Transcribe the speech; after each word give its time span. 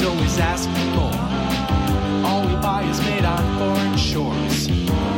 The 0.00 0.08
always 0.08 0.38
ask 0.38 0.68
for 0.70 0.86
more. 0.96 1.20
All 2.26 2.42
we 2.46 2.54
buy 2.62 2.82
is 2.84 3.00
made 3.00 3.24
on 3.24 3.58
foreign 3.58 3.96
shores. 3.98 4.68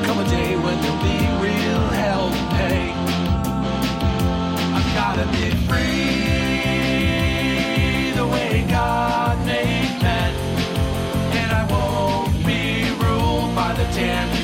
Come 0.07 0.19
a 0.19 0.25
day 0.29 0.57
when 0.57 0.81
there'll 0.81 1.03
be 1.03 1.19
real 1.47 1.89
hell 2.01 2.31
to 2.31 2.45
pay. 2.57 2.93
I've 4.77 4.95
gotta 4.95 5.27
be 5.37 5.51
free 5.69 6.23
the 8.13 8.27
way 8.27 8.67
God 8.69 9.39
made 9.47 10.03
men. 10.03 10.35
And 11.41 11.53
I 11.53 11.65
won't 11.71 12.45
be 12.45 12.91
ruled 13.05 13.55
by 13.55 13.75
the 13.75 13.85
damn 13.95 14.42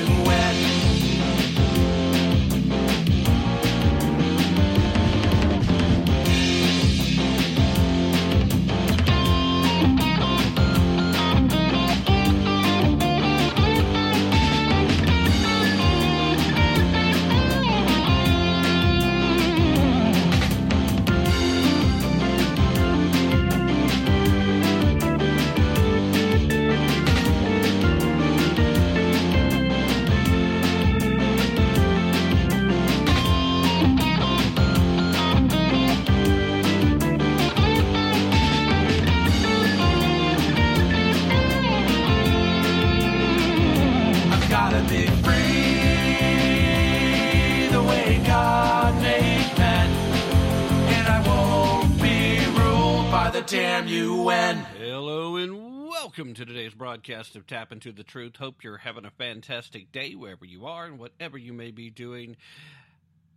welcome 56.19 56.35
to 56.35 56.45
today's 56.45 56.75
broadcast 56.75 57.37
of 57.37 57.47
Tap 57.47 57.71
Into 57.71 57.93
the 57.93 58.03
Truth. 58.03 58.39
Hope 58.39 58.65
you're 58.65 58.79
having 58.79 59.05
a 59.05 59.11
fantastic 59.13 59.93
day 59.93 60.17
wherever 60.17 60.45
you 60.45 60.67
are 60.67 60.85
and 60.85 60.99
whatever 60.99 61.39
you 61.39 61.53
may 61.53 61.71
be 61.71 61.91
doing. 61.91 62.37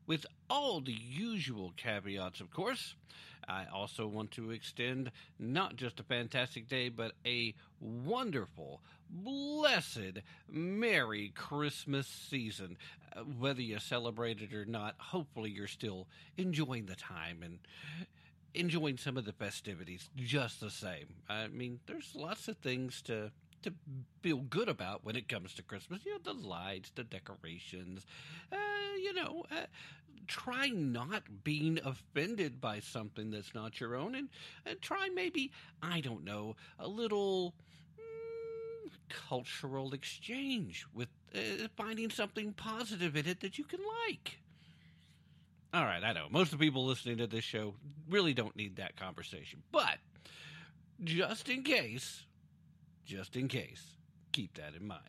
With 0.08 0.26
all 0.50 0.82
the 0.82 0.92
usual 0.92 1.74
caveats, 1.78 2.42
of 2.42 2.50
course, 2.50 2.96
I 3.48 3.66
also 3.72 4.08
want 4.08 4.32
to 4.32 4.50
extend 4.50 5.12
not 5.38 5.76
just 5.76 6.00
a 6.00 6.04
fantastic 6.04 6.68
day, 6.68 6.90
but 6.90 7.12
a 7.24 7.54
wonderful, 7.80 8.82
blessed, 9.12 10.22
Merry 10.50 11.32
Christmas 11.36 12.08
season. 12.08 12.78
Uh, 13.16 13.20
whether 13.20 13.62
you 13.62 13.78
celebrate 13.78 14.42
it 14.42 14.56
or 14.56 14.66
not, 14.66 14.96
hopefully 14.98 15.52
you're 15.52 15.68
still 15.68 16.08
enjoying 16.36 16.88
the 16.88 16.96
time 16.96 17.44
and 17.44 17.60
enjoying 18.54 18.98
some 18.98 19.18
of 19.18 19.26
the 19.26 19.34
festivities 19.34 20.10
just 20.16 20.60
the 20.60 20.70
same. 20.70 21.16
I 21.30 21.48
mean, 21.48 21.80
there's 21.88 22.14
lots 22.16 22.48
of 22.48 22.58
things 22.58 23.02
to 23.04 23.32
to 23.64 23.72
feel 24.24 24.38
good 24.38 24.68
about 24.68 25.06
when 25.06 25.16
it 25.16 25.28
comes 25.30 25.54
to 25.54 25.62
Christmas. 25.62 26.04
You 26.04 26.14
know, 26.14 26.20
the 26.24 26.34
lights, 26.48 26.92
the 26.96 27.04
decorations. 27.04 28.06
Uh, 28.52 28.56
you 29.00 29.14
know, 29.14 29.46
uh, 29.52 29.66
try 30.28 30.70
not 30.70 31.44
being 31.44 31.80
offended 31.86 32.60
by 32.60 32.80
something 32.80 33.30
that's 33.30 33.54
not 33.54 33.80
your 33.80 33.96
own, 33.96 34.16
and, 34.16 34.30
and 34.66 34.82
try 34.82 35.10
maybe 35.14 35.52
I 35.82 36.02
don't 36.02 36.24
know 36.24 36.56
a 36.80 36.88
little. 36.88 37.54
mm, 37.98 38.90
Cultural 39.10 39.94
exchange 39.94 40.86
with 40.94 41.10
uh, 41.36 41.68
finding 41.76 42.10
something 42.10 42.54
positive 42.54 43.16
in 43.16 43.28
it 43.28 43.42
that 43.42 43.58
you 43.58 43.64
can 43.66 43.80
like. 44.08 44.40
All 45.74 45.86
right, 45.86 46.04
I 46.04 46.12
know. 46.12 46.28
Most 46.30 46.52
of 46.52 46.60
the 46.60 46.66
people 46.66 46.86
listening 46.86 47.18
to 47.18 47.28
this 47.28 47.46
show 47.46 47.76
really 48.10 48.34
don't 48.34 48.56
need 48.56 48.76
that 48.76 48.98
conversation. 48.98 49.64
But 49.72 50.00
just 51.04 51.48
in 51.48 51.64
case, 51.64 52.24
just 53.06 53.38
in 53.38 53.48
case, 53.48 53.84
keep 54.34 54.56
that 54.56 54.74
in 54.76 54.86
mind. 54.86 55.02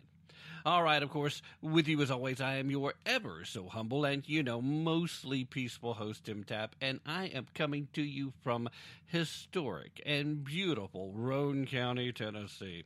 All 0.65 0.84
right, 0.84 1.03
of 1.03 1.11
course, 1.11 1.43
with 1.61 1.89
you 1.89 2.00
as 2.03 2.11
always, 2.12 2.41
I 2.41 2.55
am 2.56 2.71
your 2.71 2.95
ever 3.05 3.45
so 3.45 3.69
humble 3.69 4.05
and, 4.05 4.23
you 4.28 4.45
know, 4.45 4.62
mostly 4.62 5.45
peaceful 5.45 5.95
host, 5.95 6.25
Tim 6.25 6.45
Tapp, 6.45 6.77
and 6.81 7.00
I 7.05 7.27
am 7.27 7.49
coming 7.53 7.89
to 7.95 8.03
you 8.03 8.33
from 8.43 8.69
historic 9.06 10.00
and 10.06 10.45
beautiful 10.45 11.11
Roane 11.17 11.67
County, 11.67 12.12
Tennessee. 12.12 12.84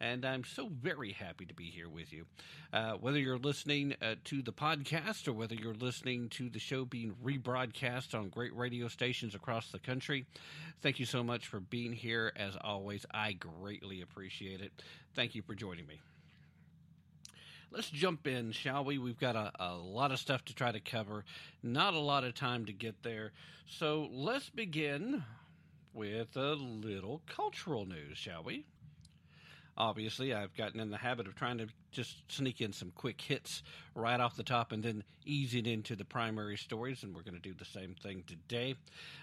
And 0.00 0.24
I'm 0.24 0.42
so 0.44 0.70
very 0.70 1.12
happy 1.12 1.44
to 1.44 1.52
be 1.52 1.64
here 1.64 1.90
with 1.90 2.14
you. 2.14 2.24
Uh, 2.72 2.92
whether 2.92 3.18
you're 3.18 3.36
listening 3.36 3.94
uh, 4.00 4.14
to 4.24 4.40
the 4.40 4.52
podcast 4.52 5.28
or 5.28 5.34
whether 5.34 5.54
you're 5.54 5.74
listening 5.74 6.30
to 6.30 6.48
the 6.48 6.60
show 6.60 6.86
being 6.86 7.14
rebroadcast 7.22 8.14
on 8.14 8.30
great 8.30 8.56
radio 8.56 8.88
stations 8.88 9.34
across 9.34 9.70
the 9.70 9.78
country, 9.78 10.24
thank 10.80 10.98
you 10.98 11.04
so 11.04 11.22
much 11.22 11.46
for 11.46 11.60
being 11.60 11.92
here. 11.92 12.32
As 12.36 12.56
always, 12.58 13.04
I 13.12 13.32
greatly 13.32 14.00
appreciate 14.00 14.62
it. 14.62 14.72
Thank 15.14 15.34
you 15.34 15.42
for 15.42 15.54
joining 15.54 15.86
me. 15.86 16.00
Let's 17.70 17.90
jump 17.90 18.26
in, 18.26 18.52
shall 18.52 18.82
we? 18.84 18.96
We've 18.96 19.18
got 19.18 19.36
a, 19.36 19.52
a 19.60 19.74
lot 19.74 20.10
of 20.10 20.18
stuff 20.18 20.42
to 20.46 20.54
try 20.54 20.72
to 20.72 20.80
cover, 20.80 21.24
not 21.62 21.92
a 21.92 21.98
lot 21.98 22.24
of 22.24 22.34
time 22.34 22.64
to 22.64 22.72
get 22.72 23.02
there. 23.02 23.32
So 23.66 24.08
let's 24.10 24.48
begin 24.48 25.22
with 25.92 26.34
a 26.36 26.54
little 26.54 27.20
cultural 27.26 27.84
news, 27.84 28.16
shall 28.16 28.42
we? 28.42 28.64
Obviously, 29.76 30.32
I've 30.32 30.56
gotten 30.56 30.80
in 30.80 30.90
the 30.90 30.96
habit 30.96 31.26
of 31.28 31.36
trying 31.36 31.58
to 31.58 31.68
just 31.92 32.16
sneak 32.32 32.62
in 32.62 32.72
some 32.72 32.90
quick 32.96 33.20
hits 33.20 33.62
right 33.94 34.18
off 34.18 34.34
the 34.34 34.42
top 34.42 34.72
and 34.72 34.82
then 34.82 35.04
easing 35.26 35.66
into 35.66 35.94
the 35.94 36.06
primary 36.06 36.56
stories, 36.56 37.02
and 37.02 37.14
we're 37.14 37.22
going 37.22 37.34
to 37.34 37.40
do 37.40 37.54
the 37.54 37.66
same 37.66 37.94
thing 38.02 38.24
today. 38.26 38.74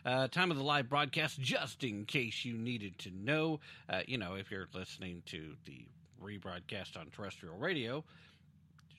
Uh, 0.05 0.27
time 0.27 0.51
of 0.51 0.57
the 0.57 0.63
live 0.63 0.87
broadcast, 0.87 1.41
just 1.41 1.83
in 1.83 2.05
case 2.05 2.45
you 2.45 2.53
needed 2.53 2.97
to 2.99 3.11
know, 3.11 3.59
uh, 3.89 4.01
you 4.05 4.19
know, 4.19 4.35
if 4.35 4.51
you're 4.51 4.67
listening 4.73 5.23
to 5.25 5.55
the 5.65 5.85
rebroadcast 6.23 6.95
on 6.97 7.07
terrestrial 7.11 7.57
radio, 7.57 8.03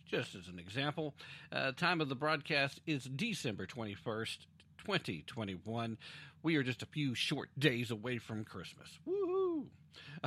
just 0.07 0.35
as 0.35 0.49
an 0.49 0.59
example, 0.59 1.15
uh, 1.53 1.73
time 1.73 2.01
of 2.01 2.09
the 2.09 2.15
broadcast 2.15 2.81
is 2.87 3.05
December 3.05 3.67
21st, 3.67 4.39
2021. 4.79 5.99
We 6.43 6.57
are 6.57 6.63
just 6.63 6.83
a 6.83 6.87
few 6.87 7.15
short 7.15 7.51
days 7.59 7.91
away 7.91 8.19
from 8.19 8.45
Christmas. 8.45 8.89
Woohoo! 9.07 9.67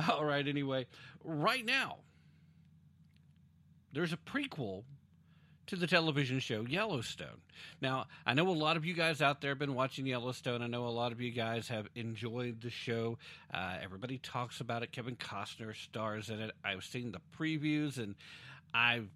All 0.08 0.24
right, 0.24 0.46
anyway, 0.46 0.86
right 1.24 1.64
now, 1.64 1.98
there's 3.92 4.12
a 4.12 4.16
prequel 4.16 4.84
to 5.66 5.76
the 5.76 5.86
television 5.86 6.40
show 6.40 6.66
Yellowstone. 6.66 7.40
Now, 7.80 8.06
I 8.26 8.34
know 8.34 8.48
a 8.48 8.50
lot 8.50 8.76
of 8.76 8.84
you 8.84 8.92
guys 8.92 9.22
out 9.22 9.40
there 9.40 9.52
have 9.52 9.58
been 9.58 9.74
watching 9.74 10.04
Yellowstone. 10.04 10.62
I 10.62 10.66
know 10.66 10.86
a 10.86 10.88
lot 10.88 11.12
of 11.12 11.20
you 11.20 11.30
guys 11.30 11.68
have 11.68 11.86
enjoyed 11.94 12.60
the 12.60 12.70
show. 12.70 13.18
Uh, 13.54 13.76
everybody 13.80 14.18
talks 14.18 14.60
about 14.60 14.82
it. 14.82 14.90
Kevin 14.90 15.14
Costner 15.14 15.76
stars 15.76 16.28
in 16.28 16.40
it. 16.40 16.50
I've 16.64 16.82
seen 16.82 17.12
the 17.12 17.20
previews 17.38 17.98
and 17.98 18.16
I've 18.74 19.08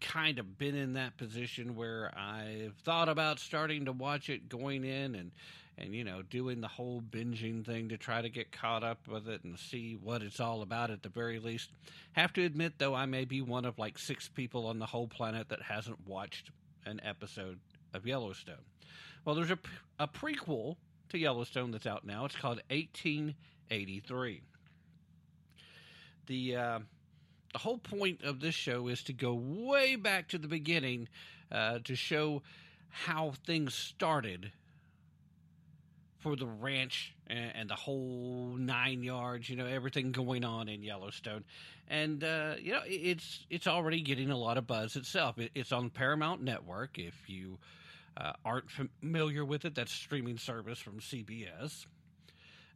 kind 0.00 0.38
of 0.38 0.58
been 0.58 0.74
in 0.74 0.94
that 0.94 1.16
position 1.16 1.76
where 1.76 2.12
I've 2.16 2.74
thought 2.84 3.08
about 3.08 3.38
starting 3.38 3.86
to 3.86 3.92
watch 3.92 4.28
it 4.28 4.48
going 4.48 4.84
in 4.84 5.14
and 5.14 5.30
and 5.76 5.94
you 5.94 6.04
know 6.04 6.22
doing 6.22 6.60
the 6.60 6.68
whole 6.68 7.02
binging 7.02 7.64
thing 7.64 7.88
to 7.88 7.96
try 7.96 8.22
to 8.22 8.28
get 8.28 8.52
caught 8.52 8.84
up 8.84 9.08
with 9.08 9.28
it 9.28 9.42
and 9.44 9.58
see 9.58 9.98
what 10.02 10.22
it's 10.22 10.40
all 10.40 10.62
about 10.62 10.90
at 10.90 11.02
the 11.02 11.08
very 11.08 11.38
least. 11.38 11.70
Have 12.12 12.32
to 12.34 12.44
admit 12.44 12.74
though, 12.78 12.94
I 12.94 13.06
may 13.06 13.24
be 13.24 13.40
one 13.40 13.64
of 13.64 13.78
like 13.78 13.98
six 13.98 14.28
people 14.28 14.66
on 14.66 14.78
the 14.78 14.86
whole 14.86 15.08
planet 15.08 15.48
that 15.48 15.62
hasn't 15.62 16.06
watched 16.06 16.50
an 16.86 17.00
episode 17.04 17.58
of 17.92 18.06
Yellowstone. 18.06 18.56
Well, 19.24 19.34
there's 19.34 19.50
a, 19.50 19.58
a 19.98 20.06
prequel 20.06 20.76
to 21.08 21.18
Yellowstone 21.18 21.70
that's 21.70 21.86
out 21.86 22.04
now. 22.04 22.24
It's 22.24 22.36
called 22.36 22.60
1883. 22.70 24.42
The 26.26 26.56
uh, 26.56 26.78
the 27.54 27.58
whole 27.60 27.78
point 27.78 28.22
of 28.24 28.40
this 28.40 28.54
show 28.54 28.88
is 28.88 29.04
to 29.04 29.12
go 29.12 29.32
way 29.32 29.94
back 29.94 30.28
to 30.28 30.38
the 30.38 30.48
beginning 30.48 31.08
uh, 31.52 31.78
to 31.84 31.94
show 31.94 32.42
how 32.90 33.32
things 33.46 33.74
started 33.74 34.50
for 36.18 36.34
the 36.34 36.46
ranch 36.46 37.14
and, 37.28 37.52
and, 37.54 37.70
the 37.70 37.76
whole 37.76 38.54
nine 38.58 39.04
yards, 39.04 39.48
you 39.48 39.54
know, 39.54 39.66
everything 39.66 40.10
going 40.10 40.44
on 40.44 40.68
in 40.68 40.82
Yellowstone, 40.82 41.44
and 41.88 42.24
uh, 42.24 42.54
you 42.60 42.72
know, 42.72 42.80
it's 42.86 43.46
it's 43.50 43.66
already 43.66 44.00
getting 44.00 44.30
a 44.30 44.36
lot 44.36 44.58
of 44.58 44.66
buzz 44.66 44.96
itself. 44.96 45.38
It, 45.38 45.52
it's 45.54 45.70
on 45.70 45.90
Paramount 45.90 46.42
Network. 46.42 46.98
If 46.98 47.14
you 47.28 47.58
uh, 48.16 48.32
aren't 48.44 48.70
familiar 48.70 49.44
with 49.44 49.64
it, 49.64 49.74
that's 49.74 49.92
streaming 49.92 50.38
service 50.38 50.78
from 50.78 50.98
CBS. 50.98 51.86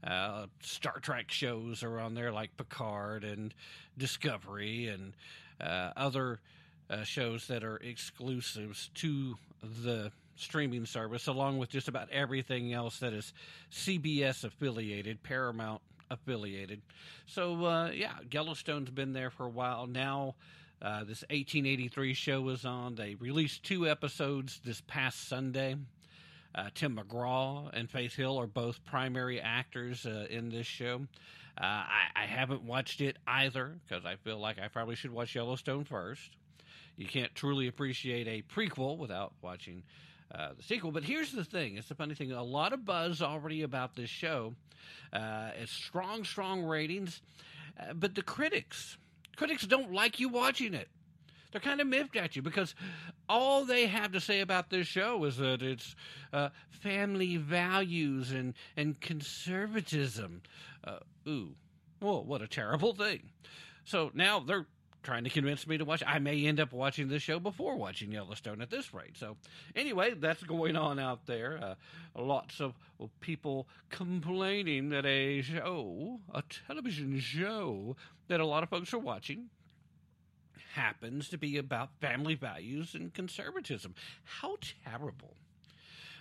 Uh, 0.05 0.47
Star 0.63 0.99
Trek 1.01 1.31
shows 1.31 1.83
are 1.83 1.99
on 1.99 2.15
there 2.15 2.33
like 2.33 2.57
Picard 2.57 3.25
and 3.25 3.53
Discovery 3.97 4.87
and 4.87 5.13
uh, 5.61 5.91
other 5.97 6.41
uh, 6.89 7.03
shows 7.03 7.47
that 7.49 7.65
are 7.65 7.77
exclusives 7.79 8.91
to 8.95 9.37
the 9.83 10.13
streaming 10.37 10.87
service, 10.87 11.27
along 11.27 11.59
with 11.59 11.69
just 11.69 11.89
about 11.89 12.09
everything 12.11 12.73
else 12.73 13.01
that 13.01 13.13
is 13.13 13.33
CBS 13.73 14.45
affiliated, 14.45 15.23
Paramount 15.23 15.83
affiliated. 16.11 16.81
So, 17.27 17.65
uh, 17.65 17.91
yeah, 17.91 18.15
Yellowstone's 18.31 18.91
been 18.91 19.13
there 19.13 19.31
for 19.31 19.47
a 19.47 19.51
while 19.51 19.87
now. 19.87 20.37
Uh, 20.81 21.01
this 21.01 21.23
1883 21.23 22.15
show 22.15 22.41
was 22.41 22.65
on. 22.65 22.95
They 22.95 23.17
released 23.17 23.65
two 23.65 23.89
episodes 23.89 24.61
this 24.65 24.81
past 24.87 25.29
Sunday. 25.29 25.77
Uh, 26.55 26.71
Tim 26.75 26.97
McGraw 26.97 27.71
and 27.73 27.91
Faith 27.91 28.15
Hill 28.15 28.39
are 28.39 28.47
both 28.47 28.85
primary 28.85 29.41
actors 29.41 30.07
uh, 30.07 30.27
in 30.31 30.49
this 30.49 30.67
show. 30.67 31.07
Uh, 31.61 31.65
I, 31.65 32.23
I, 32.23 32.27
haven't 32.27 32.63
watched 32.63 33.01
it 33.01 33.17
either 33.27 33.77
because 33.87 34.05
I 34.05 34.15
feel 34.17 34.39
like 34.39 34.61
I 34.61 34.69
probably 34.69 34.95
should 34.95 35.11
watch 35.11 35.35
Yellowstone 35.35 35.85
first. 35.85 36.37
You 36.97 37.07
can't 37.07 37.35
truly 37.35 37.67
appreciate 37.67 38.29
a 38.29 38.43
prequel 38.43 38.97
without 38.97 39.33
watching 39.43 39.83
uh, 40.35 40.51
the 40.57 40.63
sequel. 40.63 40.93
But 40.93 41.05
here's 41.05 41.33
the 41.33 41.45
thing 41.45 41.77
it's 41.77 41.91
a 41.91 41.95
funny 41.95 42.15
thing. 42.15 42.33
A 42.33 42.43
lot 42.43 42.73
of 42.73 42.85
buzz 42.85 43.23
already 43.23 43.63
about 43.63 43.97
this 43.97 44.11
show. 44.11 44.55
Uh, 45.13 45.51
it's 45.61 45.73
strong, 45.73 46.25
strong 46.25 46.63
ratings. 46.63 47.21
Uh, 47.79 47.93
but 47.93 48.15
the 48.15 48.23
critics, 48.23 48.97
critics 49.37 49.67
don't 49.67 49.93
like 49.93 50.21
you 50.21 50.29
watching 50.29 50.75
it. 50.75 50.89
They're 51.51 51.61
kind 51.61 51.81
of 51.81 51.87
miffed 51.87 52.17
at 52.17 52.37
you 52.37 52.43
because 52.43 52.75
all 53.29 53.65
they 53.65 53.87
have 53.87 54.13
to 54.13 54.21
say 54.21 54.41
about 54.41 54.69
this 54.71 54.87
show 54.87 55.25
is 55.25 55.39
that 55.39 55.63
it's 55.63 55.97
uh, 56.33 56.51
family 56.71 57.37
values 57.37 58.33
and, 58.33 58.55
and 58.77 59.01
conservatism. 59.01 60.43
Uh, 60.85 60.99
ooh, 61.27 61.55
well, 62.01 62.23
what 62.23 62.43
a 62.43 62.49
terrible 62.49 62.93
thing. 62.93 63.31
So 63.85 64.11
now 64.15 64.41
they're 64.41 64.67
trying 65.03 65.25
to 65.25 65.31
convince 65.31 65.67
me 65.67 65.79
to 65.79 65.85
watch. 65.85 66.03
I 66.07 66.19
may 66.19 66.45
end 66.45 66.61
up 66.61 66.73
watching 66.73 67.09
this 67.09 67.23
show 67.23 67.41
before 67.41 67.77
watching 67.77 68.13
Yellowstone 68.13 68.61
at 68.61 68.69
this 68.69 68.93
rate. 68.93 69.17
So, 69.17 69.37
anyway, 69.75 70.13
that's 70.15 70.43
going 70.43 70.77
on 70.77 70.99
out 70.99 71.25
there. 71.27 71.59
Uh, 71.63 72.21
lots 72.21 72.61
of 72.61 72.75
people 73.21 73.69
complaining 73.89 74.91
that 74.91 75.07
a 75.07 75.41
show, 75.41 76.21
a 76.35 76.43
television 76.67 77.19
show 77.21 77.97
that 78.29 78.41
a 78.41 78.47
lot 78.47 78.63
of 78.63 78.69
folks 78.69 78.93
are 78.93 78.99
watching, 78.99 79.47
happens 80.79 81.29
to 81.29 81.37
be 81.37 81.59
about 81.59 81.91
family 82.01 82.37
values 82.37 82.95
and 82.95 83.13
conservatism. 83.13 83.95
How 84.25 84.57
terrible. 84.85 85.35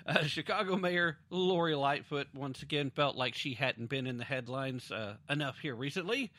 Uh, 0.07 0.23
Chicago 0.23 0.75
Mayor 0.77 1.17
Lori 1.29 1.75
Lightfoot 1.75 2.27
once 2.33 2.63
again 2.63 2.89
felt 2.89 3.15
like 3.15 3.35
she 3.35 3.53
hadn't 3.53 3.89
been 3.89 4.07
in 4.07 4.17
the 4.17 4.23
headlines 4.23 4.91
uh, 4.91 5.15
enough 5.29 5.59
here 5.59 5.75
recently. 5.75 6.31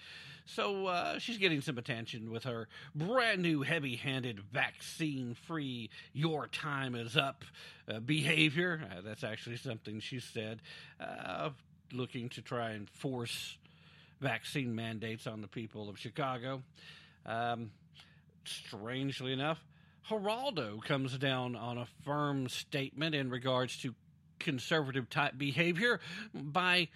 So 0.46 0.86
uh, 0.86 1.18
she's 1.18 1.38
getting 1.38 1.60
some 1.60 1.78
attention 1.78 2.30
with 2.30 2.44
her 2.44 2.68
brand 2.94 3.42
new 3.42 3.62
heavy 3.62 3.96
handed 3.96 4.40
vaccine 4.40 5.36
free, 5.46 5.90
your 6.12 6.48
time 6.48 6.94
is 6.94 7.16
up 7.16 7.44
uh, 7.86 8.00
behavior. 8.00 8.80
Uh, 8.90 9.02
that's 9.04 9.22
actually 9.22 9.58
something 9.58 10.00
she 10.00 10.18
said, 10.18 10.60
uh, 10.98 11.50
looking 11.92 12.30
to 12.30 12.42
try 12.42 12.70
and 12.70 12.88
force 12.88 13.58
vaccine 14.20 14.74
mandates 14.74 15.26
on 15.26 15.40
the 15.40 15.48
people 15.48 15.88
of 15.88 15.98
Chicago. 15.98 16.62
Um, 17.26 17.70
strangely 18.48 19.32
enough, 19.32 19.64
Geraldo 20.08 20.82
comes 20.82 21.16
down 21.18 21.54
on 21.54 21.78
a 21.78 21.86
firm 22.04 22.48
statement 22.48 23.14
in 23.14 23.30
regards 23.30 23.76
to 23.82 23.94
conservative 24.38 25.10
type 25.10 25.36
behavior 25.36 26.00
by 26.32 26.88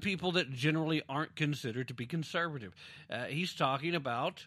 people 0.00 0.32
that 0.32 0.52
generally 0.52 1.02
aren't 1.08 1.34
considered 1.34 1.88
to 1.88 1.94
be 1.94 2.06
conservative. 2.06 2.74
Uh, 3.10 3.24
he's 3.24 3.54
talking 3.54 3.94
about 3.94 4.46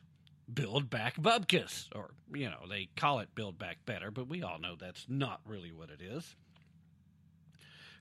Build 0.51 0.89
Back 0.89 1.15
Bupkis, 1.18 1.88
or, 1.95 2.12
you 2.33 2.50
know, 2.50 2.68
they 2.69 2.89
call 2.95 3.19
it 3.19 3.33
Build 3.36 3.57
Back 3.57 3.86
Better, 3.86 4.12
but 4.12 4.27
we 4.27 4.44
all 4.44 4.59
know 4.59 4.75
that's 4.75 5.06
not 5.09 5.42
really 5.45 5.71
what 5.71 5.89
it 5.89 6.01
is. 6.01 6.36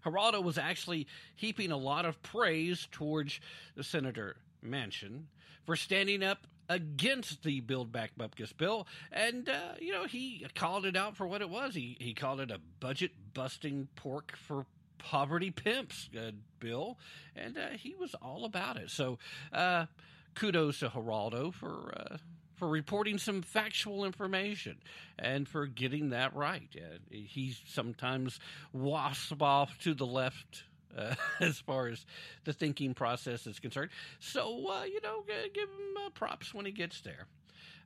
Geraldo 0.04 0.42
was 0.42 0.58
actually 0.58 1.06
heaping 1.36 1.70
a 1.70 1.76
lot 1.76 2.04
of 2.04 2.20
praise 2.22 2.88
towards 2.90 3.40
Senator 3.80 4.36
Manchin 4.64 5.22
for 5.64 5.76
standing 5.76 6.22
up 6.22 6.46
against 6.72 7.42
the 7.42 7.60
Build 7.60 7.92
Back 7.92 8.12
Bupkis 8.18 8.56
bill, 8.56 8.86
and 9.12 9.48
uh, 9.48 9.74
you 9.78 9.92
know 9.92 10.04
he 10.04 10.46
called 10.54 10.86
it 10.86 10.96
out 10.96 11.16
for 11.16 11.26
what 11.26 11.42
it 11.42 11.50
was. 11.50 11.74
He 11.74 11.96
he 12.00 12.14
called 12.14 12.40
it 12.40 12.50
a 12.50 12.58
budget 12.80 13.12
busting 13.34 13.88
pork 13.94 14.36
for 14.36 14.64
poverty 14.98 15.50
pimps 15.50 16.08
uh, 16.18 16.30
bill, 16.60 16.98
and 17.36 17.58
uh, 17.58 17.70
he 17.76 17.94
was 17.94 18.14
all 18.22 18.44
about 18.44 18.76
it. 18.76 18.90
So 18.90 19.18
uh, 19.52 19.86
kudos 20.34 20.80
to 20.80 20.88
Geraldo 20.88 21.52
for. 21.52 21.94
Uh, 21.96 22.16
for 22.54 22.68
reporting 22.68 23.18
some 23.18 23.42
factual 23.42 24.04
information 24.04 24.76
and 25.18 25.48
for 25.48 25.66
getting 25.66 26.10
that 26.10 26.32
right. 26.36 26.68
Uh, 26.76 26.98
he 27.10 27.56
sometimes 27.66 28.38
wasps 28.72 29.34
off 29.40 29.76
to 29.78 29.94
the 29.94 30.06
left 30.06 30.62
uh, 30.96 31.14
as 31.40 31.58
far 31.58 31.88
as 31.88 32.04
the 32.44 32.52
thinking 32.52 32.94
process 32.94 33.46
is 33.46 33.58
concerned. 33.58 33.90
So, 34.20 34.70
uh, 34.70 34.84
you 34.84 35.00
know, 35.02 35.24
give 35.54 35.68
him 35.68 36.06
uh, 36.06 36.10
props 36.10 36.54
when 36.54 36.66
he 36.66 36.72
gets 36.72 37.00
there. 37.00 37.26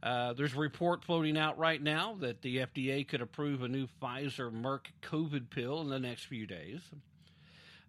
Uh, 0.03 0.33
there's 0.35 0.55
a 0.55 0.59
report 0.59 1.03
floating 1.03 1.39
out 1.39 1.59
right 1.59 1.83
now 1.83 2.17
that 2.21 2.43
the 2.43 2.59
FDA 2.59 3.07
could 3.07 3.23
approve 3.23 3.63
a 3.63 3.69
new 3.69 3.89
Pfizer 4.01 4.53
Merck 4.53 4.87
COVID 5.03 5.51
pill 5.51 5.81
in 5.81 5.89
the 5.89 5.99
next 5.99 6.25
few 6.25 6.47
days. 6.47 6.81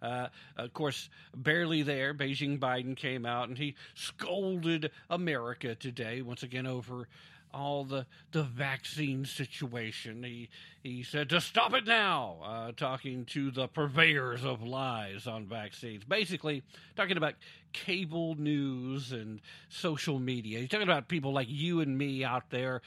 Uh, 0.00 0.28
of 0.56 0.72
course, 0.72 1.10
barely 1.36 1.82
there, 1.82 2.14
Beijing 2.14 2.58
Biden 2.58 2.96
came 2.96 3.26
out 3.26 3.48
and 3.48 3.58
he 3.58 3.74
scolded 3.94 4.90
America 5.10 5.74
today, 5.74 6.22
once 6.22 6.42
again, 6.44 6.66
over 6.66 7.08
all 7.52 7.84
the 7.84 8.06
the 8.32 8.42
vaccine 8.42 9.24
situation. 9.24 10.22
He 10.22 10.48
he 10.82 11.02
said 11.02 11.28
to 11.30 11.40
stop 11.40 11.74
it 11.74 11.86
now, 11.86 12.38
uh, 12.44 12.72
talking 12.72 13.24
to 13.26 13.50
the 13.50 13.68
purveyors 13.68 14.44
of 14.44 14.62
lies 14.62 15.26
on 15.26 15.46
vaccines. 15.46 16.04
Basically, 16.04 16.62
talking 16.96 17.16
about 17.16 17.34
cable 17.72 18.34
news 18.36 19.12
and 19.12 19.40
social 19.68 20.18
media. 20.18 20.60
He's 20.60 20.68
talking 20.68 20.88
about 20.88 21.08
people 21.08 21.32
like 21.32 21.48
you 21.50 21.80
and 21.80 21.96
me 21.96 22.24
out 22.24 22.50
there 22.50 22.82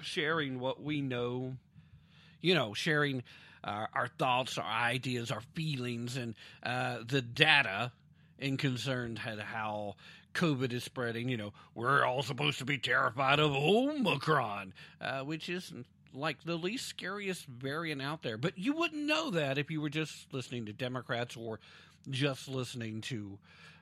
sharing 0.00 0.60
what 0.60 0.82
we 0.82 1.00
know. 1.00 1.56
You 2.40 2.56
know, 2.56 2.74
sharing 2.74 3.22
our, 3.64 4.08
thoughts, 4.18 4.58
our 4.58 4.64
ideas, 4.64 5.30
our 5.30 5.42
feelings, 5.54 6.16
and 6.16 6.34
uh, 6.62 6.98
the 7.06 7.22
data 7.22 7.92
in 8.38 8.56
concern 8.56 9.16
had 9.16 9.38
how 9.38 9.94
COVID 10.34 10.72
is 10.72 10.84
spreading. 10.84 11.28
You 11.28 11.36
know, 11.36 11.52
we're 11.74 12.04
all 12.04 12.22
supposed 12.22 12.58
to 12.58 12.64
be 12.64 12.78
terrified 12.78 13.38
of 13.38 13.52
Omicron, 13.52 14.74
uh, 15.00 15.20
which 15.20 15.48
is 15.48 15.72
like 16.14 16.42
the 16.44 16.56
least 16.56 16.86
scariest 16.86 17.46
variant 17.46 18.02
out 18.02 18.22
there. 18.22 18.36
But 18.36 18.58
you 18.58 18.74
wouldn't 18.74 19.04
know 19.04 19.30
that 19.30 19.58
if 19.58 19.70
you 19.70 19.80
were 19.80 19.90
just 19.90 20.32
listening 20.32 20.66
to 20.66 20.72
Democrats 20.72 21.36
or 21.36 21.60
just 22.10 22.48
listening 22.48 23.00
to 23.02 23.38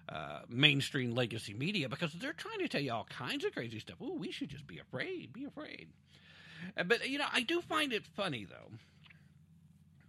uh, 0.08 0.40
mainstream 0.48 1.12
legacy 1.14 1.54
media 1.54 1.88
because 1.88 2.12
they're 2.14 2.32
trying 2.32 2.58
to 2.58 2.68
tell 2.68 2.80
you 2.80 2.92
all 2.92 3.04
kinds 3.04 3.44
of 3.44 3.52
crazy 3.52 3.78
stuff. 3.78 3.96
Oh, 4.00 4.14
we 4.14 4.30
should 4.30 4.48
just 4.48 4.66
be 4.66 4.78
afraid, 4.78 5.32
be 5.32 5.44
afraid. 5.44 5.88
Uh, 6.76 6.84
but, 6.84 7.08
you 7.08 7.18
know, 7.18 7.26
I 7.32 7.42
do 7.42 7.60
find 7.60 7.92
it 7.92 8.04
funny, 8.16 8.44
though 8.44 8.76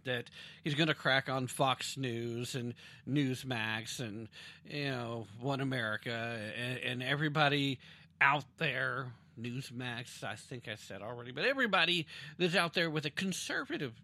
that 0.04 0.24
he's 0.64 0.74
going 0.74 0.88
to 0.88 0.94
crack 0.94 1.28
on 1.28 1.46
Fox 1.46 1.96
News 1.96 2.54
and 2.54 2.74
Newsmax 3.08 4.00
and 4.00 4.28
you 4.68 4.90
know 4.90 5.26
One 5.40 5.60
America 5.60 6.38
and, 6.58 6.78
and 6.78 7.02
everybody 7.02 7.78
out 8.20 8.44
there. 8.58 9.12
Newsmax, 9.40 10.22
I 10.22 10.34
think 10.34 10.68
I 10.68 10.74
said 10.74 11.00
already, 11.00 11.32
but 11.32 11.46
everybody 11.46 12.06
that's 12.36 12.54
out 12.54 12.74
there 12.74 12.90
with 12.90 13.06
a 13.06 13.10
conservative 13.10 13.94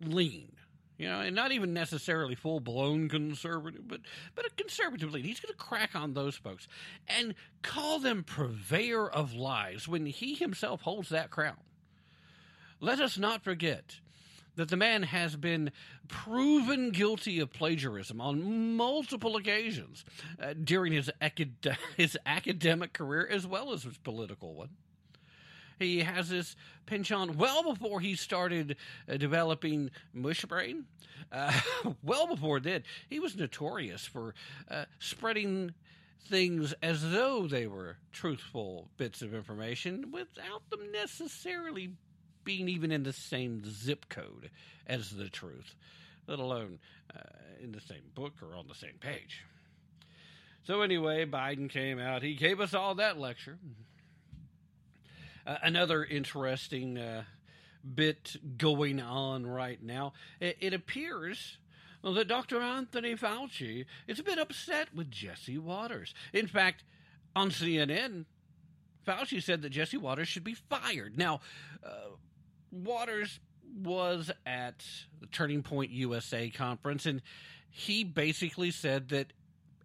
lean, 0.00 0.52
You 0.96 1.08
know, 1.08 1.20
and 1.20 1.34
not 1.34 1.50
even 1.50 1.74
necessarily 1.74 2.36
full 2.36 2.60
blown 2.60 3.08
conservative, 3.08 3.86
but 3.88 4.00
but 4.36 4.46
a 4.46 4.50
conservative 4.50 5.12
lead. 5.12 5.24
He's 5.24 5.40
going 5.40 5.52
to 5.52 5.58
crack 5.58 5.96
on 5.96 6.14
those 6.14 6.36
folks 6.36 6.68
and 7.08 7.34
call 7.62 7.98
them 7.98 8.22
purveyor 8.22 9.08
of 9.10 9.34
lies 9.34 9.88
when 9.88 10.06
he 10.06 10.34
himself 10.34 10.82
holds 10.82 11.08
that 11.08 11.30
crown. 11.30 11.56
Let 12.80 13.00
us 13.00 13.18
not 13.18 13.42
forget 13.42 13.96
that 14.56 14.68
the 14.68 14.76
man 14.76 15.02
has 15.02 15.36
been 15.36 15.70
proven 16.08 16.90
guilty 16.90 17.40
of 17.40 17.52
plagiarism 17.52 18.20
on 18.20 18.76
multiple 18.76 19.36
occasions 19.36 20.04
uh, 20.40 20.54
during 20.62 20.92
his, 20.92 21.10
acad- 21.20 21.76
his 21.96 22.16
academic 22.26 22.92
career 22.92 23.26
as 23.30 23.46
well 23.46 23.72
as 23.72 23.82
his 23.82 23.98
political 23.98 24.54
one. 24.54 24.70
He 25.78 26.00
has 26.00 26.28
this 26.28 26.54
penchant 26.86 27.36
well 27.36 27.74
before 27.74 28.00
he 28.00 28.14
started 28.14 28.76
uh, 29.08 29.16
developing 29.16 29.90
Mushbrain. 30.16 30.84
Uh, 31.32 31.58
well 32.02 32.26
before 32.26 32.60
then, 32.60 32.84
he 33.08 33.18
was 33.18 33.36
notorious 33.36 34.06
for 34.06 34.34
uh, 34.70 34.84
spreading 35.00 35.74
things 36.28 36.72
as 36.82 37.10
though 37.10 37.46
they 37.46 37.66
were 37.66 37.98
truthful 38.12 38.88
bits 38.96 39.20
of 39.20 39.34
information 39.34 40.10
without 40.10 40.68
them 40.70 40.90
necessarily 40.92 41.90
being 42.44 42.68
even 42.68 42.90
in 42.90 43.02
the 43.02 43.12
same 43.12 43.62
zip 43.66 44.08
code 44.08 44.50
as 44.86 45.10
the 45.10 45.28
truth, 45.28 45.74
let 46.26 46.38
alone 46.38 46.78
uh, 47.14 47.20
in 47.62 47.72
the 47.72 47.80
same 47.80 48.02
book 48.14 48.34
or 48.42 48.56
on 48.56 48.68
the 48.68 48.74
same 48.74 48.98
page. 49.00 49.44
So, 50.64 50.80
anyway, 50.80 51.26
Biden 51.26 51.68
came 51.68 51.98
out. 51.98 52.22
He 52.22 52.34
gave 52.34 52.60
us 52.60 52.72
all 52.72 52.94
that 52.94 53.18
lecture. 53.18 53.58
Uh, 55.46 55.56
another 55.62 56.02
interesting 56.02 56.96
uh, 56.96 57.24
bit 57.94 58.36
going 58.56 59.00
on 59.00 59.46
right 59.46 59.82
now. 59.82 60.14
It, 60.40 60.56
it 60.60 60.74
appears 60.74 61.58
that 62.02 62.28
Dr. 62.28 62.60
Anthony 62.60 63.14
Fauci 63.14 63.84
is 64.06 64.18
a 64.18 64.22
bit 64.22 64.38
upset 64.38 64.94
with 64.94 65.10
Jesse 65.10 65.58
Watters. 65.58 66.14
In 66.32 66.46
fact, 66.46 66.84
on 67.36 67.50
CNN, 67.50 68.24
Fauci 69.06 69.42
said 69.42 69.62
that 69.62 69.70
Jesse 69.70 69.96
Watters 69.96 70.28
should 70.28 70.44
be 70.44 70.54
fired. 70.54 71.18
Now, 71.18 71.40
uh, 71.84 72.10
Watters 72.74 73.40
was 73.82 74.30
at 74.46 74.84
the 75.20 75.26
Turning 75.26 75.62
Point 75.62 75.90
USA 75.90 76.50
conference, 76.50 77.06
and 77.06 77.22
he 77.70 78.04
basically 78.04 78.70
said 78.70 79.08
that 79.10 79.32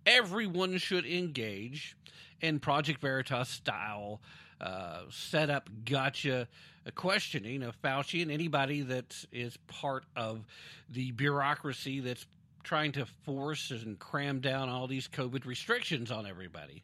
everyone 0.05 0.77
should 0.77 1.05
engage 1.05 1.95
in 2.41 2.59
Project 2.59 3.01
Veritas 3.01 3.49
style 3.49 4.21
uh, 4.61 5.01
set 5.09 5.49
up 5.49 5.69
gotcha 5.85 6.47
questioning 6.95 7.63
of 7.63 7.79
Fauci 7.81 8.21
and 8.21 8.31
anybody 8.31 8.81
that 8.81 9.25
is 9.31 9.57
part 9.67 10.05
of 10.15 10.45
the 10.89 11.11
bureaucracy 11.11 11.99
that's 11.99 12.25
trying 12.63 12.91
to 12.93 13.05
force 13.05 13.71
and 13.71 13.99
cram 13.99 14.39
down 14.39 14.69
all 14.69 14.87
these 14.87 15.07
COVID 15.07 15.45
restrictions 15.45 16.11
on 16.11 16.25
everybody. 16.25 16.83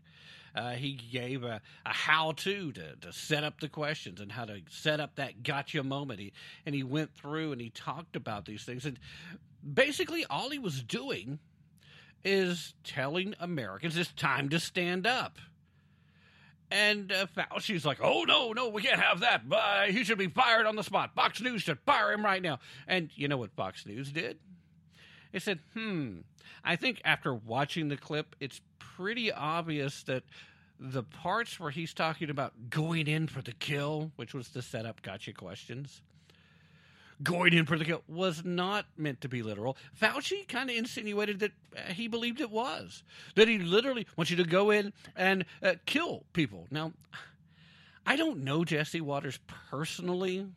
Uh, 0.55 0.71
he 0.71 0.93
gave 0.93 1.43
a, 1.43 1.61
a 1.85 1.89
how 1.89 2.31
to, 2.31 2.71
to 2.71 2.95
set 3.11 3.43
up 3.43 3.59
the 3.59 3.67
questions 3.67 4.21
and 4.21 4.31
how 4.31 4.45
to 4.45 4.61
set 4.69 4.99
up 5.01 5.15
that 5.15 5.43
gotcha 5.43 5.83
moment. 5.83 6.19
He, 6.19 6.31
and 6.65 6.73
he 6.73 6.83
went 6.83 7.13
through 7.13 7.51
and 7.51 7.59
he 7.59 7.69
talked 7.69 8.15
about 8.15 8.45
these 8.45 8.63
things. 8.63 8.85
And 8.85 8.97
basically, 9.73 10.25
all 10.29 10.49
he 10.49 10.59
was 10.59 10.81
doing 10.81 11.39
is 12.23 12.73
telling 12.83 13.35
Americans 13.39 13.97
it's 13.97 14.13
time 14.13 14.49
to 14.49 14.59
stand 14.59 15.05
up. 15.05 15.37
And 16.71 17.11
uh, 17.11 17.27
Fauci's 17.35 17.85
like, 17.85 17.99
oh, 18.01 18.23
no, 18.23 18.51
no, 18.53 18.69
we 18.69 18.81
can't 18.81 18.99
have 18.99 19.19
that. 19.19 19.43
Uh, 19.51 19.83
he 19.83 20.03
should 20.03 20.17
be 20.17 20.27
fired 20.27 20.65
on 20.65 20.75
the 20.75 20.83
spot. 20.83 21.11
Fox 21.15 21.39
News 21.41 21.61
should 21.61 21.79
fire 21.85 22.11
him 22.11 22.25
right 22.25 22.41
now. 22.41 22.59
And 22.87 23.11
you 23.15 23.27
know 23.27 23.37
what 23.37 23.51
Fox 23.55 23.85
News 23.85 24.11
did? 24.11 24.39
It 25.31 25.43
said, 25.43 25.59
hmm, 25.73 26.19
I 26.63 26.75
think 26.75 27.01
after 27.03 27.33
watching 27.33 27.89
the 27.89 27.97
clip, 27.97 28.35
it's 28.39 28.61
pretty 28.97 29.31
obvious 29.31 30.03
that 30.03 30.23
the 30.79 31.03
parts 31.03 31.59
where 31.59 31.71
he's 31.71 31.93
talking 31.93 32.29
about 32.29 32.53
going 32.69 33.07
in 33.07 33.27
for 33.27 33.41
the 33.41 33.53
kill, 33.53 34.11
which 34.15 34.33
was 34.33 34.49
the 34.49 34.61
setup 34.61 35.01
gotcha 35.01 35.33
questions, 35.33 36.01
going 37.23 37.53
in 37.53 37.65
for 37.65 37.77
the 37.77 37.85
kill 37.85 38.03
was 38.07 38.43
not 38.43 38.85
meant 38.97 39.21
to 39.21 39.29
be 39.29 39.41
literal. 39.41 39.77
Fauci 39.99 40.47
kind 40.47 40.69
of 40.69 40.75
insinuated 40.75 41.39
that 41.39 41.51
uh, 41.75 41.93
he 41.93 42.07
believed 42.07 42.41
it 42.41 42.51
was, 42.51 43.03
that 43.35 43.47
he 43.47 43.57
literally 43.57 44.05
wants 44.17 44.31
you 44.31 44.37
to 44.37 44.43
go 44.43 44.69
in 44.71 44.91
and 45.15 45.45
uh, 45.63 45.75
kill 45.85 46.23
people. 46.33 46.67
Now, 46.71 46.91
I 48.05 48.15
don't 48.15 48.43
know 48.43 48.65
Jesse 48.65 49.01
Watters 49.01 49.39
personally. 49.69 50.47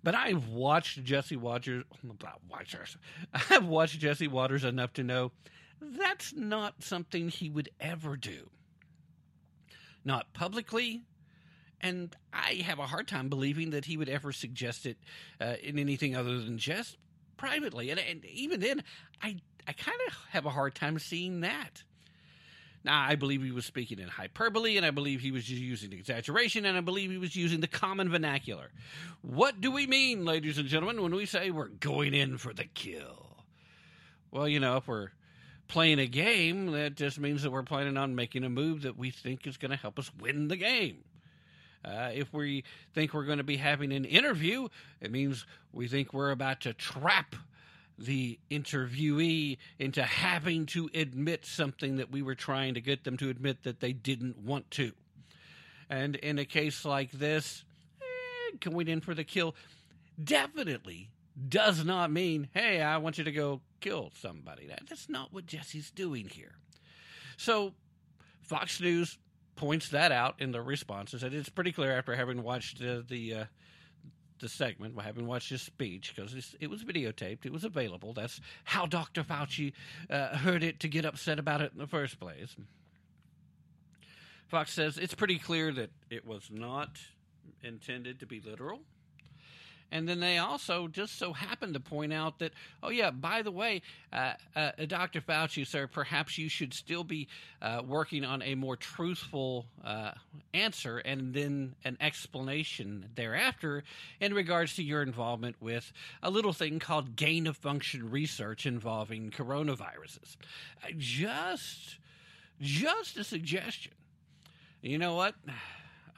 But 0.00 0.14
I've 0.14 0.46
watched 0.46 1.02
Jesse 1.02 1.36
Watters. 1.36 1.84
I've 3.50 3.66
watched 3.66 3.98
Jesse 3.98 4.28
Watters 4.28 4.62
enough 4.62 4.92
to 4.92 5.02
know 5.02 5.32
that's 5.80 6.34
not 6.34 6.82
something 6.82 7.28
he 7.28 7.48
would 7.50 7.68
ever 7.80 8.16
do. 8.16 8.50
Not 10.04 10.32
publicly, 10.32 11.02
and 11.80 12.14
I 12.32 12.62
have 12.64 12.78
a 12.78 12.86
hard 12.86 13.08
time 13.08 13.28
believing 13.28 13.70
that 13.70 13.84
he 13.84 13.96
would 13.96 14.08
ever 14.08 14.32
suggest 14.32 14.86
it 14.86 14.96
uh, 15.40 15.54
in 15.62 15.78
anything 15.78 16.16
other 16.16 16.38
than 16.38 16.58
just 16.58 16.96
privately. 17.36 17.90
And, 17.90 18.00
and 18.00 18.24
even 18.24 18.60
then, 18.60 18.82
I 19.22 19.36
I 19.66 19.72
kind 19.72 19.98
of 20.06 20.14
have 20.30 20.46
a 20.46 20.50
hard 20.50 20.74
time 20.74 20.98
seeing 20.98 21.40
that. 21.40 21.82
Now, 22.84 23.02
I 23.02 23.16
believe 23.16 23.42
he 23.42 23.50
was 23.50 23.66
speaking 23.66 23.98
in 23.98 24.08
hyperbole, 24.08 24.76
and 24.76 24.86
I 24.86 24.92
believe 24.92 25.20
he 25.20 25.32
was 25.32 25.50
using 25.50 25.92
exaggeration, 25.92 26.64
and 26.64 26.78
I 26.78 26.80
believe 26.80 27.10
he 27.10 27.18
was 27.18 27.36
using 27.36 27.60
the 27.60 27.66
common 27.66 28.08
vernacular. 28.08 28.70
What 29.20 29.60
do 29.60 29.70
we 29.70 29.86
mean, 29.86 30.24
ladies 30.24 30.58
and 30.58 30.68
gentlemen, 30.68 31.02
when 31.02 31.14
we 31.14 31.26
say 31.26 31.50
we're 31.50 31.68
going 31.68 32.14
in 32.14 32.38
for 32.38 32.54
the 32.54 32.64
kill? 32.64 33.44
Well, 34.30 34.48
you 34.48 34.60
know, 34.60 34.76
if 34.76 34.86
we're 34.86 35.08
playing 35.68 35.98
a 35.98 36.06
game, 36.06 36.72
that 36.72 36.96
just 36.96 37.20
means 37.20 37.42
that 37.42 37.50
we're 37.50 37.62
planning 37.62 37.96
on 37.96 38.14
making 38.14 38.44
a 38.44 38.48
move 38.48 38.82
that 38.82 38.96
we 38.96 39.10
think 39.10 39.46
is 39.46 39.56
going 39.56 39.70
to 39.70 39.76
help 39.76 39.98
us 39.98 40.10
win 40.18 40.48
the 40.48 40.56
game. 40.56 41.04
Uh, 41.84 42.10
if 42.12 42.32
we 42.32 42.64
think 42.94 43.14
we're 43.14 43.24
going 43.24 43.38
to 43.38 43.44
be 43.44 43.56
having 43.56 43.92
an 43.92 44.04
interview, 44.04 44.68
it 45.00 45.12
means 45.12 45.46
we 45.72 45.86
think 45.86 46.12
we're 46.12 46.30
about 46.30 46.62
to 46.62 46.72
trap 46.72 47.36
the 47.98 48.38
interviewee 48.50 49.58
into 49.78 50.02
having 50.02 50.66
to 50.66 50.88
admit 50.94 51.44
something 51.44 51.96
that 51.96 52.10
we 52.10 52.22
were 52.22 52.34
trying 52.34 52.74
to 52.74 52.80
get 52.80 53.04
them 53.04 53.16
to 53.16 53.28
admit 53.28 53.62
that 53.64 53.80
they 53.80 53.92
didn't 53.92 54.38
want 54.38 54.70
to. 54.70 54.92
And 55.90 56.16
in 56.16 56.38
a 56.38 56.44
case 56.44 56.84
like 56.84 57.10
this, 57.12 57.64
eh, 58.00 58.56
going 58.60 58.88
in 58.88 59.00
for 59.00 59.14
the 59.14 59.24
kill 59.24 59.54
definitely 60.22 61.10
does 61.48 61.84
not 61.84 62.10
mean, 62.10 62.48
hey, 62.52 62.80
I 62.80 62.96
want 62.98 63.18
you 63.18 63.24
to 63.24 63.32
go 63.32 63.60
kill 63.80 64.12
somebody. 64.20 64.66
That, 64.66 64.82
that's 64.88 65.08
not 65.08 65.32
what 65.32 65.46
Jesse's 65.46 65.90
doing 65.90 66.28
here. 66.28 66.52
So, 67.36 67.74
Fox 68.42 68.80
News 68.80 69.18
points 69.56 69.90
that 69.90 70.10
out 70.12 70.36
in 70.38 70.52
the 70.52 70.62
responses, 70.62 71.22
and 71.22 71.34
it's 71.34 71.48
pretty 71.48 71.72
clear 71.72 71.96
after 71.96 72.14
having 72.16 72.42
watched 72.42 72.82
uh, 72.82 73.02
the 73.08 73.34
uh, 73.34 73.44
the 74.40 74.48
segment, 74.48 75.00
having 75.00 75.26
watched 75.26 75.50
his 75.50 75.62
speech 75.62 76.12
because 76.14 76.54
it 76.60 76.70
was 76.70 76.84
videotaped, 76.84 77.44
it 77.44 77.52
was 77.52 77.64
available. 77.64 78.12
That's 78.12 78.40
how 78.64 78.86
Dr. 78.86 79.24
Fauci 79.24 79.72
uh, 80.08 80.36
heard 80.36 80.62
it 80.62 80.80
to 80.80 80.88
get 80.88 81.04
upset 81.04 81.38
about 81.38 81.60
it 81.60 81.72
in 81.72 81.78
the 81.78 81.86
first 81.86 82.20
place. 82.20 82.54
Fox 84.46 84.72
says 84.72 84.96
it's 84.96 85.14
pretty 85.14 85.38
clear 85.38 85.72
that 85.72 85.90
it 86.08 86.26
was 86.26 86.48
not 86.50 86.98
intended 87.62 88.20
to 88.20 88.26
be 88.26 88.40
literal. 88.40 88.80
And 89.90 90.06
then 90.06 90.20
they 90.20 90.36
also 90.36 90.86
just 90.86 91.18
so 91.18 91.32
happen 91.32 91.72
to 91.72 91.80
point 91.80 92.12
out 92.12 92.40
that, 92.40 92.52
oh, 92.82 92.90
yeah, 92.90 93.10
by 93.10 93.40
the 93.40 93.50
way, 93.50 93.80
uh, 94.12 94.34
uh, 94.54 94.72
Dr. 94.86 95.20
Fauci, 95.22 95.66
sir, 95.66 95.86
perhaps 95.86 96.36
you 96.36 96.48
should 96.50 96.74
still 96.74 97.04
be 97.04 97.26
uh, 97.62 97.82
working 97.86 98.24
on 98.24 98.42
a 98.42 98.54
more 98.54 98.76
truthful 98.76 99.64
uh, 99.82 100.10
answer 100.52 100.98
and 100.98 101.32
then 101.32 101.74
an 101.84 101.96
explanation 102.00 103.08
thereafter 103.14 103.82
in 104.20 104.34
regards 104.34 104.76
to 104.76 104.82
your 104.82 105.02
involvement 105.02 105.56
with 105.60 105.90
a 106.22 106.30
little 106.30 106.52
thing 106.52 106.78
called 106.78 107.16
gain 107.16 107.46
of 107.46 107.56
function 107.56 108.10
research 108.10 108.66
involving 108.66 109.30
coronaviruses. 109.30 110.36
Uh, 110.84 110.88
just, 110.98 111.96
just 112.60 113.16
a 113.16 113.24
suggestion. 113.24 113.92
You 114.82 114.98
know 114.98 115.14
what? 115.14 115.34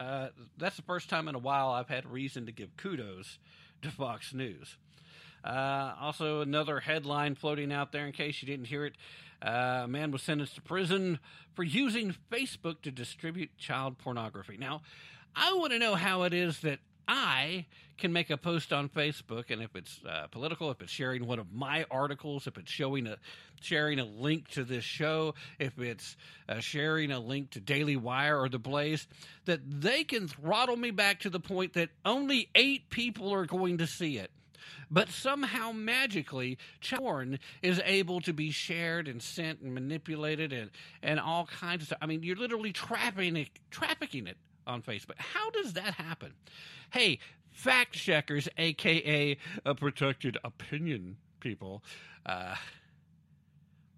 Uh, 0.00 0.30
that's 0.56 0.76
the 0.76 0.82
first 0.82 1.10
time 1.10 1.28
in 1.28 1.34
a 1.34 1.38
while 1.38 1.68
I've 1.68 1.90
had 1.90 2.10
reason 2.10 2.46
to 2.46 2.52
give 2.52 2.74
kudos 2.78 3.38
to 3.82 3.90
Fox 3.90 4.32
News. 4.32 4.76
Uh, 5.44 5.94
also, 6.00 6.40
another 6.40 6.80
headline 6.80 7.34
floating 7.34 7.72
out 7.72 7.92
there 7.92 8.06
in 8.06 8.12
case 8.12 8.42
you 8.42 8.46
didn't 8.46 8.66
hear 8.66 8.84
it. 8.84 8.94
Uh, 9.42 9.82
a 9.84 9.88
man 9.88 10.10
was 10.10 10.22
sentenced 10.22 10.54
to 10.56 10.60
prison 10.60 11.18
for 11.54 11.62
using 11.62 12.14
Facebook 12.30 12.82
to 12.82 12.90
distribute 12.90 13.56
child 13.56 13.96
pornography. 13.98 14.56
Now, 14.58 14.82
I 15.34 15.54
want 15.54 15.72
to 15.72 15.78
know 15.78 15.94
how 15.94 16.24
it 16.24 16.34
is 16.34 16.60
that 16.60 16.80
I 17.08 17.66
can 17.98 18.12
make 18.12 18.30
a 18.30 18.36
post 18.36 18.72
on 18.72 18.88
Facebook, 18.88 19.50
and 19.50 19.60
if 19.60 19.76
it's 19.76 20.00
uh, 20.08 20.26
political, 20.30 20.70
if 20.70 20.80
it's 20.80 20.90
sharing 20.92 21.26
one 21.26 21.38
of 21.38 21.52
my 21.52 21.84
articles, 21.90 22.46
if 22.46 22.56
it's 22.56 22.70
showing 22.70 23.06
a 23.06 23.16
sharing 23.60 23.98
a 23.98 24.04
link 24.04 24.48
to 24.48 24.64
this 24.64 24.84
show, 24.84 25.34
if 25.58 25.78
it's 25.78 26.16
uh, 26.48 26.60
sharing 26.60 27.10
a 27.10 27.20
link 27.20 27.50
to 27.50 27.60
Daily 27.60 27.96
Wire 27.96 28.40
or 28.40 28.48
The 28.48 28.58
Blaze, 28.58 29.06
that 29.44 29.60
they 29.64 30.04
can 30.04 30.28
throttle 30.28 30.76
me 30.76 30.90
back 30.92 31.20
to 31.20 31.30
the 31.30 31.40
point 31.40 31.74
that 31.74 31.90
only 32.04 32.48
eight 32.54 32.88
people 32.88 33.32
are 33.34 33.44
going 33.44 33.78
to 33.78 33.86
see 33.86 34.16
it. 34.16 34.30
but 34.90 35.08
somehow 35.08 35.72
magically 35.72 36.58
porn 36.80 37.38
is 37.62 37.80
able 37.84 38.20
to 38.22 38.32
be 38.32 38.50
shared 38.50 39.08
and 39.08 39.22
sent 39.22 39.60
and 39.60 39.74
manipulated 39.74 40.52
and, 40.52 40.70
and 41.02 41.20
all 41.20 41.46
kinds 41.46 41.82
of 41.82 41.86
stuff. 41.88 41.98
I 42.02 42.06
mean, 42.06 42.22
you're 42.22 42.36
literally 42.36 42.72
trapping 42.72 43.36
it, 43.36 43.48
trafficking 43.70 44.26
it 44.26 44.36
on 44.70 44.82
Facebook. 44.82 45.18
How 45.18 45.50
does 45.50 45.74
that 45.74 45.94
happen? 45.94 46.32
Hey, 46.92 47.18
fact 47.50 47.92
checkers, 47.94 48.48
aka 48.56 49.36
a 49.64 49.74
protected 49.74 50.38
opinion 50.42 51.16
people, 51.40 51.82
uh, 52.26 52.54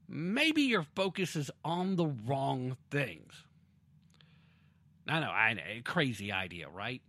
maybe 0.09 0.63
your 0.63 0.85
focus 0.95 1.37
is 1.37 1.51
on 1.65 1.97
the 1.97 2.07
wrong 2.07 2.77
things. 2.91 3.33
I 5.09 5.21
know, 5.21 5.31
I 5.31 5.55
know, 5.55 5.63
crazy 5.85 6.31
idea, 6.33 6.69
right? 6.69 7.03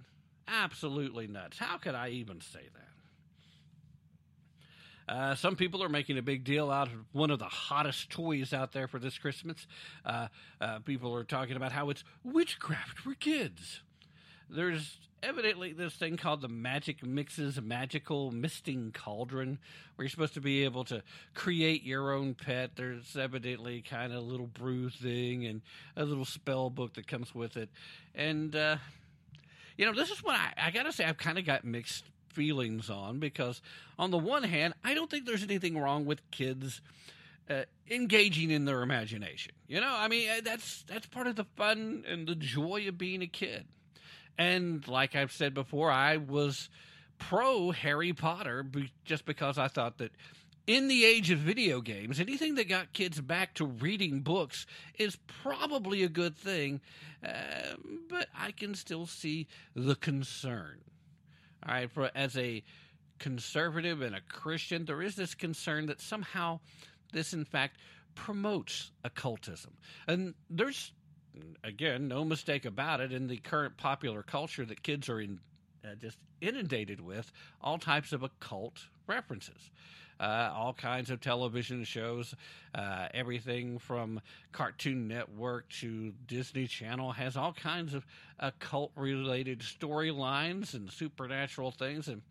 Absolutely 0.48 1.28
nuts. 1.28 1.58
How 1.58 1.78
could 1.78 1.96
I 1.96 2.10
even 2.10 2.42
say 2.42 2.70
that? 2.74 2.93
Uh, 5.08 5.36
some 5.36 5.56
people 5.56 5.84
are 5.84 5.90
making 5.90 6.18
a 6.18 6.22
big 6.22 6.44
deal 6.44 6.72
out 6.72 6.88
of 6.88 6.94
one 7.12 7.30
of 7.30 7.40
the 7.40 7.46
hottest 7.46 8.10
toys 8.10 8.54
out 8.54 8.72
there 8.72 8.88
for 8.88 9.00
this 9.00 9.18
Christmas. 9.18 9.68
Uh, 10.06 10.28
uh, 10.62 10.80
people 10.80 11.14
are 11.16 11.24
talking 11.24 11.56
about 11.56 11.72
how 11.72 11.90
it's 11.90 12.04
witchcraft 12.24 13.00
for 13.00 13.14
kids. 13.14 13.82
There's 14.50 15.00
evidently 15.24 15.74
this 15.74 15.94
thing 15.94 16.18
called 16.18 16.42
the 16.42 16.48
Magic 16.48 17.02
Mixies 17.02 17.62
Magical 17.64 18.32
Misting 18.32 18.92
Cauldron, 18.94 19.58
where 19.96 20.04
you're 20.04 20.10
supposed 20.10 20.34
to 20.36 20.42
be 20.42 20.64
able 20.64 20.84
to 20.86 21.02
create 21.34 21.84
your 21.84 22.14
own 22.14 22.34
pet. 22.34 22.72
There's 22.76 23.16
evidently 23.16 23.82
kind 23.82 24.12
of 24.12 24.20
a 24.20 24.22
little 24.22 24.48
brew 24.48 24.90
thing 24.90 25.46
and 25.46 25.62
a 25.96 26.06
little 26.06 26.26
spell 26.26 26.70
book 26.70 26.94
that 26.96 27.08
comes 27.08 27.34
with 27.34 27.58
it. 27.58 27.70
And, 28.14 28.56
uh, 28.56 28.78
you 29.78 29.86
know, 29.86 29.94
this 29.94 30.12
is 30.12 30.24
what 30.24 30.36
I, 30.36 30.54
I 30.68 30.72
got 30.72 30.84
to 30.84 30.92
say, 30.92 31.06
I've 31.06 31.18
kind 31.18 31.40
of 31.40 31.46
got 31.46 31.64
mixed 31.64 32.04
feelings 32.34 32.90
on 32.90 33.20
because, 33.20 33.62
on 33.98 34.12
the 34.12 34.18
one 34.18 34.44
hand, 34.44 34.74
I 34.84 34.94
don't 34.94 35.10
think 35.10 35.26
there's 35.26 35.44
anything 35.44 35.78
wrong 35.78 36.06
with 36.06 36.30
kids. 36.32 36.82
Uh, 37.50 37.64
engaging 37.92 38.52
in 38.52 38.64
their 38.64 38.82
imagination, 38.84 39.52
you 39.68 39.82
know. 39.82 39.94
I 39.94 40.08
mean, 40.08 40.30
uh, 40.30 40.40
that's 40.46 40.84
that's 40.84 41.08
part 41.08 41.28
of 41.28 41.36
the 41.36 41.44
fun 41.58 42.06
and 42.08 42.26
the 42.26 42.36
joy 42.36 42.86
of 42.88 42.98
being 42.98 43.22
a 43.22 43.28
kid. 43.28 43.66
And 44.38 44.88
like 44.88 45.14
I've 45.14 45.34
said 45.34 45.54
before, 45.54 45.92
I 45.92 46.16
was 46.16 46.70
pro 47.18 47.72
Harry 47.72 48.14
Potter 48.14 48.66
just 49.04 49.26
because 49.26 49.58
I 49.58 49.68
thought 49.68 49.98
that 49.98 50.12
in 50.66 50.88
the 50.88 51.04
age 51.06 51.30
of 51.32 51.40
video 51.40 51.82
games, 51.82 52.20
anything 52.20 52.56
that 52.56 52.70
got 52.70 52.94
kids 52.94 53.20
back 53.20 53.54
to 53.56 53.66
reading 53.66 54.22
books 54.22 54.66
is 54.98 55.18
probably 55.42 56.04
a 56.04 56.10
good 56.10 56.38
thing. 56.38 56.82
Uh, 57.24 57.76
but 58.10 58.28
I 58.38 58.52
can 58.52 58.76
still 58.76 59.06
see 59.06 59.48
the 59.76 59.96
concern. 59.96 60.80
All 61.66 61.74
right, 61.74 61.92
for 61.92 62.12
as 62.14 62.38
a 62.38 62.64
conservative 63.20 64.02
and 64.02 64.16
a 64.16 64.22
Christian, 64.22 64.86
there 64.86 65.02
is 65.02 65.16
this 65.16 65.34
concern 65.34 65.86
that 65.88 66.02
somehow 66.02 66.60
this, 67.12 67.34
in 67.34 67.46
fact, 67.46 67.78
promotes 68.16 68.92
occultism. 69.04 69.74
And 70.08 70.34
there's 70.50 70.92
again, 71.64 72.08
no 72.08 72.24
mistake 72.24 72.66
about 72.66 73.02
it, 73.02 73.12
in 73.12 73.28
the 73.28 73.38
current 73.38 73.78
popular 73.78 74.24
culture 74.24 74.66
that 74.66 74.84
kids 74.84 75.10
are 75.10 75.20
in, 75.20 75.40
uh, 75.84 75.96
just 75.96 76.18
inundated 76.42 77.02
with, 77.02 77.32
all 77.62 77.78
types 77.78 78.14
of 78.14 78.24
occult 78.24 78.88
references. 79.08 79.72
Uh, 80.20 80.52
all 80.56 80.74
kinds 80.74 81.10
of 81.10 81.20
television 81.20 81.84
shows, 81.84 82.36
uh, 82.76 83.08
everything 83.14 83.80
from 83.80 84.22
Cartoon 84.52 85.08
Network 85.08 85.68
to 85.70 86.14
Disney 86.28 86.68
Channel 86.68 87.12
has 87.12 87.36
all 87.36 87.52
kinds 87.52 87.94
of 87.94 88.06
occult 88.40 88.92
related 88.96 89.60
storylines 89.60 90.76
and 90.76 90.92
supernatural 90.92 91.72
things. 91.72 92.08
And, 92.08 92.22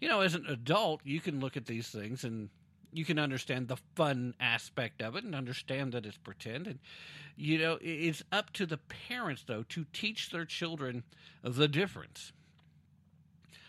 you 0.00 0.08
know, 0.08 0.22
as 0.22 0.34
an 0.34 0.46
adult, 0.48 1.02
you 1.04 1.20
can 1.20 1.38
look 1.38 1.56
at 1.56 1.66
these 1.66 1.88
things 1.88 2.24
and 2.24 2.48
you 2.92 3.04
can 3.04 3.18
understand 3.18 3.68
the 3.68 3.76
fun 3.94 4.34
aspect 4.40 5.02
of 5.02 5.14
it 5.16 5.22
and 5.22 5.34
understand 5.34 5.92
that 5.92 6.06
it's 6.06 6.16
pretend. 6.16 6.66
And, 6.66 6.78
you 7.36 7.58
know, 7.58 7.78
it's 7.82 8.22
up 8.32 8.52
to 8.54 8.64
the 8.64 8.78
parents, 8.78 9.44
though, 9.46 9.64
to 9.68 9.84
teach 9.92 10.30
their 10.30 10.46
children 10.46 11.04
the 11.44 11.68
difference. 11.68 12.32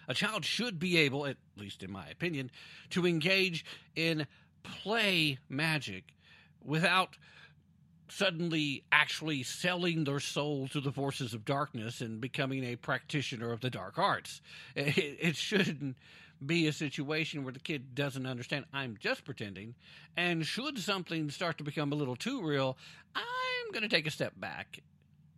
A 0.08 0.14
child 0.14 0.46
should 0.46 0.80
be 0.80 0.98
able, 0.98 1.26
at 1.26 1.38
least 1.58 1.84
in 1.84 1.92
my 1.92 2.08
opinion, 2.08 2.52
to 2.92 3.06
engage 3.06 3.66
in 3.96 4.28
play 4.64 5.40
magic 5.50 6.14
without 6.64 7.18
suddenly 8.10 8.84
actually 8.92 9.44
selling 9.44 10.06
their 10.06 10.20
soul 10.20 10.68
to 10.70 10.80
the 10.80 10.92
forces 10.92 11.34
of 11.34 11.44
darkness 11.44 12.00
and 12.00 12.22
becoming 12.22 12.64
a 12.64 12.76
practitioner 12.76 13.52
of 13.52 13.62
the 13.62 13.70
dark 13.70 13.98
arts. 13.98 14.42
It, 14.76 15.18
it 15.20 15.36
shouldn't 15.36 15.98
be 16.46 16.68
a 16.68 16.74
situation 16.74 17.44
where 17.44 17.54
the 17.54 17.60
kid 17.60 17.96
doesn't 17.96 18.26
understand 18.26 18.66
I'm 18.72 18.98
just 19.00 19.26
pretending. 19.26 19.76
And 20.16 20.46
should 20.46 20.78
something 20.78 21.30
start 21.30 21.58
to 21.58 21.64
become 21.64 21.92
a 21.92 21.96
little 21.96 22.16
too 22.16 22.42
real, 22.42 22.78
I'm 23.16 23.72
going 23.72 23.84
to 23.84 23.90
take 23.90 24.08
a 24.08 24.12
step 24.12 24.34
back 24.40 24.80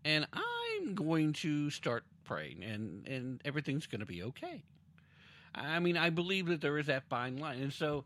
and 0.03 0.27
I'm 0.34 0.93
going 0.93 1.34
to 1.34 1.69
start 1.69 2.03
praying 2.30 2.63
and, 2.63 3.08
and 3.08 3.42
everything's 3.44 3.88
going 3.88 4.02
to 4.02 4.06
be 4.06 4.22
okay. 4.22 4.62
I 5.56 5.80
mean, 5.80 5.98
I 5.98 6.12
believe 6.12 6.46
that 6.46 6.62
there 6.62 6.78
is 6.78 6.86
that 6.86 7.04
fine 7.10 7.38
line. 7.38 7.60
And 7.60 7.74
so 7.74 8.06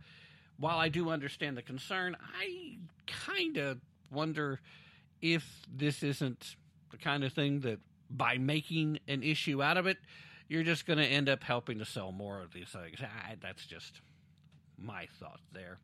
while 0.57 0.77
I 0.77 0.87
do 0.87 1.09
understand 1.09 1.57
the 1.57 1.61
concern, 1.61 2.15
I 2.39 2.77
kind 3.05 3.57
of 3.57 3.79
wonder 4.09 4.61
if 5.21 5.45
this 5.69 6.03
isn't 6.03 6.55
the 6.91 6.97
kind 6.97 7.25
of 7.25 7.33
thing 7.33 7.59
that 7.61 7.79
by 8.09 8.37
making 8.37 8.99
an 9.09 9.23
issue 9.23 9.61
out 9.61 9.75
of 9.75 9.87
it, 9.87 9.97
you're 10.47 10.63
just 10.63 10.85
going 10.85 10.99
to 10.99 11.05
end 11.05 11.27
up 11.27 11.43
helping 11.43 11.79
to 11.79 11.85
sell 11.85 12.13
more 12.13 12.39
of 12.41 12.53
these 12.53 12.69
things. 12.69 12.99
Ah, 13.03 13.31
that's 13.41 13.65
just 13.65 13.99
my 14.77 15.07
thought 15.19 15.41
there. 15.51 15.79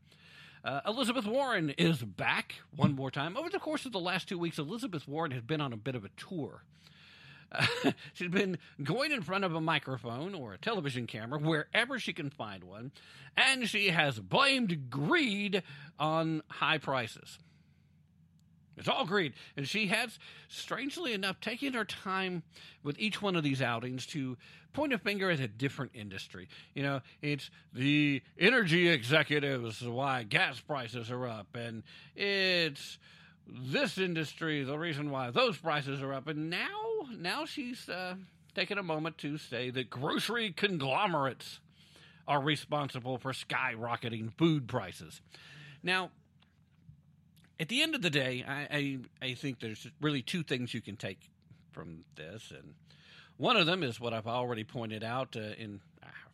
Uh, 0.64 0.80
Elizabeth 0.88 1.26
Warren 1.26 1.72
is 1.72 2.02
back 2.02 2.56
one 2.74 2.96
more 2.96 3.12
time. 3.12 3.36
Over 3.36 3.50
the 3.50 3.60
course 3.60 3.86
of 3.86 3.92
the 3.92 4.00
last 4.00 4.30
two 4.30 4.40
weeks, 4.40 4.60
Elizabeth 4.60 5.10
Warren 5.10 5.32
has 5.32 5.42
been 5.42 5.60
on 5.60 5.74
a 5.74 5.78
bit 5.78 5.96
of 5.96 6.06
a 6.06 6.10
tour. 6.16 6.64
She's 8.14 8.30
been 8.30 8.58
going 8.84 9.12
in 9.12 9.22
front 9.22 9.44
of 9.44 9.56
a 9.56 9.62
microphone 9.62 10.36
or 10.36 10.54
a 10.54 10.58
television 10.58 11.08
camera, 11.08 11.40
wherever 11.40 12.00
she 12.00 12.14
can 12.14 12.30
find 12.30 12.64
one, 12.64 12.92
and 13.36 13.68
she 13.68 13.90
has 13.90 14.20
blamed 14.20 14.90
greed 14.90 15.64
on 16.00 16.44
high 16.50 16.78
prices. 16.78 17.40
It's 18.78 18.88
all 18.88 19.06
greed. 19.06 19.34
And 19.58 19.68
she 19.68 19.88
has, 19.88 20.18
strangely 20.48 21.14
enough, 21.14 21.42
taken 21.42 21.74
her 21.74 21.84
time 21.84 22.44
with 22.82 22.98
each 22.98 23.22
one 23.22 23.36
of 23.36 23.44
these 23.44 23.62
outings 23.62 24.06
to 24.08 24.38
point 24.72 24.94
a 24.94 24.98
finger 24.98 25.30
at 25.30 25.42
a 25.42 25.48
different 25.48 25.92
industry. 25.94 26.48
You 26.74 26.84
know, 26.84 27.02
it's 27.22 27.50
the 27.74 28.22
energy 28.40 28.88
executives 28.88 29.86
why 29.86 30.24
gas 30.24 30.60
prices 30.62 31.12
are 31.12 31.28
up, 31.28 31.48
and 31.56 31.84
it's 32.16 32.98
this 33.54 33.98
industry 33.98 34.64
the 34.64 34.78
reason 34.78 35.12
why 35.12 35.32
those 35.32 35.58
prices 35.58 36.02
are 36.02 36.14
up. 36.14 36.28
And 36.28 36.50
now, 36.50 36.68
now 37.18 37.46
she's 37.46 37.90
uh, 37.90 38.16
taken 38.56 38.78
a 38.78 38.84
moment 38.84 39.18
to 39.20 39.38
say 39.38 39.70
that 39.72 39.90
grocery 39.90 40.52
conglomerates 40.52 41.60
are 42.28 42.42
responsible 42.42 43.18
for 43.18 43.32
skyrocketing 43.32 44.32
food 44.38 44.68
prices. 44.68 45.22
Now, 45.82 46.12
at 47.60 47.70
the 47.70 47.82
end 47.82 47.96
of 47.96 48.02
the 48.02 48.10
day, 48.10 48.46
I, 48.48 48.68
I, 48.72 49.00
I 49.30 49.34
think 49.34 49.60
there's 49.60 49.88
really 50.00 50.22
two 50.22 50.44
things 50.44 50.74
you 50.74 50.82
can 50.82 50.96
take 50.96 51.20
from 51.72 52.06
this, 52.16 52.52
and 52.52 52.76
one 53.38 53.58
of 53.58 53.66
them 53.66 53.84
is 53.84 54.00
what 54.00 54.14
I've 54.14 54.28
already 54.28 54.64
pointed 54.64 55.04
out 55.04 55.36
uh, 55.36 55.54
in 55.58 55.82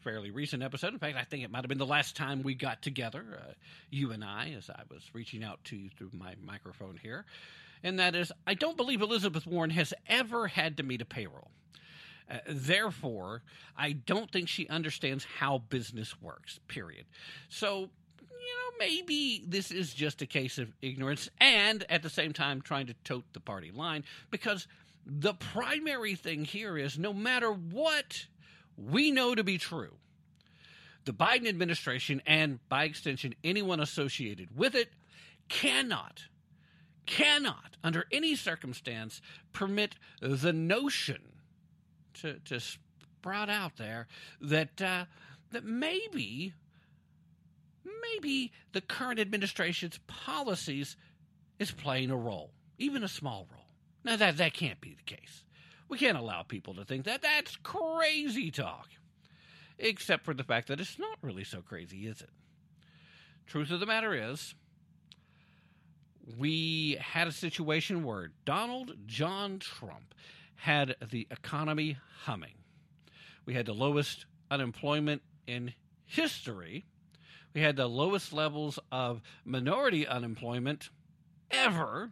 fairly 0.05 0.29
recent 0.29 0.61
episode. 0.61 0.93
In 0.93 0.99
fact, 0.99 1.17
I 1.17 1.23
think 1.23 1.43
it 1.43 1.51
might 1.51 1.63
have 1.63 1.67
been 1.67 1.79
the 1.79 1.85
last 1.85 2.15
time 2.15 2.43
we 2.43 2.53
got 2.53 2.83
together, 2.83 3.25
uh, 3.41 3.53
you 3.89 4.11
and 4.11 4.23
I, 4.23 4.53
as 4.55 4.69
I 4.69 4.83
was 4.89 5.01
reaching 5.13 5.43
out 5.43 5.61
to 5.65 5.75
you 5.75 5.89
through 5.89 6.11
my 6.13 6.35
microphone 6.45 6.97
here, 7.01 7.25
and 7.83 7.97
that 7.97 8.15
is 8.15 8.31
I 8.45 8.53
don't 8.53 8.77
believe 8.77 9.01
Elizabeth 9.01 9.47
Warren 9.47 9.71
has 9.71 9.95
ever 10.07 10.47
had 10.47 10.77
to 10.77 10.83
meet 10.83 11.01
a 11.01 11.05
payroll. 11.05 11.49
Uh, 12.29 12.37
therefore, 12.47 13.41
I 13.75 13.93
don't 13.93 14.31
think 14.31 14.47
she 14.47 14.67
understands 14.67 15.25
how 15.39 15.57
business 15.69 16.21
works, 16.21 16.59
period. 16.67 17.05
So 17.49 17.89
you 18.21 18.27
know, 18.27 18.77
maybe 18.77 19.43
this 19.47 19.71
is 19.71 19.91
just 19.91 20.21
a 20.21 20.27
case 20.27 20.59
of 20.59 20.71
ignorance 20.83 21.29
and 21.41 21.83
at 21.89 22.03
the 22.03 22.11
same 22.11 22.31
time 22.31 22.61
trying 22.61 22.85
to 22.87 22.93
tote 23.03 23.25
the 23.33 23.39
party 23.39 23.71
line 23.71 24.03
because 24.29 24.67
the 25.03 25.33
primary 25.33 26.13
thing 26.13 26.45
here 26.45 26.77
is 26.77 26.99
no 26.99 27.11
matter 27.11 27.51
what 27.51 28.27
we 28.77 29.11
know 29.11 29.35
to 29.35 29.43
be 29.43 29.57
true, 29.57 29.95
the 31.05 31.13
Biden 31.13 31.47
administration 31.47 32.21
and 32.25 32.59
by 32.69 32.85
extension 32.85 33.35
anyone 33.43 33.79
associated 33.79 34.57
with 34.57 34.75
it 34.75 34.89
cannot 35.47 36.23
cannot 37.05 37.77
under 37.83 38.05
any 38.11 38.35
circumstance 38.35 39.21
permit 39.53 39.95
the 40.21 40.51
notion 40.51 41.21
to, 42.15 42.39
to 42.39 42.59
sprout 42.59 43.47
out 43.47 43.77
there 43.77 44.07
that 44.41 44.81
uh, 44.81 45.05
that 45.51 45.63
maybe 45.63 46.53
maybe 48.13 48.51
the 48.73 48.81
current 48.81 49.19
administration's 49.19 49.99
policies 50.07 50.97
is 51.59 51.71
playing 51.71 52.11
a 52.11 52.17
role, 52.17 52.51
even 52.77 53.03
a 53.03 53.07
small 53.07 53.47
role. 53.51 53.67
Now, 54.03 54.15
that, 54.17 54.37
that 54.37 54.53
can't 54.53 54.79
be 54.81 54.95
the 54.95 55.15
case. 55.15 55.43
We 55.87 55.97
can't 55.97 56.17
allow 56.17 56.43
people 56.43 56.73
to 56.75 56.85
think 56.85 57.05
that. 57.05 57.21
That's 57.21 57.55
crazy 57.57 58.51
talk. 58.51 58.89
except 59.77 60.23
for 60.23 60.33
the 60.33 60.43
fact 60.43 60.67
that 60.67 60.79
it's 60.79 60.99
not 60.99 61.17
really 61.21 61.43
so 61.43 61.61
crazy, 61.61 62.07
is 62.07 62.21
it? 62.21 62.29
Truth 63.47 63.71
of 63.71 63.79
the 63.79 63.85
matter 63.85 64.13
is, 64.13 64.55
we 66.37 66.97
had 66.99 67.27
a 67.27 67.31
situation 67.31 68.03
where 68.03 68.31
Donald 68.45 68.93
John 69.05 69.59
Trump 69.59 70.15
had 70.55 70.95
the 71.11 71.27
economy 71.29 71.97
humming. 72.23 72.55
We 73.45 73.53
had 73.53 73.67
the 73.67 73.73
lowest 73.73 74.25
unemployment 74.49 75.21
in 75.45 75.73
history. 76.05 76.85
We 77.53 77.61
had 77.61 77.75
the 77.75 77.87
lowest 77.87 78.33
levels 78.33 78.79
of 78.91 79.21
minority 79.43 80.07
unemployment 80.07 80.89
ever. 81.51 82.09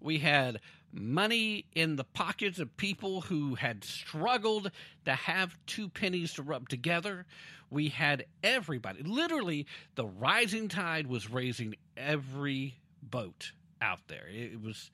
We 0.00 0.18
had 0.18 0.60
money 0.92 1.64
in 1.74 1.96
the 1.96 2.04
pockets 2.04 2.58
of 2.58 2.76
people 2.76 3.22
who 3.22 3.54
had 3.54 3.84
struggled 3.84 4.70
to 5.04 5.14
have 5.14 5.58
two 5.66 5.88
pennies 5.88 6.34
to 6.34 6.42
rub 6.42 6.68
together. 6.68 7.26
We 7.70 7.88
had 7.88 8.24
everybody. 8.42 9.02
Literally, 9.02 9.66
the 9.94 10.06
rising 10.06 10.68
tide 10.68 11.06
was 11.06 11.30
raising 11.30 11.76
every 11.96 12.76
boat 13.02 13.52
out 13.80 14.00
there. 14.08 14.26
It 14.28 14.62
was 14.62 14.90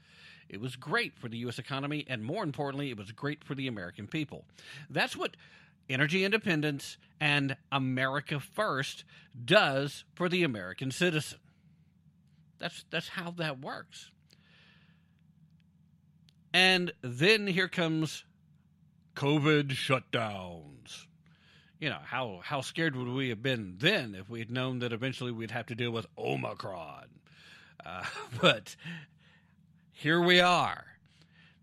it 0.48 0.60
was 0.60 0.76
great 0.76 1.16
for 1.18 1.28
the 1.28 1.38
US 1.38 1.58
economy 1.58 2.04
and 2.08 2.22
more 2.22 2.42
importantly, 2.42 2.90
it 2.90 2.98
was 2.98 3.12
great 3.12 3.44
for 3.44 3.54
the 3.54 3.66
American 3.66 4.06
people. 4.06 4.44
That's 4.90 5.16
what 5.16 5.36
energy 5.88 6.24
independence 6.24 6.96
and 7.20 7.56
America 7.72 8.40
first 8.40 9.04
does 9.44 10.04
for 10.14 10.28
the 10.28 10.42
American 10.42 10.90
citizen. 10.90 11.38
That's 12.58 12.84
that's 12.90 13.08
how 13.08 13.30
that 13.32 13.60
works. 13.60 14.10
And 16.54 16.92
then 17.02 17.48
here 17.48 17.66
comes 17.66 18.24
COVID 19.16 19.70
shutdowns. 19.70 21.06
You 21.80 21.90
know, 21.90 21.98
how, 22.04 22.42
how 22.44 22.60
scared 22.60 22.94
would 22.94 23.08
we 23.08 23.30
have 23.30 23.42
been 23.42 23.74
then 23.78 24.14
if 24.14 24.30
we 24.30 24.38
had 24.38 24.52
known 24.52 24.78
that 24.78 24.92
eventually 24.92 25.32
we'd 25.32 25.50
have 25.50 25.66
to 25.66 25.74
deal 25.74 25.90
with 25.90 26.06
Omicron? 26.16 27.06
Uh, 27.84 28.04
but 28.40 28.76
here 29.90 30.20
we 30.20 30.38
are. 30.38 30.84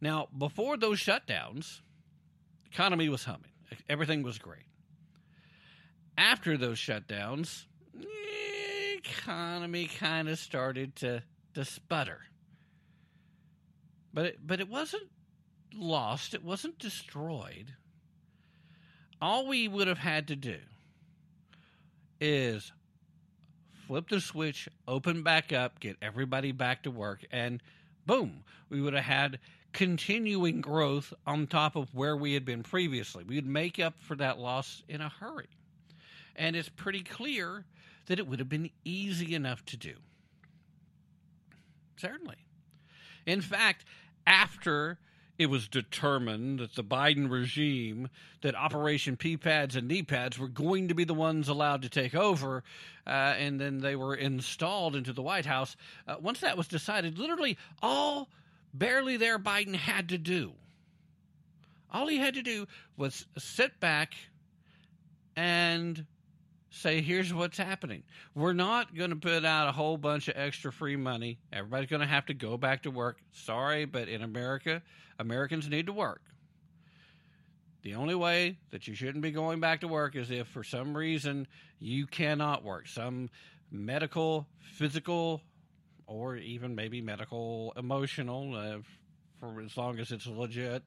Now, 0.02 0.28
before 0.38 0.76
those 0.76 1.00
shutdowns, 1.00 1.80
economy 2.70 3.08
was 3.08 3.24
humming. 3.24 3.52
Everything 3.88 4.24
was 4.24 4.38
great. 4.40 4.66
After 6.18 6.58
those 6.58 6.78
shutdowns, 6.78 7.64
economy 8.98 9.88
kind 9.88 10.28
of 10.28 10.38
started 10.38 10.98
to, 10.98 11.24
to 11.54 11.64
sputter. 11.64 12.20
But 14.14 14.26
it, 14.26 14.40
but 14.46 14.60
it 14.60 14.70
wasn't 14.70 15.10
lost. 15.74 16.34
It 16.34 16.44
wasn't 16.44 16.80
destroyed. 16.80 17.74
All 19.22 19.48
we 19.48 19.68
would 19.68 19.88
have 19.88 20.00
had 20.00 20.28
to 20.30 20.36
do 20.36 20.58
is 22.20 22.72
flip 23.88 24.10
the 24.10 24.20
switch, 24.20 24.68
open 24.88 25.24
back 25.24 25.54
up, 25.54 25.80
get 25.80 25.98
everybody 26.02 26.52
back 26.52 26.84
to 26.84 26.92
work, 26.92 27.26
and 27.32 27.62
boom, 28.06 28.44
we 28.70 28.82
would 28.82 28.94
have 28.94 29.04
had 29.04 29.40
continuing 29.74 30.62
growth 30.62 31.14
on 31.26 31.48
top 31.48 31.76
of 31.76 31.94
where 31.94 32.16
we 32.16 32.34
had 32.34 32.46
been 32.46 32.64
previously. 32.64 33.24
We 33.24 33.36
would 33.36 33.46
make 33.46 33.80
up 33.80 34.00
for 34.00 34.16
that 34.16 34.40
loss 34.40 34.84
in 34.88 35.02
a 35.02 35.10
hurry. 35.10 35.50
And 36.36 36.56
it's 36.56 36.70
pretty 36.70 37.04
clear 37.04 37.66
that 38.08 38.20
it 38.20 38.28
would 38.28 38.40
have 38.40 38.50
been 38.50 38.70
easy 38.84 39.36
enough 39.36 39.64
to 39.66 39.78
do. 39.78 39.94
Certainly. 41.98 42.38
In 43.26 43.42
fact, 43.42 43.86
after 44.26 44.98
it 45.38 45.50
was 45.50 45.68
determined 45.68 46.60
that 46.60 46.76
the 46.76 46.84
Biden 46.84 47.30
regime, 47.30 48.10
that 48.42 48.54
Operation 48.54 49.18
P 49.18 49.38
pads 49.38 49.76
and 49.76 49.88
knee 49.88 50.04
pads 50.04 50.38
were 50.38 50.48
going 50.48 50.90
to 50.90 50.94
be 50.94 51.04
the 51.04 51.16
ones 51.16 51.50
allowed 51.50 51.82
to 51.82 51.90
take 51.90 52.14
over, 52.14 52.64
uh, 53.08 53.10
and 53.10 53.60
then 53.60 53.80
they 53.80 53.96
were 53.96 54.14
installed 54.14 54.96
into 54.96 55.14
the 55.14 55.22
White 55.24 55.48
House. 55.48 55.76
Uh, 56.08 56.18
once 56.22 56.42
that 56.42 56.58
was 56.58 56.68
decided, 56.68 57.18
literally 57.18 57.58
all 57.82 58.30
barely 58.74 59.18
there 59.18 59.40
Biden 59.40 59.76
had 59.76 60.10
to 60.10 60.18
do, 60.20 60.52
all 61.92 62.08
he 62.08 62.18
had 62.18 62.36
to 62.36 62.44
do 62.44 62.68
was 62.96 63.26
sit 63.38 63.80
back 63.80 64.14
and 65.36 66.06
say, 66.72 67.02
here's 67.02 67.34
what's 67.34 67.58
happening. 67.58 68.04
We're 68.34 68.54
not 68.54 68.96
going 68.96 69.10
to 69.12 69.16
put 69.16 69.46
out 69.46 69.68
a 69.68 69.72
whole 69.72 69.98
bunch 69.98 70.28
of 70.30 70.36
extra 70.38 70.72
free 70.72 70.96
money. 70.96 71.38
Everybody's 71.52 71.90
going 71.90 72.02
to 72.02 72.08
have 72.08 72.26
to 72.28 72.34
go 72.34 72.58
back 72.58 72.84
to 72.84 72.92
work. 72.92 73.20
Sorry, 73.34 73.86
but 73.86 74.08
in 74.08 74.24
America, 74.24 74.82
Americans 75.20 75.70
need 75.70 75.86
to 75.88 75.94
work. 75.94 76.22
The 77.84 77.96
only 77.96 78.16
way 78.16 78.58
that 78.70 78.88
you 78.88 78.96
shouldn't 78.96 79.22
be 79.22 79.32
going 79.32 79.60
back 79.60 79.82
to 79.82 79.88
work 79.88 80.16
is 80.16 80.32
if 80.32 80.48
for 80.48 80.64
some 80.64 80.96
reason 80.96 81.48
you 81.80 82.08
cannot 82.08 82.64
work, 82.64 82.88
some 82.88 83.30
medical, 83.72 84.48
physical, 84.74 85.42
or 86.08 86.36
even 86.38 86.76
maybe 86.76 87.02
medical, 87.02 87.74
emotional, 87.76 88.56
uh, 88.56 88.78
for 89.40 89.62
as 89.62 89.76
long 89.76 90.00
as 90.00 90.12
it's 90.12 90.28
legit. 90.28 90.84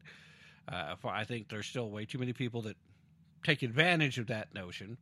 Uh, 0.68 0.94
for 0.96 1.10
I 1.10 1.24
think 1.24 1.48
there's 1.48 1.66
still 1.66 1.90
way 1.90 2.06
too 2.06 2.18
many 2.18 2.32
people 2.32 2.62
that 2.62 2.76
take 3.42 3.62
advantage 3.62 4.18
of 4.18 4.28
that 4.28 4.54
notion. 4.54 4.96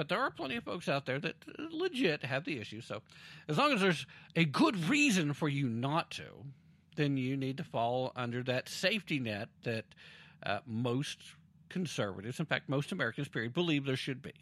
But 0.00 0.08
there 0.08 0.20
are 0.22 0.30
plenty 0.30 0.56
of 0.56 0.64
folks 0.64 0.88
out 0.88 1.04
there 1.04 1.18
that 1.18 1.34
legit 1.58 2.24
have 2.24 2.46
the 2.46 2.58
issue. 2.58 2.80
So 2.80 3.02
as 3.48 3.58
long 3.58 3.74
as 3.74 3.82
there's 3.82 4.06
a 4.34 4.46
good 4.46 4.88
reason 4.88 5.34
for 5.34 5.46
you 5.46 5.68
not 5.68 6.10
to, 6.12 6.24
then 6.96 7.18
you 7.18 7.36
need 7.36 7.58
to 7.58 7.64
fall 7.64 8.10
under 8.16 8.42
that 8.44 8.66
safety 8.70 9.18
net 9.18 9.50
that 9.64 9.84
uh, 10.42 10.60
most 10.64 11.18
conservatives, 11.68 12.40
in 12.40 12.46
fact, 12.46 12.66
most 12.66 12.92
Americans, 12.92 13.28
period, 13.28 13.52
believe 13.52 13.84
there 13.84 13.94
should 13.94 14.22
be. 14.22 14.32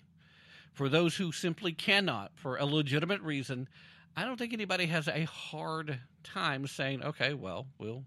For 0.75 0.89
those 0.89 1.17
who 1.17 1.33
simply 1.33 1.73
cannot, 1.73 2.31
for 2.37 2.57
a 2.57 2.65
legitimate 2.65 3.23
reason, 3.23 3.69
I 4.17 4.27
don't 4.27 4.37
think 4.37 4.53
anybody 4.53 4.87
has 4.87 5.09
a 5.09 5.25
hard 5.25 5.99
time 6.23 6.69
saying, 6.69 7.03
okay, 7.03 7.35
well, 7.35 7.67
we'll 7.79 8.05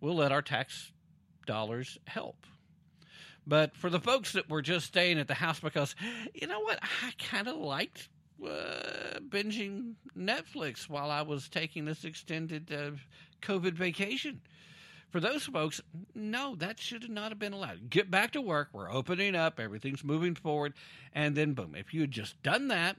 we'll 0.00 0.14
let 0.14 0.30
our 0.30 0.42
tax 0.42 0.92
dollars 1.44 1.98
help. 2.06 2.46
But 3.46 3.76
for 3.76 3.90
the 3.90 4.00
folks 4.00 4.32
that 4.32 4.48
were 4.48 4.62
just 4.62 4.86
staying 4.86 5.18
at 5.18 5.28
the 5.28 5.34
house 5.34 5.60
because, 5.60 5.94
you 6.34 6.46
know 6.46 6.60
what, 6.60 6.78
I 6.82 7.12
kind 7.18 7.48
of 7.48 7.56
liked 7.56 8.08
uh, 8.44 9.18
binging 9.28 9.94
Netflix 10.16 10.88
while 10.88 11.10
I 11.10 11.22
was 11.22 11.48
taking 11.48 11.84
this 11.84 12.04
extended 12.04 12.72
uh, 12.72 12.92
COVID 13.40 13.72
vacation. 13.72 14.40
For 15.10 15.20
those 15.20 15.44
folks, 15.44 15.80
no, 16.14 16.54
that 16.56 16.80
should 16.80 17.10
not 17.10 17.30
have 17.30 17.38
been 17.38 17.52
allowed. 17.52 17.90
Get 17.90 18.10
back 18.10 18.30
to 18.32 18.40
work. 18.40 18.70
We're 18.72 18.90
opening 18.90 19.34
up. 19.34 19.60
Everything's 19.60 20.02
moving 20.02 20.34
forward. 20.34 20.72
And 21.12 21.36
then, 21.36 21.52
boom, 21.52 21.74
if 21.74 21.92
you 21.92 22.00
had 22.00 22.10
just 22.10 22.42
done 22.42 22.68
that 22.68 22.96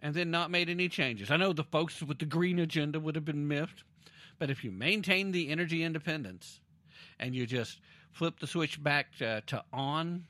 and 0.00 0.14
then 0.14 0.32
not 0.32 0.50
made 0.50 0.68
any 0.68 0.88
changes, 0.88 1.30
I 1.30 1.36
know 1.36 1.52
the 1.52 1.62
folks 1.62 2.02
with 2.02 2.18
the 2.18 2.24
green 2.24 2.58
agenda 2.58 2.98
would 2.98 3.14
have 3.14 3.24
been 3.24 3.46
miffed. 3.46 3.84
But 4.40 4.50
if 4.50 4.64
you 4.64 4.72
maintain 4.72 5.30
the 5.30 5.50
energy 5.50 5.84
independence 5.84 6.60
and 7.20 7.36
you 7.36 7.46
just 7.46 7.78
flip 8.12 8.38
the 8.40 8.46
switch 8.46 8.82
back 8.82 9.16
to, 9.18 9.42
to 9.46 9.64
on, 9.72 10.24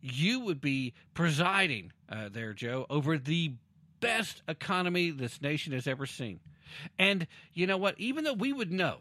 you 0.00 0.40
would 0.40 0.60
be 0.60 0.94
presiding 1.14 1.92
uh, 2.08 2.28
there, 2.30 2.52
Joe, 2.52 2.86
over 2.88 3.18
the 3.18 3.52
best 4.00 4.42
economy 4.48 5.10
this 5.10 5.40
nation 5.42 5.72
has 5.72 5.86
ever 5.86 6.06
seen. 6.06 6.40
And 6.98 7.26
you 7.52 7.66
know 7.66 7.76
what? 7.76 7.98
Even 7.98 8.24
though 8.24 8.32
we 8.32 8.52
would 8.52 8.72
know, 8.72 8.98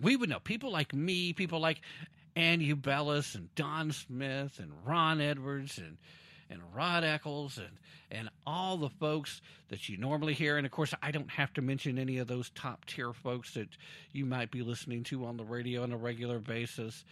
we 0.00 0.16
would 0.16 0.28
know, 0.28 0.40
people 0.40 0.70
like 0.70 0.94
me, 0.94 1.32
people 1.32 1.60
like 1.60 1.80
Ann 2.34 2.60
Ubelis 2.60 3.34
and 3.34 3.54
Don 3.54 3.92
Smith 3.92 4.58
and 4.58 4.72
Ron 4.84 5.20
Edwards 5.20 5.78
and 5.78 5.96
and 6.50 6.60
Rod 6.74 7.04
Eccles 7.04 7.58
and 7.58 7.78
and 8.10 8.28
all 8.46 8.76
the 8.76 8.88
folks 8.88 9.40
that 9.68 9.88
you 9.88 9.96
normally 9.96 10.34
hear. 10.34 10.56
And 10.56 10.66
of 10.66 10.72
course, 10.72 10.94
I 11.02 11.10
don't 11.10 11.30
have 11.30 11.52
to 11.54 11.62
mention 11.62 11.98
any 11.98 12.18
of 12.18 12.28
those 12.28 12.50
top 12.50 12.84
tier 12.84 13.12
folks 13.12 13.54
that 13.54 13.68
you 14.12 14.24
might 14.24 14.50
be 14.50 14.62
listening 14.62 15.02
to 15.04 15.24
on 15.24 15.36
the 15.36 15.44
radio 15.44 15.82
on 15.82 15.92
a 15.92 15.96
regular 15.96 16.38
basis. 16.38 17.04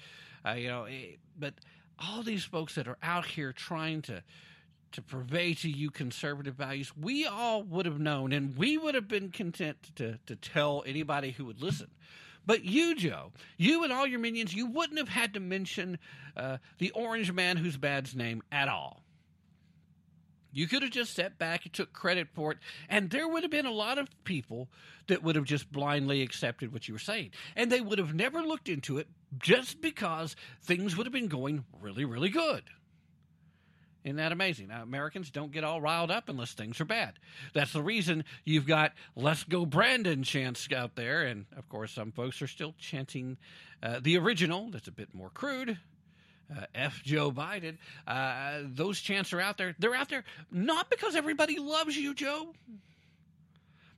Uh, 0.46 0.52
you 0.52 0.68
know, 0.68 0.84
eh, 0.84 1.16
but 1.38 1.54
all 1.98 2.22
these 2.22 2.44
folks 2.44 2.74
that 2.76 2.86
are 2.86 2.98
out 3.02 3.26
here 3.26 3.52
trying 3.52 4.02
to 4.02 4.22
to 4.92 5.02
purvey 5.02 5.54
to 5.54 5.68
you 5.68 5.90
conservative 5.90 6.54
values, 6.54 6.96
we 6.96 7.26
all 7.26 7.64
would 7.64 7.84
have 7.84 7.98
known, 7.98 8.32
and 8.32 8.56
we 8.56 8.78
would 8.78 8.94
have 8.94 9.08
been 9.08 9.30
content 9.30 9.76
to 9.96 10.18
to 10.26 10.36
tell 10.36 10.84
anybody 10.86 11.32
who 11.32 11.44
would 11.46 11.60
listen. 11.60 11.88
But 12.46 12.64
you, 12.64 12.94
Joe, 12.94 13.32
you 13.56 13.84
and 13.84 13.92
all 13.92 14.06
your 14.06 14.18
minions, 14.18 14.54
you 14.54 14.66
wouldn't 14.66 14.98
have 14.98 15.08
had 15.08 15.34
to 15.34 15.40
mention 15.40 15.98
uh, 16.36 16.58
the 16.78 16.90
orange 16.90 17.32
man 17.32 17.56
whose 17.56 17.76
bad's 17.76 18.14
name 18.14 18.42
at 18.52 18.68
all. 18.68 19.03
You 20.54 20.68
could 20.68 20.82
have 20.82 20.92
just 20.92 21.14
sat 21.14 21.36
back 21.36 21.64
and 21.64 21.72
took 21.72 21.92
credit 21.92 22.28
for 22.32 22.52
it, 22.52 22.58
and 22.88 23.10
there 23.10 23.28
would 23.28 23.42
have 23.42 23.50
been 23.50 23.66
a 23.66 23.72
lot 23.72 23.98
of 23.98 24.08
people 24.22 24.68
that 25.08 25.22
would 25.22 25.34
have 25.34 25.44
just 25.44 25.70
blindly 25.70 26.22
accepted 26.22 26.72
what 26.72 26.86
you 26.88 26.94
were 26.94 27.00
saying. 27.00 27.32
And 27.56 27.70
they 27.70 27.80
would 27.80 27.98
have 27.98 28.14
never 28.14 28.40
looked 28.40 28.68
into 28.68 28.98
it 28.98 29.08
just 29.36 29.80
because 29.80 30.36
things 30.62 30.96
would 30.96 31.06
have 31.06 31.12
been 31.12 31.28
going 31.28 31.64
really, 31.80 32.04
really 32.04 32.28
good. 32.28 32.62
Isn't 34.04 34.16
that 34.16 34.32
amazing? 34.32 34.68
Now, 34.68 34.82
Americans 34.82 35.30
don't 35.30 35.50
get 35.50 35.64
all 35.64 35.80
riled 35.80 36.10
up 36.10 36.28
unless 36.28 36.52
things 36.52 36.78
are 36.80 36.84
bad. 36.84 37.14
That's 37.54 37.72
the 37.72 37.82
reason 37.82 38.24
you've 38.44 38.66
got 38.66 38.92
Let's 39.16 39.44
Go 39.44 39.64
Brandon 39.64 40.22
chants 40.22 40.68
out 40.76 40.94
there. 40.94 41.22
And 41.22 41.46
of 41.56 41.68
course, 41.70 41.90
some 41.92 42.12
folks 42.12 42.42
are 42.42 42.46
still 42.46 42.74
chanting 42.78 43.38
uh, 43.82 44.00
the 44.02 44.18
original, 44.18 44.70
that's 44.70 44.88
a 44.88 44.92
bit 44.92 45.14
more 45.14 45.30
crude. 45.30 45.78
Uh, 46.50 46.66
F 46.74 47.02
Joe 47.02 47.30
Biden. 47.30 47.76
Uh, 48.06 48.60
those 48.64 49.00
chants 49.00 49.32
are 49.32 49.40
out 49.40 49.58
there. 49.58 49.74
They're 49.78 49.94
out 49.94 50.08
there 50.08 50.24
not 50.50 50.90
because 50.90 51.16
everybody 51.16 51.58
loves 51.58 51.96
you, 51.96 52.14
Joe. 52.14 52.54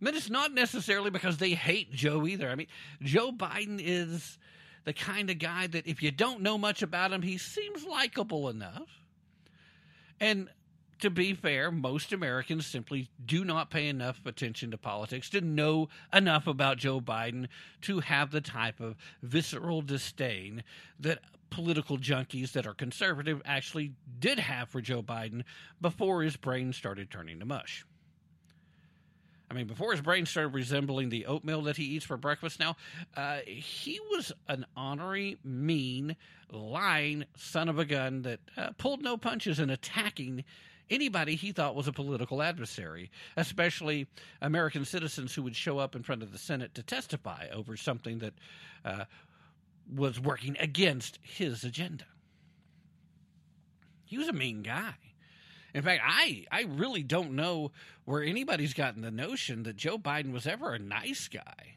But 0.01 0.15
it's 0.15 0.29
not 0.29 0.53
necessarily 0.53 1.11
because 1.11 1.39
they 1.39 1.51
hate 1.51 1.91
Joe 1.93 2.27
either. 2.27 2.51
I 2.51 2.55
mean, 2.55 2.67
Joe 3.01 3.33
Biden 3.33 3.81
is 3.83 4.39
the 4.85 4.93
kind 4.93 5.31
of 5.31 5.39
guy 5.39 5.67
that 5.67 5.87
if 5.87 6.03
you 6.03 6.11
don't 6.11 6.43
know 6.43 6.59
much 6.59 6.83
about 6.83 7.13
him, 7.13 7.23
he 7.23 7.39
seems 7.39 7.85
likable 7.85 8.49
enough. 8.49 8.89
And 10.21 10.49
to 11.01 11.11
be 11.11 11.35
fair, 11.35 11.71
most 11.71 12.13
Americans 12.13 12.67
simply 12.67 13.11
do 13.25 13.45
not 13.45 13.71
pay 13.71 13.89
enough 13.89 14.21
attention 14.25 14.71
to 14.71 14.79
politics 14.79 15.29
to 15.31 15.41
know 15.41 15.89
enough 16.13 16.47
about 16.47 16.79
Joe 16.79 17.01
Biden 17.01 17.49
to 17.83 18.01
have 18.01 18.31
the 18.31 18.41
type 18.41 18.81
of 18.81 18.97
visceral 19.23 19.83
disdain 19.83 20.65
that 20.99 21.21
political 21.51 21.99
junkies 21.99 22.53
that 22.53 22.67
are 22.67 22.75
conservative 22.75 23.43
actually 23.45 23.93
did 24.19 24.39
have 24.39 24.69
for 24.69 24.81
Joe 24.81 25.03
Biden 25.03 25.45
before 25.81 26.23
his 26.23 26.37
brain 26.37 26.73
started 26.73 27.11
turning 27.11 27.39
to 27.41 27.47
mush. 27.47 27.85
I 29.49 29.55
mean, 29.55 29.67
before 29.67 29.93
his 29.93 30.01
brain 30.01 30.27
started 30.27 30.55
resembling 30.55 31.09
the 31.09 31.27
oatmeal 31.27 31.63
that 31.63 31.77
he 31.77 31.85
eats 31.85 32.05
for 32.05 32.17
breakfast 32.17 32.59
now, 32.59 32.77
uh, 33.17 33.39
he 33.47 34.01
was 34.11 34.33
an 34.49 34.67
ornery, 34.77 35.39
mean, 35.45 36.17
lying 36.51 37.27
son 37.37 37.69
of 37.69 37.79
a 37.79 37.85
gun 37.85 38.23
that 38.23 38.41
uh, 38.57 38.71
pulled 38.77 39.03
no 39.03 39.17
punches 39.17 39.61
in 39.61 39.71
attacking 39.71 40.43
anybody 40.91 41.37
he 41.37 41.53
thought 41.53 41.75
was 41.75 41.89
a 41.89 41.93
political 41.93 42.43
adversary, 42.43 43.11
especially 43.37 44.07
American 44.41 44.85
citizens 44.85 45.35
who 45.35 45.43
would 45.43 45.57
show 45.57 45.79
up 45.79 45.95
in 45.95 46.03
front 46.03 46.23
of 46.23 46.33
the 46.33 46.39
Senate 46.39 46.75
to 46.75 46.83
testify 46.83 47.47
over 47.53 47.77
something 47.77 48.19
that 48.19 48.35
uh, 48.85 49.05
was 49.95 50.21
working 50.21 50.57
against 50.59 51.19
his 51.23 51.65
agenda. 51.65 52.05
He 54.05 54.19
was 54.19 54.29
a 54.29 54.33
mean 54.33 54.63
guy. 54.63 54.95
In 55.75 55.83
fact, 55.83 56.03
I, 56.07 56.47
I 56.51 56.63
really 56.63 57.03
don't 57.03 57.33
know 57.33 57.73
where 58.05 58.23
anybody's 58.23 58.73
gotten 58.73 59.03
the 59.03 59.11
notion 59.11 59.65
that 59.65 59.77
Joe 59.77 59.99
Biden 59.99 60.33
was 60.33 60.47
ever 60.47 60.73
a 60.73 60.79
nice 60.79 61.29
guy. 61.29 61.77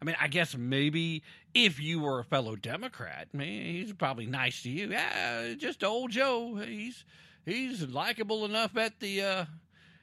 I 0.00 0.04
mean, 0.04 0.16
I 0.20 0.28
guess 0.28 0.54
maybe 0.54 1.22
if 1.54 1.80
you 1.80 2.00
were 2.00 2.20
a 2.20 2.24
fellow 2.24 2.56
Democrat, 2.56 3.32
man, 3.32 3.64
he's 3.64 3.92
probably 3.94 4.26
nice 4.26 4.62
to 4.62 4.70
you. 4.70 4.90
Yeah, 4.90 5.54
just 5.54 5.82
old 5.82 6.10
Joe. 6.10 6.56
He's 6.56 7.04
he's 7.44 7.82
likable 7.88 8.44
enough 8.44 8.76
at 8.76 9.00
the 9.00 9.22
uh, 9.22 9.44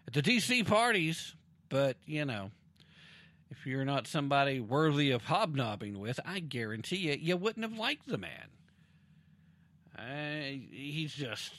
at 0.08 0.14
the 0.14 0.22
DC 0.22 0.66
parties, 0.66 1.36
but 1.70 1.98
you 2.06 2.26
know, 2.26 2.52
if 3.50 3.66
you're 3.66 3.86
not 3.86 4.08
somebody 4.08 4.60
worthy 4.60 5.12
of 5.12 5.24
hobnobbing 5.24 6.00
with, 6.00 6.20
I 6.26 6.40
guarantee 6.40 6.98
you, 6.98 7.18
you 7.20 7.38
wouldn't 7.38 7.64
have 7.64 7.78
liked 7.78 8.08
the 8.08 8.18
man. 8.18 8.48
Uh, 9.98 10.58
he's 10.72 11.14
just 11.14 11.52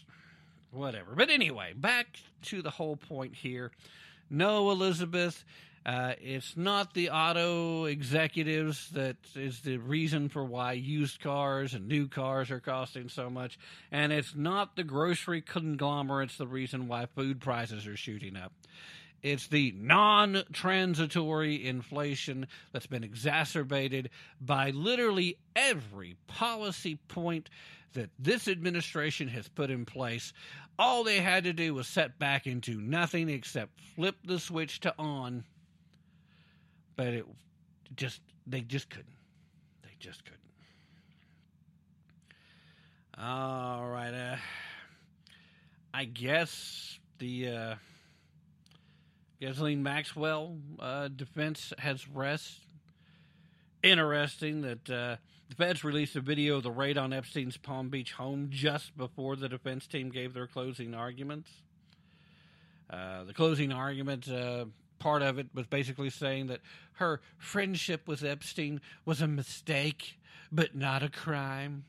whatever. 0.70 1.14
But 1.14 1.30
anyway, 1.30 1.74
back 1.76 2.18
to 2.42 2.62
the 2.62 2.70
whole 2.70 2.96
point 2.96 3.34
here. 3.34 3.70
No, 4.30 4.70
Elizabeth, 4.70 5.44
uh, 5.84 6.12
it's 6.20 6.56
not 6.56 6.94
the 6.94 7.10
auto 7.10 7.86
executives 7.86 8.88
that 8.90 9.16
is 9.34 9.60
the 9.60 9.78
reason 9.78 10.28
for 10.28 10.44
why 10.44 10.72
used 10.72 11.20
cars 11.20 11.74
and 11.74 11.88
new 11.88 12.06
cars 12.06 12.50
are 12.52 12.60
costing 12.60 13.08
so 13.08 13.28
much. 13.28 13.58
And 13.90 14.12
it's 14.12 14.34
not 14.34 14.76
the 14.76 14.84
grocery 14.84 15.42
conglomerates 15.42 16.36
the 16.36 16.46
reason 16.46 16.86
why 16.86 17.06
food 17.06 17.40
prices 17.40 17.86
are 17.86 17.96
shooting 17.96 18.36
up. 18.36 18.52
It's 19.22 19.48
the 19.48 19.72
non 19.76 20.42
transitory 20.52 21.66
inflation 21.66 22.46
that's 22.72 22.86
been 22.86 23.04
exacerbated 23.04 24.10
by 24.40 24.70
literally 24.70 25.38
every 25.54 26.16
policy 26.26 26.96
point 27.08 27.48
that 27.94 28.10
this 28.18 28.48
administration 28.48 29.28
has 29.28 29.48
put 29.48 29.70
in 29.70 29.84
place. 29.84 30.32
All 30.78 31.04
they 31.04 31.20
had 31.20 31.44
to 31.44 31.52
do 31.52 31.74
was 31.74 31.86
set 31.86 32.18
back 32.18 32.46
into 32.46 32.80
nothing 32.80 33.28
except 33.28 33.80
flip 33.94 34.16
the 34.24 34.40
switch 34.40 34.80
to 34.80 34.94
on. 34.98 35.44
But 36.96 37.08
it 37.08 37.26
just, 37.96 38.20
they 38.46 38.60
just 38.60 38.90
couldn't. 38.90 39.16
They 39.82 39.96
just 39.98 40.24
couldn't. 40.24 40.40
All 43.18 43.88
right. 43.88 44.12
Uh, 44.12 44.36
I 45.94 46.04
guess 46.04 46.98
the 47.18 47.48
uh, 47.48 47.74
Ghislaine 49.40 49.82
Maxwell 49.82 50.56
uh, 50.78 51.08
defense 51.08 51.72
has 51.78 52.08
rest. 52.08 52.60
Interesting 53.82 54.62
that 54.62 54.90
uh, 54.90 55.16
the 55.48 55.56
feds 55.56 55.84
released 55.84 56.16
a 56.16 56.20
video 56.20 56.56
of 56.56 56.62
the 56.62 56.70
raid 56.70 56.96
on 56.96 57.12
Epstein's 57.12 57.56
Palm 57.56 57.88
Beach 57.88 58.12
home 58.12 58.48
just 58.50 58.96
before 58.96 59.36
the 59.36 59.48
defense 59.48 59.86
team 59.86 60.08
gave 60.08 60.32
their 60.32 60.46
closing 60.46 60.94
arguments. 60.94 61.50
Uh, 62.88 63.24
the 63.24 63.34
closing 63.34 63.72
argument, 63.72 64.28
uh, 64.30 64.64
part 65.02 65.22
of 65.22 65.36
it 65.36 65.48
was 65.52 65.66
basically 65.66 66.10
saying 66.10 66.46
that 66.46 66.60
her 66.92 67.20
friendship 67.36 68.06
with 68.06 68.22
Epstein 68.22 68.80
was 69.04 69.20
a 69.20 69.26
mistake, 69.26 70.20
but 70.52 70.76
not 70.76 71.02
a 71.02 71.08
crime. 71.08 71.84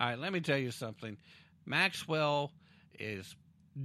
All 0.00 0.08
right, 0.08 0.18
let 0.18 0.32
me 0.32 0.40
tell 0.40 0.58
you 0.58 0.72
something. 0.72 1.16
Maxwell 1.64 2.50
is 2.98 3.36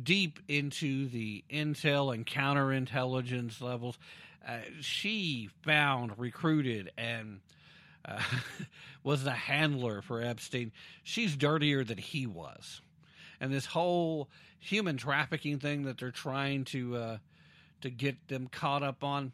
deep 0.02 0.40
into 0.48 1.08
the 1.10 1.44
intel 1.48 2.12
and 2.12 2.26
counterintelligence 2.26 3.62
levels. 3.62 4.00
Uh, 4.48 4.58
she 4.82 5.50
found, 5.62 6.18
recruited, 6.18 6.92
and 6.98 7.42
uh, 8.04 8.20
was 9.04 9.24
the 9.24 9.32
handler 9.32 10.02
for 10.02 10.24
Epstein. 10.24 10.72
She's 11.04 11.36
dirtier 11.36 11.84
than 11.84 12.00
he 12.00 12.26
was. 12.26 12.82
And 13.40 13.54
this 13.54 13.68
whole 13.68 14.28
human 14.58 14.98
trafficking 14.98 15.60
thing 15.60 15.84
that 15.84 16.00
they're 16.00 16.10
trying 16.10 16.64
to 16.66 16.96
uh, 16.96 17.18
to 17.82 17.90
get 17.90 18.28
them 18.28 18.48
caught 18.48 18.84
up 18.84 19.04
on, 19.04 19.32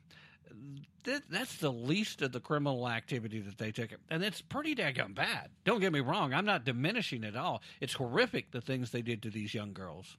that, 1.04 1.24
that's 1.30 1.58
the 1.58 1.72
least 1.72 2.22
of 2.22 2.32
the 2.32 2.40
criminal 2.40 2.88
activity 2.88 3.40
that 3.40 3.58
they 3.58 3.72
took. 3.72 3.92
And 4.10 4.24
it's 4.24 4.42
pretty 4.42 4.76
daggum 4.76 5.16
bad. 5.16 5.50
Don't 5.66 5.80
get 5.80 5.94
me 5.94 6.00
wrong. 6.00 6.34
I'm 6.34 6.46
not 6.46 6.66
diminishing 6.66 7.24
at 7.24 7.36
all. 7.36 7.62
It's 7.80 7.94
horrific 7.94 8.52
the 8.52 8.62
things 8.62 8.92
they 8.92 9.02
did 9.02 9.24
to 9.24 9.30
these 9.30 9.54
young 9.54 9.74
girls 9.74 10.18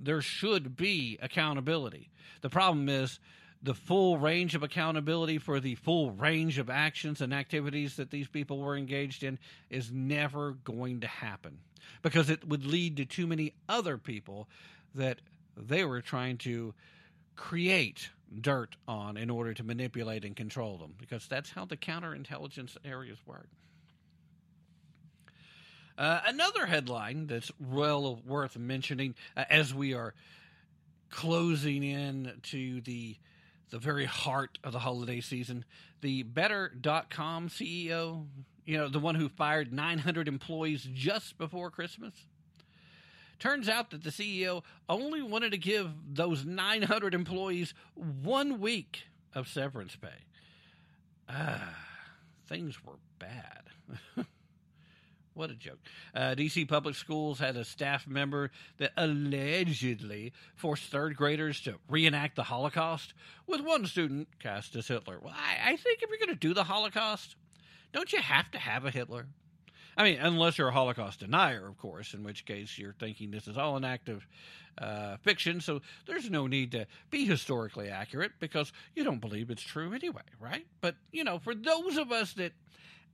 there 0.00 0.20
should 0.20 0.76
be 0.76 1.18
accountability. 1.22 2.10
The 2.42 2.50
problem 2.50 2.88
is 2.88 3.18
the 3.62 3.74
full 3.74 4.18
range 4.18 4.54
of 4.54 4.62
accountability 4.62 5.38
for 5.38 5.60
the 5.60 5.74
full 5.76 6.10
range 6.10 6.58
of 6.58 6.70
actions 6.70 7.20
and 7.20 7.32
activities 7.32 7.96
that 7.96 8.10
these 8.10 8.28
people 8.28 8.58
were 8.58 8.76
engaged 8.76 9.22
in 9.22 9.38
is 9.70 9.90
never 9.90 10.52
going 10.52 11.00
to 11.00 11.06
happen 11.06 11.58
because 12.02 12.30
it 12.30 12.46
would 12.46 12.64
lead 12.64 12.96
to 12.98 13.04
too 13.04 13.26
many 13.26 13.54
other 13.68 13.96
people 13.96 14.48
that 14.94 15.20
they 15.56 15.84
were 15.84 16.00
trying 16.00 16.38
to 16.38 16.74
create 17.34 18.10
dirt 18.40 18.76
on 18.88 19.16
in 19.16 19.30
order 19.30 19.54
to 19.54 19.62
manipulate 19.62 20.24
and 20.24 20.34
control 20.36 20.78
them 20.78 20.94
because 20.98 21.26
that's 21.28 21.50
how 21.50 21.64
the 21.64 21.76
counterintelligence 21.76 22.76
areas 22.84 23.18
work. 23.26 23.48
Uh, 25.98 26.20
another 26.26 26.66
headline 26.66 27.26
that's 27.26 27.50
well 27.58 28.20
worth 28.26 28.58
mentioning 28.58 29.14
uh, 29.36 29.44
as 29.48 29.72
we 29.72 29.94
are 29.94 30.14
closing 31.10 31.82
in 31.82 32.32
to 32.42 32.80
the 32.82 33.16
the 33.70 33.78
very 33.78 34.04
heart 34.04 34.58
of 34.62 34.72
the 34.72 34.78
holiday 34.78 35.20
season. 35.20 35.64
The 36.00 36.22
Better.com 36.22 37.48
CEO, 37.48 38.26
you 38.64 38.76
know, 38.76 38.88
the 38.88 39.00
one 39.00 39.16
who 39.16 39.28
fired 39.28 39.72
900 39.72 40.28
employees 40.28 40.86
just 40.92 41.36
before 41.36 41.70
Christmas. 41.70 42.14
Turns 43.38 43.68
out 43.68 43.90
that 43.90 44.02
the 44.02 44.10
CEO 44.10 44.62
only 44.88 45.22
wanted 45.22 45.50
to 45.50 45.58
give 45.58 45.90
those 46.10 46.44
900 46.44 47.14
employees 47.14 47.74
one 47.94 48.60
week 48.60 49.04
of 49.34 49.48
severance 49.48 49.96
pay. 49.96 50.08
Ah, 51.28 51.74
things 52.48 52.82
were 52.84 52.98
bad. 53.18 53.62
What 55.36 55.50
a 55.50 55.54
joke. 55.54 55.78
Uh, 56.14 56.34
DC 56.34 56.66
Public 56.66 56.94
Schools 56.94 57.38
had 57.38 57.56
a 57.56 57.64
staff 57.64 58.06
member 58.06 58.50
that 58.78 58.92
allegedly 58.96 60.32
forced 60.54 60.84
third 60.84 61.14
graders 61.14 61.60
to 61.60 61.74
reenact 61.90 62.36
the 62.36 62.42
Holocaust, 62.44 63.12
with 63.46 63.60
one 63.60 63.84
student 63.84 64.28
cast 64.40 64.74
as 64.76 64.88
Hitler. 64.88 65.18
Well, 65.20 65.34
I, 65.36 65.72
I 65.72 65.76
think 65.76 66.02
if 66.02 66.08
you're 66.08 66.18
going 66.18 66.30
to 66.30 66.36
do 66.36 66.54
the 66.54 66.64
Holocaust, 66.64 67.36
don't 67.92 68.10
you 68.14 68.20
have 68.22 68.50
to 68.52 68.58
have 68.58 68.86
a 68.86 68.90
Hitler? 68.90 69.26
I 69.96 70.04
mean, 70.04 70.18
unless 70.20 70.58
you're 70.58 70.68
a 70.68 70.72
Holocaust 70.72 71.20
denier, 71.20 71.66
of 71.66 71.78
course, 71.78 72.12
in 72.12 72.22
which 72.22 72.44
case 72.44 72.76
you're 72.78 72.94
thinking 72.98 73.30
this 73.30 73.48
is 73.48 73.56
all 73.56 73.76
an 73.76 73.84
act 73.84 74.08
of 74.08 74.26
uh, 74.78 75.16
fiction, 75.18 75.60
so 75.60 75.80
there's 76.06 76.28
no 76.28 76.46
need 76.46 76.72
to 76.72 76.86
be 77.10 77.24
historically 77.24 77.88
accurate 77.88 78.32
because 78.38 78.72
you 78.94 79.04
don't 79.04 79.20
believe 79.20 79.50
it's 79.50 79.62
true 79.62 79.94
anyway, 79.94 80.20
right? 80.38 80.66
But, 80.82 80.96
you 81.12 81.24
know, 81.24 81.38
for 81.38 81.54
those 81.54 81.96
of 81.96 82.12
us 82.12 82.34
that 82.34 82.52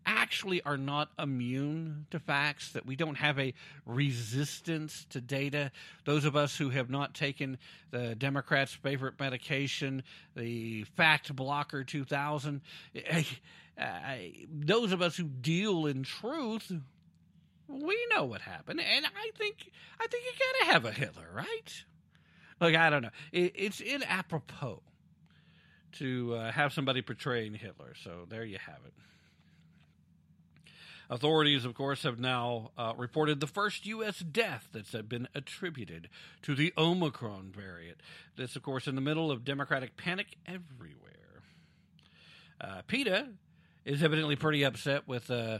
actually 0.07 0.62
are 0.62 0.77
not 0.77 1.11
immune 1.19 2.07
to 2.11 2.19
facts, 2.19 2.73
that 2.73 2.87
we 2.87 2.97
don't 2.97 3.17
have 3.17 3.38
a 3.38 3.55
resistance 3.87 5.07
to 5.11 5.21
data. 5.21 5.71
Those 6.05 6.25
of 6.25 6.37
us 6.37 6.57
who 6.57 6.71
have 6.71 6.91
not 6.91 7.15
taken 7.15 7.59
the 7.91 8.15
Democrats' 8.15 8.73
favorite 8.73 9.19
medication, 9.19 10.03
the 10.37 10.85
Fact 10.97 11.35
Blocker 11.35 11.85
2000, 11.85 12.61
uh, 13.79 13.83
those 14.51 14.93
of 14.93 15.03
us 15.03 15.17
who 15.17 15.25
deal 15.25 15.87
in 15.87 16.03
truth, 16.03 16.73
we 17.69 18.07
know 18.15 18.25
what 18.25 18.43
happened, 18.43 18.81
and 18.81 19.07
I 19.07 19.31
think 19.37 19.71
I 19.99 20.07
think 20.07 20.25
you 20.25 20.33
gotta 20.61 20.73
have 20.73 20.85
a 20.85 20.93
Hitler, 20.93 21.29
right? 21.33 21.85
Like 22.61 22.75
I 22.75 22.91
don't 22.91 23.03
know, 23.03 23.11
it, 23.33 23.53
it's 23.55 23.81
inapropos 23.81 24.81
to 25.93 26.35
uh, 26.35 26.53
have 26.53 26.73
somebody 26.73 27.03
portraying 27.03 27.55
Hitler. 27.55 27.95
So 28.03 28.27
there 28.29 28.45
you 28.45 28.59
have 28.67 28.79
it. 28.87 28.93
Authorities, 31.12 31.66
of 31.66 31.75
course, 31.75 32.05
have 32.05 32.18
now 32.18 32.70
uh, 32.79 32.94
reported 32.96 33.38
the 33.38 33.46
first 33.46 33.85
U.S. 33.85 34.20
death 34.20 34.68
that's 34.72 34.92
been 34.92 35.29
attributed 35.35 36.09
to 36.40 36.55
the 36.55 36.72
Omicron 36.79 37.53
variant. 37.55 37.98
This, 38.37 38.57
of 38.57 38.62
course, 38.62 38.88
in 38.88 38.94
the 38.94 39.03
middle 39.03 39.31
of 39.31 39.44
Democratic 39.44 39.98
panic 39.98 40.38
everywhere. 40.46 41.42
Uh, 42.59 42.81
PETA 42.87 43.29
is 43.85 44.03
evidently 44.03 44.37
pretty 44.37 44.62
upset 44.62 45.07
with 45.07 45.31
uh, 45.31 45.59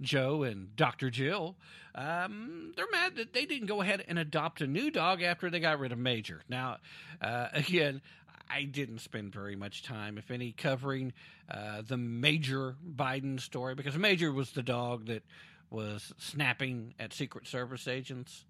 Joe 0.00 0.44
and 0.44 0.76
Dr. 0.76 1.10
Jill. 1.10 1.56
Um, 1.96 2.72
they're 2.76 2.86
mad 2.92 3.16
that 3.16 3.32
they 3.32 3.44
didn't 3.44 3.66
go 3.66 3.80
ahead 3.80 4.04
and 4.06 4.20
adopt 4.20 4.60
a 4.60 4.68
new 4.68 4.88
dog 4.88 5.20
after 5.20 5.50
they 5.50 5.58
got 5.58 5.80
rid 5.80 5.90
of 5.90 5.98
Major. 5.98 6.42
Now, 6.48 6.76
uh, 7.20 7.48
again, 7.52 8.02
I 8.52 8.64
didn't 8.64 8.98
spend 8.98 9.32
very 9.32 9.56
much 9.56 9.82
time, 9.82 10.18
if 10.18 10.30
any, 10.30 10.52
covering 10.52 11.12
uh, 11.50 11.82
the 11.86 11.96
Major 11.96 12.76
Biden 12.86 13.40
story 13.40 13.74
because 13.74 13.96
Major 13.96 14.32
was 14.32 14.50
the 14.50 14.62
dog 14.62 15.06
that 15.06 15.22
was 15.70 16.12
snapping 16.18 16.94
at 16.98 17.14
Secret 17.14 17.46
Service 17.46 17.88
agents. 17.88 18.44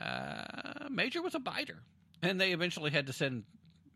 Uh, 0.00 0.88
Major 0.90 1.22
was 1.22 1.34
a 1.34 1.38
biter, 1.38 1.78
and 2.22 2.40
they 2.40 2.52
eventually 2.52 2.90
had 2.90 3.06
to 3.06 3.12
send 3.12 3.44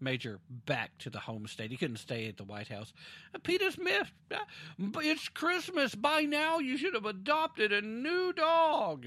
Major 0.00 0.40
back 0.64 0.96
to 1.00 1.10
the 1.10 1.18
home 1.18 1.46
state. 1.46 1.70
He 1.70 1.76
couldn't 1.76 1.98
stay 1.98 2.26
at 2.28 2.38
the 2.38 2.44
White 2.44 2.68
House. 2.68 2.94
Uh, 3.34 3.38
Peter 3.42 3.70
Smith, 3.70 4.10
uh, 4.30 4.38
it's 4.78 5.28
Christmas. 5.28 5.94
By 5.94 6.22
now, 6.22 6.58
you 6.58 6.78
should 6.78 6.94
have 6.94 7.04
adopted 7.04 7.70
a 7.70 7.82
new 7.82 8.32
dog. 8.32 9.06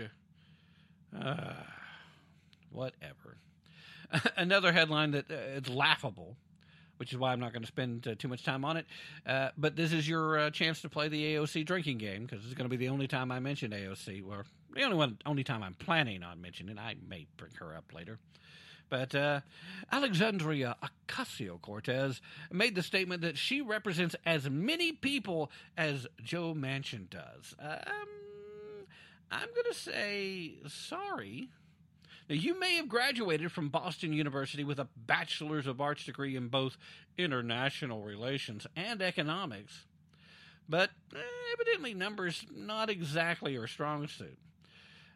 Uh, 1.19 1.53
whatever. 2.69 3.37
Another 4.37 4.71
headline 4.71 5.11
that 5.11 5.31
uh, 5.31 5.57
is 5.57 5.69
laughable, 5.69 6.37
which 7.03 7.11
is 7.11 7.19
why 7.19 7.33
I'm 7.33 7.39
not 7.41 7.51
going 7.51 7.63
to 7.63 7.67
spend 7.67 8.07
uh, 8.07 8.15
too 8.17 8.29
much 8.29 8.45
time 8.45 8.63
on 8.63 8.77
it. 8.77 8.85
Uh, 9.27 9.49
but 9.57 9.75
this 9.75 9.91
is 9.91 10.07
your 10.07 10.39
uh, 10.39 10.49
chance 10.51 10.81
to 10.83 10.89
play 10.89 11.09
the 11.09 11.35
AOC 11.35 11.65
drinking 11.65 11.97
game 11.97 12.25
because 12.25 12.45
it's 12.45 12.53
going 12.53 12.63
to 12.63 12.69
be 12.69 12.77
the 12.77 12.87
only 12.87 13.09
time 13.09 13.29
I 13.29 13.41
mention 13.41 13.71
AOC, 13.71 14.25
or 14.25 14.45
the 14.73 14.83
only 14.83 14.95
one, 14.95 15.17
only 15.25 15.43
time 15.43 15.63
I'm 15.63 15.73
planning 15.73 16.23
on 16.23 16.39
mentioning. 16.39 16.79
I 16.79 16.95
may 17.05 17.27
bring 17.35 17.51
her 17.59 17.75
up 17.75 17.93
later. 17.93 18.19
But 18.89 19.13
uh, 19.15 19.41
Alexandria 19.91 20.77
Ocasio 21.09 21.61
Cortez 21.61 22.21
made 22.53 22.73
the 22.73 22.81
statement 22.81 23.23
that 23.23 23.37
she 23.37 23.59
represents 23.59 24.15
as 24.25 24.49
many 24.49 24.93
people 24.93 25.51
as 25.77 26.07
Joe 26.23 26.53
Manchin 26.53 27.09
does. 27.09 27.53
Um, 27.59 28.87
I'm 29.29 29.49
going 29.53 29.73
to 29.73 29.77
say 29.77 30.53
sorry. 30.69 31.49
Now, 32.29 32.35
you 32.35 32.59
may 32.59 32.75
have 32.75 32.87
graduated 32.87 33.51
from 33.51 33.69
Boston 33.69 34.13
University 34.13 34.63
with 34.63 34.79
a 34.79 34.87
Bachelor's 34.95 35.67
of 35.67 35.81
Arts 35.81 36.05
degree 36.05 36.35
in 36.35 36.47
both 36.47 36.77
international 37.17 38.01
relations 38.01 38.65
and 38.75 39.01
economics, 39.01 39.85
but 40.69 40.91
eh, 41.13 41.19
evidently 41.53 41.93
numbers 41.93 42.45
not 42.55 42.89
exactly 42.89 43.53
your 43.53 43.67
strong 43.67 44.07
suit. 44.07 44.37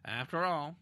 After 0.03 0.43
all, 0.43 0.75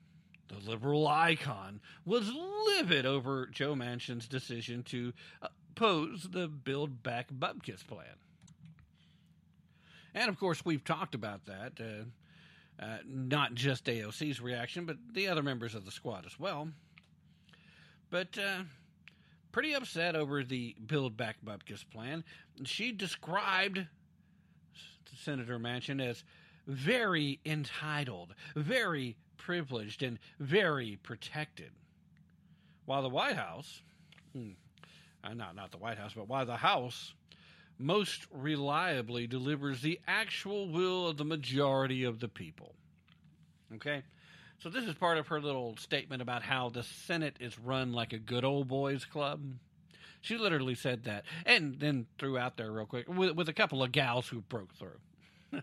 the 0.48 0.70
liberal 0.70 1.08
icon, 1.08 1.80
was 2.06 2.32
livid 2.68 3.06
over 3.06 3.48
Joe 3.48 3.76
Manchin's 3.76 4.28
decision 4.28 4.84
to 4.84 5.14
oppose 5.42 6.28
the 6.32 6.48
Build 6.48 7.04
Back 7.04 7.32
Bupkis 7.32 7.86
plan. 7.86 8.06
And 10.14 10.30
of 10.30 10.40
course, 10.40 10.64
we've 10.64 10.84
talked 10.84 11.16
about 11.16 11.46
that. 11.46 11.74
Uh, 11.80 12.06
uh, 12.80 12.98
not 13.08 13.54
just 13.54 13.86
AOC's 13.86 14.42
reaction, 14.42 14.86
but 14.86 14.98
the 15.14 15.28
other 15.28 15.44
members 15.44 15.76
of 15.76 15.86
the 15.86 15.92
squad 15.92 16.26
as 16.26 16.40
well. 16.40 16.70
But 18.10 18.38
uh, 18.38 18.64
pretty 19.52 19.74
upset 19.74 20.16
over 20.16 20.44
the 20.44 20.76
Build 20.86 21.16
Back 21.16 21.38
Bupkis 21.46 21.90
plan. 21.90 22.24
She 22.66 22.92
described 22.92 23.88
Senator 25.18 25.58
Manchin 25.58 26.06
as 26.06 26.24
very 26.68 27.40
entitled, 27.46 28.34
very 28.56 29.16
privileged 29.38 30.04
and 30.04 30.20
very 30.40 30.98
protected. 31.04 31.72
While 32.86 33.04
the 33.04 33.10
White 33.10 33.36
House, 33.36 33.82
hmm, 34.34 34.52
uh, 35.24 35.34
not, 35.34 35.56
not 35.56 35.72
the 35.72 35.78
White 35.78 35.98
House, 35.98 36.14
but 36.16 36.28
while 36.28 36.46
the 36.46 36.58
House 36.58 37.14
most 37.78 38.26
reliably 38.32 39.28
delivers 39.28 39.82
the 39.82 40.00
actual 40.08 40.68
will 40.70 41.08
of 41.08 41.18
the 41.18 41.26
majority 41.26 42.04
of 42.04 42.20
the 42.20 42.28
people. 42.28 42.76
Okay? 43.76 44.04
So, 44.60 44.70
this 44.70 44.86
is 44.86 44.94
part 44.94 45.18
of 45.18 45.28
her 45.28 45.42
little 45.42 45.76
statement 45.78 46.22
about 46.22 46.42
how 46.42 46.70
the 46.70 46.84
Senate 46.84 47.36
is 47.40 47.60
run 47.60 47.92
like 47.92 48.14
a 48.14 48.18
good 48.18 48.46
old 48.46 48.68
boys 48.68 49.04
club. 49.06 49.42
She 50.22 50.38
literally 50.38 50.74
said 50.74 51.04
that. 51.04 51.26
And 51.46 51.80
then 51.80 52.08
threw 52.18 52.38
out 52.38 52.58
there 52.58 52.72
real 52.72 52.86
quick 52.86 53.08
with, 53.08 53.36
with 53.36 53.50
a 53.50 53.54
couple 53.54 53.84
of 53.84 53.92
gals 53.92 54.28
who 54.28 54.42
broke 54.42 54.74
through 54.74 55.00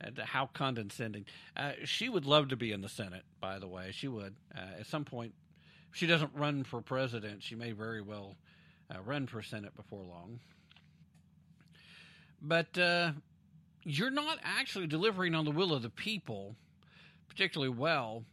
and 0.00 0.18
how 0.18 0.46
condescending. 0.46 1.26
Uh, 1.56 1.72
she 1.84 2.08
would 2.08 2.26
love 2.26 2.48
to 2.48 2.56
be 2.56 2.72
in 2.72 2.80
the 2.80 2.88
Senate, 2.88 3.22
by 3.40 3.60
the 3.60 3.68
way. 3.68 3.92
She 3.92 4.08
would. 4.08 4.34
Uh, 4.56 4.80
at 4.80 4.86
some 4.86 5.04
point, 5.04 5.34
if 5.90 5.96
she 5.96 6.06
doesn't 6.06 6.32
run 6.34 6.64
for 6.64 6.80
president, 6.80 7.44
she 7.44 7.54
may 7.54 7.70
very 7.70 8.02
well 8.02 8.34
uh, 8.92 9.00
run 9.02 9.28
for 9.28 9.40
Senate 9.40 9.76
before 9.76 10.02
long. 10.02 10.40
But 12.42 12.76
uh, 12.78 13.12
you're 13.84 14.10
not 14.10 14.38
actually 14.42 14.86
delivering 14.86 15.34
on 15.34 15.44
the 15.44 15.50
will 15.50 15.72
of 15.72 15.82
the 15.82 15.90
people 15.90 16.56
particularly 17.30 17.72
well 17.72 18.24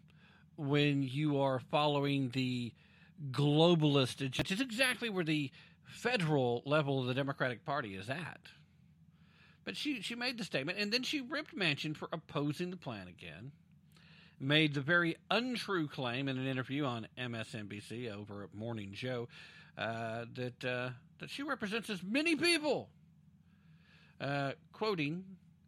when 0.57 1.03
you 1.03 1.39
are 1.39 1.59
following 1.59 2.29
the 2.31 2.73
globalist 3.31 4.25
agenda, 4.25 4.53
is 4.53 4.59
exactly 4.59 5.09
where 5.09 5.23
the 5.23 5.51
federal 5.85 6.61
level 6.65 6.99
of 6.99 7.05
the 7.07 7.13
Democratic 7.13 7.63
Party 7.63 7.95
is 7.95 8.09
at. 8.09 8.41
But 9.63 9.77
she, 9.77 10.01
she 10.01 10.15
made 10.15 10.37
the 10.37 10.43
statement, 10.43 10.77
and 10.77 10.91
then 10.91 11.03
she 11.03 11.21
ripped 11.21 11.55
Manchin 11.55 11.95
for 11.95 12.09
opposing 12.11 12.71
the 12.71 12.77
plan 12.77 13.07
again. 13.07 13.51
Made 14.39 14.73
the 14.73 14.81
very 14.81 15.15
untrue 15.31 15.87
claim 15.87 16.27
in 16.27 16.37
an 16.37 16.47
interview 16.47 16.83
on 16.85 17.07
MSNBC 17.17 18.13
over 18.13 18.43
at 18.43 18.53
Morning 18.53 18.91
Joe 18.93 19.27
uh, 19.77 20.25
that 20.35 20.65
uh, 20.65 20.89
that 21.19 21.29
she 21.29 21.43
represents 21.43 21.89
as 21.89 22.03
many 22.03 22.35
people. 22.35 22.89
Uh, 24.19 24.53
quoting 24.73 25.23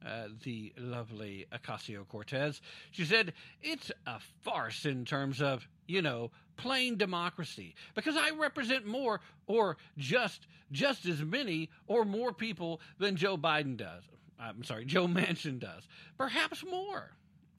uh, 0.06 0.28
the 0.44 0.74
lovely 0.78 1.46
Ocasio 1.52 2.08
Cortez. 2.08 2.62
She 2.92 3.06
said, 3.06 3.34
It's 3.62 3.92
a 4.08 4.20
farce 4.42 4.86
in 4.86 5.06
terms 5.06 5.42
of, 5.42 5.68
you 5.88 6.02
know, 6.02 6.32
plain 6.58 6.98
democracy 6.98 7.76
because 7.96 8.16
I 8.18 8.32
represent 8.32 8.86
more 8.86 9.22
or 9.48 9.78
just 9.98 10.48
just 10.72 11.06
as 11.06 11.22
many 11.22 11.70
or 11.88 12.06
more 12.06 12.32
people 12.32 12.82
than 13.00 13.16
Joe 13.16 13.38
Biden 13.38 13.78
does. 13.78 14.04
I'm 14.40 14.64
sorry, 14.64 14.86
Joe 14.86 15.08
Manchin 15.08 15.60
does. 15.60 15.88
Perhaps 16.18 16.64
more. 16.64 17.12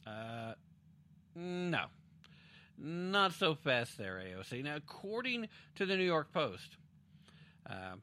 Uh, 0.07 0.55
no. 1.35 1.85
Not 2.79 3.35
so 3.35 3.55
fast 3.55 3.99
there, 3.99 4.23
AOC. 4.25 4.65
Now, 4.65 4.77
according 4.77 5.49
to 5.75 5.85
the 5.85 5.97
New 5.97 6.05
York 6.05 6.33
Post, 6.33 6.77
uh, 7.69 7.97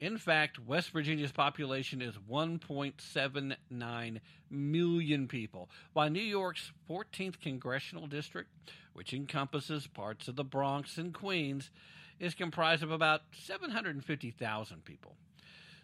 in 0.00 0.18
fact, 0.18 0.58
West 0.58 0.90
Virginia's 0.90 1.32
population 1.32 2.02
is 2.02 2.14
1.79 2.30 4.20
million 4.50 5.28
people, 5.28 5.70
while 5.92 6.10
New 6.10 6.20
York's 6.20 6.72
14th 6.88 7.40
congressional 7.40 8.06
district, 8.06 8.50
which 8.92 9.14
encompasses 9.14 9.86
parts 9.86 10.28
of 10.28 10.36
the 10.36 10.44
Bronx 10.44 10.98
and 10.98 11.14
Queens, 11.14 11.70
is 12.18 12.34
comprised 12.34 12.82
of 12.82 12.90
about 12.90 13.22
750,000 13.32 14.84
people. 14.84 15.16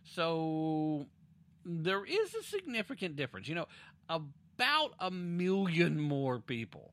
So 0.04 1.06
there 1.64 2.04
is 2.04 2.34
a 2.34 2.42
significant 2.42 3.16
difference. 3.16 3.48
You 3.48 3.54
know, 3.54 3.68
about 4.08 4.92
a 4.98 5.10
million 5.10 6.00
more 6.00 6.38
people 6.38 6.92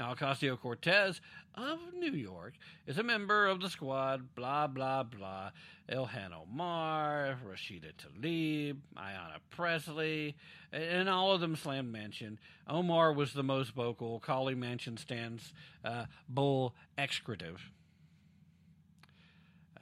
now, 0.00 0.14
Ocasio 0.14 0.58
Cortez 0.58 1.20
of 1.54 1.78
New 1.94 2.12
York 2.12 2.54
is 2.86 2.96
a 2.96 3.02
member 3.02 3.46
of 3.46 3.60
the 3.60 3.68
squad, 3.68 4.34
blah, 4.34 4.66
blah, 4.66 5.02
blah. 5.02 5.50
Ilhan 5.92 6.30
Omar, 6.32 7.36
Rashida 7.46 7.92
Tlaib, 7.98 8.78
Ayanna 8.96 9.40
Pressley, 9.50 10.36
and 10.72 11.06
all 11.06 11.32
of 11.32 11.42
them 11.42 11.54
slammed 11.54 11.94
Manchin. 11.94 12.38
Omar 12.66 13.12
was 13.12 13.34
the 13.34 13.42
most 13.42 13.72
vocal, 13.72 14.20
calling 14.20 14.56
Manchin 14.56 14.98
stands 14.98 15.52
uh, 15.84 16.06
bull 16.30 16.74
excretive. 16.96 17.60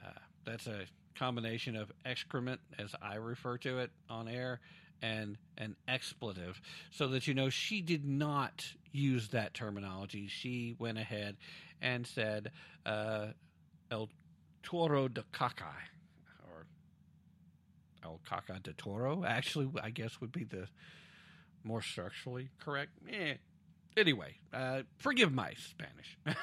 Uh, 0.05 0.09
that's 0.43 0.67
a 0.67 0.81
combination 1.15 1.77
of 1.77 1.93
excrement, 2.03 2.59
as 2.77 2.93
I 3.01 3.15
refer 3.15 3.57
to 3.59 3.77
it 3.79 3.91
on 4.09 4.27
air, 4.27 4.59
and 5.01 5.37
an 5.57 5.75
expletive, 5.87 6.61
so 6.91 7.07
that 7.07 7.27
you 7.27 7.33
know 7.33 7.49
she 7.49 7.81
did 7.81 8.05
not 8.05 8.65
use 8.91 9.29
that 9.29 9.53
terminology. 9.53 10.27
She 10.27 10.75
went 10.79 10.97
ahead 10.97 11.37
and 11.81 12.05
said 12.05 12.51
uh, 12.85 13.27
El 13.91 14.09
Toro 14.63 15.07
de 15.07 15.23
Caca, 15.33 15.73
or 16.43 16.65
El 18.03 18.19
Caca 18.29 18.61
de 18.61 18.73
Toro, 18.73 19.23
actually, 19.25 19.69
I 19.81 19.89
guess 19.89 20.19
would 20.21 20.31
be 20.31 20.43
the 20.43 20.67
more 21.63 21.81
structurally 21.81 22.49
correct. 22.59 22.91
Eh. 23.09 23.35
Anyway, 23.97 24.35
uh, 24.53 24.83
forgive 24.97 25.33
my 25.33 25.53
Spanish. 25.55 26.17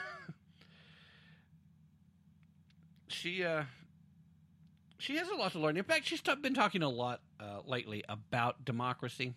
she 3.09 3.44
uh, 3.44 3.64
she 4.99 5.16
has 5.16 5.28
a 5.28 5.34
lot 5.34 5.53
to 5.53 5.59
learn. 5.59 5.76
In 5.76 5.84
fact, 5.84 6.07
she's 6.07 6.20
been 6.20 6.55
talking 6.55 6.82
a 6.82 6.88
lot 6.88 7.20
uh, 7.40 7.61
lately 7.66 8.03
about 8.09 8.64
democracy. 8.64 9.34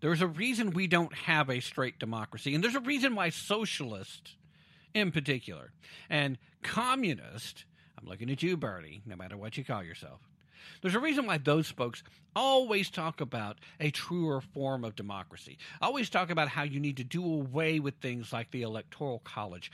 There's 0.00 0.22
a 0.22 0.26
reason 0.26 0.70
we 0.70 0.86
don't 0.86 1.14
have 1.14 1.50
a 1.50 1.60
straight 1.60 1.98
democracy, 1.98 2.54
and 2.54 2.64
there's 2.64 2.74
a 2.74 2.80
reason 2.80 3.14
why 3.14 3.28
socialist, 3.28 4.36
in 4.94 5.12
particular, 5.12 5.72
and 6.08 6.38
communist. 6.62 7.64
I'm 7.98 8.08
looking 8.08 8.30
at 8.30 8.42
you, 8.42 8.56
Bernie. 8.56 9.02
No 9.04 9.14
matter 9.14 9.36
what 9.36 9.58
you 9.58 9.64
call 9.64 9.82
yourself, 9.82 10.20
there's 10.80 10.94
a 10.94 11.00
reason 11.00 11.26
why 11.26 11.38
those 11.38 11.68
folks 11.70 12.02
always 12.34 12.90
talk 12.90 13.20
about 13.20 13.58
a 13.80 13.90
truer 13.90 14.40
form 14.40 14.84
of 14.84 14.94
democracy. 14.94 15.58
Always 15.80 16.10
talk 16.10 16.30
about 16.30 16.48
how 16.48 16.62
you 16.62 16.80
need 16.80 16.96
to 16.98 17.04
do 17.04 17.24
away 17.24 17.80
with 17.80 17.94
things 17.96 18.32
like 18.32 18.50
the 18.50 18.62
Electoral 18.62 19.20
College, 19.24 19.72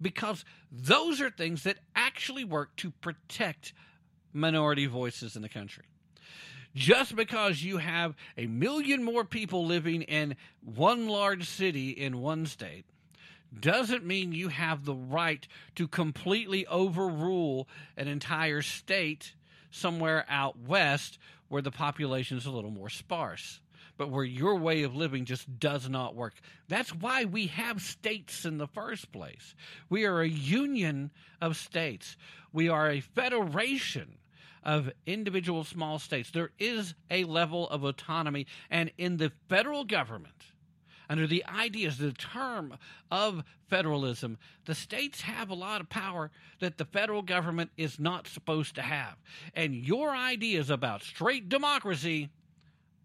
because 0.00 0.44
those 0.70 1.20
are 1.20 1.30
things 1.30 1.64
that 1.64 1.78
actually 1.96 2.44
work 2.44 2.76
to 2.76 2.90
protect 2.90 3.72
minority 4.32 4.86
voices 4.86 5.36
in 5.36 5.42
the 5.42 5.48
country. 5.48 5.84
Just 6.74 7.16
because 7.16 7.62
you 7.62 7.78
have 7.78 8.14
a 8.36 8.46
million 8.46 9.02
more 9.02 9.24
people 9.24 9.66
living 9.66 10.02
in 10.02 10.36
one 10.62 11.08
large 11.08 11.48
city 11.48 11.90
in 11.90 12.20
one 12.20 12.46
state 12.46 12.84
doesn't 13.58 14.04
mean 14.04 14.32
you 14.32 14.48
have 14.48 14.84
the 14.84 14.94
right 14.94 15.48
to 15.74 15.88
completely 15.88 16.66
overrule 16.66 17.66
an 17.96 18.06
entire 18.06 18.62
state 18.62 19.34
somewhere 19.70 20.24
out 20.28 20.58
west 20.58 21.18
where 21.48 21.62
the 21.62 21.70
population 21.70 22.36
is 22.36 22.46
a 22.46 22.50
little 22.50 22.70
more 22.70 22.88
sparse 22.88 23.60
but 23.98 24.10
where 24.10 24.24
your 24.24 24.54
way 24.54 24.84
of 24.84 24.94
living 24.94 25.24
just 25.24 25.58
does 25.58 25.88
not 25.88 26.14
work. 26.14 26.34
That's 26.68 26.94
why 26.94 27.24
we 27.24 27.48
have 27.48 27.82
states 27.82 28.44
in 28.44 28.56
the 28.56 28.68
first 28.68 29.12
place. 29.12 29.54
We 29.90 30.04
are 30.04 30.20
a 30.20 30.28
union 30.28 31.10
of 31.42 31.56
states, 31.56 32.16
we 32.52 32.68
are 32.70 32.88
a 32.90 33.00
federation 33.00 34.18
of 34.64 34.90
individual 35.06 35.64
small 35.64 35.98
states. 35.98 36.30
There 36.30 36.50
is 36.58 36.94
a 37.10 37.24
level 37.24 37.68
of 37.68 37.84
autonomy, 37.84 38.46
and 38.70 38.90
in 38.98 39.16
the 39.16 39.32
federal 39.48 39.84
government, 39.84 40.34
under 41.08 41.26
the 41.26 41.44
ideas, 41.46 41.98
the 41.98 42.12
term 42.12 42.76
of 43.10 43.42
federalism, 43.68 44.38
the 44.66 44.74
states 44.74 45.22
have 45.22 45.50
a 45.50 45.54
lot 45.54 45.80
of 45.80 45.88
power 45.88 46.30
that 46.60 46.76
the 46.76 46.84
federal 46.84 47.22
government 47.22 47.70
is 47.76 47.98
not 47.98 48.26
supposed 48.26 48.74
to 48.74 48.82
have. 48.82 49.16
And 49.54 49.74
your 49.74 50.10
ideas 50.10 50.70
about 50.70 51.02
straight 51.02 51.48
democracy 51.48 52.28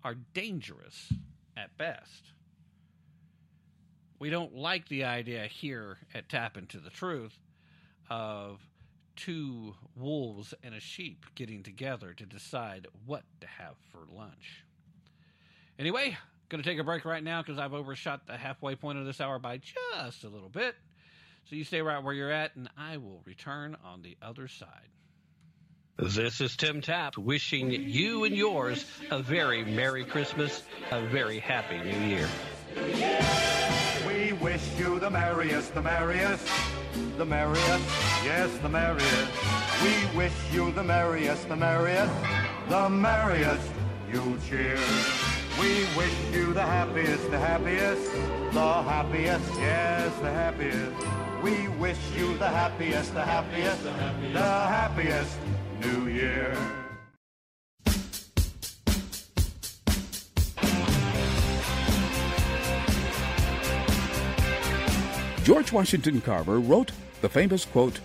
are 0.03 0.15
dangerous 0.33 1.13
at 1.55 1.77
best. 1.77 2.31
We 4.19 4.29
don't 4.29 4.55
like 4.55 4.87
the 4.87 5.05
idea 5.05 5.47
here 5.47 5.97
at 6.13 6.29
Tap 6.29 6.57
Into 6.57 6.79
the 6.79 6.89
Truth 6.89 7.37
of 8.09 8.59
two 9.15 9.75
wolves 9.95 10.53
and 10.63 10.73
a 10.73 10.79
sheep 10.79 11.25
getting 11.35 11.63
together 11.63 12.13
to 12.13 12.25
decide 12.25 12.87
what 13.05 13.23
to 13.41 13.47
have 13.47 13.75
for 13.91 13.99
lunch. 14.11 14.65
Anyway, 15.77 16.17
going 16.53 16.61
to 16.61 16.69
take 16.69 16.77
a 16.77 16.83
break 16.83 17.03
right 17.03 17.23
now 17.23 17.41
because 17.41 17.57
I've 17.57 17.73
overshot 17.73 18.27
the 18.27 18.37
halfway 18.37 18.75
point 18.75 18.99
of 18.99 19.07
this 19.07 19.19
hour 19.19 19.39
by 19.39 19.57
just 19.57 20.23
a 20.23 20.29
little 20.29 20.49
bit. 20.49 20.75
So 21.49 21.55
you 21.55 21.63
stay 21.63 21.81
right 21.81 22.01
where 22.01 22.13
you're 22.13 22.31
at, 22.31 22.55
and 22.55 22.69
I 22.77 22.97
will 22.97 23.23
return 23.25 23.75
on 23.83 24.03
the 24.03 24.15
other 24.21 24.47
side. 24.47 24.67
This 25.97 26.41
is 26.41 26.55
Tim 26.55 26.81
Tapp 26.81 27.17
wishing 27.17 27.71
you 27.71 28.23
and 28.25 28.35
yours 28.35 28.85
a 29.09 29.19
very 29.19 29.65
Merry 29.65 30.05
Christmas, 30.05 30.61
a 30.91 31.01
very 31.01 31.39
Happy 31.39 31.79
New 31.79 31.99
Year. 32.05 32.29
We 34.05 34.33
wish 34.33 34.61
you 34.77 34.99
the 34.99 35.09
merriest, 35.09 35.73
the 35.73 35.81
merriest, 35.81 36.47
the 37.17 37.25
merriest, 37.25 37.85
yes, 38.23 38.55
the 38.59 38.69
merriest. 38.69 39.31
We 39.81 40.17
wish 40.17 40.33
you 40.51 40.71
the 40.71 40.83
merriest, 40.83 41.49
the 41.49 41.55
merriest, 41.55 42.13
the 42.69 42.89
merriest. 42.89 43.71
You 44.11 44.37
cheer. 44.47 44.77
We 45.59 45.85
wish 45.95 46.13
you 46.33 46.51
the 46.53 46.63
happiest, 46.63 47.29
the 47.29 47.37
happiest, 47.37 48.11
the 48.53 48.83
happiest, 48.83 49.53
yes, 49.59 50.11
the 50.19 50.31
happiest. 50.31 51.43
We 51.43 51.67
wish 51.79 51.97
you 52.17 52.35
the 52.37 52.49
happiest, 52.49 53.13
the 53.13 53.23
happiest, 53.23 53.83
the 53.83 53.91
happiest 53.91 54.33
the 54.33 54.39
happiest 54.39 55.37
New 55.81 56.07
Year. 56.07 56.57
George 65.43 65.71
Washington 65.71 66.21
Carver 66.21 66.59
wrote 66.59 66.91
the 67.21 67.29
famous 67.29 67.65
quote, 67.65 67.99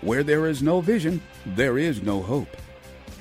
Where 0.00 0.22
there 0.22 0.46
is 0.46 0.62
no 0.62 0.80
vision, 0.80 1.20
there 1.44 1.76
is 1.76 2.02
no 2.02 2.22
hope. 2.22 2.56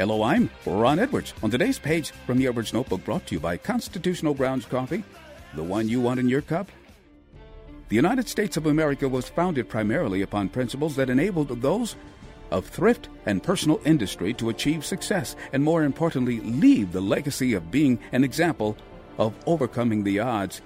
Hello, 0.02 0.24
I'm 0.24 0.50
Ron 0.66 0.98
Edwards. 0.98 1.36
On 1.44 1.52
today's 1.52 1.78
page 1.78 2.10
from 2.26 2.40
the 2.40 2.48
Edwards 2.48 2.74
Notebook, 2.74 3.06
brought 3.06 3.28
to 3.28 3.36
you 3.36 3.40
by 3.40 3.56
Constitutional 3.56 4.34
Grounds 4.34 4.66
Coffee, 4.66 5.04
the 5.54 5.62
one 5.62 5.88
you 5.88 6.02
want 6.02 6.20
in 6.20 6.28
your 6.28 6.42
cup. 6.42 6.72
The 7.90 7.98
United 7.98 8.28
States 8.28 8.58
of 8.58 8.66
America 8.66 9.08
was 9.08 9.30
founded 9.30 9.70
primarily 9.70 10.24
upon 10.24 10.50
principles 10.50 10.96
that 10.96 11.12
enabled 11.12 11.50
those 11.62 11.98
of 12.50 12.66
thrift 12.66 13.10
and 13.28 13.44
personal 13.44 13.80
industry 13.86 14.34
to 14.34 14.50
achieve 14.50 14.84
success, 14.84 15.36
and 15.54 15.64
more 15.64 15.84
importantly, 15.84 16.40
leave 16.40 16.94
the 16.94 17.00
legacy 17.00 17.54
of 17.54 17.70
being 17.70 18.00
an 18.12 18.24
example 18.24 18.76
of 19.20 19.36
overcoming 19.46 20.04
the 20.04 20.20
odds 20.20 20.64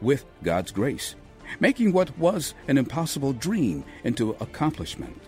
with 0.00 0.24
God's 0.42 0.72
grace, 0.72 1.14
making 1.60 1.92
what 1.92 2.18
was 2.18 2.54
an 2.68 2.78
impossible 2.78 3.34
dream 3.34 3.84
into 4.04 4.30
accomplishment. 4.40 5.27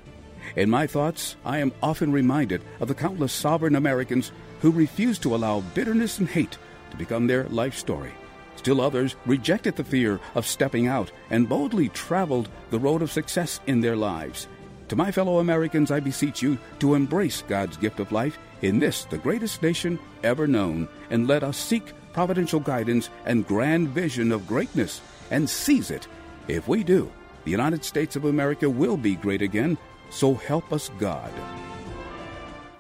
In 0.57 0.69
my 0.69 0.87
thoughts, 0.87 1.37
I 1.45 1.59
am 1.59 1.73
often 1.83 2.11
reminded 2.13 2.63
of 2.81 2.89
the 2.89 2.95
countless 2.95 3.33
sovereign 3.33 3.77
Americans 3.77 4.33
who 4.61 4.71
refused 4.71 5.23
to 5.23 5.35
allow 5.35 5.61
bitterness 5.61 6.19
and 6.19 6.29
hate 6.29 6.59
to 6.91 6.97
become 6.97 7.27
their 7.27 7.45
life 7.45 7.77
story. 7.77 8.13
Still 8.57 8.81
others 8.81 9.17
rejected 9.27 9.77
the 9.77 9.85
fear 9.85 10.21
of 10.35 10.47
stepping 10.47 10.87
out 10.87 11.13
and 11.31 11.49
boldly 11.49 11.89
traveled 11.91 12.49
the 12.71 12.79
road 12.79 13.01
of 13.01 13.13
success 13.13 13.61
in 13.67 13.81
their 13.81 13.97
lives. 13.97 14.49
To 14.89 14.97
my 14.97 15.13
fellow 15.13 15.39
Americans, 15.39 15.91
I 15.91 16.01
beseech 16.01 16.43
you 16.43 16.59
to 16.81 16.95
embrace 16.95 17.43
God's 17.47 17.77
gift 17.77 18.01
of 18.01 18.11
life 18.11 18.39
in 18.61 18.81
this, 18.81 19.05
the 19.05 19.19
greatest 19.19 19.63
nation 19.63 19.99
ever 20.25 20.47
known, 20.47 20.89
and 21.11 21.29
let 21.29 21.45
us 21.45 21.57
seek 21.57 21.93
providential 22.13 22.61
guidance 22.61 23.09
and 23.25 23.47
grand 23.47 23.89
vision 23.89 24.33
of 24.33 24.49
greatness 24.49 25.01
and 25.31 25.49
seize 25.49 25.93
it. 25.93 26.09
If 26.49 26.67
we 26.67 26.83
do, 26.83 27.11
the 27.45 27.53
United 27.53 27.85
States 27.85 28.17
of 28.17 28.25
America 28.25 28.69
will 28.69 28.97
be 28.97 29.15
great 29.15 29.43
again, 29.43 29.79
so 30.11 30.35
help 30.35 30.73
us 30.73 30.91
God. 30.99 31.33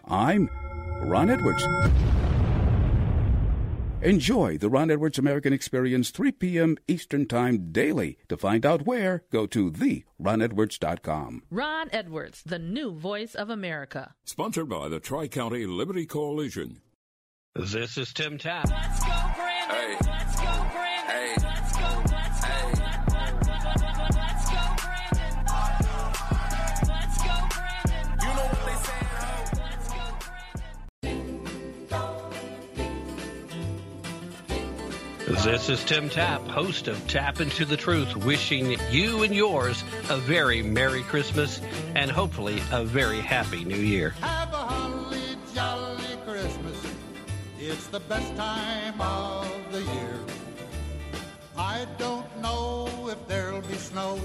I'm 0.06 0.50
Ron 1.02 1.30
Edwards. 1.30 1.64
Enjoy 4.02 4.56
the 4.56 4.70
Ron 4.70 4.90
Edwards 4.90 5.18
American 5.18 5.52
Experience 5.52 6.10
3 6.10 6.32
p.m. 6.32 6.76
Eastern 6.88 7.26
Time 7.26 7.70
daily. 7.70 8.16
To 8.28 8.36
find 8.38 8.64
out 8.64 8.86
where, 8.86 9.24
go 9.30 9.46
to 9.48 9.70
theronedwards.com. 9.70 11.42
Ron 11.50 11.88
Edwards, 11.92 12.42
the 12.46 12.58
new 12.58 12.92
voice 12.92 13.34
of 13.34 13.50
America. 13.50 14.14
Sponsored 14.24 14.70
by 14.70 14.88
the 14.88 15.00
Tri 15.00 15.28
County 15.28 15.66
Liberty 15.66 16.06
Coalition. 16.06 16.80
This 17.54 17.98
is 17.98 18.12
Tim 18.14 18.38
Tapp. 18.38 18.70
Let's 18.70 19.04
go, 19.04 19.32
Brandon. 19.36 19.76
Hey. 19.76 19.96
Let's 20.06 20.39
This 35.44 35.70
is 35.70 35.82
Tim 35.84 36.10
Tapp, 36.10 36.42
host 36.42 36.86
of 36.86 37.08
Tap 37.08 37.40
Into 37.40 37.64
the 37.64 37.76
Truth, 37.76 38.14
wishing 38.14 38.76
you 38.90 39.22
and 39.22 39.34
yours 39.34 39.82
a 40.10 40.18
very 40.18 40.62
Merry 40.62 41.02
Christmas 41.02 41.62
and 41.94 42.10
hopefully 42.10 42.62
a 42.70 42.84
very 42.84 43.20
Happy 43.20 43.64
New 43.64 43.78
Year. 43.78 44.10
Have 44.20 44.52
a 44.52 44.56
holly 44.56 45.36
jolly 45.54 46.18
Christmas. 46.26 46.76
It's 47.58 47.86
the 47.86 48.00
best 48.00 48.36
time 48.36 49.00
of 49.00 49.50
the 49.72 49.80
year. 49.80 50.18
I 51.56 51.86
don't 51.96 52.28
know 52.42 53.08
if 53.08 53.26
there'll 53.26 53.62
be 53.62 53.74
snow, 53.74 54.20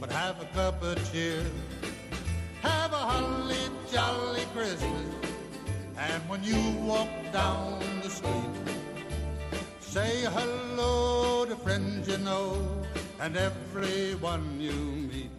but 0.00 0.10
have 0.10 0.40
a 0.40 0.46
cup 0.46 0.82
of 0.82 1.12
cheer. 1.12 1.44
Have 2.62 2.92
a 2.92 2.96
a 2.96 2.96
holly 2.96 3.56
jolly 3.92 4.42
Christmas. 4.54 5.14
And 5.98 6.28
when 6.28 6.42
you 6.42 6.58
walk 6.80 7.08
down 7.32 7.80
the 8.02 8.08
street, 8.08 8.68
say 9.88 10.20
hello 10.34 11.46
to 11.46 11.56
friends 11.56 12.06
you 12.06 12.18
know 12.18 12.62
and 13.20 13.34
everyone 13.38 14.60
you 14.60 14.72
meet. 14.72 15.30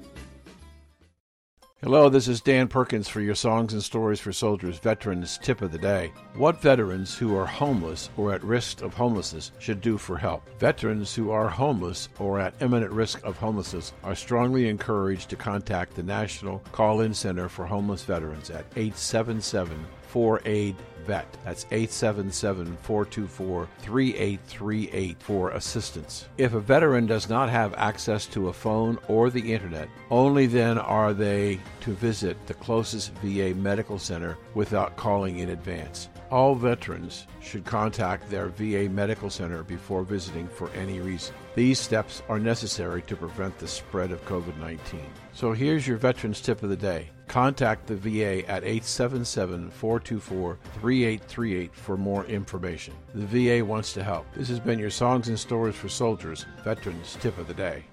Hello, 1.81 2.09
this 2.09 2.27
is 2.27 2.41
Dan 2.41 2.67
Perkins 2.67 3.07
for 3.07 3.21
your 3.21 3.35
Songs 3.35 3.73
and 3.73 3.83
Stories 3.83 4.19
for 4.19 4.33
Soldiers 4.33 4.79
Veterans 4.79 5.37
Tip 5.37 5.61
of 5.61 5.71
the 5.71 5.77
Day. 5.77 6.11
What 6.35 6.61
veterans 6.61 7.15
who 7.15 7.37
are 7.37 7.45
homeless 7.45 8.09
or 8.17 8.33
at 8.33 8.43
risk 8.43 8.81
of 8.81 8.95
homelessness 8.95 9.51
should 9.59 9.81
do 9.81 9.99
for 9.99 10.17
help? 10.17 10.49
Veterans 10.59 11.13
who 11.13 11.29
are 11.29 11.47
homeless 11.47 12.09
or 12.17 12.39
at 12.39 12.59
imminent 12.59 12.91
risk 12.91 13.23
of 13.23 13.37
homelessness 13.37 13.93
are 14.03 14.15
strongly 14.15 14.67
encouraged 14.67 15.29
to 15.29 15.35
contact 15.35 15.95
the 15.95 16.03
National 16.03 16.57
Call 16.71 17.01
In 17.01 17.13
Center 17.13 17.47
for 17.47 17.67
Homeless 17.67 18.03
Veterans 18.03 18.49
at 18.49 18.65
877 18.75 19.85
4 20.09 20.41
aid 20.45 20.75
vet. 21.09 21.27
That's 21.43 21.65
877 21.71 22.77
424 22.83 23.67
3838 23.79 25.23
for 25.23 25.49
assistance. 25.51 26.29
If 26.37 26.53
a 26.53 26.59
veteran 26.59 27.07
does 27.07 27.29
not 27.29 27.49
have 27.49 27.73
access 27.73 28.27
to 28.27 28.49
a 28.49 28.53
phone 28.53 28.99
or 29.07 29.31
the 29.31 29.51
internet, 29.53 29.89
only 30.11 30.45
then 30.45 30.77
are 30.77 31.13
they 31.13 31.59
to 31.81 31.93
visit 31.93 32.37
the 32.45 32.53
closest 32.53 33.11
VA 33.23 33.55
medical 33.55 33.97
center 33.97 34.37
without 34.53 34.97
calling 34.97 35.39
in 35.39 35.49
advance. 35.49 36.09
All 36.29 36.53
veterans 36.53 37.25
should 37.41 37.65
contact 37.65 38.29
their 38.29 38.49
VA 38.49 38.87
medical 38.87 39.31
center 39.31 39.63
before 39.63 40.03
visiting 40.03 40.47
for 40.47 40.69
any 40.71 40.99
reason. 40.99 41.33
These 41.55 41.79
steps 41.79 42.21
are 42.29 42.39
necessary 42.39 43.01
to 43.03 43.15
prevent 43.15 43.57
the 43.57 43.67
spread 43.67 44.11
of 44.11 44.23
COVID 44.25 44.57
19. 44.59 44.99
So 45.33 45.53
here's 45.53 45.87
your 45.87 45.97
Veterans 45.97 46.41
Tip 46.41 46.63
of 46.63 46.69
the 46.69 46.75
Day. 46.75 47.09
Contact 47.27 47.85
the 47.85 47.95
VA 47.95 48.47
at 48.49 48.63
877 48.63 49.69
424 49.69 50.57
3838 50.81 51.75
for 51.75 51.95
more 51.95 52.25
information. 52.25 52.93
The 53.13 53.59
VA 53.59 53.63
wants 53.63 53.93
to 53.93 54.03
help. 54.03 54.25
This 54.33 54.49
has 54.49 54.59
been 54.59 54.79
your 54.79 54.89
Songs 54.89 55.27
and 55.27 55.39
Stories 55.39 55.75
for 55.75 55.89
Soldiers 55.89 56.45
Veterans 56.63 57.17
Tip 57.21 57.37
of 57.37 57.47
the 57.47 57.53
Day. 57.53 57.83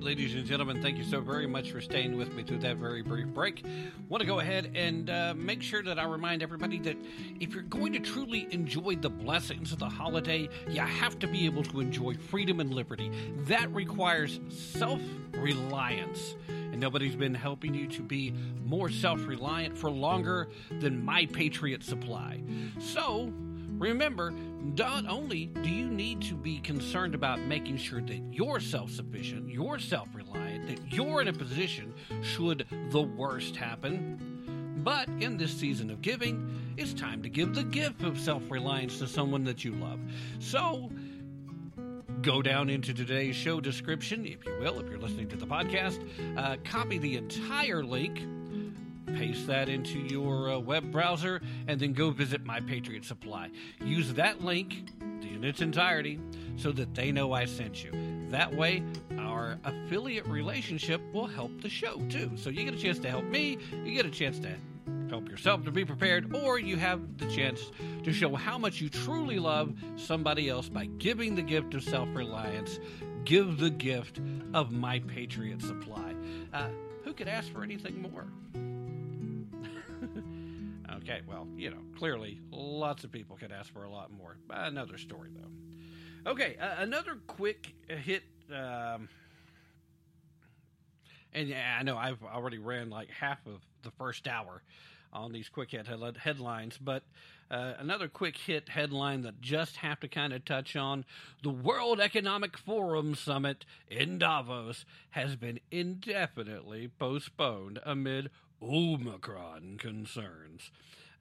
Right, 0.00 0.06
ladies 0.06 0.34
and 0.34 0.46
gentlemen, 0.46 0.80
thank 0.80 0.96
you 0.96 1.04
so 1.04 1.20
very 1.20 1.46
much 1.46 1.72
for 1.72 1.80
staying 1.80 2.16
with 2.16 2.32
me 2.34 2.42
through 2.42 2.58
that 2.58 2.76
very 2.76 3.02
brief 3.02 3.26
break. 3.28 3.64
Want 4.08 4.20
to 4.20 4.26
go 4.26 4.40
ahead 4.40 4.72
and 4.74 5.10
uh, 5.10 5.34
make 5.36 5.62
sure 5.62 5.82
that 5.82 5.98
I 5.98 6.04
remind 6.04 6.42
everybody 6.42 6.78
that 6.80 6.96
if 7.38 7.52
you're 7.52 7.62
going 7.64 7.92
to 7.92 7.98
truly 7.98 8.48
enjoy 8.50 8.96
the 8.96 9.10
blessings 9.10 9.72
of 9.72 9.78
the 9.78 9.88
holiday, 9.88 10.48
you 10.68 10.80
have 10.80 11.18
to 11.18 11.26
be 11.26 11.44
able 11.44 11.62
to 11.64 11.80
enjoy 11.80 12.14
freedom 12.14 12.60
and 12.60 12.72
liberty. 12.72 13.10
That 13.46 13.72
requires 13.74 14.40
self 14.48 15.00
reliance. 15.32 16.34
And 16.48 16.80
nobody's 16.80 17.16
been 17.16 17.34
helping 17.34 17.74
you 17.74 17.86
to 17.88 18.02
be 18.02 18.32
more 18.64 18.88
self 18.90 19.26
reliant 19.26 19.76
for 19.76 19.90
longer 19.90 20.48
than 20.70 21.04
My 21.04 21.26
Patriot 21.26 21.82
Supply. 21.82 22.40
So, 22.78 23.32
Remember, 23.80 24.30
not 24.30 25.06
only 25.08 25.46
do 25.46 25.70
you 25.70 25.88
need 25.88 26.20
to 26.22 26.34
be 26.34 26.58
concerned 26.60 27.14
about 27.14 27.40
making 27.40 27.78
sure 27.78 28.02
that 28.02 28.20
you're 28.30 28.60
self 28.60 28.90
sufficient, 28.90 29.48
you're 29.48 29.78
self 29.78 30.06
reliant, 30.12 30.68
that 30.68 30.92
you're 30.92 31.22
in 31.22 31.28
a 31.28 31.32
position 31.32 31.94
should 32.20 32.66
the 32.90 33.00
worst 33.00 33.56
happen, 33.56 34.82
but 34.84 35.08
in 35.20 35.38
this 35.38 35.50
season 35.50 35.88
of 35.90 36.02
giving, 36.02 36.74
it's 36.76 36.92
time 36.92 37.22
to 37.22 37.30
give 37.30 37.54
the 37.54 37.64
gift 37.64 38.02
of 38.02 38.20
self 38.20 38.42
reliance 38.50 38.98
to 38.98 39.08
someone 39.08 39.44
that 39.44 39.64
you 39.64 39.72
love. 39.76 39.98
So, 40.40 40.90
go 42.20 42.42
down 42.42 42.68
into 42.68 42.92
today's 42.92 43.34
show 43.34 43.62
description, 43.62 44.26
if 44.26 44.44
you 44.44 44.58
will, 44.60 44.78
if 44.78 44.90
you're 44.90 44.98
listening 44.98 45.28
to 45.28 45.36
the 45.36 45.46
podcast, 45.46 46.06
uh, 46.36 46.58
copy 46.64 46.98
the 46.98 47.16
entire 47.16 47.82
link 47.82 48.20
paste 49.16 49.46
that 49.46 49.68
into 49.68 49.98
your 49.98 50.50
uh, 50.50 50.58
web 50.58 50.90
browser, 50.90 51.40
and 51.66 51.80
then 51.80 51.92
go 51.92 52.10
visit 52.10 52.44
My 52.44 52.60
Patriot 52.60 53.04
Supply. 53.04 53.50
Use 53.82 54.12
that 54.14 54.42
link 54.42 54.90
in 55.22 55.44
its 55.44 55.60
entirety 55.60 56.20
so 56.56 56.72
that 56.72 56.94
they 56.94 57.12
know 57.12 57.32
I 57.32 57.44
sent 57.44 57.82
you. 57.82 57.92
That 58.28 58.54
way, 58.54 58.82
our 59.18 59.58
affiliate 59.64 60.26
relationship 60.26 61.00
will 61.12 61.26
help 61.26 61.60
the 61.62 61.68
show 61.68 62.00
too. 62.08 62.32
So 62.36 62.50
you 62.50 62.64
get 62.64 62.74
a 62.74 62.78
chance 62.78 62.98
to 63.00 63.10
help 63.10 63.24
me, 63.24 63.58
you 63.84 63.94
get 63.94 64.06
a 64.06 64.10
chance 64.10 64.38
to 64.40 64.54
help 65.08 65.28
yourself 65.28 65.64
to 65.64 65.72
be 65.72 65.84
prepared, 65.84 66.34
or 66.36 66.58
you 66.58 66.76
have 66.76 67.18
the 67.18 67.26
chance 67.26 67.70
to 68.04 68.12
show 68.12 68.34
how 68.34 68.56
much 68.56 68.80
you 68.80 68.88
truly 68.88 69.38
love 69.38 69.74
somebody 69.96 70.48
else 70.48 70.68
by 70.68 70.86
giving 70.98 71.34
the 71.34 71.42
gift 71.42 71.74
of 71.74 71.82
self 71.82 72.08
reliance. 72.14 72.78
Give 73.24 73.58
the 73.58 73.70
gift 73.70 74.20
of 74.54 74.72
My 74.72 75.00
Patriot 75.00 75.60
Supply. 75.60 76.14
Uh, 76.54 76.68
who 77.04 77.12
could 77.12 77.28
ask 77.28 77.52
for 77.52 77.62
anything 77.62 78.00
more? 78.00 78.26
Okay, 81.02 81.20
well, 81.26 81.46
you 81.56 81.70
know, 81.70 81.82
clearly 81.98 82.40
lots 82.50 83.04
of 83.04 83.12
people 83.12 83.36
could 83.36 83.52
ask 83.52 83.72
for 83.72 83.84
a 83.84 83.90
lot 83.90 84.10
more. 84.10 84.36
Another 84.50 84.98
story, 84.98 85.30
though. 85.34 86.30
Okay, 86.30 86.56
uh, 86.60 86.74
another 86.78 87.16
quick 87.26 87.74
hit. 87.88 88.22
Um, 88.50 89.08
and 91.32 91.48
yeah, 91.48 91.76
I 91.78 91.82
know 91.82 91.96
I've 91.96 92.22
already 92.22 92.58
ran 92.58 92.90
like 92.90 93.08
half 93.10 93.46
of 93.46 93.60
the 93.82 93.90
first 93.92 94.26
hour 94.26 94.62
on 95.12 95.32
these 95.32 95.48
quick 95.48 95.70
hit 95.70 95.86
headlines, 95.86 96.78
but 96.78 97.02
uh, 97.50 97.74
another 97.78 98.06
quick 98.06 98.36
hit 98.36 98.68
headline 98.68 99.22
that 99.22 99.40
just 99.40 99.76
have 99.76 99.98
to 100.00 100.08
kind 100.08 100.32
of 100.32 100.44
touch 100.44 100.76
on 100.76 101.04
the 101.42 101.50
World 101.50 102.00
Economic 102.00 102.56
Forum 102.56 103.14
summit 103.14 103.64
in 103.88 104.18
Davos 104.18 104.84
has 105.10 105.34
been 105.34 105.58
indefinitely 105.70 106.90
postponed 106.98 107.80
amid 107.84 108.30
Omicron 108.62 109.76
concerns. 109.78 110.70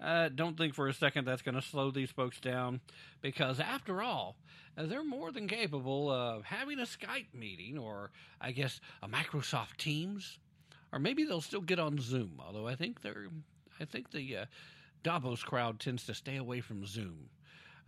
Uh, 0.02 0.30
don't 0.30 0.58
think 0.58 0.74
for 0.74 0.88
a 0.88 0.94
second 0.94 1.26
that's 1.26 1.42
going 1.42 1.56
to 1.56 1.62
slow 1.62 1.92
these 1.92 2.12
folks 2.12 2.40
down 2.40 2.80
because, 3.22 3.60
after 3.60 4.02
all, 4.02 4.38
uh, 4.78 4.86
they're 4.86 5.04
more 5.04 5.32
than 5.32 5.48
capable 5.48 6.10
of 6.10 6.46
having 6.46 6.80
a 6.80 6.84
Skype 6.84 7.34
meeting 7.34 7.78
or, 7.78 8.12
I 8.40 8.52
guess, 8.52 8.80
a 9.04 9.10
Microsoft 9.10 9.76
Teams, 9.78 10.40
or 10.94 11.00
maybe 11.00 11.26
they'll 11.26 11.42
still 11.42 11.62
get 11.62 11.80
on 11.80 12.00
Zoom. 12.00 12.40
Although 12.46 12.68
I 12.68 12.76
think 12.76 13.02
they're, 13.02 13.28
I 13.80 13.86
think 13.86 14.12
the 14.12 14.38
uh, 14.38 14.46
Davos 15.04 15.44
crowd 15.44 15.80
tends 15.80 16.06
to 16.06 16.14
stay 16.14 16.38
away 16.38 16.62
from 16.62 16.86
Zoom. 16.86 17.30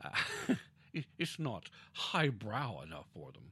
Uh, 0.04 0.56
it's 1.18 1.39
not 1.39 1.70
highbrow 1.93 2.82
enough 2.82 3.08
for 3.14 3.32
them. 3.32 3.43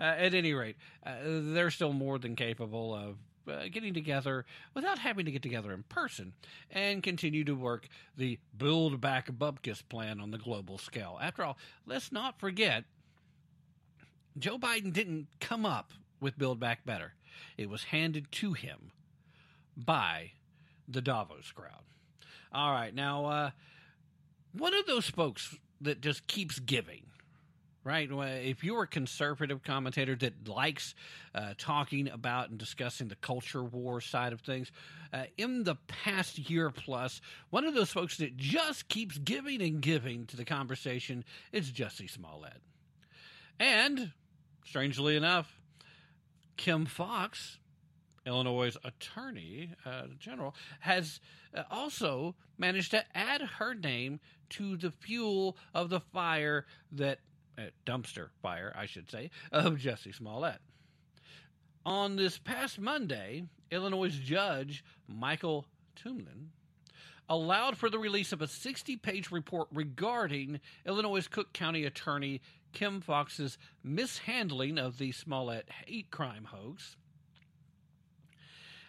Uh, 0.00 0.14
at 0.16 0.32
any 0.32 0.54
rate, 0.54 0.76
uh, 1.04 1.16
they're 1.22 1.70
still 1.70 1.92
more 1.92 2.18
than 2.18 2.36
capable 2.36 2.94
of 2.94 3.16
uh, 3.48 3.68
getting 3.70 3.94
together 3.94 4.44
without 4.74 4.98
having 4.98 5.24
to 5.24 5.32
get 5.32 5.42
together 5.42 5.72
in 5.72 5.82
person 5.84 6.32
and 6.70 7.02
continue 7.02 7.44
to 7.44 7.54
work 7.54 7.88
the 8.16 8.38
Build 8.56 9.00
Back 9.00 9.30
Bupkis 9.30 9.82
plan 9.88 10.20
on 10.20 10.30
the 10.30 10.38
global 10.38 10.78
scale. 10.78 11.18
After 11.20 11.44
all, 11.44 11.58
let's 11.86 12.12
not 12.12 12.38
forget 12.38 12.84
Joe 14.38 14.58
Biden 14.58 14.92
didn't 14.92 15.28
come 15.40 15.66
up 15.66 15.92
with 16.20 16.38
Build 16.38 16.60
Back 16.60 16.84
Better, 16.84 17.14
it 17.56 17.68
was 17.68 17.84
handed 17.84 18.30
to 18.32 18.52
him 18.52 18.92
by 19.76 20.32
the 20.88 21.00
Davos 21.00 21.52
crowd. 21.52 21.82
All 22.52 22.72
right, 22.72 22.94
now, 22.94 23.26
uh, 23.26 23.50
one 24.52 24.74
of 24.74 24.86
those 24.86 25.08
folks 25.08 25.56
that 25.80 26.00
just 26.00 26.26
keeps 26.26 26.58
giving, 26.58 27.02
right? 27.88 28.10
If 28.44 28.62
you're 28.62 28.82
a 28.82 28.86
conservative 28.86 29.62
commentator 29.62 30.14
that 30.16 30.46
likes 30.46 30.94
uh, 31.34 31.54
talking 31.56 32.10
about 32.10 32.50
and 32.50 32.58
discussing 32.58 33.08
the 33.08 33.16
culture 33.16 33.64
war 33.64 34.02
side 34.02 34.34
of 34.34 34.42
things, 34.42 34.70
uh, 35.10 35.22
in 35.38 35.64
the 35.64 35.76
past 35.86 36.50
year 36.50 36.70
plus, 36.70 37.22
one 37.48 37.64
of 37.64 37.72
those 37.72 37.90
folks 37.90 38.18
that 38.18 38.36
just 38.36 38.90
keeps 38.90 39.16
giving 39.16 39.62
and 39.62 39.80
giving 39.80 40.26
to 40.26 40.36
the 40.36 40.44
conversation 40.44 41.24
is 41.50 41.72
Jussie 41.72 42.10
Smollett. 42.10 42.60
And, 43.58 44.12
strangely 44.66 45.16
enough, 45.16 45.58
Kim 46.58 46.84
Foxx, 46.84 47.58
Illinois' 48.26 48.76
attorney 48.84 49.70
uh, 49.86 50.02
general, 50.18 50.54
has 50.80 51.20
uh, 51.56 51.62
also 51.70 52.34
managed 52.58 52.90
to 52.90 53.02
add 53.16 53.40
her 53.40 53.72
name 53.72 54.20
to 54.50 54.76
the 54.76 54.90
fuel 54.90 55.56
of 55.72 55.88
the 55.88 56.00
fire 56.00 56.66
that 56.92 57.20
dumpster 57.86 58.28
fire, 58.42 58.72
I 58.76 58.86
should 58.86 59.10
say, 59.10 59.30
of 59.52 59.74
Jussie 59.74 60.14
Smollett. 60.14 60.60
On 61.84 62.16
this 62.16 62.38
past 62.38 62.78
Monday, 62.78 63.44
Illinois 63.70 64.10
judge 64.10 64.84
Michael 65.06 65.66
Toomin 65.96 66.48
allowed 67.28 67.76
for 67.76 67.90
the 67.90 67.98
release 67.98 68.32
of 68.32 68.42
a 68.42 68.46
60 68.46 68.96
page 68.96 69.30
report 69.30 69.68
regarding 69.72 70.60
Illinois' 70.86 71.28
Cook 71.28 71.52
County 71.52 71.84
Attorney 71.84 72.40
Kim 72.72 73.00
Foxx's 73.00 73.58
mishandling 73.82 74.78
of 74.78 74.98
the 74.98 75.12
Smollett 75.12 75.68
hate 75.86 76.10
crime 76.10 76.44
hoax. 76.44 76.96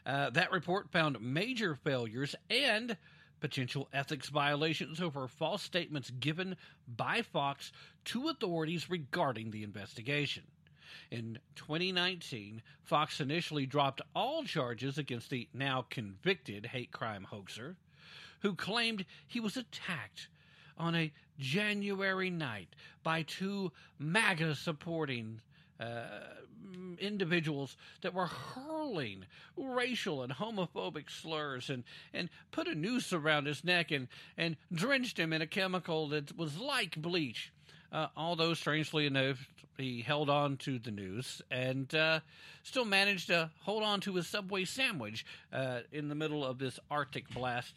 Uh, 0.05 0.29
that 0.31 0.51
report 0.51 0.89
found 0.91 1.21
major 1.21 1.75
failures 1.75 2.35
and 2.49 2.97
potential 3.39 3.87
ethics 3.93 4.29
violations 4.29 5.01
over 5.01 5.27
false 5.27 5.63
statements 5.63 6.11
given 6.19 6.55
by 6.87 7.21
Foxx 7.21 7.71
to 8.05 8.29
authorities 8.29 8.89
regarding 8.89 9.51
the 9.51 9.63
investigation. 9.63 10.43
In 11.11 11.39
2019, 11.55 12.61
Foxx 12.83 13.19
initially 13.19 13.65
dropped 13.65 14.01
all 14.15 14.43
charges 14.43 14.97
against 14.97 15.29
the 15.29 15.47
now 15.53 15.85
convicted 15.89 16.67
hate 16.67 16.91
crime 16.91 17.23
hoaxer, 17.23 17.77
who 18.41 18.55
claimed 18.55 19.05
he 19.27 19.39
was 19.39 19.57
attacked 19.57 20.29
on 20.77 20.95
a 20.95 21.11
January 21.37 22.29
night 22.29 22.69
by 23.03 23.21
two 23.23 23.71
MAGA 23.97 24.55
supporting 24.55 25.41
uh, 25.79 26.03
individuals 26.99 27.77
that 28.01 28.13
were 28.13 28.27
hurling 28.27 29.25
racial 29.55 30.23
and 30.23 30.33
homophobic 30.33 31.09
slurs 31.09 31.69
and, 31.69 31.83
and 32.13 32.29
put 32.51 32.67
a 32.67 32.75
noose 32.75 33.13
around 33.13 33.45
his 33.45 33.63
neck 33.63 33.91
and, 33.91 34.07
and 34.37 34.57
drenched 34.73 35.17
him 35.17 35.33
in 35.33 35.41
a 35.41 35.47
chemical 35.47 36.09
that 36.09 36.37
was 36.37 36.57
like 36.57 36.95
bleach. 37.01 37.51
Uh, 37.91 38.07
although, 38.15 38.53
strangely 38.53 39.05
enough, 39.07 39.49
he 39.77 40.01
held 40.01 40.29
on 40.29 40.57
to 40.57 40.77
the 40.77 40.91
noose 40.91 41.41
and 41.49 41.93
uh, 41.95 42.19
still 42.63 42.85
managed 42.85 43.27
to 43.27 43.49
hold 43.61 43.83
on 43.83 44.01
to 44.01 44.15
his 44.15 44.27
Subway 44.27 44.65
sandwich 44.65 45.25
uh, 45.51 45.79
in 45.91 46.09
the 46.09 46.15
middle 46.15 46.45
of 46.45 46.59
this 46.59 46.79
Arctic 46.91 47.29
blast, 47.29 47.73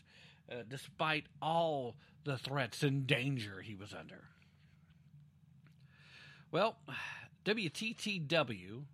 uh, 0.50 0.56
despite 0.68 1.24
all 1.40 1.94
the 2.24 2.36
threats 2.36 2.82
and 2.82 3.06
danger 3.06 3.62
he 3.62 3.74
was 3.74 3.94
under. 3.94 4.24
Well, 6.50 6.76
WTTW 7.44 8.84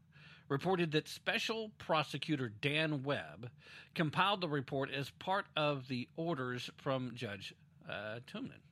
reported 0.48 0.92
that 0.92 1.08
Special 1.08 1.70
Prosecutor 1.78 2.50
Dan 2.60 3.02
Webb 3.02 3.50
compiled 3.94 4.40
the 4.40 4.48
report 4.48 4.90
as 4.90 5.10
part 5.10 5.46
of 5.56 5.88
the 5.88 6.08
orders 6.16 6.70
from 6.78 7.12
Judge 7.14 7.54
uh, 7.88 8.20
Toomin, 8.26 8.62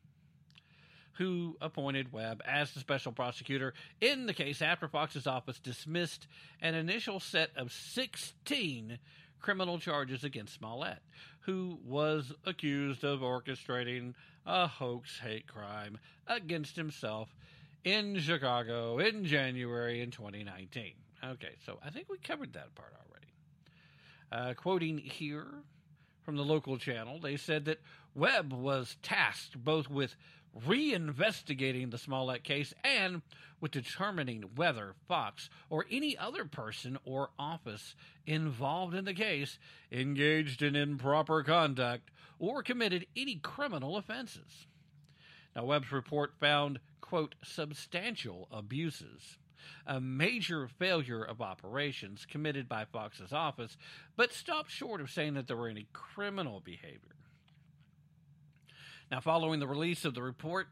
who 1.14 1.56
appointed 1.60 2.12
Webb 2.12 2.42
as 2.46 2.72
the 2.72 2.80
special 2.80 3.12
prosecutor 3.12 3.74
in 4.00 4.26
the 4.26 4.34
case 4.34 4.62
after 4.62 4.88
Foxx's 4.88 5.26
office 5.26 5.58
dismissed 5.58 6.26
an 6.62 6.74
initial 6.74 7.20
set 7.20 7.50
of 7.56 7.72
16 7.72 8.98
criminal 9.40 9.78
charges 9.78 10.24
against 10.24 10.54
Smollett, 10.54 11.02
who 11.40 11.78
was 11.84 12.32
accused 12.44 13.04
of 13.04 13.20
orchestrating 13.20 14.14
a 14.46 14.66
hoax 14.66 15.18
hate 15.18 15.46
crime 15.46 15.98
against 16.26 16.76
himself 16.76 17.34
in 17.86 18.18
Chicago 18.18 18.98
in 18.98 19.24
January 19.24 20.02
in 20.02 20.10
2019. 20.10 20.92
Okay, 21.24 21.54
so 21.64 21.78
I 21.84 21.90
think 21.90 22.08
we 22.10 22.18
covered 22.18 22.52
that 22.54 22.74
part 22.74 22.92
already. 23.06 24.50
Uh, 24.50 24.54
quoting 24.54 24.98
here 24.98 25.46
from 26.24 26.36
the 26.36 26.42
local 26.42 26.78
channel, 26.78 27.20
they 27.20 27.36
said 27.36 27.66
that 27.66 27.80
Webb 28.12 28.52
was 28.52 28.96
tasked 29.02 29.64
both 29.64 29.88
with 29.88 30.16
reinvestigating 30.66 31.92
the 31.92 31.98
Smollett 31.98 32.42
case 32.42 32.74
and 32.82 33.22
with 33.60 33.70
determining 33.70 34.42
whether 34.56 34.94
Foxx 35.06 35.48
or 35.70 35.86
any 35.88 36.18
other 36.18 36.44
person 36.44 36.98
or 37.04 37.30
office 37.38 37.94
involved 38.26 38.94
in 38.94 39.04
the 39.04 39.14
case 39.14 39.60
engaged 39.92 40.60
in 40.60 40.74
improper 40.74 41.44
conduct 41.44 42.10
or 42.40 42.64
committed 42.64 43.06
any 43.16 43.36
criminal 43.36 43.96
offenses. 43.96 44.66
Now, 45.56 45.64
Webb's 45.64 45.90
report 45.90 46.34
found, 46.38 46.80
quote, 47.00 47.34
substantial 47.42 48.46
abuses, 48.52 49.38
a 49.86 49.98
major 49.98 50.68
failure 50.68 51.22
of 51.22 51.40
operations 51.40 52.26
committed 52.30 52.68
by 52.68 52.84
Foxx's 52.84 53.32
office, 53.32 53.78
but 54.16 54.34
stopped 54.34 54.70
short 54.70 55.00
of 55.00 55.10
saying 55.10 55.32
that 55.32 55.48
there 55.48 55.56
were 55.56 55.70
any 55.70 55.86
criminal 55.94 56.60
behavior. 56.60 57.16
Now, 59.10 59.20
following 59.20 59.58
the 59.58 59.66
release 59.66 60.04
of 60.04 60.14
the 60.14 60.22
report, 60.22 60.66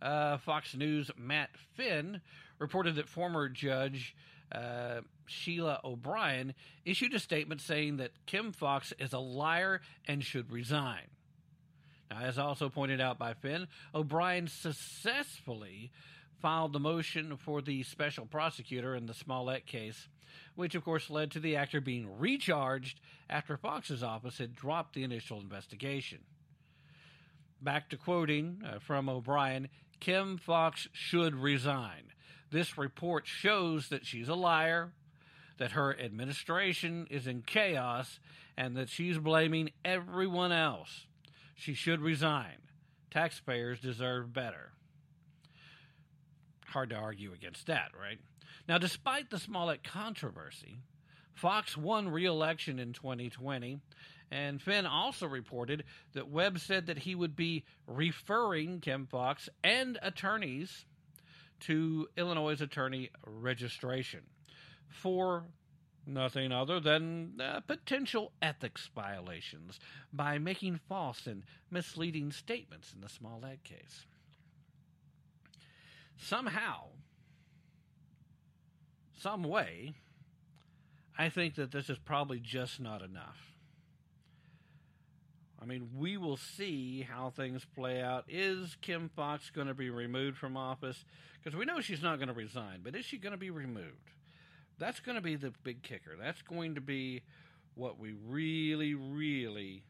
uh, 0.00 0.38
Fox 0.38 0.74
News' 0.74 1.10
Matt 1.18 1.50
Finn 1.74 2.22
reported 2.58 2.94
that 2.94 3.10
former 3.10 3.50
judge 3.50 4.16
uh, 4.50 5.02
Sheila 5.26 5.80
O'Brien 5.84 6.54
issued 6.86 7.12
a 7.12 7.18
statement 7.18 7.60
saying 7.60 7.98
that 7.98 8.12
Kim 8.24 8.52
Foxx 8.52 8.94
is 8.98 9.12
a 9.12 9.18
liar 9.18 9.82
and 10.06 10.24
should 10.24 10.50
resign. 10.50 11.08
As 12.20 12.38
also 12.38 12.68
pointed 12.68 13.00
out 13.00 13.18
by 13.18 13.34
Finn, 13.34 13.68
O'Brien 13.94 14.48
successfully 14.48 15.90
filed 16.40 16.72
the 16.72 16.80
motion 16.80 17.36
for 17.36 17.62
the 17.62 17.82
special 17.84 18.26
prosecutor 18.26 18.96
in 18.96 19.06
the 19.06 19.14
Smollett 19.14 19.64
case, 19.66 20.08
which 20.56 20.74
of 20.74 20.84
course 20.84 21.08
led 21.08 21.30
to 21.30 21.40
the 21.40 21.54
actor 21.56 21.80
being 21.80 22.18
recharged 22.18 23.00
after 23.30 23.56
Foxx's 23.56 24.02
office 24.02 24.38
had 24.38 24.56
dropped 24.56 24.94
the 24.94 25.04
initial 25.04 25.40
investigation. 25.40 26.18
Back 27.60 27.90
to 27.90 27.96
quoting 27.96 28.62
uh, 28.66 28.80
from 28.80 29.08
O'Brien 29.08 29.68
Kim 30.00 30.36
Foxx 30.36 30.88
should 30.92 31.36
resign. 31.36 32.12
This 32.50 32.76
report 32.76 33.26
shows 33.28 33.88
that 33.90 34.04
she's 34.04 34.28
a 34.28 34.34
liar, 34.34 34.92
that 35.58 35.72
her 35.72 35.96
administration 35.96 37.06
is 37.08 37.28
in 37.28 37.42
chaos, 37.42 38.18
and 38.56 38.76
that 38.76 38.88
she's 38.88 39.16
blaming 39.16 39.70
everyone 39.84 40.50
else. 40.50 41.06
She 41.62 41.74
should 41.74 42.00
resign. 42.00 42.56
Taxpayers 43.12 43.78
deserve 43.78 44.32
better. 44.32 44.72
Hard 46.66 46.90
to 46.90 46.96
argue 46.96 47.32
against 47.32 47.68
that, 47.68 47.92
right? 47.96 48.18
Now, 48.68 48.78
despite 48.78 49.30
the 49.30 49.38
Smollett 49.38 49.84
controversy, 49.84 50.80
Foxx 51.34 51.76
won 51.76 52.08
re 52.08 52.24
election 52.24 52.80
in 52.80 52.92
2020, 52.92 53.78
and 54.32 54.60
Finn 54.60 54.86
also 54.86 55.28
reported 55.28 55.84
that 56.14 56.28
Webb 56.28 56.58
said 56.58 56.88
that 56.88 56.98
he 56.98 57.14
would 57.14 57.36
be 57.36 57.62
referring 57.86 58.80
Kim 58.80 59.06
Foxx 59.06 59.48
and 59.62 60.00
attorneys 60.02 60.84
to 61.60 62.08
Illinois 62.16 62.60
attorney 62.60 63.10
registration 63.24 64.22
for 64.88 65.44
nothing 66.06 66.52
other 66.52 66.80
than 66.80 67.40
uh, 67.40 67.60
potential 67.60 68.32
ethics 68.40 68.90
violations 68.94 69.78
by 70.12 70.38
making 70.38 70.80
false 70.88 71.26
and 71.26 71.44
misleading 71.70 72.32
statements 72.32 72.92
in 72.94 73.00
the 73.00 73.08
small 73.08 73.38
Smollett 73.40 73.64
case. 73.64 74.06
Somehow, 76.16 76.86
some 79.18 79.44
way, 79.44 79.92
I 81.18 81.28
think 81.28 81.56
that 81.56 81.72
this 81.72 81.88
is 81.88 81.98
probably 81.98 82.40
just 82.40 82.80
not 82.80 83.02
enough. 83.02 83.52
I 85.60 85.64
mean, 85.64 85.90
we 85.96 86.16
will 86.16 86.36
see 86.36 87.06
how 87.08 87.30
things 87.30 87.64
play 87.76 88.02
out. 88.02 88.24
Is 88.28 88.76
Kim 88.80 89.08
Foxx 89.14 89.50
going 89.50 89.68
to 89.68 89.74
be 89.74 89.90
removed 89.90 90.36
from 90.36 90.56
office? 90.56 91.04
Because 91.42 91.56
we 91.56 91.64
know 91.64 91.80
she's 91.80 92.02
not 92.02 92.18
going 92.18 92.28
to 92.28 92.34
resign, 92.34 92.80
but 92.82 92.96
is 92.96 93.04
she 93.04 93.16
going 93.16 93.32
to 93.32 93.38
be 93.38 93.50
removed? 93.50 94.10
That's 94.78 95.00
going 95.00 95.16
to 95.16 95.22
be 95.22 95.36
the 95.36 95.52
big 95.62 95.82
kicker. 95.82 96.16
That's 96.20 96.42
going 96.42 96.74
to 96.74 96.80
be 96.80 97.22
what 97.74 97.98
we 97.98 98.14
really, 98.28 98.94
really 98.94 99.84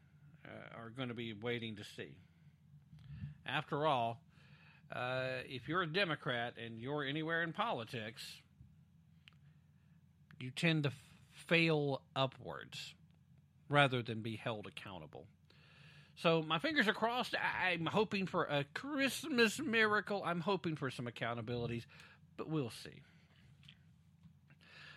uh, 0.44 0.78
are 0.78 0.90
going 0.90 1.08
to 1.08 1.14
be 1.14 1.32
waiting 1.32 1.76
to 1.76 1.84
see. 1.84 2.14
After 3.46 3.86
all, 3.86 4.20
uh, 4.94 5.42
if 5.46 5.68
you're 5.68 5.82
a 5.82 5.86
Democrat 5.86 6.54
and 6.62 6.78
you're 6.78 7.04
anywhere 7.04 7.42
in 7.42 7.52
politics, 7.52 8.22
you 10.38 10.50
tend 10.50 10.84
to 10.84 10.92
fail 11.32 12.02
upwards 12.14 12.94
rather 13.68 14.02
than 14.02 14.20
be 14.20 14.36
held 14.36 14.66
accountable. 14.66 15.24
So 16.16 16.42
my 16.42 16.58
fingers 16.58 16.88
are 16.88 16.92
crossed. 16.92 17.34
I'm 17.64 17.86
hoping 17.86 18.26
for 18.26 18.44
a 18.44 18.64
Christmas 18.74 19.58
miracle. 19.58 20.22
I'm 20.24 20.40
hoping 20.40 20.76
for 20.76 20.90
some 20.90 21.06
accountabilities, 21.06 21.84
but 22.36 22.48
we'll 22.48 22.70
see. 22.70 23.00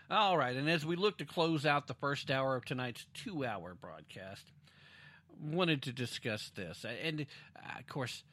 All 0.10 0.38
right, 0.38 0.56
and 0.56 0.70
as 0.70 0.86
we 0.86 0.96
look 0.96 1.18
to 1.18 1.26
close 1.26 1.66
out 1.66 1.88
the 1.88 1.96
first 1.96 2.30
hour 2.30 2.56
of 2.56 2.64
tonight's 2.64 3.08
two-hour 3.16 3.74
broadcast, 3.74 4.52
wanted 5.42 5.82
to 5.84 5.92
discuss 5.92 6.52
this, 6.56 6.86
and 7.04 7.26
uh, 7.56 7.80
of 7.80 7.88
course, 7.88 8.24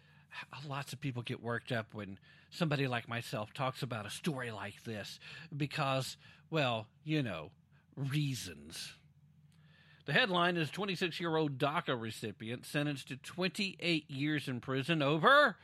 lots 0.68 0.93
of 0.93 1.01
people 1.01 1.23
get 1.23 1.43
worked 1.43 1.73
up 1.73 1.95
when 1.95 2.18
somebody 2.51 2.87
like 2.87 3.09
myself 3.09 3.55
talks 3.55 3.83
about 3.83 4.05
a 4.05 4.11
story 4.11 4.51
like 4.51 4.85
this 4.85 5.18
because, 5.57 6.18
well, 6.51 6.89
you 7.05 7.23
know, 7.23 7.51
reasons. 7.97 8.93
The 10.05 10.12
headline 10.12 10.59
is 10.59 10.68
26 10.70 11.20
year 11.20 11.37
old 11.37 11.57
DACA 11.57 11.99
recipient 11.99 12.66
sentenced 12.66 13.09
to 13.09 13.16
28 13.16 14.11
years 14.11 14.47
in 14.47 14.61
prison 14.61 15.01
over. 15.01 15.57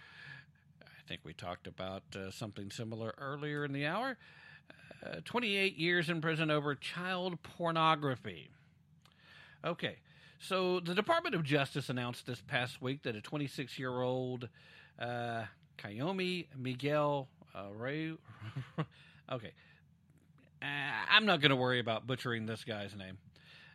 I 0.82 1.08
think 1.08 1.20
we 1.24 1.34
talked 1.34 1.66
about 1.66 2.04
uh, 2.16 2.30
something 2.30 2.70
similar 2.70 3.14
earlier 3.18 3.64
in 3.64 3.72
the 3.72 3.84
hour. 3.84 4.16
Uh, 5.04 5.16
28 5.24 5.76
years 5.76 6.08
in 6.10 6.20
prison 6.20 6.50
over 6.50 6.74
child 6.74 7.40
pornography. 7.42 8.50
Okay, 9.64 9.96
So, 10.40 10.80
the 10.80 10.94
Department 10.94 11.34
of 11.34 11.42
Justice 11.44 11.88
announced 11.88 12.26
this 12.26 12.40
past 12.46 12.80
week 12.80 13.02
that 13.02 13.16
a 13.16 13.20
26 13.20 13.78
year 13.78 14.00
old 14.00 14.48
uh, 14.98 15.44
Coyoami 15.78 16.46
Miguel 16.56 17.28
uh, 17.54 17.72
Ray. 17.76 18.12
okay. 19.32 19.52
Uh, 20.62 20.66
I'm 21.10 21.26
not 21.26 21.40
going 21.40 21.50
to 21.50 21.56
worry 21.56 21.78
about 21.80 22.06
butchering 22.06 22.46
this 22.46 22.64
guy's 22.64 22.94
name. 22.96 23.18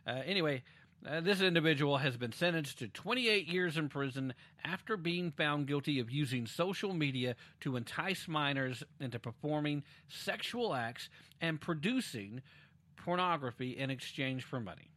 Uh, 0.06 0.20
anyway, 0.26 0.62
uh, 1.06 1.20
this 1.20 1.40
individual 1.40 1.98
has 1.98 2.16
been 2.16 2.32
sentenced 2.32 2.78
to 2.78 2.88
28 2.88 3.46
years 3.46 3.76
in 3.76 3.88
prison 3.88 4.32
after 4.64 4.96
being 4.96 5.30
found 5.30 5.66
guilty 5.66 6.00
of 6.00 6.10
using 6.10 6.46
social 6.46 6.94
media 6.94 7.36
to 7.60 7.76
entice 7.76 8.26
minors 8.26 8.82
into 9.00 9.18
performing 9.18 9.82
sexual 10.08 10.74
acts 10.74 11.10
and 11.40 11.60
producing 11.60 12.40
pornography 12.96 13.76
in 13.76 13.90
exchange 13.90 14.44
for 14.44 14.60
money. 14.60 14.88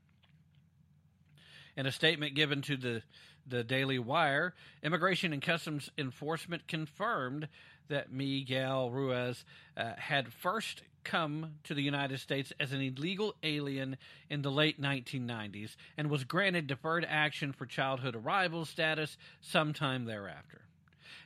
In 1.76 1.86
a 1.86 1.92
statement 1.92 2.36
given 2.36 2.62
to 2.64 2.78
the, 2.78 3.04
the 3.46 3.64
Daily 3.64 4.00
Wire, 4.00 4.56
Immigration 4.82 5.34
and 5.34 5.42
Customs 5.42 5.90
Enforcement 5.98 6.68
confirmed 6.68 7.50
that 7.90 8.12
Miguel 8.12 8.90
Ruiz 8.90 9.44
uh, 9.76 9.94
had 9.98 10.32
first 10.34 10.82
come 11.04 11.54
to 11.64 11.74
the 11.74 11.82
United 11.82 12.20
States 12.20 12.52
as 12.60 12.74
an 12.74 12.82
illegal 12.82 13.34
alien 13.42 13.98
in 14.30 14.42
the 14.42 14.52
late 14.52 14.82
1990s 14.82 15.76
and 15.98 16.10
was 16.10 16.26
granted 16.26 16.68
deferred 16.68 17.06
action 17.10 17.54
for 17.54 17.66
childhood 17.66 18.16
arrival 18.16 18.66
status 18.66 19.18
sometime 19.40 20.06
thereafter. 20.06 20.62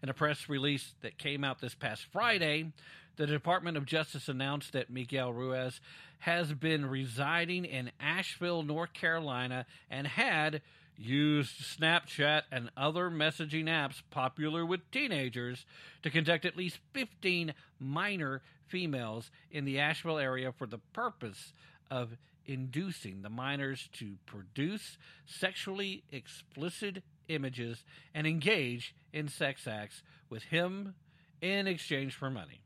In 0.04 0.10
a 0.10 0.14
press 0.14 0.48
release 0.48 0.94
that 1.02 1.18
came 1.18 1.44
out 1.44 1.62
this 1.62 1.74
past 1.76 2.06
Friday, 2.12 2.72
the 3.18 3.28
Department 3.28 3.78
of 3.78 3.86
Justice 3.86 4.30
announced 4.30 4.74
that 4.74 4.90
Miguel 4.90 5.34
Ruiz 5.34 5.82
has 6.20 6.54
been 6.54 6.86
residing 6.86 7.66
in 7.66 7.92
Asheville, 8.00 8.64
North 8.64 8.94
Carolina, 8.94 9.66
and 9.90 10.06
had 10.06 10.62
used 11.02 11.80
Snapchat 11.80 12.44
and 12.52 12.70
other 12.78 13.10
messaging 13.10 13.66
apps 13.66 14.02
popular 14.10 14.66
with 14.66 14.90
teenagers 14.92 15.66
to 16.04 16.10
contact 16.10 16.46
at 16.46 16.58
least 16.58 16.80
15 16.94 17.54
minor 17.80 18.42
females 18.68 19.32
in 19.50 19.66
the 19.66 19.80
Asheville 19.80 20.18
area 20.18 20.52
for 20.52 20.68
the 20.68 20.80
purpose 20.94 21.54
of 21.90 22.18
inducing 22.46 23.22
the 23.22 23.30
minors 23.30 23.90
to 23.94 24.16
produce 24.26 24.98
sexually 25.26 26.04
explicit 26.12 27.04
images 27.28 27.84
and 28.14 28.26
engage 28.26 28.96
in 29.14 29.28
sex 29.28 29.68
acts 29.68 30.02
with 30.30 30.44
him 30.44 30.96
in 31.42 31.68
exchange 31.68 32.16
for 32.16 32.30
money. 32.30 32.62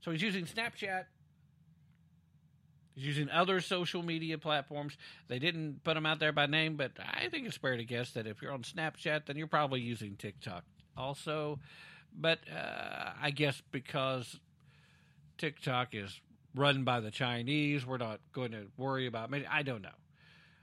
So 0.00 0.10
he's 0.10 0.22
using 0.22 0.44
Snapchat. 0.44 1.04
Using 2.98 3.28
other 3.28 3.60
social 3.60 4.02
media 4.02 4.38
platforms. 4.38 4.96
They 5.28 5.38
didn't 5.38 5.84
put 5.84 5.94
them 5.94 6.06
out 6.06 6.18
there 6.18 6.32
by 6.32 6.46
name, 6.46 6.76
but 6.76 6.92
I 6.98 7.28
think 7.28 7.46
it's 7.46 7.56
fair 7.56 7.76
to 7.76 7.84
guess 7.84 8.12
that 8.12 8.26
if 8.26 8.40
you're 8.40 8.52
on 8.52 8.62
Snapchat, 8.62 9.26
then 9.26 9.36
you're 9.36 9.46
probably 9.46 9.80
using 9.80 10.16
TikTok 10.16 10.64
also. 10.96 11.58
But 12.18 12.38
uh, 12.50 13.10
I 13.20 13.30
guess 13.30 13.62
because 13.70 14.40
TikTok 15.36 15.94
is 15.94 16.20
run 16.54 16.84
by 16.84 17.00
the 17.00 17.10
Chinese, 17.10 17.86
we're 17.86 17.98
not 17.98 18.20
going 18.32 18.52
to 18.52 18.68
worry 18.78 19.06
about. 19.06 19.30
Maybe 19.30 19.46
I 19.46 19.62
don't 19.62 19.82
know. 19.82 19.90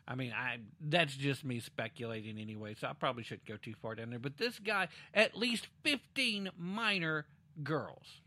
I 0.07 0.15
mean, 0.15 0.33
I 0.33 0.57
that's 0.81 1.15
just 1.15 1.45
me 1.45 1.59
speculating 1.59 2.37
anyway, 2.37 2.75
so 2.77 2.87
I 2.87 2.93
probably 2.93 3.23
shouldn't 3.23 3.47
go 3.47 3.55
too 3.55 3.73
far 3.81 3.95
down 3.95 4.09
there. 4.09 4.19
But 4.19 4.37
this 4.37 4.59
guy, 4.59 4.89
at 5.13 5.37
least 5.37 5.67
15 5.83 6.49
minor 6.57 7.25
girls, 7.63 8.21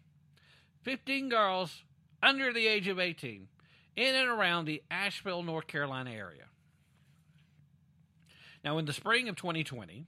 15 0.83 1.29
girls 1.29 1.83
under 2.23 2.53
the 2.53 2.67
age 2.67 2.89
of 2.89 2.99
18, 2.99 3.49
in 3.97 4.15
and 4.15 4.29
around 4.29 4.67
the 4.67 4.83
Asheville, 4.91 5.43
North 5.43 5.67
Carolina 5.67 6.11
area. 6.11 6.45
Now, 8.63 8.79
in 8.79 8.85
the 8.85 8.93
spring 8.93 9.29
of 9.29 9.37
2020, 9.37 10.05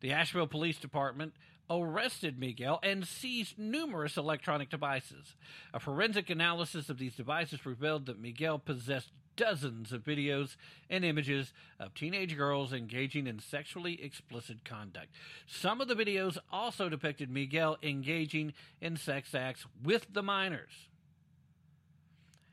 the 0.00 0.12
Asheville 0.12 0.46
Police 0.46 0.78
Department 0.78 1.34
arrested 1.70 2.38
Miguel 2.38 2.80
and 2.82 3.06
seized 3.06 3.58
numerous 3.58 4.16
electronic 4.16 4.68
devices. 4.68 5.36
A 5.72 5.80
forensic 5.80 6.28
analysis 6.28 6.88
of 6.88 6.98
these 6.98 7.14
devices 7.14 7.64
revealed 7.64 8.06
that 8.06 8.20
Miguel 8.20 8.58
possessed 8.58 9.10
dozens 9.36 9.92
of 9.92 10.04
videos 10.04 10.56
and 10.90 11.04
images 11.04 11.52
of 11.80 11.94
teenage 11.94 12.36
girls 12.36 12.72
engaging 12.72 13.26
in 13.26 13.38
sexually 13.38 14.02
explicit 14.02 14.64
conduct. 14.64 15.08
Some 15.46 15.80
of 15.80 15.88
the 15.88 15.94
videos 15.94 16.36
also 16.50 16.88
depicted 16.88 17.30
Miguel 17.30 17.78
engaging 17.82 18.52
in 18.80 18.96
sex 18.96 19.34
acts 19.34 19.66
with 19.82 20.06
the 20.12 20.22
minors. 20.22 20.88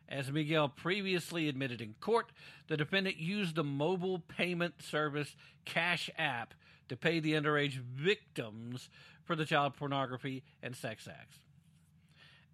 As 0.10 0.32
Miguel 0.32 0.70
previously 0.70 1.48
admitted 1.48 1.82
in 1.82 1.94
court, 2.02 2.32
the 2.68 2.76
defendant 2.76 3.18
used 3.18 3.56
the 3.56 3.64
mobile 3.64 4.18
payment 4.18 4.82
service 4.82 5.36
Cash 5.66 6.10
App 6.18 6.56
to 6.88 6.98
pay 6.98 7.20
the 7.20 7.34
underage 7.34 7.78
victims 7.78 8.90
for 9.24 9.36
the 9.36 9.46
child 9.46 9.76
pornography 9.76 10.44
and 10.64 10.76
sex 10.76 11.08
acts. 11.08 11.38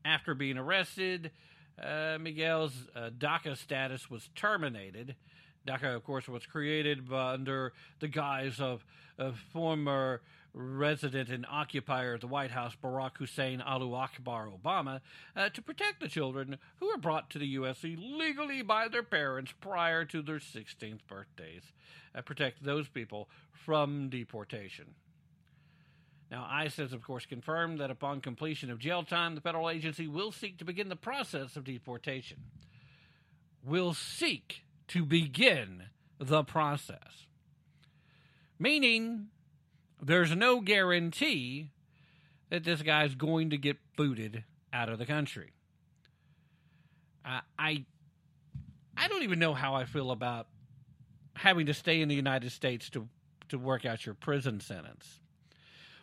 After 0.04 0.36
being 0.36 0.58
arrested, 0.58 1.32
uh, 1.82 2.18
Miguel's 2.20 2.74
uh, 2.94 3.10
DACA 3.18 3.56
status 3.56 4.10
was 4.10 4.30
terminated. 4.36 5.16
DACA, 5.66 5.96
of 5.96 6.04
course, 6.04 6.28
was 6.28 6.46
created 6.46 7.10
by, 7.10 7.34
under 7.34 7.72
the 8.02 8.10
guise 8.10 8.60
of, 8.60 8.86
of 9.18 9.40
former 9.54 10.22
resident 10.56 11.30
and 11.30 11.46
occupier 11.52 12.14
of 12.14 12.22
the 12.22 12.28
White 12.28 12.52
House, 12.52 12.76
Barack 12.82 13.18
Hussein 13.18 13.62
Alu 13.62 13.94
Akbar 13.94 14.48
Obama, 14.48 15.02
uh, 15.36 15.50
to 15.50 15.62
protect 15.62 16.00
the 16.00 16.08
children 16.08 16.58
who 16.78 16.88
were 16.88 16.98
brought 16.98 17.30
to 17.32 17.40
the 17.40 17.48
U.S. 17.48 17.84
illegally 17.84 18.62
by 18.62 18.88
their 18.88 19.04
parents 19.04 19.54
prior 19.60 20.06
to 20.06 20.22
their 20.22 20.40
16th 20.40 21.00
birthdays. 21.08 21.64
Uh, 22.16 22.22
protect 22.22 22.64
those 22.64 22.88
people 22.88 23.28
from 23.52 24.10
deportation. 24.10 24.96
Now, 26.32 26.48
ICE 26.50 26.76
has, 26.78 26.94
of 26.94 27.04
course, 27.04 27.26
confirmed 27.26 27.80
that 27.80 27.92
upon 27.92 28.22
completion 28.22 28.72
of 28.72 28.80
jail 28.80 29.04
time, 29.04 29.36
the 29.36 29.42
federal 29.42 29.70
agency 29.70 30.08
will 30.08 30.32
seek 30.32 30.58
to 30.58 30.66
begin 30.66 30.90
the 30.90 30.96
process 30.96 31.56
of 31.56 31.66
deportation. 31.66 32.38
Will 33.64 33.94
seek 33.94 34.64
to 34.88 35.06
begin 35.06 35.84
the 36.18 36.44
process. 36.44 37.28
Meaning, 38.58 39.28
there's 40.02 40.36
no 40.36 40.60
guarantee 40.60 41.72
that 42.50 42.64
this 42.64 42.82
guy's 42.82 43.16
going 43.16 43.50
to 43.50 43.58
get 43.58 43.78
booted 43.96 44.44
out 44.72 44.90
of 44.90 45.00
the 45.00 45.06
country. 45.06 45.52
I, 47.58 47.86
I 48.96 49.08
don't 49.08 49.24
even 49.24 49.40
know 49.40 49.54
how 49.54 49.74
I 49.74 49.86
feel 49.86 50.12
about 50.12 50.48
having 51.36 51.66
to 51.66 51.74
stay 51.74 52.02
in 52.02 52.08
the 52.08 52.16
United 52.16 52.52
States 52.52 52.90
to 52.92 53.08
to 53.50 53.60
work 53.60 53.86
out 53.86 54.06
your 54.06 54.16
prison 54.16 54.60
sentence. 54.60 55.20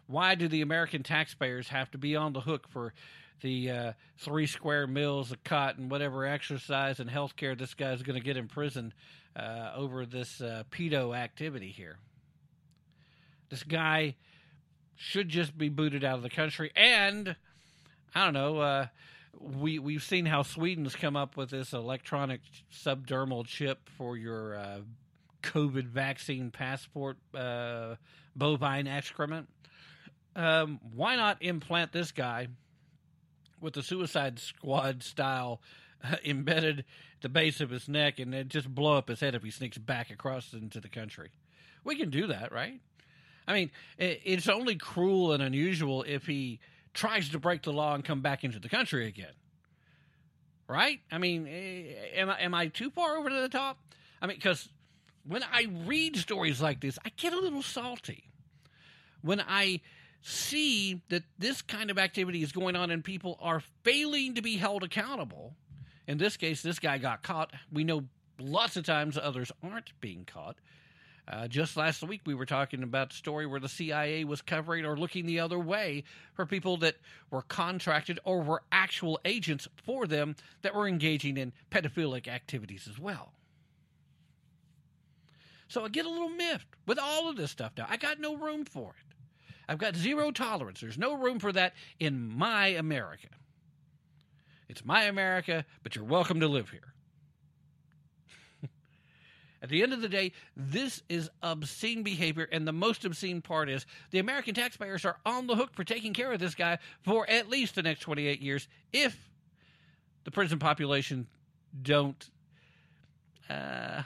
Why 0.06 0.34
do 0.34 0.48
the 0.48 0.60
American 0.60 1.02
taxpayers 1.02 1.68
have 1.68 1.90
to 1.92 1.98
be 1.98 2.14
on 2.14 2.32
the 2.32 2.40
hook 2.40 2.68
for 2.68 2.92
the 3.40 3.70
uh, 3.70 3.92
three 4.18 4.46
square 4.46 4.86
meals, 4.86 5.32
a 5.32 5.36
cot, 5.36 5.76
and 5.76 5.90
whatever 5.90 6.24
exercise 6.24 7.00
and 7.00 7.10
health 7.10 7.34
care 7.34 7.54
this 7.54 7.74
guy's 7.74 8.02
going 8.02 8.18
to 8.18 8.24
get 8.24 8.36
in 8.36 8.46
prison 8.46 8.92
uh, 9.34 9.72
over 9.74 10.06
this 10.06 10.40
uh, 10.40 10.62
pedo 10.70 11.16
activity 11.16 11.70
here? 11.70 11.98
This 13.52 13.64
guy 13.64 14.14
should 14.96 15.28
just 15.28 15.58
be 15.58 15.68
booted 15.68 16.04
out 16.04 16.16
of 16.16 16.22
the 16.22 16.30
country. 16.30 16.72
And 16.74 17.36
I 18.14 18.24
don't 18.24 18.32
know. 18.32 18.60
Uh, 18.60 18.86
we 19.38 19.78
we've 19.78 20.02
seen 20.02 20.24
how 20.24 20.42
Sweden's 20.42 20.96
come 20.96 21.16
up 21.16 21.36
with 21.36 21.50
this 21.50 21.74
electronic 21.74 22.40
subdermal 22.72 23.46
chip 23.46 23.90
for 23.98 24.16
your 24.16 24.56
uh, 24.56 24.78
COVID 25.42 25.84
vaccine 25.84 26.50
passport, 26.50 27.18
uh, 27.34 27.96
bovine 28.34 28.86
excrement. 28.86 29.50
Um, 30.34 30.80
why 30.94 31.16
not 31.16 31.36
implant 31.42 31.92
this 31.92 32.10
guy 32.10 32.48
with 33.60 33.74
the 33.74 33.82
Suicide 33.82 34.38
Squad 34.38 35.02
style 35.02 35.60
uh, 36.02 36.16
embedded 36.24 36.78
at 36.78 37.20
the 37.20 37.28
base 37.28 37.60
of 37.60 37.68
his 37.68 37.86
neck 37.86 38.18
and 38.18 38.32
then 38.32 38.48
just 38.48 38.74
blow 38.74 38.96
up 38.96 39.10
his 39.10 39.20
head 39.20 39.34
if 39.34 39.42
he 39.42 39.50
sneaks 39.50 39.76
back 39.76 40.10
across 40.10 40.54
into 40.54 40.80
the 40.80 40.88
country? 40.88 41.32
We 41.84 41.96
can 41.96 42.08
do 42.08 42.28
that, 42.28 42.50
right? 42.50 42.80
I 43.46 43.52
mean, 43.52 43.70
it's 43.98 44.48
only 44.48 44.76
cruel 44.76 45.32
and 45.32 45.42
unusual 45.42 46.04
if 46.04 46.26
he 46.26 46.60
tries 46.94 47.28
to 47.30 47.38
break 47.38 47.62
the 47.62 47.72
law 47.72 47.94
and 47.94 48.04
come 48.04 48.20
back 48.20 48.44
into 48.44 48.58
the 48.58 48.68
country 48.68 49.06
again. 49.06 49.32
Right? 50.68 51.00
I 51.10 51.18
mean, 51.18 51.46
am 52.14 52.30
I, 52.30 52.40
am 52.40 52.54
I 52.54 52.68
too 52.68 52.90
far 52.90 53.16
over 53.16 53.28
to 53.28 53.40
the 53.40 53.48
top? 53.48 53.78
I 54.20 54.26
mean, 54.26 54.36
because 54.36 54.68
when 55.26 55.42
I 55.42 55.66
read 55.86 56.16
stories 56.16 56.60
like 56.60 56.80
this, 56.80 56.98
I 57.04 57.10
get 57.16 57.32
a 57.32 57.38
little 57.38 57.62
salty. 57.62 58.24
When 59.22 59.40
I 59.40 59.80
see 60.22 61.02
that 61.08 61.24
this 61.38 61.62
kind 61.62 61.90
of 61.90 61.98
activity 61.98 62.42
is 62.42 62.52
going 62.52 62.76
on 62.76 62.90
and 62.90 63.04
people 63.04 63.38
are 63.40 63.62
failing 63.82 64.34
to 64.34 64.42
be 64.42 64.56
held 64.56 64.82
accountable, 64.82 65.54
in 66.06 66.18
this 66.18 66.36
case, 66.36 66.62
this 66.62 66.78
guy 66.78 66.98
got 66.98 67.22
caught. 67.22 67.52
We 67.72 67.84
know 67.84 68.04
lots 68.38 68.76
of 68.76 68.84
times 68.84 69.18
others 69.18 69.52
aren't 69.62 69.92
being 70.00 70.24
caught. 70.24 70.56
Uh, 71.28 71.46
just 71.46 71.76
last 71.76 72.02
week, 72.02 72.20
we 72.26 72.34
were 72.34 72.46
talking 72.46 72.82
about 72.82 73.10
the 73.10 73.16
story 73.16 73.46
where 73.46 73.60
the 73.60 73.68
CIA 73.68 74.24
was 74.24 74.42
covering 74.42 74.84
or 74.84 74.96
looking 74.96 75.24
the 75.24 75.38
other 75.38 75.58
way 75.58 76.02
for 76.34 76.44
people 76.46 76.76
that 76.78 76.96
were 77.30 77.42
contracted 77.42 78.18
or 78.24 78.42
were 78.42 78.62
actual 78.72 79.20
agents 79.24 79.68
for 79.84 80.06
them 80.06 80.34
that 80.62 80.74
were 80.74 80.88
engaging 80.88 81.36
in 81.36 81.52
pedophilic 81.70 82.26
activities 82.26 82.88
as 82.90 82.98
well. 82.98 83.32
So 85.68 85.84
I 85.84 85.88
get 85.88 86.06
a 86.06 86.10
little 86.10 86.28
miffed 86.28 86.66
with 86.86 86.98
all 86.98 87.30
of 87.30 87.36
this 87.36 87.52
stuff 87.52 87.72
now. 87.78 87.86
I 87.88 87.96
got 87.96 88.18
no 88.18 88.36
room 88.36 88.64
for 88.64 88.90
it. 88.90 89.14
I've 89.68 89.78
got 89.78 89.94
zero 89.94 90.32
tolerance. 90.32 90.80
There's 90.80 90.98
no 90.98 91.14
room 91.14 91.38
for 91.38 91.52
that 91.52 91.74
in 92.00 92.28
my 92.28 92.68
America. 92.68 93.28
It's 94.68 94.84
my 94.84 95.04
America, 95.04 95.64
but 95.82 95.94
you're 95.94 96.04
welcome 96.04 96.40
to 96.40 96.48
live 96.48 96.68
here. 96.68 96.91
At 99.62 99.68
the 99.68 99.84
end 99.84 99.92
of 99.92 100.00
the 100.00 100.08
day, 100.08 100.32
this 100.56 101.02
is 101.08 101.30
obscene 101.40 102.02
behavior, 102.02 102.48
and 102.50 102.66
the 102.66 102.72
most 102.72 103.04
obscene 103.04 103.40
part 103.40 103.70
is 103.70 103.86
the 104.10 104.18
American 104.18 104.54
taxpayers 104.54 105.04
are 105.04 105.18
on 105.24 105.46
the 105.46 105.54
hook 105.54 105.72
for 105.74 105.84
taking 105.84 106.12
care 106.12 106.32
of 106.32 106.40
this 106.40 106.56
guy 106.56 106.78
for 107.04 107.28
at 107.30 107.48
least 107.48 107.76
the 107.76 107.82
next 107.82 108.00
28 108.00 108.42
years 108.42 108.66
if 108.92 109.16
the 110.24 110.32
prison 110.32 110.58
population 110.58 111.28
don't. 111.80 112.28
Uh, 113.48 114.02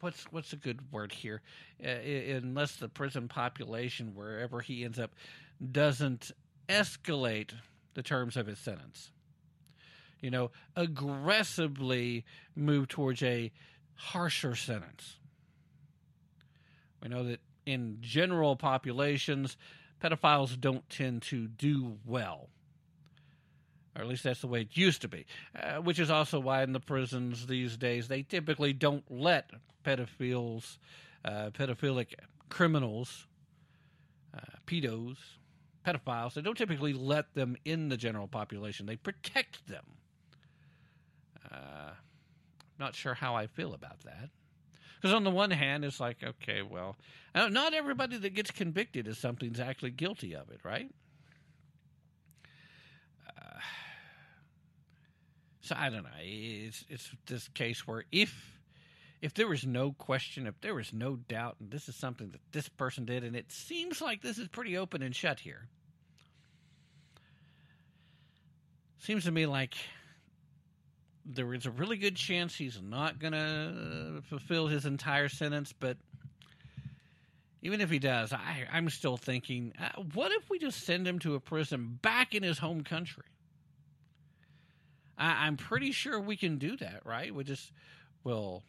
what's 0.00 0.24
what's 0.32 0.54
a 0.54 0.56
good 0.56 0.80
word 0.90 1.12
here? 1.12 1.42
Uh, 1.84 1.88
unless 1.88 2.76
the 2.76 2.88
prison 2.88 3.28
population, 3.28 4.14
wherever 4.14 4.60
he 4.60 4.82
ends 4.82 4.98
up, 4.98 5.10
doesn't 5.72 6.32
escalate 6.70 7.52
the 7.92 8.02
terms 8.02 8.38
of 8.38 8.46
his 8.46 8.58
sentence. 8.58 9.10
You 10.22 10.30
know, 10.30 10.50
aggressively 10.74 12.24
move 12.54 12.88
towards 12.88 13.22
a 13.22 13.52
harsher 13.96 14.54
sentence. 14.54 15.16
We 17.02 17.08
know 17.08 17.24
that 17.24 17.40
in 17.64 17.98
general 18.00 18.56
populations, 18.56 19.56
pedophiles 20.02 20.58
don't 20.60 20.88
tend 20.88 21.22
to 21.22 21.48
do 21.48 21.98
well. 22.06 22.48
Or 23.94 24.02
at 24.02 24.08
least 24.08 24.24
that's 24.24 24.40
the 24.40 24.46
way 24.46 24.62
it 24.62 24.76
used 24.76 25.02
to 25.02 25.08
be. 25.08 25.26
Uh, 25.54 25.76
which 25.76 25.98
is 25.98 26.10
also 26.10 26.38
why 26.38 26.62
in 26.62 26.72
the 26.72 26.80
prisons 26.80 27.46
these 27.46 27.76
days, 27.76 28.08
they 28.08 28.22
typically 28.22 28.72
don't 28.72 29.04
let 29.10 29.50
pedophiles, 29.84 30.78
uh, 31.24 31.50
pedophilic 31.50 32.14
criminals, 32.48 33.26
uh, 34.34 34.40
pedos, 34.66 35.16
pedophiles, 35.86 36.34
they 36.34 36.42
don't 36.42 36.58
typically 36.58 36.92
let 36.92 37.32
them 37.34 37.56
in 37.64 37.88
the 37.88 37.96
general 37.96 38.28
population. 38.28 38.86
They 38.86 38.96
protect 38.96 39.66
them. 39.66 39.84
Not 42.78 42.94
sure 42.94 43.14
how 43.14 43.34
I 43.34 43.46
feel 43.46 43.74
about 43.74 44.00
that. 44.04 44.30
Because 44.96 45.14
on 45.14 45.24
the 45.24 45.30
one 45.30 45.50
hand, 45.50 45.84
it's 45.84 46.00
like, 46.00 46.18
okay, 46.22 46.62
well, 46.62 46.96
not 47.34 47.74
everybody 47.74 48.16
that 48.16 48.34
gets 48.34 48.50
convicted 48.50 49.06
is 49.06 49.18
something's 49.18 49.60
actually 49.60 49.90
guilty 49.90 50.34
of 50.34 50.50
it, 50.50 50.60
right? 50.64 50.90
Uh, 53.28 53.60
so 55.60 55.76
I 55.78 55.90
don't 55.90 56.04
know. 56.04 56.10
It's 56.20 56.84
it's 56.88 57.10
this 57.26 57.48
case 57.48 57.86
where 57.86 58.04
if 58.10 58.56
if 59.20 59.34
there 59.34 59.48
was 59.48 59.66
no 59.66 59.92
question, 59.92 60.46
if 60.46 60.60
there 60.60 60.74
was 60.74 60.92
no 60.92 61.16
doubt, 61.16 61.56
and 61.60 61.70
this 61.70 61.88
is 61.88 61.96
something 61.96 62.30
that 62.30 62.40
this 62.52 62.68
person 62.68 63.04
did, 63.04 63.24
and 63.24 63.36
it 63.36 63.50
seems 63.50 64.00
like 64.00 64.22
this 64.22 64.38
is 64.38 64.48
pretty 64.48 64.76
open 64.76 65.02
and 65.02 65.14
shut 65.14 65.40
here. 65.40 65.68
Seems 68.98 69.24
to 69.24 69.30
me 69.30 69.46
like 69.46 69.74
there 71.26 71.52
is 71.54 71.66
a 71.66 71.70
really 71.70 71.96
good 71.96 72.16
chance 72.16 72.54
he's 72.54 72.80
not 72.80 73.18
going 73.18 73.32
to 73.32 74.22
fulfill 74.28 74.68
his 74.68 74.86
entire 74.86 75.28
sentence, 75.28 75.72
but 75.78 75.96
even 77.62 77.80
if 77.80 77.90
he 77.90 77.98
does, 77.98 78.32
I, 78.32 78.64
I'm 78.72 78.88
still 78.90 79.16
thinking, 79.16 79.72
uh, 79.80 80.02
what 80.14 80.30
if 80.30 80.48
we 80.48 80.58
just 80.58 80.84
send 80.84 81.06
him 81.06 81.18
to 81.20 81.34
a 81.34 81.40
prison 81.40 81.98
back 82.00 82.34
in 82.34 82.42
his 82.42 82.58
home 82.58 82.82
country? 82.82 83.24
I, 85.18 85.46
I'm 85.46 85.56
pretty 85.56 85.90
sure 85.90 86.20
we 86.20 86.36
can 86.36 86.58
do 86.58 86.76
that, 86.76 87.02
right? 87.04 87.34
We 87.34 87.42
just, 87.42 87.72
we'll 88.22 88.62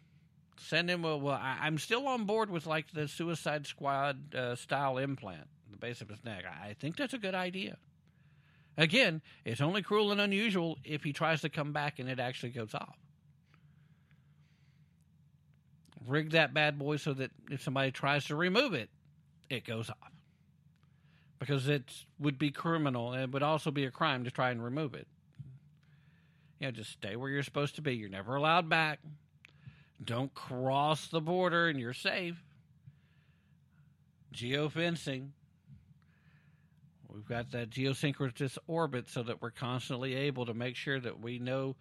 send 0.59 0.89
him. 0.89 1.03
Well, 1.03 1.27
I, 1.29 1.59
I'm 1.61 1.77
still 1.77 2.07
on 2.07 2.25
board 2.25 2.49
with 2.49 2.65
like 2.65 2.91
the 2.91 3.07
Suicide 3.07 3.67
Squad 3.67 4.33
uh, 4.33 4.55
style 4.55 4.97
implant, 4.97 5.47
in 5.67 5.71
the 5.71 5.77
base 5.77 6.01
of 6.01 6.09
his 6.09 6.23
neck. 6.23 6.45
I, 6.45 6.69
I 6.69 6.73
think 6.73 6.97
that's 6.97 7.13
a 7.13 7.19
good 7.19 7.35
idea. 7.35 7.77
Again, 8.77 9.21
it's 9.43 9.59
only 9.59 9.81
cruel 9.81 10.11
and 10.11 10.21
unusual 10.21 10.77
if 10.83 11.03
he 11.03 11.11
tries 11.11 11.41
to 11.41 11.49
come 11.49 11.73
back 11.73 11.97
and 11.97 12.07
it 12.07 12.19
actually 12.19 12.51
goes 12.51 12.75
off. 12.75 12.95
Rig 16.05 16.31
that 16.31 16.53
bad 16.53 16.77
boy 16.77 16.97
so 16.97 17.13
that 17.13 17.31
if 17.49 17.63
somebody 17.63 17.91
tries 17.91 18.25
to 18.25 18.35
remove 18.35 18.73
it, 18.73 18.89
it 19.49 19.65
goes 19.65 19.89
off. 19.89 20.11
Because 21.39 21.67
it 21.67 21.91
would 22.19 22.37
be 22.37 22.51
criminal 22.51 23.13
and 23.13 23.23
it 23.23 23.31
would 23.31 23.43
also 23.43 23.71
be 23.71 23.85
a 23.85 23.91
crime 23.91 24.23
to 24.23 24.31
try 24.31 24.51
and 24.51 24.63
remove 24.63 24.93
it. 24.93 25.07
You 26.59 26.67
know, 26.67 26.71
just 26.71 26.91
stay 26.91 27.15
where 27.15 27.29
you're 27.29 27.43
supposed 27.43 27.75
to 27.75 27.81
be. 27.81 27.95
You're 27.95 28.09
never 28.09 28.35
allowed 28.35 28.69
back. 28.69 28.99
Don't 30.03 30.33
cross 30.33 31.07
the 31.07 31.21
border 31.21 31.67
and 31.67 31.79
you're 31.79 31.93
safe. 31.93 32.43
Geofencing. 34.33 35.29
We've 37.17 37.27
got 37.27 37.49
that 37.53 37.71
geosynchronous 37.71 38.59
orbit 38.67 39.09
so 39.09 39.23
that 39.23 39.41
we're 39.41 39.49
constantly 39.49 40.13
able 40.13 40.45
to 40.45 40.53
make 40.53 40.75
sure 40.75 40.99
that 40.99 41.19
we 41.19 41.39
know 41.39 41.75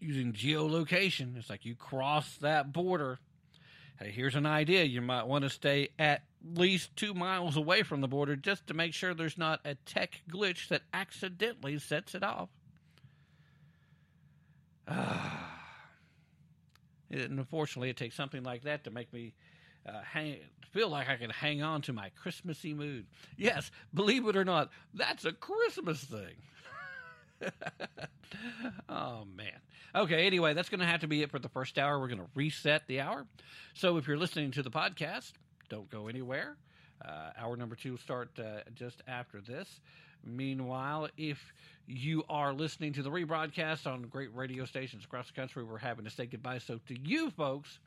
using 0.00 0.32
geolocation. 0.32 1.36
It's 1.36 1.48
like 1.48 1.64
you 1.64 1.76
cross 1.76 2.36
that 2.38 2.72
border. 2.72 3.20
Hey, 4.00 4.10
here's 4.10 4.34
an 4.34 4.44
idea. 4.44 4.82
You 4.82 5.02
might 5.02 5.28
want 5.28 5.44
to 5.44 5.50
stay 5.50 5.90
at 6.00 6.22
least 6.44 6.96
two 6.96 7.14
miles 7.14 7.56
away 7.56 7.84
from 7.84 8.00
the 8.00 8.08
border 8.08 8.34
just 8.34 8.66
to 8.66 8.74
make 8.74 8.92
sure 8.92 9.14
there's 9.14 9.38
not 9.38 9.60
a 9.64 9.76
tech 9.76 10.20
glitch 10.28 10.66
that 10.66 10.82
accidentally 10.92 11.78
sets 11.78 12.16
it 12.16 12.24
off. 12.24 12.48
Ah. 14.88 15.60
And 17.12 17.38
unfortunately, 17.38 17.90
it 17.90 17.96
takes 17.96 18.16
something 18.16 18.42
like 18.42 18.62
that 18.62 18.82
to 18.82 18.90
make 18.90 19.12
me 19.12 19.34
uh, 19.88 20.00
hang, 20.02 20.38
feel 20.70 20.88
like 20.88 21.08
I 21.08 21.16
can 21.16 21.30
hang 21.30 21.62
on 21.62 21.82
to 21.82 21.92
my 21.92 22.10
Christmassy 22.20 22.74
mood. 22.74 23.06
Yes, 23.36 23.70
believe 23.94 24.26
it 24.26 24.36
or 24.36 24.44
not, 24.44 24.70
that's 24.94 25.24
a 25.24 25.32
Christmas 25.32 26.02
thing. 26.04 26.34
oh 28.88 29.24
man. 29.36 29.60
Okay, 29.94 30.26
anyway, 30.26 30.54
that's 30.54 30.68
going 30.68 30.80
to 30.80 30.86
have 30.86 31.00
to 31.00 31.08
be 31.08 31.22
it 31.22 31.30
for 31.30 31.38
the 31.38 31.48
first 31.48 31.78
hour. 31.78 31.98
We're 31.98 32.08
going 32.08 32.18
to 32.20 32.28
reset 32.34 32.86
the 32.86 33.00
hour. 33.00 33.26
So 33.74 33.96
if 33.96 34.06
you're 34.06 34.18
listening 34.18 34.50
to 34.52 34.62
the 34.62 34.70
podcast, 34.70 35.32
don't 35.68 35.88
go 35.90 36.08
anywhere. 36.08 36.56
Uh, 37.04 37.30
hour 37.38 37.56
number 37.56 37.76
two 37.76 37.92
will 37.92 37.98
start 37.98 38.30
uh, 38.38 38.60
just 38.74 39.02
after 39.06 39.40
this. 39.40 39.80
Meanwhile, 40.24 41.08
if 41.16 41.54
you 41.86 42.24
are 42.28 42.52
listening 42.52 42.92
to 42.94 43.02
the 43.02 43.10
rebroadcast 43.10 43.86
on 43.86 44.02
great 44.02 44.34
radio 44.34 44.64
stations 44.64 45.04
across 45.04 45.28
the 45.28 45.32
country, 45.32 45.62
we're 45.62 45.78
having 45.78 46.04
to 46.04 46.10
say 46.10 46.26
goodbye. 46.26 46.58
So 46.58 46.80
to 46.88 46.98
you 46.98 47.30
folks, 47.30 47.78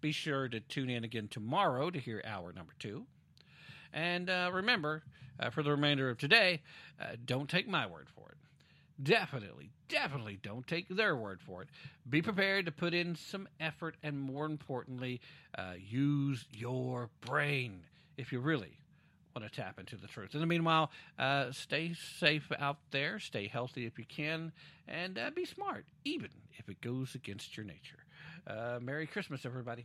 be 0.00 0.12
sure 0.12 0.48
to 0.48 0.60
tune 0.60 0.90
in 0.90 1.04
again 1.04 1.28
tomorrow 1.28 1.90
to 1.90 1.98
hear 1.98 2.22
hour 2.26 2.52
number 2.52 2.72
two. 2.78 3.06
And 3.92 4.28
uh, 4.28 4.50
remember, 4.52 5.02
uh, 5.40 5.50
for 5.50 5.62
the 5.62 5.70
remainder 5.70 6.10
of 6.10 6.18
today, 6.18 6.62
uh, 7.00 7.16
don't 7.24 7.48
take 7.48 7.68
my 7.68 7.86
word 7.86 8.08
for 8.14 8.30
it. 8.30 8.36
Definitely, 9.02 9.70
definitely 9.88 10.38
don't 10.42 10.66
take 10.66 10.88
their 10.88 11.14
word 11.14 11.40
for 11.40 11.62
it. 11.62 11.68
Be 12.08 12.20
prepared 12.20 12.66
to 12.66 12.72
put 12.72 12.94
in 12.94 13.14
some 13.14 13.48
effort 13.60 13.96
and, 14.02 14.18
more 14.18 14.44
importantly, 14.44 15.20
uh, 15.56 15.74
use 15.78 16.44
your 16.52 17.08
brain 17.20 17.80
if 18.16 18.32
you 18.32 18.40
really 18.40 18.80
want 19.36 19.50
to 19.50 19.56
tap 19.56 19.78
into 19.78 19.96
the 19.96 20.08
truth. 20.08 20.34
In 20.34 20.40
the 20.40 20.46
meanwhile, 20.46 20.90
uh, 21.18 21.52
stay 21.52 21.94
safe 21.94 22.50
out 22.58 22.78
there, 22.90 23.20
stay 23.20 23.46
healthy 23.46 23.86
if 23.86 23.98
you 23.98 24.04
can, 24.04 24.52
and 24.88 25.16
uh, 25.16 25.30
be 25.30 25.44
smart, 25.44 25.84
even 26.04 26.30
if 26.58 26.68
it 26.68 26.80
goes 26.80 27.14
against 27.14 27.56
your 27.56 27.64
nature. 27.64 28.04
Uh, 28.48 28.78
Merry 28.80 29.06
Christmas, 29.06 29.44
everybody. 29.44 29.84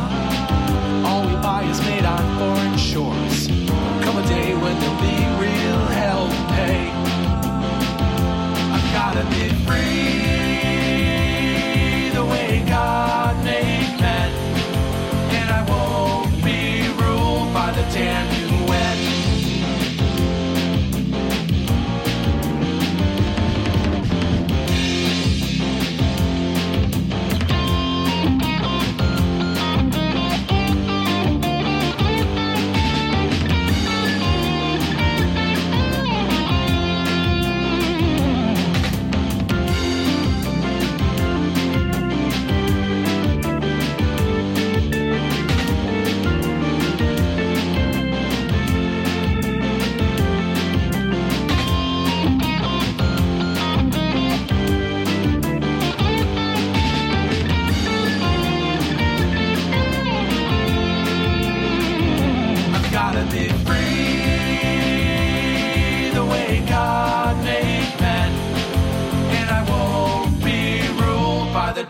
All 1.05 1.25
we 1.25 1.33
buy 1.41 1.63
is 1.63 1.79
made 1.81 2.05
on 2.05 2.37
foreign 2.37 2.77
shores. 2.77 3.47
Come 4.03 4.17
a 4.17 4.27
day 4.27 4.53
when 4.53 4.79
there'll 4.79 5.01
be 5.01 5.17
real 5.45 5.85
hell 5.97 6.27
to 6.27 6.41
pay. 6.53 6.91
I've 8.75 8.89
gotta 8.93 9.23
be 9.29 9.49
free 9.65 10.19
the 12.09 12.25
way 12.25 12.63
God 12.67 13.43
made 13.43 13.99
men. 13.99 14.31
And 15.39 15.49
I 15.49 15.61
won't 15.71 16.43
be 16.43 16.87
ruled 17.01 17.53
by 17.53 17.71
the 17.71 17.83
damn 17.93 18.40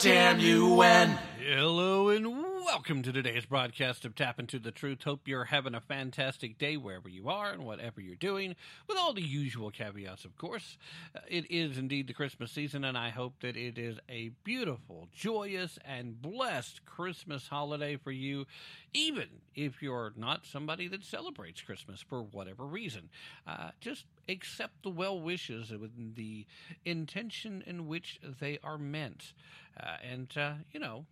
ruled 0.03 0.15
by 0.15 0.33
the 0.33 0.35
damn 0.35 0.39
UN. 0.39 1.19
Hello 1.39 2.09
and 2.09 2.41
welcome 2.65 3.01
to 3.03 3.11
today's 3.11 3.45
broadcast 3.45 4.05
of 4.05 4.15
Tap 4.15 4.39
Into 4.39 4.59
the 4.59 4.71
Truth. 4.71 5.03
Hope 5.03 5.27
you're 5.27 5.45
having 5.45 5.75
a 5.75 5.81
fantastic 5.81 6.57
day 6.57 6.77
wherever 6.77 7.09
you 7.09 7.27
are 7.29 7.51
and 7.51 7.65
whatever 7.65 7.99
you're 7.99 8.15
doing, 8.15 8.55
with 8.87 8.97
all 8.97 9.13
the 9.13 9.21
usual 9.21 9.71
caveats, 9.71 10.23
of 10.23 10.37
course. 10.37 10.77
Uh, 11.15 11.19
it 11.27 11.45
is 11.49 11.77
indeed 11.77 12.07
the 12.07 12.13
Christmas 12.13 12.51
season, 12.51 12.83
and 12.83 12.97
I 12.97 13.09
hope 13.09 13.33
that 13.41 13.57
it 13.57 13.77
is 13.77 13.97
a 14.07 14.29
beautiful, 14.43 15.09
joyous, 15.13 15.77
and 15.83 16.21
blessed 16.21 16.85
Christmas 16.85 17.47
holiday 17.47 17.97
for 17.97 18.11
you, 18.11 18.45
even 18.93 19.27
if 19.55 19.81
you're 19.81 20.13
not 20.15 20.45
somebody 20.45 20.87
that 20.87 21.03
celebrates 21.03 21.61
Christmas 21.61 22.01
for 22.01 22.21
whatever 22.21 22.65
reason. 22.65 23.09
Uh, 23.45 23.71
just 23.79 24.05
accept 24.29 24.83
the 24.83 24.89
well 24.89 25.19
wishes 25.19 25.71
with 25.71 26.15
the 26.15 26.45
intention 26.85 27.63
in 27.65 27.87
which 27.87 28.19
they 28.39 28.59
are 28.63 28.77
meant. 28.77 29.33
Uh, 29.81 29.97
and, 30.09 30.37
uh, 30.37 30.53
you 30.71 30.79
know, 30.79 31.05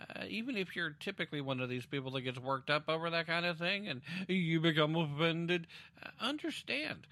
uh, 0.00 0.24
even 0.28 0.56
if 0.56 0.74
you're 0.74 0.96
typically 0.98 1.40
one 1.40 1.60
of 1.60 1.68
these 1.68 1.84
people 1.84 2.10
that 2.12 2.22
gets 2.22 2.38
worked 2.38 2.70
up 2.70 2.88
over 2.88 3.10
that 3.10 3.26
kind 3.26 3.44
of 3.44 3.58
thing 3.58 3.88
and 3.88 4.00
you 4.28 4.60
become 4.60 4.96
offended, 4.96 5.66
uh, 6.02 6.08
understand 6.20 7.06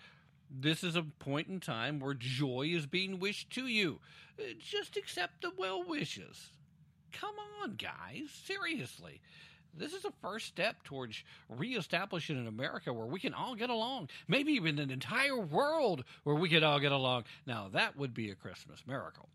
this 0.51 0.83
is 0.83 0.97
a 0.97 1.03
point 1.03 1.49
in 1.49 1.61
time 1.61 2.01
where 2.01 2.15
joy 2.15 2.71
is 2.73 2.87
being 2.87 3.19
wished 3.19 3.51
to 3.51 3.67
you. 3.67 4.01
Uh, 4.39 4.45
Just 4.59 4.97
accept 4.97 5.43
the 5.43 5.53
well 5.57 5.85
wishes. 5.85 6.51
Come 7.13 7.35
on, 7.63 7.75
guys, 7.75 8.31
seriously. 8.45 9.21
This 9.75 9.93
is 9.93 10.05
a 10.05 10.13
first 10.23 10.47
step 10.47 10.83
towards 10.83 11.23
reestablishing 11.49 12.39
an 12.39 12.47
America 12.47 12.93
where 12.93 13.07
we 13.07 13.21
can 13.21 13.35
all 13.35 13.55
get 13.55 13.71
along. 13.71 14.09
Maybe 14.27 14.53
even 14.53 14.79
an 14.79 14.91
entire 14.91 15.39
world 15.39 16.05
where 16.25 16.35
we 16.35 16.49
could 16.49 16.63
all 16.63 16.81
get 16.81 16.93
along. 16.93 17.25
Now, 17.47 17.69
that 17.73 17.97
would 17.97 18.15
be 18.15 18.31
a 18.31 18.35
Christmas 18.35 18.83
miracle. 18.87 19.29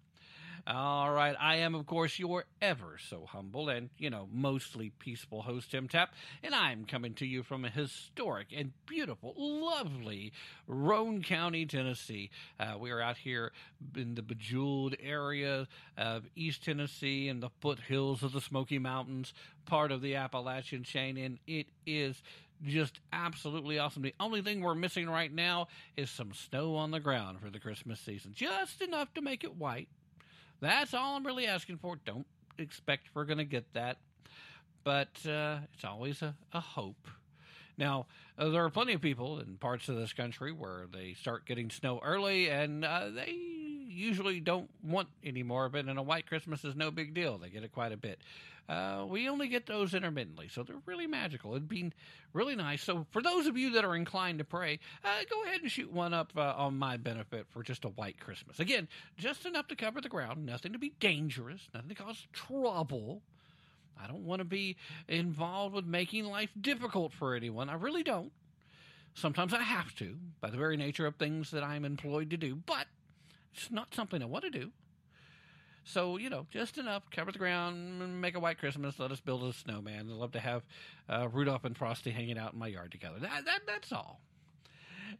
All 0.65 1.11
right. 1.11 1.35
I 1.37 1.57
am, 1.57 1.75
of 1.75 1.85
course, 1.85 2.17
your 2.17 2.45
ever 2.61 2.97
so 2.97 3.25
humble 3.27 3.67
and, 3.67 3.89
you 3.97 4.09
know, 4.09 4.29
mostly 4.31 4.91
peaceful 4.97 5.41
host, 5.41 5.71
Tim 5.71 5.89
Tapp, 5.89 6.13
and 6.41 6.55
I'm 6.55 6.85
coming 6.85 7.13
to 7.15 7.25
you 7.25 7.43
from 7.43 7.65
a 7.65 7.69
historic 7.69 8.47
and 8.55 8.71
beautiful, 8.85 9.33
lovely 9.35 10.31
Roane 10.65 11.21
County, 11.21 11.65
Tennessee. 11.65 12.29
Uh, 12.57 12.77
we 12.79 12.91
are 12.91 13.01
out 13.01 13.17
here 13.17 13.51
in 13.97 14.15
the 14.15 14.21
bejeweled 14.21 14.95
area 15.03 15.67
of 15.97 16.29
East 16.33 16.63
Tennessee 16.63 17.27
and 17.27 17.43
the 17.43 17.49
foothills 17.59 18.23
of 18.23 18.31
the 18.31 18.39
Smoky 18.39 18.79
Mountains, 18.79 19.33
part 19.65 19.91
of 19.91 20.01
the 20.01 20.15
Appalachian 20.15 20.83
chain, 20.83 21.17
and 21.17 21.39
it 21.45 21.67
is 21.85 22.23
just 22.63 23.01
absolutely 23.11 23.79
awesome. 23.79 24.03
The 24.03 24.15
only 24.17 24.41
thing 24.41 24.61
we're 24.61 24.75
missing 24.75 25.09
right 25.09 25.33
now 25.33 25.67
is 25.97 26.09
some 26.09 26.33
snow 26.33 26.75
on 26.75 26.91
the 26.91 27.01
ground 27.01 27.41
for 27.41 27.49
the 27.49 27.59
Christmas 27.59 27.99
season, 27.99 28.31
just 28.33 28.81
enough 28.81 29.13
to 29.15 29.21
make 29.21 29.43
it 29.43 29.57
white. 29.57 29.89
That's 30.63 30.93
all 30.93 31.17
I'm 31.17 31.25
really 31.25 31.45
asking 31.45 31.79
for. 31.79 31.97
Don't 32.05 32.25
expect 32.57 33.09
we're 33.13 33.25
going 33.25 33.39
to 33.39 33.43
get 33.43 33.65
that, 33.73 33.97
but 34.85 35.09
uh, 35.27 35.57
it's 35.73 35.83
always 35.83 36.21
a, 36.21 36.35
a 36.53 36.61
hope. 36.61 37.09
Now, 37.77 38.05
uh, 38.37 38.47
there 38.47 38.63
are 38.63 38.69
plenty 38.69 38.93
of 38.93 39.01
people 39.01 39.41
in 39.41 39.57
parts 39.57 39.89
of 39.89 39.97
this 39.97 40.13
country 40.13 40.53
where 40.53 40.85
they 40.89 41.15
start 41.15 41.45
getting 41.45 41.69
snow 41.69 41.99
early 42.01 42.49
and 42.49 42.85
uh, 42.85 43.09
they 43.09 43.52
usually 43.93 44.39
don't 44.39 44.69
want 44.83 45.07
any 45.23 45.43
more 45.43 45.65
of 45.65 45.75
it, 45.75 45.87
and 45.87 45.97
a 45.97 46.03
white 46.03 46.27
Christmas 46.27 46.63
is 46.63 46.75
no 46.75 46.91
big 46.91 47.13
deal. 47.13 47.37
They 47.37 47.49
get 47.49 47.63
it 47.63 47.71
quite 47.71 47.91
a 47.91 47.97
bit. 47.97 48.19
Uh, 48.69 49.05
we 49.09 49.27
only 49.27 49.49
get 49.49 49.65
those 49.65 49.93
intermittently, 49.93 50.47
so 50.47 50.63
they're 50.63 50.77
really 50.85 51.05
magical. 51.05 51.51
It'd 51.51 51.67
be 51.67 51.91
really 52.31 52.55
nice. 52.55 52.81
So, 52.81 53.05
for 53.11 53.21
those 53.21 53.45
of 53.45 53.57
you 53.57 53.71
that 53.71 53.83
are 53.83 53.95
inclined 53.95 54.39
to 54.39 54.45
pray, 54.45 54.79
uh, 55.03 55.09
go 55.29 55.43
ahead 55.43 55.61
and 55.61 55.69
shoot 55.69 55.91
one 55.91 56.13
up 56.13 56.31
uh, 56.37 56.53
on 56.55 56.77
my 56.77 56.95
benefit 56.95 57.45
for 57.49 57.61
just 57.61 57.83
a 57.83 57.89
white 57.89 58.19
Christmas. 58.19 58.59
Again, 58.59 58.87
just 59.17 59.45
enough 59.45 59.67
to 59.67 59.75
cover 59.75 59.99
the 59.99 60.07
ground, 60.07 60.45
nothing 60.45 60.71
to 60.71 60.79
be 60.79 60.93
dangerous, 60.99 61.67
nothing 61.73 61.89
to 61.89 61.95
cause 61.95 62.25
trouble. 62.31 63.21
I 64.01 64.07
don't 64.07 64.25
want 64.25 64.39
to 64.39 64.45
be 64.45 64.77
involved 65.09 65.75
with 65.75 65.85
making 65.85 66.25
life 66.25 66.49
difficult 66.59 67.11
for 67.11 67.35
anyone. 67.35 67.69
I 67.69 67.75
really 67.75 68.03
don't. 68.03 68.31
Sometimes 69.13 69.53
I 69.53 69.61
have 69.61 69.93
to, 69.95 70.17
by 70.41 70.49
the 70.49 70.57
very 70.57 70.77
nature 70.77 71.05
of 71.05 71.15
things 71.15 71.51
that 71.51 71.63
I'm 71.63 71.85
employed 71.85 72.31
to 72.31 72.37
do, 72.37 72.55
but 72.55 72.87
it's 73.53 73.71
not 73.71 73.93
something 73.93 74.21
I 74.21 74.25
want 74.25 74.43
to 74.45 74.49
do. 74.49 74.71
So, 75.85 76.17
you 76.17 76.29
know, 76.29 76.47
just 76.49 76.77
enough, 76.77 77.03
cover 77.11 77.31
the 77.31 77.39
ground, 77.39 78.21
make 78.21 78.35
a 78.35 78.39
white 78.39 78.57
Christmas, 78.57 78.99
let 78.99 79.11
us 79.11 79.19
build 79.19 79.43
a 79.43 79.51
snowman. 79.51 80.07
I'd 80.09 80.15
love 80.15 80.31
to 80.31 80.39
have 80.39 80.63
uh, 81.09 81.27
Rudolph 81.29 81.65
and 81.65 81.77
Frosty 81.77 82.11
hanging 82.11 82.37
out 82.37 82.53
in 82.53 82.59
my 82.59 82.67
yard 82.67 82.91
together. 82.91 83.19
That, 83.19 83.45
that, 83.45 83.61
that's 83.67 83.91
all. 83.91 84.21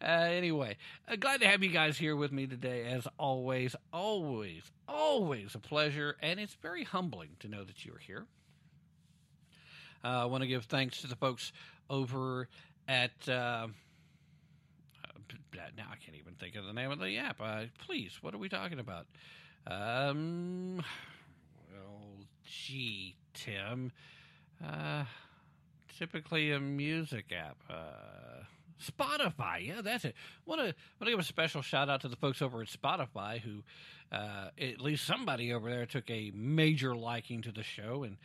Uh, 0.02 0.06
anyway, 0.06 0.78
uh, 1.08 1.18
glad 1.18 1.42
to 1.42 1.48
have 1.48 1.64
you 1.64 1.70
guys 1.70 1.98
here 1.98 2.16
with 2.16 2.32
me 2.32 2.48
today. 2.48 2.86
As 2.86 3.08
always, 3.20 3.76
always, 3.92 4.64
always 4.88 5.54
a 5.54 5.60
pleasure, 5.60 6.16
and 6.22 6.40
it's 6.40 6.56
very 6.56 6.86
humbling 6.86 7.32
to 7.42 7.50
know 7.50 7.64
that 7.66 7.86
you're 7.86 8.00
here. 8.00 8.26
Uh, 10.04 10.24
I 10.24 10.26
want 10.26 10.44
to 10.44 10.48
give 10.48 10.66
thanks 10.66 11.02
to 11.02 11.08
the 11.08 11.16
folks 11.16 11.52
over 11.90 12.48
at. 12.88 13.12
Now 15.78 15.86
I 15.92 15.96
can't 15.96 16.18
even 16.18 16.34
think 16.36 16.56
of 16.56 16.66
the 16.66 16.74
name 16.74 16.92
of 16.92 17.00
the 17.00 17.18
app. 17.18 17.42
Uh, 17.42 17.64
please, 17.86 18.18
what 18.22 18.34
are 18.34 18.38
we 18.38 18.50
talking 18.50 18.80
about? 18.80 19.06
Um, 19.66 20.84
well, 21.72 22.02
gee, 22.46 23.16
Tim. 23.34 23.92
Uh, 24.64 25.06
typically 25.98 26.52
a 26.52 26.60
music 26.60 27.32
app. 27.32 27.58
Uh, 27.70 28.44
Spotify, 28.84 29.66
yeah, 29.66 29.82
that's 29.82 30.06
it. 30.06 30.16
Want 30.46 30.60
to 30.60 30.66
want 30.66 31.06
to 31.06 31.10
give 31.12 31.20
a 31.20 31.24
special 31.24 31.62
shout 31.62 31.90
out 31.90 32.02
to 32.02 32.08
the 32.08 32.16
folks 32.16 32.42
over 32.42 32.62
at 32.62 32.68
Spotify 32.68 33.40
who, 33.40 33.64
uh, 34.12 34.50
at 34.60 34.82
least 34.82 35.06
somebody 35.06 35.54
over 35.54 35.70
there 35.70 35.86
took 35.86 36.10
a 36.10 36.32
major 36.36 36.96
liking 36.96 37.42
to 37.44 37.52
the 37.52 37.64
show 37.64 38.04
and 38.04 38.18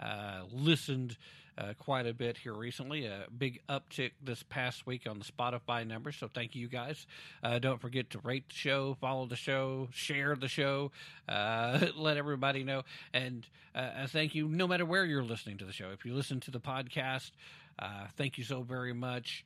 uh, 0.00 0.42
listened 0.50 1.16
uh, 1.58 1.72
quite 1.78 2.06
a 2.06 2.12
bit 2.12 2.36
here 2.36 2.54
recently. 2.54 3.06
A 3.06 3.26
big 3.36 3.60
uptick 3.68 4.12
this 4.22 4.42
past 4.42 4.86
week 4.86 5.06
on 5.08 5.18
the 5.18 5.24
Spotify 5.24 5.86
numbers. 5.86 6.16
So 6.16 6.28
thank 6.32 6.54
you 6.54 6.68
guys. 6.68 7.06
Uh, 7.42 7.58
don't 7.58 7.80
forget 7.80 8.10
to 8.10 8.18
rate 8.20 8.48
the 8.48 8.54
show, 8.54 8.96
follow 9.00 9.26
the 9.26 9.36
show, 9.36 9.88
share 9.92 10.36
the 10.36 10.48
show, 10.48 10.92
uh, 11.28 11.86
let 11.96 12.16
everybody 12.16 12.62
know. 12.62 12.82
And 13.12 13.46
uh, 13.74 13.78
uh, 13.78 14.06
thank 14.06 14.34
you 14.34 14.48
no 14.48 14.66
matter 14.66 14.84
where 14.84 15.04
you're 15.04 15.24
listening 15.24 15.58
to 15.58 15.64
the 15.64 15.72
show. 15.72 15.90
If 15.90 16.04
you 16.04 16.14
listen 16.14 16.40
to 16.40 16.50
the 16.50 16.60
podcast, 16.60 17.30
uh, 17.78 18.06
thank 18.16 18.38
you 18.38 18.44
so 18.44 18.62
very 18.62 18.92
much. 18.92 19.44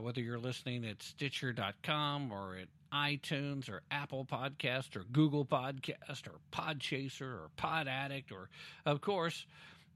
Whether 0.00 0.20
you're 0.20 0.38
listening 0.38 0.84
at 0.84 1.02
Stitcher.com 1.02 2.30
or 2.30 2.56
at 2.56 2.68
iTunes 2.92 3.70
or 3.70 3.82
Apple 3.90 4.26
Podcast 4.26 4.94
or 4.94 5.04
Google 5.04 5.46
Podcast 5.46 6.26
or 6.26 6.34
Podchaser 6.52 7.22
or 7.22 7.50
Pod 7.56 7.88
Addict 7.88 8.30
or, 8.30 8.50
of 8.84 9.00
course, 9.00 9.46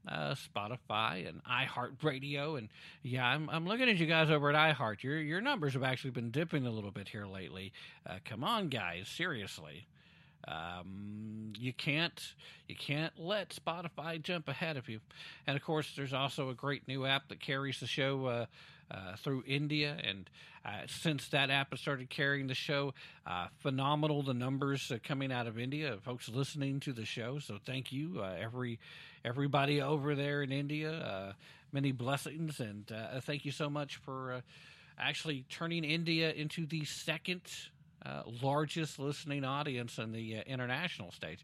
uh, 0.07 0.35
Spotify 0.35 1.27
and 1.27 1.41
iHeartRadio. 1.43 2.57
And 2.57 2.69
yeah, 3.03 3.25
I'm, 3.25 3.49
I'm 3.49 3.65
looking 3.65 3.89
at 3.89 3.97
you 3.97 4.05
guys 4.05 4.29
over 4.29 4.49
at 4.51 4.77
iHeart. 4.77 5.03
Your 5.03 5.17
your 5.17 5.41
numbers 5.41 5.73
have 5.73 5.83
actually 5.83 6.11
been 6.11 6.31
dipping 6.31 6.65
a 6.65 6.71
little 6.71 6.91
bit 6.91 7.07
here 7.07 7.25
lately. 7.25 7.73
Uh, 8.07 8.19
come 8.23 8.43
on, 8.43 8.69
guys, 8.69 9.07
seriously. 9.07 9.87
Um, 10.47 11.53
you 11.57 11.73
can't 11.73 12.21
you 12.67 12.75
can't 12.75 13.13
let 13.17 13.49
Spotify 13.49 14.21
jump 14.21 14.47
ahead 14.47 14.77
of 14.77 14.87
you. 14.89 14.99
And 15.47 15.57
of 15.57 15.63
course, 15.63 15.93
there's 15.95 16.13
also 16.13 16.49
a 16.49 16.53
great 16.53 16.87
new 16.87 17.05
app 17.05 17.29
that 17.29 17.39
carries 17.39 17.79
the 17.79 17.87
show 17.87 18.25
uh, 18.25 18.45
uh, 18.91 19.15
through 19.17 19.43
India. 19.47 19.97
And 20.03 20.29
uh, 20.65 20.81
since 20.87 21.27
that 21.29 21.49
app 21.49 21.71
has 21.71 21.79
started 21.79 22.09
carrying 22.09 22.47
the 22.47 22.55
show, 22.55 22.93
uh, 23.25 23.47
phenomenal 23.59 24.23
the 24.23 24.33
numbers 24.33 24.91
uh, 24.91 24.97
coming 25.03 25.31
out 25.31 25.47
of 25.47 25.59
India, 25.59 25.97
folks 26.03 26.29
listening 26.29 26.79
to 26.81 26.93
the 26.93 27.05
show. 27.05 27.39
So 27.39 27.57
thank 27.65 27.91
you, 27.91 28.19
uh, 28.19 28.35
every 28.39 28.79
everybody 29.25 29.81
over 29.81 30.13
there 30.13 30.43
in 30.43 30.51
India. 30.51 30.91
Uh, 30.91 31.33
many 31.71 31.91
blessings, 31.91 32.59
and 32.59 32.89
uh, 32.91 33.19
thank 33.21 33.43
you 33.43 33.51
so 33.51 33.69
much 33.69 33.97
for 33.97 34.33
uh, 34.33 34.41
actually 34.99 35.45
turning 35.49 35.83
India 35.83 36.31
into 36.31 36.67
the 36.67 36.85
second 36.85 37.41
uh, 38.05 38.21
largest 38.43 38.99
listening 38.99 39.43
audience 39.43 39.97
in 39.97 40.11
the 40.11 40.37
uh, 40.37 40.41
international 40.45 41.11
stage. 41.11 41.39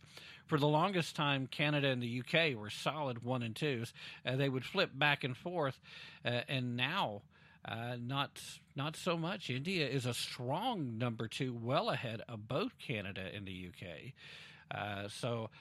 For 0.46 0.60
the 0.60 0.68
longest 0.68 1.16
time, 1.16 1.48
Canada 1.48 1.88
and 1.88 2.04
the 2.04 2.22
UK 2.22 2.56
were 2.56 2.70
solid 2.70 3.24
one 3.24 3.42
and 3.42 3.56
twos. 3.56 3.94
Uh, 4.26 4.36
they 4.36 4.48
would 4.48 4.64
flip 4.64 4.92
back 4.94 5.24
and 5.24 5.36
forth, 5.36 5.80
and 6.24 6.78
now. 6.78 7.24
Not 7.68 8.42
not 8.76 8.96
so 8.96 9.18
much. 9.18 9.52
India 9.52 9.88
is 9.88 10.08
a 10.08 10.16
strong 10.16 10.98
number 10.98 11.28
two, 11.28 11.54
well 11.54 11.92
ahead 11.92 12.22
of 12.28 12.48
both 12.48 12.72
Canada 12.80 13.22
and 13.36 13.46
the 13.46 13.70
UK. 13.70 15.12
So 15.12 15.52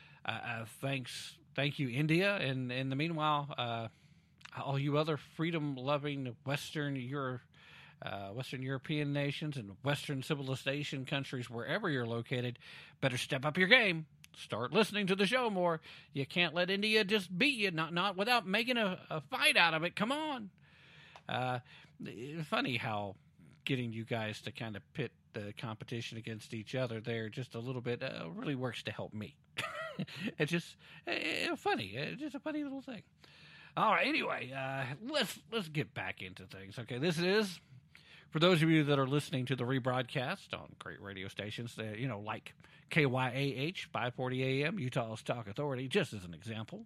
thanks, 0.80 1.36
thank 1.54 1.78
you, 1.78 1.88
India. 1.88 2.36
And 2.36 2.70
in 2.70 2.90
the 2.90 2.96
meanwhile, 2.96 3.54
uh, 3.56 3.88
all 4.62 4.78
you 4.78 4.98
other 4.98 5.16
freedom-loving 5.36 6.36
Western 6.44 6.96
Europe 6.96 7.40
uh, 8.02 8.28
Western 8.28 8.62
European 8.62 9.12
nations 9.12 9.56
and 9.56 9.72
Western 9.84 10.22
civilization 10.22 11.04
countries, 11.04 11.50
wherever 11.50 11.90
you're 11.90 12.06
located, 12.06 12.58
better 13.00 13.18
step 13.18 13.44
up 13.44 13.58
your 13.58 13.68
game. 13.68 14.06
Start 14.36 14.72
listening 14.72 15.06
to 15.08 15.16
the 15.16 15.26
show 15.26 15.50
more. 15.50 15.80
You 16.12 16.24
can't 16.24 16.54
let 16.54 16.70
India 16.70 17.04
just 17.04 17.36
beat 17.36 17.58
you, 17.58 17.70
not 17.70 17.92
not 17.92 18.16
without 18.16 18.46
making 18.46 18.76
a, 18.76 18.98
a 19.10 19.20
fight 19.20 19.56
out 19.56 19.74
of 19.74 19.82
it. 19.82 19.96
Come 19.96 20.12
on. 20.12 20.50
Uh, 21.28 21.58
funny 22.44 22.76
how 22.76 23.16
getting 23.64 23.92
you 23.92 24.04
guys 24.04 24.40
to 24.42 24.52
kind 24.52 24.76
of 24.76 24.82
pit 24.94 25.12
the 25.32 25.52
competition 25.58 26.16
against 26.16 26.54
each 26.54 26.74
other 26.74 27.00
there 27.00 27.28
just 27.28 27.54
a 27.54 27.58
little 27.58 27.82
bit 27.82 28.02
uh, 28.02 28.28
really 28.34 28.54
works 28.54 28.82
to 28.84 28.92
help 28.92 29.12
me. 29.12 29.36
it's 30.38 30.50
just 30.50 30.76
uh, 31.06 31.56
funny. 31.56 31.92
It's 31.94 32.20
just 32.20 32.34
a 32.34 32.40
funny 32.40 32.62
little 32.62 32.82
thing. 32.82 33.02
All 33.76 33.92
right. 33.92 34.06
Anyway, 34.06 34.52
uh, 34.56 34.84
let's 35.08 35.38
let's 35.52 35.68
get 35.68 35.94
back 35.94 36.22
into 36.22 36.44
things. 36.44 36.78
Okay, 36.78 36.98
this 36.98 37.18
is 37.18 37.60
for 38.30 38.38
those 38.38 38.62
of 38.62 38.70
you 38.70 38.84
that 38.84 38.98
are 38.98 39.06
listening 39.06 39.46
to 39.46 39.56
the 39.56 39.64
rebroadcast 39.64 40.52
on 40.52 40.74
great 40.78 41.00
radio 41.00 41.28
stations, 41.28 41.76
uh, 41.78 41.94
you 41.96 42.08
know, 42.08 42.20
like 42.20 42.54
KYAH 42.90 43.86
540 43.86 44.64
AM, 44.64 44.78
Utah's 44.78 45.22
Talk 45.22 45.48
Authority, 45.48 45.88
just 45.88 46.12
as 46.12 46.24
an 46.24 46.34
example. 46.34 46.84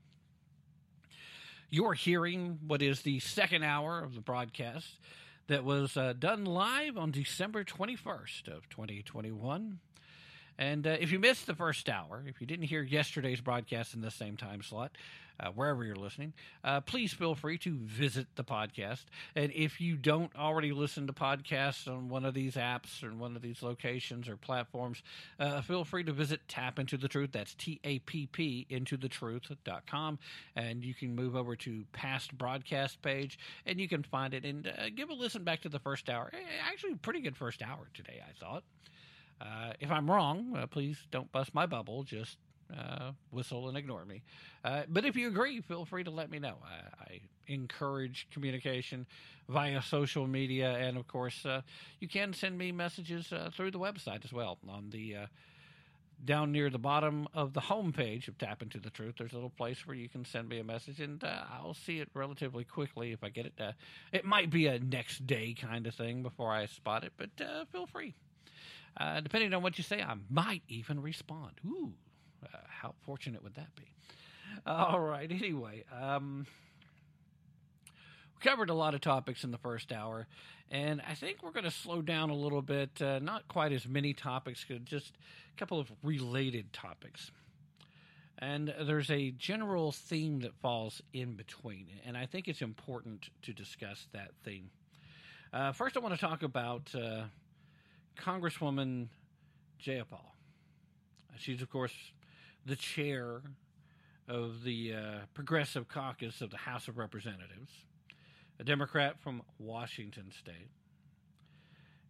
You're 1.70 1.94
hearing 1.94 2.58
what 2.66 2.82
is 2.82 3.02
the 3.02 3.18
second 3.20 3.64
hour 3.64 4.02
of 4.02 4.14
the 4.14 4.20
broadcast 4.20 4.98
that 5.48 5.64
was 5.64 5.96
uh, 5.96 6.14
done 6.18 6.44
live 6.44 6.96
on 6.96 7.10
December 7.10 7.64
21st 7.64 8.48
of 8.48 8.68
2021. 8.70 9.78
And 10.58 10.86
uh, 10.86 10.96
if 11.00 11.10
you 11.10 11.18
missed 11.18 11.46
the 11.46 11.54
first 11.54 11.88
hour, 11.88 12.22
if 12.26 12.40
you 12.40 12.46
didn't 12.46 12.66
hear 12.66 12.82
yesterday's 12.82 13.40
broadcast 13.40 13.94
in 13.94 14.00
the 14.00 14.10
same 14.10 14.36
time 14.36 14.62
slot, 14.62 14.92
uh, 15.40 15.48
wherever 15.48 15.84
you're 15.84 15.96
listening, 15.96 16.32
uh, 16.62 16.80
please 16.80 17.12
feel 17.12 17.34
free 17.34 17.58
to 17.58 17.76
visit 17.82 18.26
the 18.36 18.44
podcast. 18.44 19.04
And 19.34 19.52
if 19.52 19.80
you 19.80 19.96
don't 19.96 20.34
already 20.36 20.72
listen 20.72 21.06
to 21.08 21.12
podcasts 21.12 21.88
on 21.88 22.08
one 22.08 22.24
of 22.24 22.34
these 22.34 22.54
apps 22.54 23.02
or 23.02 23.12
one 23.12 23.34
of 23.34 23.42
these 23.42 23.62
locations 23.62 24.28
or 24.28 24.36
platforms, 24.36 25.02
uh, 25.40 25.60
feel 25.62 25.84
free 25.84 26.04
to 26.04 26.12
visit 26.12 26.40
Tap 26.46 26.78
Into 26.78 26.96
the 26.96 27.08
Truth. 27.08 27.30
That's 27.32 27.54
T 27.54 27.80
A 27.84 27.98
P 28.00 28.26
P 28.26 28.66
into 28.70 28.96
the 28.96 29.08
truth.com. 29.08 30.18
And 30.54 30.84
you 30.84 30.94
can 30.94 31.14
move 31.16 31.34
over 31.34 31.56
to 31.56 31.84
past 31.92 32.36
broadcast 32.36 33.02
page 33.02 33.38
and 33.66 33.80
you 33.80 33.88
can 33.88 34.02
find 34.02 34.34
it 34.34 34.44
and 34.44 34.66
uh, 34.66 34.88
give 34.94 35.10
a 35.10 35.14
listen 35.14 35.42
back 35.42 35.62
to 35.62 35.68
the 35.68 35.80
first 35.80 36.08
hour. 36.08 36.30
Actually, 36.70 36.94
pretty 36.94 37.20
good 37.20 37.36
first 37.36 37.62
hour 37.62 37.88
today, 37.92 38.22
I 38.24 38.32
thought. 38.38 38.62
Uh, 39.44 39.72
if 39.80 39.90
I'm 39.90 40.10
wrong, 40.10 40.56
uh, 40.56 40.66
please 40.66 40.96
don't 41.10 41.30
bust 41.30 41.54
my 41.54 41.66
bubble. 41.66 42.02
Just 42.02 42.38
uh, 42.76 43.12
whistle 43.30 43.68
and 43.68 43.76
ignore 43.76 44.04
me. 44.04 44.22
Uh, 44.64 44.82
but 44.88 45.04
if 45.04 45.16
you 45.16 45.28
agree, 45.28 45.60
feel 45.60 45.84
free 45.84 46.04
to 46.04 46.10
let 46.10 46.30
me 46.30 46.38
know. 46.38 46.56
I, 46.64 47.04
I 47.04 47.20
encourage 47.46 48.26
communication 48.32 49.06
via 49.48 49.82
social 49.82 50.26
media, 50.26 50.72
and 50.72 50.96
of 50.96 51.06
course, 51.06 51.44
uh, 51.44 51.60
you 52.00 52.08
can 52.08 52.32
send 52.32 52.56
me 52.56 52.72
messages 52.72 53.32
uh, 53.32 53.50
through 53.54 53.70
the 53.70 53.78
website 53.78 54.24
as 54.24 54.32
well. 54.32 54.58
On 54.68 54.88
the 54.90 55.16
down 56.24 56.52
near 56.52 56.70
the 56.70 56.78
bottom 56.78 57.28
of 57.34 57.52
the 57.52 57.60
homepage 57.60 58.28
of 58.28 58.38
Tap 58.38 58.62
Into 58.62 58.78
the 58.78 58.90
Truth, 58.90 59.16
there's 59.18 59.32
a 59.32 59.34
little 59.34 59.50
place 59.50 59.86
where 59.86 59.96
you 59.96 60.08
can 60.08 60.24
send 60.24 60.48
me 60.48 60.58
a 60.58 60.64
message, 60.64 61.00
and 61.00 61.22
uh, 61.22 61.42
I'll 61.52 61.74
see 61.74 62.00
it 62.00 62.08
relatively 62.14 62.64
quickly 62.64 63.12
if 63.12 63.22
I 63.22 63.28
get 63.28 63.46
it. 63.46 63.52
Uh, 63.60 63.72
it 64.12 64.24
might 64.24 64.50
be 64.50 64.66
a 64.66 64.78
next 64.78 65.26
day 65.26 65.54
kind 65.54 65.86
of 65.86 65.94
thing 65.94 66.22
before 66.22 66.52
I 66.52 66.66
spot 66.66 67.04
it, 67.04 67.12
but 67.16 67.30
uh, 67.44 67.64
feel 67.72 67.86
free. 67.86 68.14
Uh, 68.96 69.20
depending 69.20 69.52
on 69.54 69.62
what 69.62 69.76
you 69.76 69.84
say, 69.84 70.00
I 70.00 70.14
might 70.30 70.62
even 70.68 71.02
respond. 71.02 71.52
Ooh, 71.66 71.92
uh, 72.44 72.58
how 72.68 72.94
fortunate 73.02 73.42
would 73.42 73.54
that 73.54 73.74
be? 73.74 73.84
All 74.66 75.00
right. 75.00 75.30
Anyway, 75.30 75.84
um, 76.00 76.46
we 77.86 78.40
covered 78.50 78.70
a 78.70 78.74
lot 78.74 78.94
of 78.94 79.00
topics 79.00 79.42
in 79.44 79.50
the 79.50 79.58
first 79.58 79.92
hour, 79.92 80.26
and 80.70 81.02
I 81.08 81.14
think 81.14 81.42
we're 81.42 81.50
going 81.50 81.64
to 81.64 81.70
slow 81.70 82.02
down 82.02 82.30
a 82.30 82.34
little 82.34 82.62
bit. 82.62 83.02
Uh, 83.02 83.18
not 83.18 83.48
quite 83.48 83.72
as 83.72 83.86
many 83.86 84.14
topics, 84.14 84.64
just 84.84 85.12
a 85.54 85.58
couple 85.58 85.80
of 85.80 85.90
related 86.02 86.72
topics. 86.72 87.30
And 88.38 88.74
there's 88.82 89.10
a 89.10 89.30
general 89.32 89.92
theme 89.92 90.40
that 90.40 90.54
falls 90.60 91.00
in 91.12 91.34
between, 91.34 91.86
and 92.04 92.16
I 92.16 92.26
think 92.26 92.48
it's 92.48 92.62
important 92.62 93.30
to 93.42 93.52
discuss 93.52 94.06
that 94.12 94.30
theme. 94.44 94.70
Uh, 95.52 95.72
first, 95.72 95.96
I 95.96 96.00
want 96.00 96.14
to 96.14 96.20
talk 96.20 96.42
about 96.42 96.92
uh, 96.94 97.24
Congresswoman 98.16 99.08
Jayapal. 99.82 100.32
She's, 101.36 101.62
of 101.62 101.70
course, 101.70 101.94
the 102.64 102.76
chair 102.76 103.42
of 104.28 104.62
the 104.64 104.94
uh, 104.94 105.18
Progressive 105.34 105.88
Caucus 105.88 106.40
of 106.40 106.50
the 106.50 106.56
House 106.56 106.88
of 106.88 106.96
Representatives, 106.96 107.70
a 108.58 108.64
Democrat 108.64 109.20
from 109.20 109.42
Washington 109.58 110.30
State. 110.30 110.70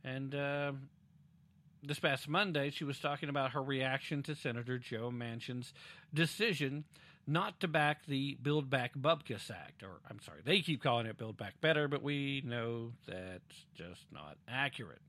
And 0.04 0.34
uh, 0.34 0.72
this 1.82 1.98
past 1.98 2.28
Monday, 2.28 2.70
she 2.70 2.84
was 2.84 2.98
talking 2.98 3.28
about 3.28 3.52
her 3.52 3.62
reaction 3.62 4.22
to 4.24 4.34
Senator 4.34 4.78
Joe 4.78 5.10
Manchin's 5.10 5.72
decision 6.12 6.84
not 7.26 7.58
to 7.60 7.68
back 7.68 8.04
the 8.06 8.36
Build 8.42 8.68
Back 8.68 8.92
Bubkus 8.94 9.50
Act. 9.50 9.82
Or, 9.82 10.00
I'm 10.08 10.20
sorry, 10.20 10.40
they 10.44 10.60
keep 10.60 10.82
calling 10.82 11.06
it 11.06 11.16
Build 11.16 11.36
Back 11.38 11.60
Better, 11.60 11.88
but 11.88 12.02
we 12.02 12.42
know 12.44 12.92
that's 13.06 13.64
just 13.74 14.02
not 14.12 14.36
accurate. 14.46 15.00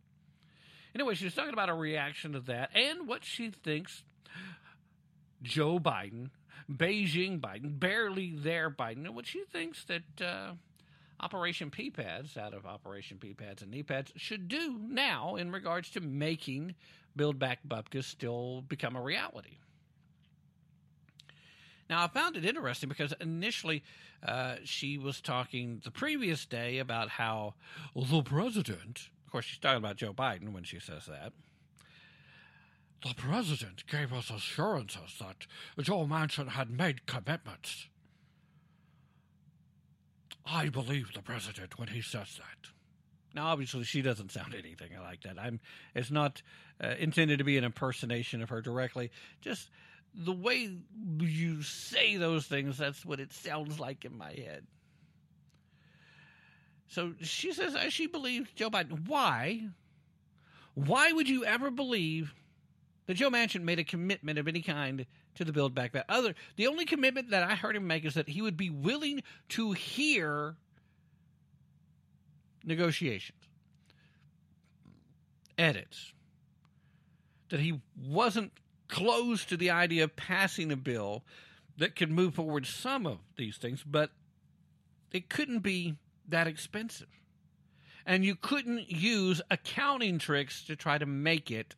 Anyway, 0.95 1.13
she 1.13 1.25
was 1.25 1.33
talking 1.33 1.53
about 1.53 1.67
her 1.67 1.75
reaction 1.75 2.31
to 2.31 2.39
that 2.39 2.71
and 2.73 3.05
what 3.05 3.25
she 3.25 3.51
thinks 3.51 4.03
Joe 5.43 5.77
Biden, 5.77 6.29
Beijing 6.71 7.41
Biden, 7.41 7.77
barely 7.77 8.33
there 8.35 8.71
Biden, 8.71 9.05
and 9.05 9.13
what 9.13 9.27
she 9.27 9.43
thinks 9.51 9.83
that 9.85 10.25
uh, 10.25 10.53
Operation 11.19 11.69
P 11.69 11.89
pads, 11.89 12.37
out 12.37 12.53
of 12.53 12.65
Operation 12.65 13.17
P 13.17 13.33
pads 13.33 13.61
and 13.61 13.71
knee 13.71 13.83
pads, 13.83 14.13
should 14.15 14.47
do 14.47 14.79
now 14.81 15.35
in 15.35 15.51
regards 15.51 15.89
to 15.91 15.99
making 15.99 16.75
Build 17.13 17.37
Back 17.39 17.59
Bupkis 17.67 18.05
still 18.05 18.63
become 18.67 18.95
a 18.95 19.01
reality. 19.01 19.57
Now, 21.89 22.03
I 22.03 22.07
found 22.07 22.35
it 22.35 22.45
interesting 22.45 22.89
because 22.89 23.13
initially 23.19 23.83
uh, 24.25 24.55
she 24.63 24.97
was 24.97 25.21
talking 25.21 25.81
the 25.83 25.91
previous 25.91 26.45
day 26.45 26.79
about 26.79 27.09
how 27.09 27.53
the 27.95 28.23
president, 28.23 29.09
course, 29.35 29.45
she's 29.45 29.59
talking 29.59 29.79
about 29.79 29.97
Joe 29.97 30.13
Biden 30.13 30.53
when 30.53 30.63
she 30.63 30.79
says 30.79 31.07
that. 31.07 31.33
The 33.03 33.13
president 33.13 33.85
gave 33.85 34.13
us 34.13 34.29
assurances 34.29 35.19
that 35.19 35.45
Joe 35.83 36.05
Manchin 36.05 36.47
had 36.47 36.69
made 36.69 37.05
commitments. 37.05 37.89
I 40.45 40.69
believe 40.69 41.11
the 41.13 41.21
president 41.21 41.77
when 41.77 41.89
he 41.89 42.01
says 42.01 42.37
that. 42.37 42.69
Now, 43.33 43.47
obviously, 43.47 43.83
she 43.83 44.01
doesn't 44.01 44.31
sound 44.31 44.55
anything 44.57 44.91
like 45.03 45.23
that. 45.23 45.37
I'm. 45.37 45.59
It's 45.93 46.11
not 46.11 46.41
uh, 46.81 46.93
intended 46.97 47.39
to 47.39 47.43
be 47.43 47.57
an 47.57 47.65
impersonation 47.65 48.41
of 48.41 48.47
her 48.47 48.61
directly. 48.61 49.11
Just 49.41 49.69
the 50.13 50.31
way 50.31 50.71
you 51.19 51.61
say 51.61 52.15
those 52.15 52.45
things, 52.45 52.77
that's 52.77 53.05
what 53.05 53.19
it 53.19 53.33
sounds 53.33 53.81
like 53.81 54.05
in 54.05 54.17
my 54.17 54.31
head. 54.31 54.65
So 56.87 57.13
she 57.21 57.51
says 57.53 57.75
she 57.91 58.07
believes 58.07 58.49
Joe 58.55 58.69
Biden. 58.69 59.07
Why? 59.07 59.67
Why 60.75 61.11
would 61.11 61.27
you 61.27 61.45
ever 61.45 61.71
believe 61.71 62.33
that 63.07 63.15
Joe 63.15 63.29
Manchin 63.29 63.63
made 63.63 63.79
a 63.79 63.83
commitment 63.83 64.37
of 64.39 64.47
any 64.47 64.61
kind 64.61 65.05
to 65.35 65.45
the 65.45 65.51
Build 65.51 65.73
Back 65.73 65.93
Better? 65.93 66.05
Other, 66.09 66.35
the 66.57 66.67
only 66.67 66.85
commitment 66.85 67.31
that 67.31 67.43
I 67.43 67.55
heard 67.55 67.75
him 67.75 67.87
make 67.87 68.05
is 68.05 68.13
that 68.13 68.29
he 68.29 68.41
would 68.41 68.57
be 68.57 68.69
willing 68.69 69.23
to 69.49 69.71
hear 69.71 70.55
negotiations, 72.63 73.41
edits, 75.57 76.13
that 77.49 77.59
he 77.59 77.79
wasn't 77.97 78.51
close 78.87 79.45
to 79.45 79.57
the 79.57 79.71
idea 79.71 80.03
of 80.03 80.15
passing 80.15 80.71
a 80.71 80.75
bill 80.75 81.23
that 81.77 81.95
could 81.95 82.11
move 82.11 82.35
forward 82.35 82.65
some 82.65 83.05
of 83.05 83.19
these 83.37 83.57
things, 83.57 83.83
but 83.85 84.11
it 85.11 85.29
couldn't 85.29 85.59
be 85.59 85.95
that 86.29 86.47
expensive. 86.47 87.07
And 88.05 88.23
you 88.23 88.35
couldn't 88.35 88.91
use 88.91 89.41
accounting 89.49 90.19
tricks 90.19 90.63
to 90.65 90.75
try 90.75 90.97
to 90.97 91.05
make 91.05 91.49
it 91.49 91.75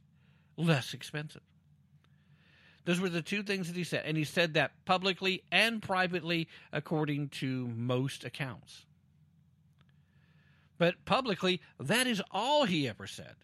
less 0.57 0.93
expensive. 0.93 1.41
Those 2.85 2.99
were 2.99 3.09
the 3.09 3.21
two 3.21 3.43
things 3.43 3.67
that 3.67 3.75
he 3.75 3.83
said. 3.83 4.03
And 4.05 4.17
he 4.17 4.23
said 4.23 4.53
that 4.53 4.71
publicly 4.85 5.43
and 5.51 5.81
privately, 5.81 6.47
according 6.71 7.29
to 7.29 7.67
most 7.67 8.23
accounts. 8.23 8.85
But 10.77 11.03
publicly, 11.05 11.61
that 11.79 12.07
is 12.07 12.21
all 12.31 12.65
he 12.65 12.87
ever 12.87 13.07
said. 13.07 13.35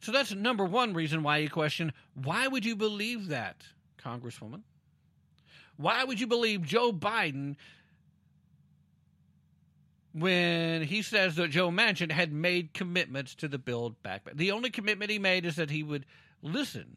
So 0.00 0.12
that's 0.12 0.34
number 0.34 0.64
one 0.64 0.94
reason 0.94 1.22
why 1.22 1.38
you 1.38 1.50
question 1.50 1.92
why 2.14 2.48
would 2.48 2.64
you 2.64 2.76
believe 2.76 3.28
that, 3.28 3.64
Congresswoman? 4.02 4.62
Why 5.76 6.04
would 6.04 6.20
you 6.20 6.26
believe 6.26 6.62
Joe 6.62 6.92
Biden 6.92 7.56
when 10.12 10.82
he 10.82 11.02
says 11.02 11.36
that 11.36 11.50
Joe 11.50 11.70
Manchin 11.70 12.10
had 12.10 12.32
made 12.32 12.74
commitments 12.74 13.34
to 13.36 13.48
the 13.48 13.58
Build 13.58 14.02
Back 14.02 14.24
Better? 14.24 14.36
The 14.36 14.50
only 14.50 14.70
commitment 14.70 15.10
he 15.10 15.18
made 15.18 15.46
is 15.46 15.56
that 15.56 15.70
he 15.70 15.82
would 15.82 16.06
listen 16.42 16.96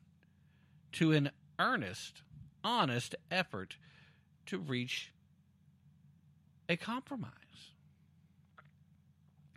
to 0.93 1.11
an 1.11 1.31
earnest, 1.59 2.23
honest 2.63 3.15
effort 3.29 3.77
to 4.47 4.57
reach 4.57 5.11
a 6.67 6.75
compromise. 6.75 7.31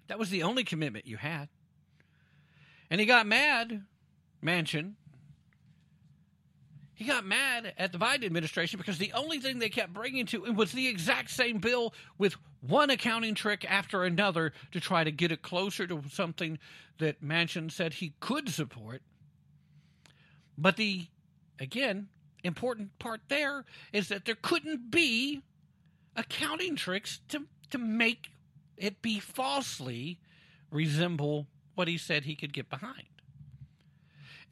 That 0.09 0.19
was 0.19 0.31
the 0.31 0.43
only 0.43 0.65
commitment 0.65 1.07
you 1.07 1.17
had. 1.17 1.49
And 2.91 3.01
he 3.01 3.07
got 3.07 3.27
mad, 3.27 3.83
Manchin. 4.43 4.93
He 6.95 7.05
got 7.05 7.27
mad 7.27 7.75
at 7.77 7.93
the 7.93 7.99
Biden 7.99 8.25
administration 8.25 8.79
because 8.79 8.97
the 8.97 9.13
only 9.13 9.39
thing 9.39 9.59
they 9.59 9.69
kept 9.69 9.93
bringing 9.93 10.25
to 10.27 10.45
him 10.45 10.55
was 10.55 10.73
the 10.73 10.89
exact 10.89 11.31
same 11.31 11.59
bill 11.59 11.93
with 12.17 12.37
one 12.69 12.91
accounting 12.91 13.35
trick 13.35 13.65
after 13.69 14.05
another 14.05 14.53
to 14.73 14.81
try 14.81 15.05
to 15.05 15.11
get 15.11 15.33
it 15.33 15.43
closer 15.43 15.87
to 15.87 16.03
something 16.11 16.59
that 16.99 17.23
Manchin 17.23 17.71
said 17.71 17.95
he 17.95 18.15
could 18.21 18.49
support. 18.49 19.03
But 20.59 20.77
the, 20.77 21.07
again, 21.61 22.09
important 22.43 22.99
part 22.99 23.21
there 23.29 23.65
is 23.93 24.09
that 24.09 24.25
there 24.25 24.37
couldn't 24.41 24.91
be 24.91 25.43
accounting 26.15 26.77
tricks 26.77 27.21
to, 27.29 27.43
to 27.71 27.79
make 27.79 28.31
it 28.77 29.03
be 29.03 29.21
falsely 29.21 30.19
resemble 30.71 31.47
what 31.75 31.89
he 31.89 31.99
said 31.99 32.25
he 32.25 32.35
could 32.35 32.53
get 32.53 32.71
behind. 32.71 33.05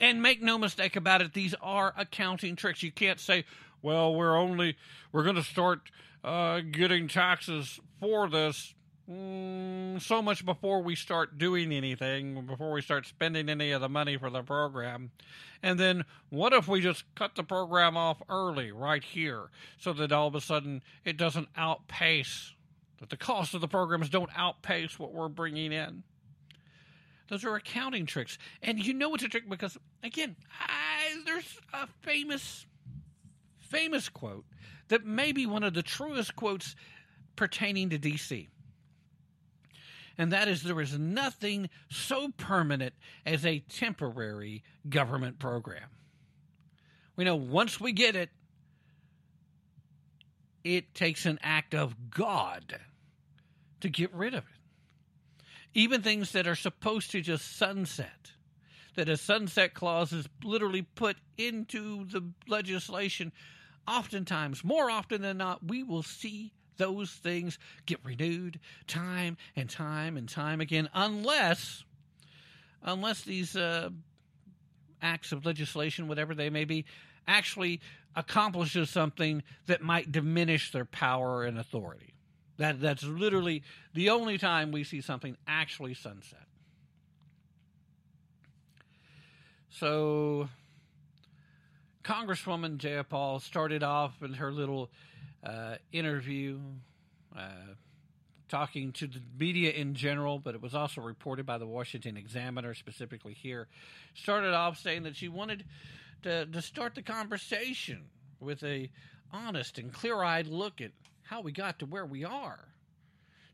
And 0.00 0.20
make 0.20 0.42
no 0.42 0.58
mistake 0.58 0.96
about 0.96 1.22
it, 1.22 1.32
these 1.32 1.54
are 1.62 1.94
accounting 1.96 2.56
tricks. 2.56 2.82
You 2.82 2.90
can't 2.90 3.20
say, 3.20 3.44
well, 3.80 4.14
we're 4.14 4.36
only, 4.36 4.76
we're 5.12 5.22
going 5.22 5.36
to 5.36 5.42
start 5.42 5.90
uh, 6.24 6.60
getting 6.60 7.06
taxes 7.06 7.78
for 8.00 8.28
this 8.28 8.74
mm, 9.10 10.00
so 10.00 10.22
much 10.22 10.44
before 10.44 10.82
we 10.82 10.96
start 10.96 11.36
doing 11.36 11.70
anything, 11.70 12.46
before 12.46 12.72
we 12.72 12.80
start 12.80 13.06
spending 13.06 13.48
any 13.50 13.70
of 13.72 13.82
the 13.82 13.88
money 13.88 14.16
for 14.16 14.30
the 14.30 14.42
program. 14.42 15.10
And 15.62 15.78
then 15.78 16.04
what 16.30 16.54
if 16.54 16.66
we 16.66 16.80
just 16.80 17.04
cut 17.14 17.34
the 17.34 17.44
program 17.44 17.96
off 17.96 18.22
early 18.28 18.72
right 18.72 19.04
here 19.04 19.50
so 19.78 19.92
that 19.92 20.12
all 20.12 20.28
of 20.28 20.34
a 20.34 20.40
sudden 20.40 20.82
it 21.04 21.18
doesn't 21.18 21.48
outpace, 21.56 22.54
that 23.00 23.10
the 23.10 23.16
cost 23.18 23.54
of 23.54 23.60
the 23.60 23.68
programs 23.68 24.08
don't 24.08 24.30
outpace 24.34 24.98
what 24.98 25.12
we're 25.12 25.28
bringing 25.28 25.72
in? 25.72 26.04
Those 27.28 27.44
are 27.44 27.54
accounting 27.54 28.06
tricks. 28.06 28.38
And 28.62 28.84
you 28.84 28.94
know 28.94 29.14
it's 29.14 29.24
a 29.24 29.28
trick 29.28 29.48
because, 29.48 29.78
again, 30.02 30.36
I, 30.60 31.22
there's 31.24 31.58
a 31.72 31.86
famous, 32.02 32.66
famous 33.58 34.08
quote 34.10 34.44
that 34.88 35.04
may 35.04 35.32
be 35.32 35.46
one 35.46 35.62
of 35.62 35.74
the 35.74 35.82
truest 35.82 36.36
quotes 36.36 36.76
pertaining 37.36 37.90
to 37.90 37.98
D.C. 37.98 38.48
And 40.16 40.32
that 40.32 40.46
is 40.46 40.62
there 40.62 40.80
is 40.80 40.98
nothing 40.98 41.70
so 41.90 42.28
permanent 42.36 42.94
as 43.26 43.44
a 43.44 43.58
temporary 43.60 44.62
government 44.88 45.38
program. 45.38 45.88
We 47.16 47.24
know 47.24 47.36
once 47.36 47.80
we 47.80 47.92
get 47.92 48.14
it, 48.14 48.30
it 50.62 50.94
takes 50.94 51.26
an 51.26 51.38
act 51.42 51.74
of 51.74 52.10
God 52.10 52.78
to 53.80 53.88
get 53.88 54.12
rid 54.14 54.34
of 54.34 54.44
it 54.44 54.54
even 55.74 56.02
things 56.02 56.32
that 56.32 56.46
are 56.46 56.54
supposed 56.54 57.10
to 57.10 57.20
just 57.20 57.56
sunset, 57.56 58.32
that 58.94 59.08
a 59.08 59.16
sunset 59.16 59.74
clause 59.74 60.12
is 60.12 60.28
literally 60.44 60.82
put 60.82 61.16
into 61.36 62.04
the 62.06 62.22
legislation, 62.46 63.32
oftentimes, 63.86 64.64
more 64.64 64.90
often 64.90 65.22
than 65.22 65.38
not, 65.38 65.64
we 65.64 65.82
will 65.82 66.02
see 66.02 66.52
those 66.76 67.10
things 67.10 67.58
get 67.86 67.98
renewed 68.04 68.58
time 68.86 69.36
and 69.56 69.70
time 69.70 70.16
and 70.16 70.28
time 70.28 70.60
again, 70.60 70.88
unless, 70.94 71.84
unless 72.82 73.22
these 73.22 73.56
uh, 73.56 73.90
acts 75.00 75.32
of 75.32 75.46
legislation, 75.46 76.08
whatever 76.08 76.34
they 76.34 76.50
may 76.50 76.64
be, 76.64 76.84
actually 77.26 77.80
accomplishes 78.16 78.90
something 78.90 79.42
that 79.66 79.82
might 79.82 80.10
diminish 80.12 80.72
their 80.72 80.84
power 80.84 81.44
and 81.44 81.58
authority. 81.58 82.14
That 82.56 82.80
that's 82.80 83.02
literally 83.02 83.62
the 83.94 84.10
only 84.10 84.38
time 84.38 84.70
we 84.70 84.84
see 84.84 85.00
something 85.00 85.36
actually 85.48 85.94
sunset. 85.94 86.46
So 89.70 90.48
Congresswoman 92.04 92.76
Jayapal 92.76 93.40
started 93.40 93.82
off 93.82 94.22
in 94.22 94.34
her 94.34 94.52
little 94.52 94.90
uh, 95.42 95.76
interview 95.90 96.58
uh, 97.36 97.72
talking 98.48 98.92
to 98.92 99.06
the 99.06 99.20
media 99.38 99.72
in 99.72 99.94
general, 99.94 100.38
but 100.38 100.54
it 100.54 100.60
was 100.60 100.74
also 100.74 101.00
reported 101.00 101.46
by 101.46 101.56
the 101.56 101.66
Washington 101.66 102.18
Examiner, 102.18 102.74
specifically 102.74 103.32
here. 103.32 103.68
Started 104.14 104.52
off 104.52 104.78
saying 104.78 105.04
that 105.04 105.16
she 105.16 105.28
wanted 105.28 105.64
to, 106.22 106.44
to 106.44 106.60
start 106.60 106.94
the 106.94 107.02
conversation 107.02 108.02
with 108.38 108.62
a 108.62 108.90
honest 109.32 109.78
and 109.78 109.90
clear-eyed 109.90 110.46
look 110.46 110.82
at 110.82 110.92
how 111.22 111.40
we 111.40 111.52
got 111.52 111.78
to 111.78 111.86
where 111.86 112.04
we 112.04 112.22
are. 112.22 112.68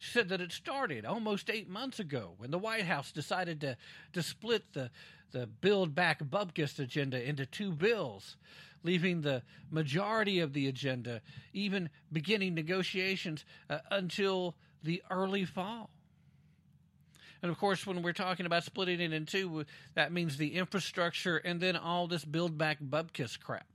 She 0.00 0.10
said 0.10 0.28
that 0.30 0.40
it 0.40 0.50
started 0.50 1.04
almost 1.04 1.50
eight 1.50 1.68
months 1.68 2.00
ago 2.00 2.32
when 2.38 2.50
the 2.50 2.58
White 2.58 2.84
House 2.84 3.12
decided 3.12 3.60
to, 3.60 3.76
to 4.12 4.22
split 4.22 4.64
the, 4.72 4.90
the 5.32 5.46
Build 5.46 5.94
Back 5.94 6.22
Bubkus 6.22 6.78
agenda 6.78 7.22
into 7.22 7.46
two 7.46 7.72
bills, 7.72 8.36
leaving 8.82 9.20
the 9.20 9.42
majority 9.70 10.40
of 10.40 10.52
the 10.52 10.68
agenda 10.68 11.20
even 11.52 11.90
beginning 12.12 12.54
negotiations 12.54 13.44
uh, 13.68 13.78
until 13.90 14.54
the 14.82 15.02
early 15.10 15.44
fall. 15.44 15.90
And 17.42 17.50
of 17.50 17.58
course, 17.58 17.86
when 17.86 18.02
we're 18.02 18.12
talking 18.12 18.44
about 18.44 18.64
splitting 18.64 19.00
it 19.00 19.12
in 19.12 19.24
two, 19.24 19.64
that 19.94 20.12
means 20.12 20.36
the 20.36 20.56
infrastructure 20.56 21.38
and 21.38 21.60
then 21.60 21.76
all 21.76 22.06
this 22.06 22.24
Build 22.24 22.58
Back 22.58 22.78
Bubkus 22.82 23.38
crap 23.40 23.66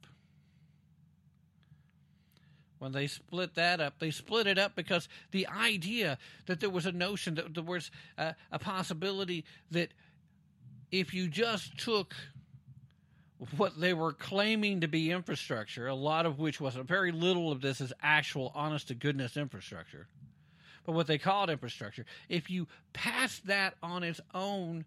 when 2.85 2.91
they 2.91 3.07
split 3.07 3.55
that 3.55 3.79
up, 3.79 3.99
they 3.99 4.11
split 4.11 4.47
it 4.47 4.59
up 4.59 4.75
because 4.75 5.07
the 5.31 5.47
idea 5.47 6.17
that 6.45 6.59
there 6.59 6.69
was 6.69 6.85
a 6.85 6.91
notion 6.91 7.33
that 7.33 7.53
there 7.53 7.63
was 7.63 7.89
a, 8.17 8.35
a 8.51 8.59
possibility 8.59 9.43
that 9.71 9.89
if 10.91 11.13
you 11.13 11.27
just 11.27 11.77
took 11.77 12.15
what 13.57 13.79
they 13.79 13.93
were 13.93 14.13
claiming 14.13 14.81
to 14.81 14.87
be 14.87 15.11
infrastructure, 15.11 15.87
a 15.87 15.95
lot 15.95 16.25
of 16.25 16.39
which 16.39 16.61
wasn't, 16.61 16.87
very 16.87 17.11
little 17.11 17.51
of 17.51 17.61
this 17.61 17.81
is 17.81 17.91
actual 18.01 18.51
honest 18.55 18.87
to 18.87 18.95
goodness 18.95 19.37
infrastructure. 19.37 20.07
But 20.85 20.93
what 20.93 21.07
they 21.07 21.17
called 21.17 21.49
infrastructure, 21.49 22.05
if 22.29 22.49
you 22.49 22.67
passed 22.93 23.47
that 23.47 23.75
on 23.81 24.03
its 24.03 24.21
own, 24.33 24.85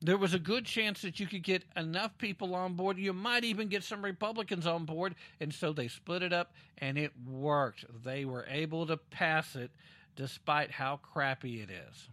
there 0.00 0.16
was 0.16 0.34
a 0.34 0.38
good 0.38 0.64
chance 0.64 1.02
that 1.02 1.20
you 1.20 1.26
could 1.26 1.42
get 1.42 1.64
enough 1.76 2.16
people 2.18 2.54
on 2.54 2.74
board. 2.74 2.98
You 2.98 3.12
might 3.12 3.44
even 3.44 3.68
get 3.68 3.84
some 3.84 4.04
Republicans 4.04 4.66
on 4.66 4.84
board. 4.84 5.14
And 5.40 5.52
so 5.54 5.72
they 5.72 5.88
split 5.88 6.22
it 6.22 6.32
up 6.32 6.52
and 6.78 6.98
it 6.98 7.12
worked. 7.28 7.84
They 8.04 8.24
were 8.24 8.44
able 8.48 8.86
to 8.86 8.96
pass 8.96 9.54
it 9.54 9.70
despite 10.16 10.70
how 10.70 10.96
crappy 10.96 11.60
it 11.60 11.70
is. 11.70 12.08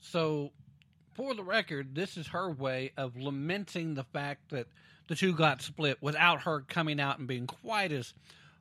So, 0.00 0.52
for 1.20 1.34
the 1.34 1.44
record, 1.44 1.94
this 1.94 2.16
is 2.16 2.28
her 2.28 2.50
way 2.50 2.92
of 2.96 3.14
lamenting 3.14 3.92
the 3.92 4.04
fact 4.04 4.48
that 4.48 4.66
the 5.06 5.14
two 5.14 5.34
got 5.34 5.60
split 5.60 5.98
without 6.00 6.40
her 6.40 6.60
coming 6.62 6.98
out 6.98 7.18
and 7.18 7.28
being 7.28 7.46
quite 7.46 7.92
as 7.92 8.14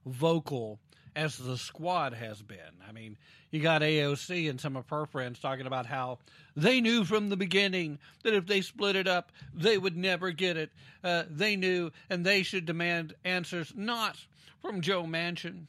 vocal 0.05 0.77
as 1.15 1.37
the 1.37 1.57
squad 1.57 2.13
has 2.13 2.41
been. 2.41 2.57
I 2.85 2.91
mean, 2.91 3.15
you 3.49 3.61
got 3.61 3.81
AOC 3.81 4.49
and 4.49 4.59
some 4.59 4.75
of 4.75 4.89
her 4.89 5.05
friends 5.05 5.39
talking 5.39 5.67
about 5.67 5.85
how 5.85 6.19
they 6.53 6.81
knew 6.81 7.05
from 7.05 7.29
the 7.29 7.37
beginning 7.37 7.97
that 8.25 8.33
if 8.33 8.45
they 8.45 8.59
split 8.59 8.97
it 8.97 9.07
up, 9.07 9.31
they 9.53 9.77
would 9.77 9.95
never 9.95 10.31
get 10.31 10.57
it. 10.57 10.69
Uh, 11.01 11.23
they 11.29 11.55
knew, 11.55 11.91
and 12.09 12.25
they 12.25 12.43
should 12.43 12.65
demand 12.65 13.13
answers 13.23 13.71
not 13.73 14.17
from 14.61 14.81
Joe 14.81 15.03
Manchin, 15.03 15.67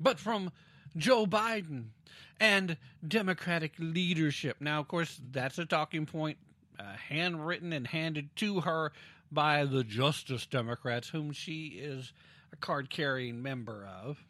but 0.00 0.18
from 0.18 0.50
Joe 0.96 1.24
Biden 1.24 1.90
and 2.40 2.76
Democratic 3.06 3.72
leadership. 3.78 4.56
Now, 4.60 4.80
of 4.80 4.88
course, 4.88 5.20
that's 5.30 5.58
a 5.58 5.64
talking 5.64 6.06
point 6.06 6.38
uh, 6.78 6.84
handwritten 7.08 7.72
and 7.72 7.86
handed 7.86 8.34
to 8.36 8.60
her 8.60 8.92
by 9.30 9.64
the 9.64 9.84
Justice 9.84 10.46
Democrats, 10.46 11.08
whom 11.08 11.32
she 11.32 11.78
is 11.80 12.12
a 12.52 12.56
card 12.56 12.90
carrying 12.90 13.42
member 13.42 13.88
of. 14.02 14.24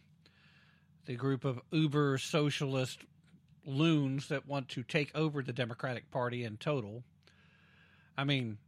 The 1.07 1.17
group 1.17 1.45
of 1.45 1.61
uber 1.71 2.19
socialist 2.19 3.01
loons 3.65 4.29
that 4.29 4.47
want 4.47 4.69
to 4.71 4.83
take 4.83 5.15
over 5.15 5.43
the 5.43 5.53
Democratic 5.53 6.11
Party 6.11 6.45
in 6.45 6.57
total. 6.57 7.03
I 8.17 8.25
mean, 8.25 8.59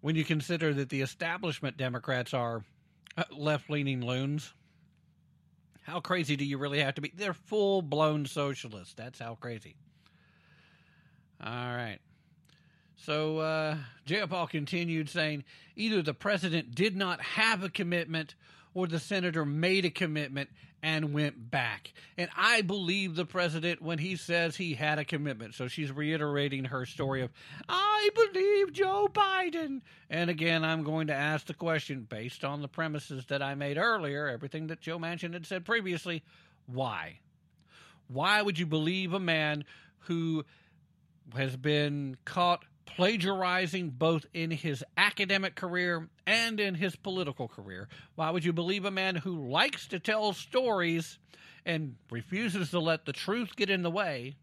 when 0.00 0.14
you 0.14 0.24
consider 0.24 0.74
that 0.74 0.90
the 0.90 1.00
establishment 1.00 1.76
Democrats 1.76 2.34
are 2.34 2.64
left 3.36 3.70
leaning 3.70 4.04
loons, 4.04 4.52
how 5.88 6.00
crazy 6.00 6.36
do 6.36 6.44
you 6.44 6.58
really 6.58 6.80
have 6.80 6.94
to 6.96 7.00
be? 7.00 7.12
They're 7.16 7.32
full 7.32 7.80
blown 7.80 8.26
socialists. 8.26 8.92
That's 8.94 9.18
how 9.18 9.36
crazy. 9.36 9.74
All 11.42 11.50
right. 11.50 11.98
So 12.96 13.38
uh, 13.38 13.76
Jayapal 14.06 14.50
continued 14.50 15.08
saying 15.08 15.44
either 15.76 16.02
the 16.02 16.12
president 16.12 16.74
did 16.74 16.94
not 16.94 17.22
have 17.22 17.62
a 17.64 17.70
commitment 17.70 18.34
or 18.74 18.86
the 18.86 18.98
senator 18.98 19.46
made 19.46 19.86
a 19.86 19.90
commitment 19.90 20.50
and 20.82 21.12
went 21.12 21.50
back. 21.50 21.92
And 22.16 22.30
I 22.36 22.62
believe 22.62 23.16
the 23.16 23.24
president 23.24 23.82
when 23.82 23.98
he 23.98 24.16
says 24.16 24.56
he 24.56 24.74
had 24.74 24.98
a 24.98 25.04
commitment. 25.04 25.54
So 25.54 25.68
she's 25.68 25.90
reiterating 25.90 26.66
her 26.66 26.86
story 26.86 27.22
of, 27.22 27.30
I 27.68 28.10
believe 28.14 28.72
Joe 28.72 29.08
Biden. 29.12 29.80
And 30.08 30.30
again, 30.30 30.64
I'm 30.64 30.84
going 30.84 31.08
to 31.08 31.14
ask 31.14 31.46
the 31.46 31.54
question 31.54 32.06
based 32.08 32.44
on 32.44 32.62
the 32.62 32.68
premises 32.68 33.26
that 33.26 33.42
I 33.42 33.54
made 33.54 33.76
earlier, 33.76 34.28
everything 34.28 34.68
that 34.68 34.80
Joe 34.80 34.98
Manchin 34.98 35.32
had 35.32 35.46
said 35.46 35.64
previously, 35.64 36.22
why? 36.66 37.18
Why 38.08 38.40
would 38.40 38.58
you 38.58 38.66
believe 38.66 39.12
a 39.12 39.20
man 39.20 39.64
who 40.00 40.44
has 41.36 41.56
been 41.56 42.16
caught 42.24 42.64
plagiarizing 42.96 43.90
both 43.90 44.26
in 44.34 44.50
his 44.50 44.84
academic 44.96 45.54
career 45.54 46.08
and 46.26 46.58
in 46.58 46.74
his 46.74 46.96
political 46.96 47.48
career. 47.48 47.88
Why 48.14 48.30
would 48.30 48.44
you 48.44 48.52
believe 48.52 48.84
a 48.84 48.90
man 48.90 49.16
who 49.16 49.48
likes 49.48 49.88
to 49.88 49.98
tell 49.98 50.32
stories 50.32 51.18
and 51.64 51.96
refuses 52.10 52.70
to 52.70 52.80
let 52.80 53.04
the 53.04 53.12
truth 53.12 53.56
get 53.56 53.70
in 53.70 53.82
the 53.82 53.90
way? 53.90 54.36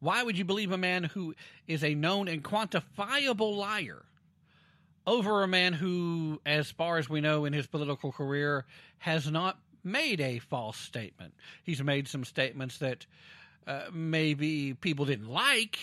Why 0.00 0.22
would 0.22 0.38
you 0.38 0.44
believe 0.44 0.72
a 0.72 0.78
man 0.78 1.04
who 1.04 1.34
is 1.66 1.82
a 1.82 1.94
known 1.94 2.28
and 2.28 2.42
quantifiable 2.42 3.56
liar 3.56 4.04
over 5.06 5.42
a 5.42 5.48
man 5.48 5.72
who, 5.72 6.40
as 6.46 6.70
far 6.70 6.98
as 6.98 7.08
we 7.08 7.20
know 7.20 7.44
in 7.44 7.52
his 7.52 7.66
political 7.66 8.12
career, 8.12 8.64
has 8.98 9.30
not 9.30 9.58
made 9.82 10.20
a 10.20 10.38
false 10.38 10.76
statement? 10.76 11.34
He's 11.64 11.82
made 11.82 12.06
some 12.08 12.24
statements 12.24 12.78
that 12.78 13.06
uh, 13.66 13.86
maybe 13.92 14.74
people 14.74 15.04
didn't 15.04 15.28
like. 15.28 15.78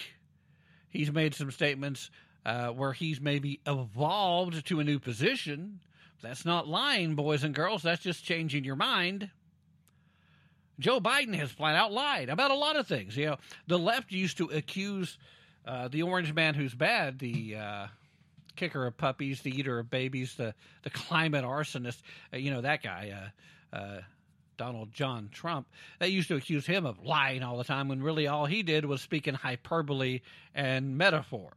He's 0.96 1.12
made 1.12 1.36
some 1.36 1.52
statements 1.52 2.10
uh, 2.46 2.70
where 2.70 2.94
he's 2.94 3.20
maybe 3.20 3.60
evolved 3.66 4.66
to 4.68 4.80
a 4.80 4.84
new 4.84 5.00
position. 5.00 5.80
That's 6.22 6.46
not 6.46 6.68
lying, 6.68 7.16
boys 7.16 7.44
and 7.44 7.54
girls. 7.54 7.84
That's 7.84 8.02
just 8.02 8.24
changing 8.24 8.64
your 8.64 8.76
mind. 8.76 9.30
Joe 10.80 11.00
Biden 11.00 11.36
has 11.36 11.52
flat 11.52 11.76
out 11.76 11.92
lied 11.92 12.30
about 12.30 12.52
a 12.52 12.56
lot 12.56 12.76
of 12.76 12.88
things. 12.88 13.16
You 13.16 13.26
know, 13.26 13.38
the 13.68 13.80
left 13.80 14.12
used 14.12 14.38
to 14.38 14.46
accuse 14.46 15.18
uh, 15.66 15.88
the 15.88 16.04
orange 16.04 16.34
man 16.34 16.54
who's 16.54 16.74
bad, 16.74 17.20
the 17.20 17.56
uh, 17.56 17.88
kicker 18.56 18.86
of 18.86 18.98
puppies, 18.98 19.42
the 19.42 19.52
eater 19.52 19.80
of 19.80 19.90
babies, 19.90 20.36
the 20.36 20.54
the 20.84 20.90
climate 20.90 21.46
arsonist. 21.46 22.02
Uh, 22.34 22.38
you 22.38 22.52
know 22.52 22.62
that 22.62 22.84
guy, 22.84 23.14
uh, 23.74 23.76
uh, 23.76 24.02
Donald 24.58 24.94
John 24.94 25.30
Trump. 25.32 25.68
They 26.00 26.08
used 26.08 26.28
to 26.30 26.36
accuse 26.36 26.66
him 26.66 26.86
of 26.86 27.04
lying 27.04 27.44
all 27.44 27.58
the 27.58 27.64
time 27.64 27.88
when 27.88 28.02
really 28.02 28.28
all 28.28 28.46
he 28.46 28.64
did 28.64 28.86
was 28.86 29.02
speak 29.02 29.28
in 29.28 29.36
hyperbole 29.36 30.22
and 30.54 30.98
metaphor. 30.98 31.54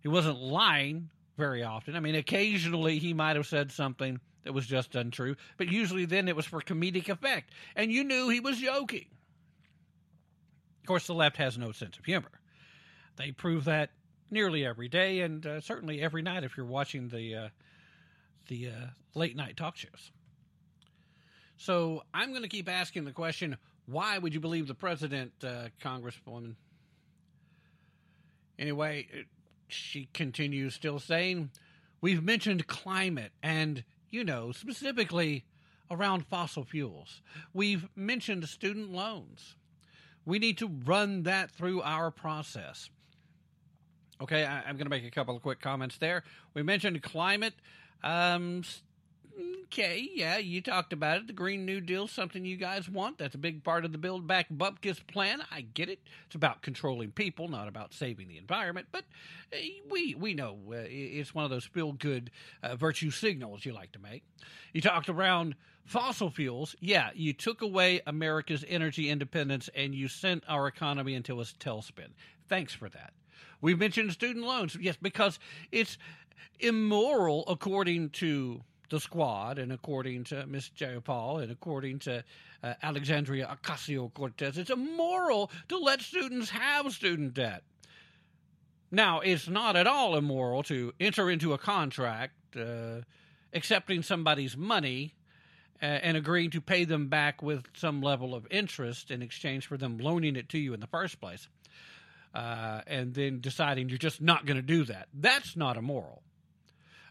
He 0.00 0.08
wasn't 0.08 0.38
lying 0.38 1.10
very 1.36 1.62
often. 1.62 1.96
I 1.96 2.00
mean, 2.00 2.14
occasionally 2.14 2.98
he 2.98 3.14
might 3.14 3.36
have 3.36 3.46
said 3.46 3.72
something 3.72 4.20
that 4.44 4.52
was 4.52 4.66
just 4.66 4.94
untrue, 4.94 5.36
but 5.56 5.68
usually 5.68 6.04
then 6.04 6.28
it 6.28 6.36
was 6.36 6.46
for 6.46 6.60
comedic 6.60 7.08
effect, 7.08 7.52
and 7.74 7.90
you 7.90 8.04
knew 8.04 8.28
he 8.28 8.40
was 8.40 8.58
joking. 8.58 9.06
Of 10.82 10.86
course, 10.86 11.06
the 11.06 11.14
left 11.14 11.38
has 11.38 11.56
no 11.56 11.72
sense 11.72 11.98
of 11.98 12.04
humor. 12.04 12.30
They 13.16 13.32
prove 13.32 13.64
that 13.64 13.90
nearly 14.30 14.66
every 14.66 14.88
day, 14.88 15.20
and 15.20 15.46
uh, 15.46 15.60
certainly 15.60 16.02
every 16.02 16.20
night 16.20 16.44
if 16.44 16.56
you're 16.56 16.66
watching 16.66 17.08
the 17.08 17.34
uh, 17.34 17.48
the 18.48 18.68
uh, 18.68 18.86
late 19.14 19.36
night 19.36 19.56
talk 19.56 19.76
shows. 19.76 20.10
So 21.64 22.02
I'm 22.12 22.28
going 22.28 22.42
to 22.42 22.48
keep 22.48 22.68
asking 22.68 23.06
the 23.06 23.12
question: 23.12 23.56
Why 23.86 24.18
would 24.18 24.34
you 24.34 24.40
believe 24.40 24.66
the 24.66 24.74
president, 24.74 25.32
uh, 25.42 25.68
Congresswoman? 25.82 26.56
Anyway, 28.58 29.08
she 29.66 30.10
continues 30.12 30.74
still 30.74 30.98
saying, 30.98 31.48
"We've 32.02 32.22
mentioned 32.22 32.66
climate, 32.66 33.32
and 33.42 33.82
you 34.10 34.24
know 34.24 34.52
specifically 34.52 35.46
around 35.90 36.26
fossil 36.26 36.64
fuels. 36.64 37.22
We've 37.54 37.88
mentioned 37.96 38.46
student 38.46 38.92
loans. 38.92 39.56
We 40.26 40.38
need 40.38 40.58
to 40.58 40.66
run 40.66 41.22
that 41.22 41.50
through 41.50 41.80
our 41.80 42.10
process." 42.10 42.90
Okay, 44.20 44.44
I, 44.44 44.58
I'm 44.58 44.76
going 44.76 44.84
to 44.84 44.90
make 44.90 45.06
a 45.06 45.10
couple 45.10 45.34
of 45.34 45.40
quick 45.40 45.60
comments 45.60 45.96
there. 45.96 46.24
We 46.52 46.62
mentioned 46.62 47.02
climate. 47.02 47.54
Um, 48.02 48.64
okay, 49.64 50.08
yeah, 50.14 50.38
you 50.38 50.60
talked 50.60 50.92
about 50.92 51.18
it. 51.18 51.26
The 51.26 51.32
Green 51.32 51.64
New 51.64 51.80
Deal, 51.80 52.06
something 52.06 52.44
you 52.44 52.56
guys 52.56 52.88
want. 52.88 53.18
That's 53.18 53.34
a 53.34 53.38
big 53.38 53.64
part 53.64 53.84
of 53.84 53.92
the 53.92 53.98
Build 53.98 54.26
Back 54.26 54.48
Bupkis 54.50 55.06
plan. 55.06 55.42
I 55.50 55.62
get 55.62 55.88
it. 55.88 56.00
It's 56.26 56.34
about 56.34 56.62
controlling 56.62 57.10
people, 57.10 57.48
not 57.48 57.68
about 57.68 57.92
saving 57.94 58.28
the 58.28 58.38
environment. 58.38 58.88
But 58.92 59.04
uh, 59.52 59.56
we 59.90 60.14
we 60.14 60.34
know 60.34 60.58
uh, 60.70 60.76
it's 60.86 61.34
one 61.34 61.44
of 61.44 61.50
those 61.50 61.64
feel 61.64 61.92
good 61.92 62.30
uh, 62.62 62.76
virtue 62.76 63.10
signals 63.10 63.64
you 63.64 63.72
like 63.72 63.92
to 63.92 63.98
make. 63.98 64.22
You 64.72 64.80
talked 64.80 65.08
around 65.08 65.54
fossil 65.84 66.30
fuels. 66.30 66.74
Yeah, 66.80 67.10
you 67.14 67.32
took 67.32 67.62
away 67.62 68.00
America's 68.06 68.64
energy 68.68 69.10
independence 69.10 69.68
and 69.74 69.94
you 69.94 70.08
sent 70.08 70.44
our 70.48 70.66
economy 70.66 71.14
into 71.14 71.40
a 71.40 71.44
tailspin. 71.44 72.08
Thanks 72.48 72.74
for 72.74 72.88
that. 72.90 73.12
We 73.60 73.74
mentioned 73.74 74.12
student 74.12 74.44
loans, 74.44 74.76
yes, 74.78 74.96
because 75.00 75.38
it's 75.72 75.96
immoral 76.60 77.44
according 77.48 78.10
to 78.10 78.62
the 78.90 79.00
squad 79.00 79.58
and 79.58 79.72
according 79.72 80.24
to 80.24 80.46
Miss 80.46 80.68
Jayapal 80.70 81.42
and 81.42 81.50
according 81.50 82.00
to 82.00 82.24
uh, 82.62 82.74
Alexandria 82.82 83.56
Ocasio 83.56 84.12
Cortez. 84.12 84.58
It's 84.58 84.70
immoral 84.70 85.50
to 85.68 85.78
let 85.78 86.00
students 86.00 86.50
have 86.50 86.92
student 86.92 87.34
debt. 87.34 87.62
Now, 88.90 89.20
it's 89.20 89.48
not 89.48 89.76
at 89.76 89.86
all 89.86 90.16
immoral 90.16 90.62
to 90.64 90.92
enter 91.00 91.30
into 91.30 91.52
a 91.52 91.58
contract 91.58 92.34
uh, 92.56 93.00
accepting 93.52 94.02
somebody's 94.02 94.56
money 94.56 95.14
uh, 95.82 95.86
and 95.86 96.16
agreeing 96.16 96.50
to 96.50 96.60
pay 96.60 96.84
them 96.84 97.08
back 97.08 97.42
with 97.42 97.64
some 97.74 98.02
level 98.02 98.34
of 98.34 98.46
interest 98.50 99.10
in 99.10 99.22
exchange 99.22 99.66
for 99.66 99.76
them 99.76 99.98
loaning 99.98 100.36
it 100.36 100.48
to 100.50 100.58
you 100.58 100.74
in 100.74 100.80
the 100.80 100.86
first 100.86 101.20
place 101.20 101.48
uh, 102.34 102.80
and 102.86 103.14
then 103.14 103.40
deciding 103.40 103.88
you're 103.88 103.98
just 103.98 104.20
not 104.20 104.44
going 104.44 104.56
to 104.56 104.62
do 104.62 104.84
that. 104.84 105.08
That's 105.14 105.56
not 105.56 105.76
immoral. 105.76 106.22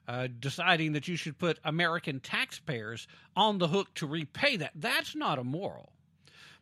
Uh, 0.05 0.27
deciding 0.39 0.91
that 0.91 1.07
you 1.07 1.15
should 1.15 1.39
put 1.39 1.59
American 1.63 2.19
taxpayers 2.19 3.07
on 3.37 3.57
the 3.57 3.69
hook 3.69 3.93
to 3.95 4.05
repay 4.05 4.57
that, 4.57 4.71
that's 4.75 5.15
not 5.15 5.39
immoral. 5.39 5.93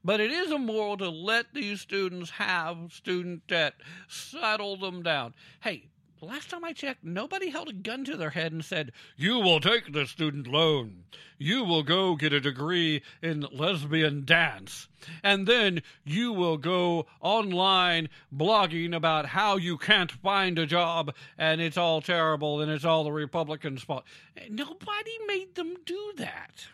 But 0.04 0.20
it 0.20 0.32
is 0.32 0.52
immoral 0.52 0.98
to 0.98 1.10
let 1.10 1.54
these 1.54 1.82
students 1.82 2.30
have 2.32 2.92
student 2.92 3.48
debt, 3.48 3.74
settle 4.08 4.78
them 4.78 5.02
down. 5.04 5.34
Hey, 5.60 5.91
last 6.22 6.50
time 6.50 6.64
I 6.64 6.74
checked, 6.74 7.04
nobody 7.04 7.50
held 7.50 7.70
a 7.70 7.74
gun 7.74 8.06
to 8.06 8.16
their 8.16 8.30
head 8.30 8.52
and 8.52 8.64
said, 8.64 8.92
You 9.18 9.40
will 9.40 9.60
take 9.60 9.92
the 9.92 10.06
student 10.06 10.48
loan. 10.48 11.04
You 11.38 11.64
will 11.64 11.84
go 11.84 12.16
get 12.16 12.34
a 12.34 12.40
degree 12.40 13.02
in 13.22 13.48
lesbian 13.52 14.26
dance. 14.26 14.88
And 15.24 15.48
then 15.48 15.82
you 16.04 16.32
will 16.32 16.58
go 16.58 17.08
online 17.20 18.10
blogging 18.36 18.96
about 18.96 19.26
how 19.26 19.58
you 19.58 19.78
can't 19.78 20.12
find 20.12 20.60
a 20.60 20.68
job 20.68 21.16
and 21.38 21.60
it's 21.60 21.78
all 21.78 22.02
terrible 22.02 22.62
and 22.62 22.72
it's 22.72 22.86
all 22.86 23.04
the 23.04 23.12
Republicans' 23.12 23.82
fault. 23.82 24.04
Nobody 24.50 25.18
made 25.28 25.56
them 25.56 25.76
do 25.86 26.14
that. 26.18 26.68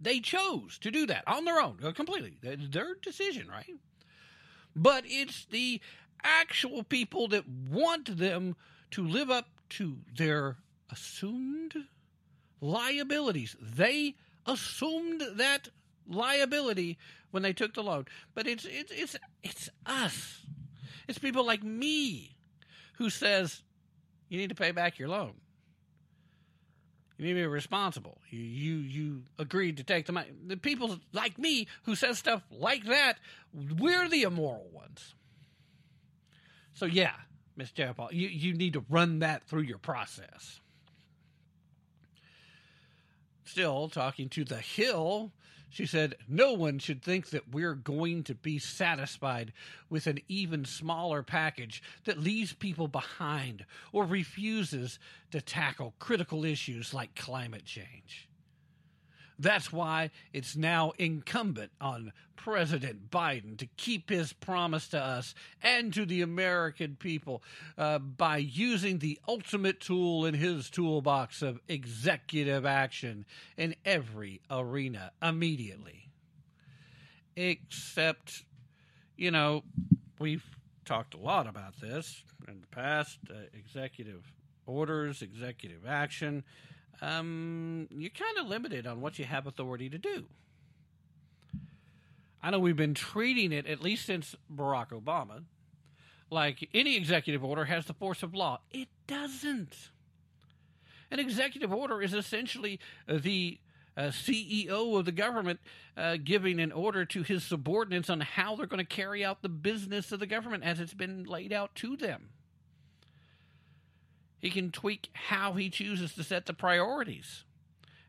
They 0.00 0.20
chose 0.20 0.78
to 0.78 0.90
do 0.90 1.06
that 1.06 1.24
on 1.26 1.44
their 1.44 1.60
own, 1.60 1.78
uh, 1.82 1.92
completely. 1.92 2.36
It's 2.42 2.68
their 2.68 2.94
decision, 2.96 3.48
right? 3.48 3.74
But 4.74 5.04
it's 5.06 5.46
the 5.46 5.80
actual 6.22 6.82
people 6.82 7.28
that 7.28 7.48
want 7.48 8.18
them 8.18 8.56
to 8.92 9.06
live 9.06 9.30
up 9.30 9.46
to 9.68 9.96
their 10.16 10.56
assumed 10.90 11.74
liabilities. 12.60 13.56
They 13.60 14.14
assumed 14.46 15.22
that 15.34 15.68
liability 16.08 16.98
when 17.30 17.42
they 17.42 17.52
took 17.52 17.74
the 17.74 17.82
loan. 17.82 18.06
But 18.34 18.46
it's 18.46 18.64
it's 18.64 18.92
it's 18.92 19.16
it's 19.42 19.68
us. 19.84 20.42
It's 21.08 21.18
people 21.18 21.44
like 21.44 21.62
me 21.62 22.36
who 22.94 23.10
says 23.10 23.62
you 24.28 24.38
need 24.38 24.48
to 24.48 24.54
pay 24.54 24.72
back 24.72 24.98
your 24.98 25.08
loan. 25.08 25.34
You 27.18 27.26
need 27.26 27.32
to 27.32 27.40
be 27.40 27.46
responsible. 27.46 28.18
You, 28.28 28.40
you 28.40 28.76
you 28.76 29.22
agreed 29.38 29.78
to 29.78 29.84
take 29.84 30.06
the 30.06 30.12
money. 30.12 30.28
The 30.46 30.56
people 30.56 30.98
like 31.12 31.38
me 31.38 31.66
who 31.84 31.94
says 31.94 32.18
stuff 32.18 32.42
like 32.50 32.84
that, 32.84 33.18
we're 33.52 34.08
the 34.08 34.22
immoral 34.22 34.68
ones. 34.72 35.14
So 36.76 36.84
yeah, 36.84 37.14
Miss 37.56 37.72
Paul, 37.72 38.10
you, 38.12 38.28
you 38.28 38.52
need 38.52 38.74
to 38.74 38.84
run 38.90 39.20
that 39.20 39.44
through 39.44 39.62
your 39.62 39.78
process. 39.78 40.60
Still 43.44 43.88
talking 43.88 44.28
to 44.28 44.44
the 44.44 44.58
Hill, 44.58 45.32
she 45.70 45.86
said, 45.86 46.16
No 46.28 46.52
one 46.52 46.78
should 46.78 47.02
think 47.02 47.30
that 47.30 47.50
we're 47.50 47.74
going 47.74 48.24
to 48.24 48.34
be 48.34 48.58
satisfied 48.58 49.54
with 49.88 50.06
an 50.06 50.18
even 50.28 50.66
smaller 50.66 51.22
package 51.22 51.82
that 52.04 52.18
leaves 52.18 52.52
people 52.52 52.88
behind 52.88 53.64
or 53.90 54.04
refuses 54.04 54.98
to 55.30 55.40
tackle 55.40 55.94
critical 55.98 56.44
issues 56.44 56.92
like 56.92 57.14
climate 57.14 57.64
change. 57.64 58.28
That's 59.38 59.72
why 59.72 60.10
it's 60.32 60.56
now 60.56 60.92
incumbent 60.98 61.72
on 61.80 62.12
President 62.36 63.10
Biden 63.10 63.58
to 63.58 63.66
keep 63.76 64.08
his 64.08 64.32
promise 64.32 64.88
to 64.88 65.00
us 65.00 65.34
and 65.62 65.92
to 65.92 66.06
the 66.06 66.22
American 66.22 66.96
people 66.96 67.42
uh, 67.76 67.98
by 67.98 68.36
using 68.36 68.98
the 68.98 69.18
ultimate 69.28 69.80
tool 69.80 70.24
in 70.24 70.34
his 70.34 70.70
toolbox 70.70 71.42
of 71.42 71.60
executive 71.68 72.64
action 72.64 73.26
in 73.56 73.74
every 73.84 74.40
arena 74.50 75.10
immediately. 75.20 76.08
Except, 77.36 78.44
you 79.16 79.30
know, 79.30 79.62
we've 80.18 80.44
talked 80.84 81.14
a 81.14 81.18
lot 81.18 81.46
about 81.46 81.78
this 81.80 82.22
in 82.48 82.60
the 82.60 82.66
past 82.68 83.18
uh, 83.28 83.34
executive 83.52 84.32
orders, 84.66 85.20
executive 85.20 85.86
action 85.86 86.44
um, 87.02 87.88
you're 87.90 88.10
kind 88.10 88.38
of 88.38 88.46
limited 88.46 88.86
on 88.86 89.00
what 89.00 89.18
you 89.18 89.24
have 89.24 89.46
authority 89.46 89.88
to 89.90 89.98
do. 89.98 90.24
I 92.42 92.50
know 92.50 92.58
we've 92.58 92.76
been 92.76 92.94
treating 92.94 93.52
it, 93.52 93.66
at 93.66 93.80
least 93.82 94.06
since 94.06 94.36
Barack 94.54 94.90
Obama, 94.90 95.42
like 96.30 96.68
any 96.72 96.96
executive 96.96 97.44
order 97.44 97.64
has 97.64 97.86
the 97.86 97.94
force 97.94 98.22
of 98.22 98.34
law. 98.34 98.60
It 98.70 98.88
doesn't. 99.06 99.90
An 101.10 101.18
executive 101.18 101.72
order 101.72 102.02
is 102.02 102.14
essentially 102.14 102.80
the 103.08 103.58
uh, 103.96 104.02
CEO 104.08 104.98
of 104.98 105.04
the 105.04 105.12
government 105.12 105.60
uh, 105.96 106.18
giving 106.22 106.60
an 106.60 106.72
order 106.72 107.04
to 107.04 107.22
his 107.22 107.42
subordinates 107.42 108.10
on 108.10 108.20
how 108.20 108.54
they're 108.54 108.66
going 108.66 108.84
to 108.84 108.84
carry 108.84 109.24
out 109.24 109.42
the 109.42 109.48
business 109.48 110.12
of 110.12 110.20
the 110.20 110.26
government 110.26 110.64
as 110.64 110.80
it's 110.80 110.94
been 110.94 111.24
laid 111.24 111.52
out 111.52 111.74
to 111.76 111.96
them. 111.96 112.28
He 114.46 114.52
can 114.52 114.70
tweak 114.70 115.10
how 115.12 115.54
he 115.54 115.68
chooses 115.68 116.14
to 116.14 116.22
set 116.22 116.46
the 116.46 116.54
priorities. 116.54 117.42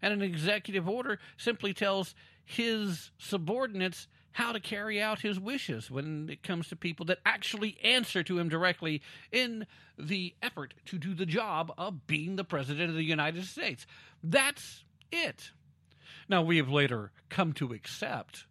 And 0.04 0.14
an 0.14 0.22
executive 0.22 0.88
order 0.88 1.18
simply 1.36 1.74
tells 1.74 2.14
his 2.46 3.10
subordinates 3.18 4.08
how 4.34 4.52
to 4.52 4.60
carry 4.60 5.02
out 5.02 5.22
his 5.22 5.40
wishes 5.40 5.90
when 5.90 6.30
it 6.30 6.44
comes 6.44 6.68
to 6.68 6.76
people 6.76 7.08
that 7.08 7.18
actually 7.26 7.80
answer 7.84 8.22
to 8.22 8.38
him 8.38 8.50
directly 8.50 9.02
in 9.32 9.66
the 9.98 10.36
effort 10.44 10.76
to 10.86 11.00
do 11.00 11.16
the 11.16 11.26
job 11.26 11.74
of 11.76 12.06
being 12.06 12.36
the 12.36 12.44
President 12.44 12.92
of 12.92 12.96
the 12.96 13.02
United 13.02 13.44
States. 13.46 13.88
That's 14.22 14.84
it. 15.12 15.50
Now, 16.30 16.44
we 16.44 16.58
have 16.58 16.70
later 16.70 17.12
come 17.30 17.52
to 17.54 17.74
accept 17.74 18.46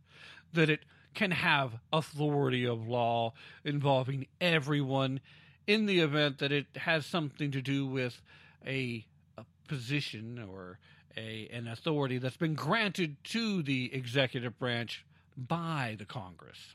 that 0.52 0.68
it 0.68 0.80
can 1.14 1.30
have 1.30 1.78
authority 1.92 2.66
of 2.66 2.88
law 2.88 3.34
involving 3.64 4.26
everyone 4.40 5.20
in 5.66 5.86
the 5.86 6.00
event 6.00 6.38
that 6.38 6.52
it 6.52 6.66
has 6.76 7.06
something 7.06 7.50
to 7.50 7.60
do 7.60 7.86
with 7.86 8.22
a, 8.66 9.04
a 9.36 9.44
position 9.68 10.44
or 10.48 10.78
a, 11.16 11.48
an 11.52 11.66
authority 11.66 12.18
that's 12.18 12.36
been 12.36 12.54
granted 12.54 13.16
to 13.24 13.62
the 13.62 13.92
executive 13.94 14.58
branch 14.58 15.04
by 15.36 15.96
the 15.98 16.04
Congress. 16.04 16.74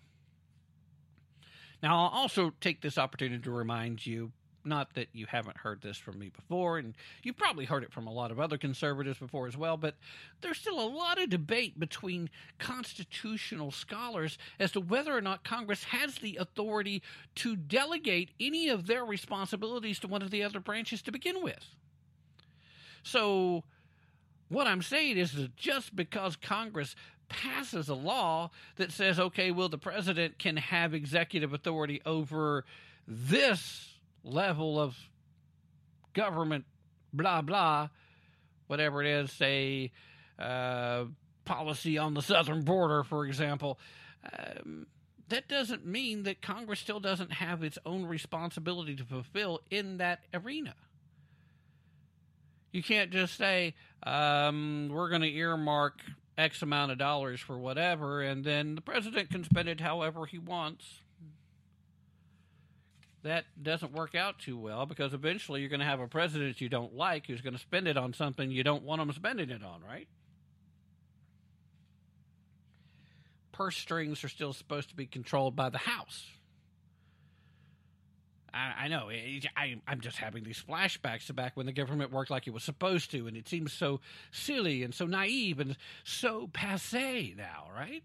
Now, 1.81 2.03
I'll 2.03 2.21
also 2.21 2.53
take 2.61 2.81
this 2.81 2.97
opportunity 2.97 3.41
to 3.43 3.51
remind 3.51 4.05
you 4.05 4.31
not 4.65 4.93
that 4.95 5.07
you 5.13 5.25
haven't 5.25 5.57
heard 5.57 5.81
this 5.81 5.97
from 5.97 6.19
me 6.19 6.29
before, 6.29 6.77
and 6.77 6.95
you've 7.23 7.37
probably 7.37 7.65
heard 7.65 7.83
it 7.83 7.91
from 7.91 8.07
a 8.07 8.11
lot 8.11 8.31
of 8.31 8.39
other 8.39 8.57
conservatives 8.57 9.19
before 9.19 9.47
as 9.47 9.57
well, 9.57 9.77
but 9.77 9.95
there's 10.41 10.57
still 10.57 10.79
a 10.79 10.87
lot 10.87 11.21
of 11.21 11.29
debate 11.29 11.79
between 11.79 12.29
constitutional 12.59 13.71
scholars 13.71 14.37
as 14.59 14.71
to 14.71 14.79
whether 14.79 15.15
or 15.15 15.21
not 15.21 15.43
Congress 15.43 15.83
has 15.85 16.15
the 16.15 16.37
authority 16.37 17.01
to 17.35 17.55
delegate 17.55 18.29
any 18.39 18.69
of 18.69 18.87
their 18.87 19.05
responsibilities 19.05 19.99
to 19.99 20.07
one 20.07 20.21
of 20.21 20.31
the 20.31 20.43
other 20.43 20.59
branches 20.59 21.01
to 21.01 21.11
begin 21.11 21.41
with. 21.43 21.75
So, 23.03 23.63
what 24.49 24.67
I'm 24.67 24.81
saying 24.81 25.17
is 25.17 25.31
that 25.33 25.55
just 25.55 25.95
because 25.95 26.35
Congress 26.35 26.95
passes 27.29 27.87
a 27.87 27.95
law 27.95 28.51
that 28.75 28.91
says, 28.91 29.19
okay, 29.19 29.51
well, 29.51 29.69
the 29.69 29.77
president 29.77 30.37
can 30.37 30.57
have 30.57 30.93
executive 30.93 31.53
authority 31.53 32.01
over 32.05 32.65
this 33.07 33.90
level 34.23 34.79
of 34.79 34.95
government, 36.13 36.65
blah, 37.13 37.41
blah, 37.41 37.89
whatever 38.67 39.01
it 39.01 39.07
is, 39.07 39.31
say, 39.31 39.91
uh, 40.39 41.05
policy 41.45 41.97
on 41.97 42.13
the 42.13 42.21
southern 42.21 42.63
border, 42.63 43.03
for 43.03 43.25
example, 43.25 43.79
um, 44.37 44.87
that 45.29 45.47
doesn't 45.47 45.85
mean 45.85 46.23
that 46.23 46.41
Congress 46.41 46.79
still 46.79 46.99
doesn't 46.99 47.31
have 47.31 47.63
its 47.63 47.77
own 47.85 48.05
responsibility 48.05 48.95
to 48.95 49.03
fulfill 49.03 49.61
in 49.69 49.97
that 49.97 50.23
arena. 50.33 50.75
You 52.71 52.83
can't 52.83 53.11
just 53.11 53.37
say, 53.37 53.73
um, 54.03 54.89
we're 54.91 55.09
going 55.09 55.21
to 55.21 55.33
earmark 55.33 55.99
X 56.37 56.61
amount 56.61 56.91
of 56.91 56.97
dollars 56.97 57.39
for 57.39 57.57
whatever, 57.57 58.21
and 58.21 58.43
then 58.43 58.75
the 58.75 58.81
president 58.81 59.29
can 59.29 59.43
spend 59.43 59.67
it 59.67 59.81
however 59.81 60.25
he 60.25 60.37
wants 60.37 61.01
that 63.23 63.45
doesn't 63.61 63.93
work 63.93 64.15
out 64.15 64.39
too 64.39 64.57
well 64.57 64.85
because 64.85 65.13
eventually 65.13 65.61
you're 65.61 65.69
going 65.69 65.79
to 65.79 65.85
have 65.85 65.99
a 65.99 66.07
president 66.07 66.59
you 66.59 66.69
don't 66.69 66.95
like 66.95 67.27
who's 67.27 67.41
going 67.41 67.53
to 67.53 67.59
spend 67.59 67.87
it 67.87 67.97
on 67.97 68.13
something 68.13 68.49
you 68.49 68.63
don't 68.63 68.83
want 68.83 68.99
them 68.99 69.11
spending 69.13 69.49
it 69.49 69.63
on, 69.63 69.81
right? 69.87 70.07
Purse 73.51 73.77
strings 73.77 74.23
are 74.23 74.29
still 74.29 74.53
supposed 74.53 74.89
to 74.89 74.95
be 74.95 75.05
controlled 75.05 75.55
by 75.55 75.69
the 75.69 75.77
House. 75.77 76.25
I, 78.53 78.85
I 78.85 78.87
know. 78.87 79.09
Eh, 79.09 79.39
eh, 79.43 79.47
I, 79.55 79.75
I'm 79.87 80.01
just 80.01 80.17
having 80.17 80.43
these 80.43 80.61
flashbacks 80.61 81.27
to 81.27 81.33
back 81.33 81.55
when 81.55 81.65
the 81.65 81.71
government 81.71 82.11
worked 82.11 82.31
like 82.31 82.47
it 82.47 82.53
was 82.53 82.63
supposed 82.63 83.11
to, 83.11 83.27
and 83.27 83.37
it 83.37 83.47
seems 83.47 83.71
so 83.73 83.99
silly 84.31 84.83
and 84.83 84.93
so 84.93 85.05
naive 85.05 85.59
and 85.59 85.77
so 86.03 86.49
passe 86.51 87.33
now, 87.37 87.69
right? 87.75 88.03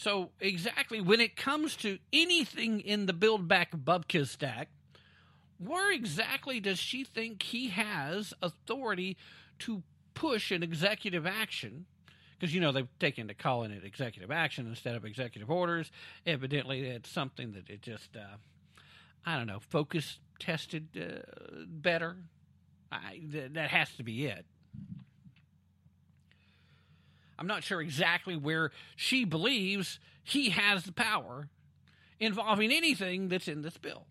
So, 0.00 0.30
exactly 0.40 1.02
when 1.02 1.20
it 1.20 1.36
comes 1.36 1.76
to 1.76 1.98
anything 2.10 2.80
in 2.80 3.04
the 3.04 3.12
Build 3.12 3.46
Back 3.46 3.72
Bubkus 3.72 4.42
Act, 4.42 4.70
where 5.58 5.92
exactly 5.92 6.58
does 6.58 6.78
she 6.78 7.04
think 7.04 7.42
he 7.42 7.68
has 7.68 8.32
authority 8.40 9.18
to 9.58 9.82
push 10.14 10.52
an 10.52 10.62
executive 10.62 11.26
action? 11.26 11.84
Because, 12.38 12.54
you 12.54 12.62
know, 12.62 12.72
they've 12.72 12.88
taken 12.98 13.28
to 13.28 13.34
calling 13.34 13.72
it 13.72 13.84
executive 13.84 14.30
action 14.30 14.66
instead 14.66 14.96
of 14.96 15.04
executive 15.04 15.50
orders. 15.50 15.92
Evidently, 16.24 16.80
it's 16.80 17.10
something 17.10 17.52
that 17.52 17.68
it 17.68 17.82
just, 17.82 18.16
uh, 18.16 18.38
I 19.26 19.36
don't 19.36 19.48
know, 19.48 19.60
focus 19.60 20.18
tested 20.38 20.88
uh, 20.96 21.64
better. 21.66 22.16
I, 22.90 23.20
th- 23.30 23.52
that 23.52 23.68
has 23.68 23.94
to 23.96 24.02
be 24.02 24.24
it. 24.24 24.46
I'm 27.40 27.46
not 27.46 27.64
sure 27.64 27.80
exactly 27.80 28.36
where 28.36 28.70
she 28.96 29.24
believes 29.24 29.98
he 30.22 30.50
has 30.50 30.84
the 30.84 30.92
power 30.92 31.48
involving 32.20 32.70
anything 32.70 33.28
that's 33.28 33.48
in 33.48 33.62
this 33.62 33.78
bill. 33.78 34.06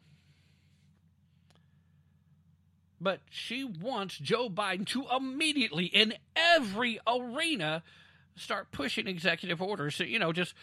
But 2.99 3.19
she 3.29 3.63
wants 3.63 4.17
Joe 4.17 4.49
Biden 4.49 4.85
to 4.87 5.05
immediately, 5.15 5.85
in 5.85 6.15
every 6.35 6.99
arena, 7.07 7.83
start 8.35 8.71
pushing 8.71 9.07
executive 9.07 9.61
orders. 9.61 9.95
So, 9.95 10.03
you 10.03 10.17
know, 10.17 10.33
just 10.33 10.55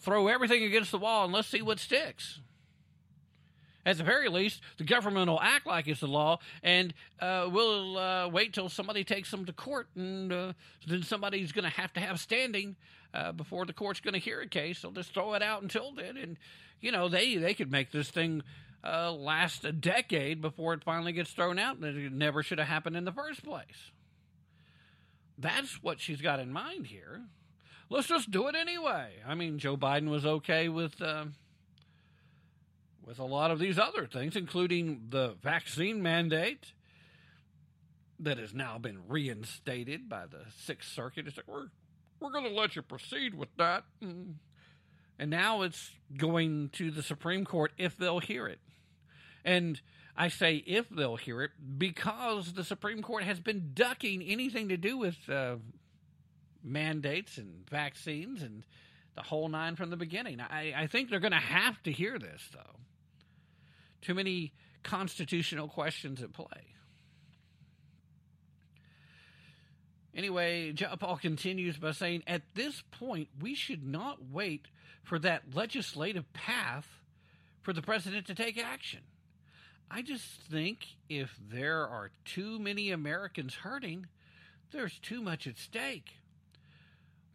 throw 0.00 0.26
everything 0.26 0.64
against 0.64 0.90
the 0.90 0.98
wall 0.98 1.24
and 1.24 1.32
let's 1.32 1.48
see 1.48 1.62
what 1.62 1.78
sticks. 1.78 2.40
At 3.88 3.96
the 3.96 4.04
very 4.04 4.28
least, 4.28 4.60
the 4.76 4.84
government 4.84 5.30
will 5.30 5.40
act 5.40 5.66
like 5.66 5.88
it's 5.88 6.00
the 6.00 6.08
law, 6.08 6.40
and 6.62 6.92
uh, 7.20 7.48
we'll 7.50 7.96
uh, 7.96 8.28
wait 8.28 8.52
till 8.52 8.68
somebody 8.68 9.02
takes 9.02 9.30
them 9.30 9.46
to 9.46 9.52
court, 9.54 9.88
and 9.96 10.30
uh, 10.30 10.52
then 10.86 11.02
somebody's 11.02 11.52
going 11.52 11.64
to 11.64 11.70
have 11.70 11.94
to 11.94 12.00
have 12.00 12.20
standing 12.20 12.76
uh, 13.14 13.32
before 13.32 13.64
the 13.64 13.72
court's 13.72 14.00
going 14.00 14.12
to 14.12 14.20
hear 14.20 14.42
a 14.42 14.46
case. 14.46 14.82
They'll 14.82 14.90
just 14.90 15.14
throw 15.14 15.32
it 15.32 15.42
out 15.42 15.62
until 15.62 15.92
then, 15.92 16.18
and 16.18 16.36
you 16.82 16.92
know 16.92 17.08
they 17.08 17.36
they 17.36 17.54
could 17.54 17.72
make 17.72 17.90
this 17.90 18.10
thing 18.10 18.42
uh, 18.84 19.10
last 19.10 19.64
a 19.64 19.72
decade 19.72 20.42
before 20.42 20.74
it 20.74 20.84
finally 20.84 21.12
gets 21.12 21.30
thrown 21.30 21.58
out, 21.58 21.78
and 21.78 21.86
it 21.86 22.12
never 22.12 22.42
should 22.42 22.58
have 22.58 22.68
happened 22.68 22.94
in 22.94 23.06
the 23.06 23.12
first 23.12 23.42
place. 23.42 23.90
That's 25.38 25.82
what 25.82 25.98
she's 25.98 26.20
got 26.20 26.40
in 26.40 26.52
mind 26.52 26.88
here. 26.88 27.22
Let's 27.88 28.08
just 28.08 28.30
do 28.30 28.48
it 28.48 28.54
anyway. 28.54 29.12
I 29.26 29.34
mean, 29.34 29.58
Joe 29.58 29.78
Biden 29.78 30.10
was 30.10 30.26
okay 30.26 30.68
with. 30.68 31.00
Uh, 31.00 31.24
with 33.08 33.18
a 33.18 33.24
lot 33.24 33.50
of 33.50 33.58
these 33.58 33.78
other 33.78 34.06
things, 34.06 34.36
including 34.36 35.06
the 35.08 35.34
vaccine 35.42 36.02
mandate 36.02 36.72
that 38.20 38.36
has 38.36 38.52
now 38.52 38.76
been 38.76 38.98
reinstated 39.08 40.10
by 40.10 40.26
the 40.26 40.40
Sixth 40.54 40.92
Circuit. 40.92 41.26
It's 41.26 41.38
like, 41.38 41.48
we're, 41.48 41.68
we're 42.20 42.32
going 42.32 42.44
to 42.44 42.50
let 42.50 42.76
you 42.76 42.82
proceed 42.82 43.34
with 43.34 43.48
that. 43.56 43.84
Mm. 44.04 44.34
And 45.18 45.30
now 45.30 45.62
it's 45.62 45.90
going 46.18 46.68
to 46.74 46.90
the 46.90 47.02
Supreme 47.02 47.46
Court 47.46 47.72
if 47.78 47.96
they'll 47.96 48.20
hear 48.20 48.46
it. 48.46 48.60
And 49.42 49.80
I 50.14 50.28
say 50.28 50.56
if 50.66 50.90
they'll 50.90 51.16
hear 51.16 51.42
it 51.42 51.52
because 51.78 52.52
the 52.52 52.64
Supreme 52.64 53.00
Court 53.00 53.24
has 53.24 53.40
been 53.40 53.70
ducking 53.72 54.20
anything 54.22 54.68
to 54.68 54.76
do 54.76 54.98
with 54.98 55.16
uh, 55.30 55.56
mandates 56.62 57.38
and 57.38 57.66
vaccines 57.70 58.42
and 58.42 58.64
the 59.14 59.22
whole 59.22 59.48
nine 59.48 59.76
from 59.76 59.88
the 59.88 59.96
beginning. 59.96 60.40
I, 60.40 60.74
I 60.76 60.86
think 60.88 61.08
they're 61.08 61.20
going 61.20 61.32
to 61.32 61.38
have 61.38 61.82
to 61.84 61.90
hear 61.90 62.18
this, 62.18 62.42
though 62.52 62.78
too 64.00 64.14
many 64.14 64.52
constitutional 64.82 65.68
questions 65.68 66.22
at 66.22 66.32
play. 66.32 66.74
Anyway, 70.14 70.72
Paul 70.98 71.16
continues 71.16 71.76
by 71.76 71.92
saying, 71.92 72.24
at 72.26 72.42
this 72.54 72.82
point, 72.90 73.28
we 73.40 73.54
should 73.54 73.86
not 73.86 74.18
wait 74.32 74.66
for 75.04 75.18
that 75.20 75.54
legislative 75.54 76.32
path 76.32 76.88
for 77.62 77.72
the 77.72 77.82
president 77.82 78.26
to 78.26 78.34
take 78.34 78.58
action. 78.58 79.00
I 79.90 80.02
just 80.02 80.24
think 80.50 80.78
if 81.08 81.38
there 81.50 81.86
are 81.86 82.10
too 82.24 82.58
many 82.58 82.90
Americans 82.90 83.54
hurting, 83.54 84.06
there's 84.72 84.98
too 84.98 85.22
much 85.22 85.46
at 85.46 85.56
stake. 85.56 86.16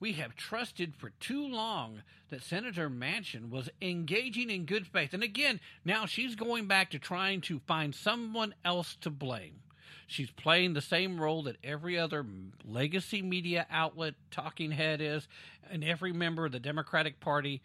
We 0.03 0.11
have 0.11 0.35
trusted 0.35 0.97
for 0.97 1.11
too 1.21 1.47
long 1.47 2.03
that 2.29 2.43
Senator 2.43 2.89
Manchin 2.89 3.49
was 3.49 3.69
engaging 3.81 4.49
in 4.49 4.65
good 4.65 4.85
faith. 4.85 5.13
And 5.13 5.23
again, 5.23 5.61
now 5.85 6.05
she's 6.05 6.35
going 6.35 6.67
back 6.67 6.89
to 6.89 6.99
trying 6.99 7.39
to 7.43 7.59
find 7.59 7.95
someone 7.95 8.53
else 8.65 8.97
to 8.99 9.09
blame. 9.09 9.61
She's 10.05 10.29
playing 10.29 10.73
the 10.73 10.81
same 10.81 11.21
role 11.21 11.43
that 11.43 11.55
every 11.63 11.97
other 11.97 12.25
legacy 12.65 13.21
media 13.21 13.65
outlet 13.71 14.15
talking 14.29 14.71
head 14.71 14.99
is, 14.99 15.25
and 15.71 15.85
every 15.85 16.11
member 16.11 16.47
of 16.47 16.51
the 16.51 16.59
Democratic 16.59 17.21
Party 17.21 17.61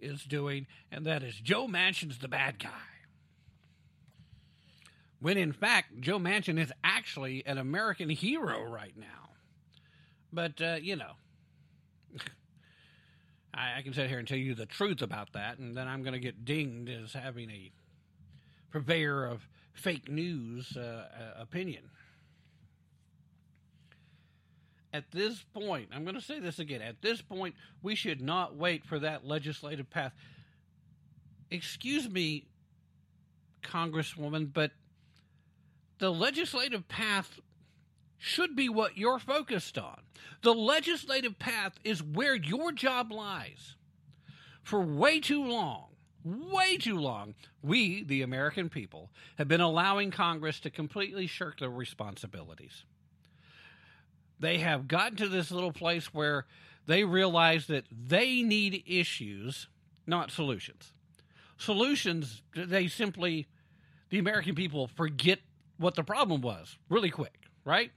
is 0.00 0.24
doing, 0.24 0.66
and 0.90 1.06
that 1.06 1.22
is 1.22 1.36
Joe 1.36 1.68
Manchin's 1.68 2.18
the 2.18 2.26
bad 2.26 2.58
guy. 2.58 2.68
When 5.20 5.38
in 5.38 5.52
fact, 5.52 6.00
Joe 6.00 6.18
Manchin 6.18 6.58
is 6.60 6.72
actually 6.82 7.46
an 7.46 7.58
American 7.58 8.10
hero 8.10 8.64
right 8.64 8.96
now. 8.96 9.30
But, 10.32 10.60
uh, 10.60 10.78
you 10.82 10.96
know, 10.96 11.12
I, 13.56 13.78
I, 13.78 13.82
can 13.82 13.92
sit 13.92 14.08
here 14.08 14.18
and 14.18 14.28
tell 14.28 14.38
you 14.38 14.54
the 14.54 14.66
truth 14.66 15.02
about 15.02 15.32
that, 15.32 15.58
and 15.58 15.76
then 15.76 15.88
I'm 15.88 16.02
going 16.02 16.12
to 16.12 16.20
get 16.20 16.44
dinged 16.44 16.90
as 16.90 17.12
having 17.12 17.50
a 17.50 17.72
purveyor 18.70 19.24
of 19.24 19.48
fake 19.72 20.10
news 20.10 20.76
uh, 20.76 20.80
uh, 20.80 21.42
opinion. 21.42 21.90
At 24.92 25.10
this 25.10 25.44
point, 25.52 25.90
I'm 25.92 26.04
going 26.04 26.14
to 26.14 26.22
say 26.22 26.40
this 26.40 26.58
again. 26.58 26.80
At 26.80 27.02
this 27.02 27.20
point, 27.20 27.54
we 27.82 27.94
should 27.94 28.20
not 28.20 28.56
wait 28.56 28.86
for 28.86 28.98
that 28.98 29.26
legislative 29.26 29.90
path. 29.90 30.12
Excuse 31.50 32.08
me, 32.08 32.46
Congresswoman, 33.62 34.52
but 34.52 34.70
the 35.98 36.10
legislative 36.10 36.88
path 36.88 37.40
should 38.18 38.56
be 38.56 38.68
what 38.68 38.96
you're 38.96 39.18
focused 39.18 39.78
on. 39.78 40.00
The 40.42 40.54
legislative 40.54 41.38
path 41.38 41.74
is 41.84 42.02
where 42.02 42.34
your 42.34 42.72
job 42.72 43.12
lies. 43.12 43.76
For 44.62 44.80
way 44.80 45.20
too 45.20 45.44
long, 45.44 45.86
way 46.24 46.76
too 46.76 46.98
long, 46.98 47.34
we, 47.62 48.02
the 48.02 48.22
American 48.22 48.68
people, 48.68 49.10
have 49.38 49.48
been 49.48 49.60
allowing 49.60 50.10
Congress 50.10 50.60
to 50.60 50.70
completely 50.70 51.26
shirk 51.26 51.60
their 51.60 51.70
responsibilities. 51.70 52.84
They 54.38 54.58
have 54.58 54.88
gotten 54.88 55.16
to 55.18 55.28
this 55.28 55.50
little 55.50 55.72
place 55.72 56.12
where 56.12 56.46
they 56.86 57.04
realize 57.04 57.66
that 57.68 57.84
they 57.90 58.42
need 58.42 58.82
issues, 58.86 59.68
not 60.06 60.30
solutions. 60.30 60.92
Solutions, 61.58 62.42
they 62.54 62.88
simply, 62.88 63.46
the 64.10 64.18
American 64.18 64.54
people 64.54 64.88
forget 64.88 65.38
what 65.78 65.94
the 65.94 66.04
problem 66.04 66.40
was 66.40 66.76
really 66.88 67.10
quick, 67.10 67.44
right? 67.64 67.92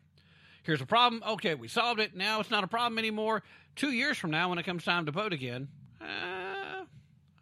Here's 0.64 0.82
a 0.82 0.86
problem. 0.86 1.24
Okay, 1.26 1.56
we 1.56 1.68
solved 1.68 2.00
it. 2.00 2.16
Now 2.16 2.40
it's 2.40 2.52
not 2.52 2.64
a 2.64 2.68
problem 2.68 3.00
anymore. 3.00 3.44
Two 3.76 3.92
years 3.92 4.18
from 4.18 4.32
now, 4.32 4.50
when 4.50 4.58
it 4.58 4.66
comes 4.66 4.84
time 4.84 5.06
to 5.06 5.12
vote 5.12 5.34
again, 5.34 5.70
uh, 6.02 6.86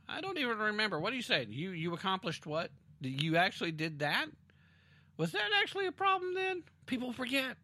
I 0.08 0.22
don't 0.22 0.38
even 0.38 0.58
remember. 0.58 1.00
What 1.00 1.10
do 1.10 1.16
you 1.16 1.22
say? 1.22 1.46
You 1.50 1.72
you 1.72 1.94
accomplished 1.94 2.46
what? 2.46 2.72
You 3.02 3.38
actually 3.38 3.72
did 3.72 4.00
that? 4.00 4.28
Was 5.18 5.32
that 5.32 5.50
actually 5.60 5.88
a 5.88 5.92
problem 5.92 6.36
then? 6.36 6.64
People 6.86 7.12
forget. 7.12 7.58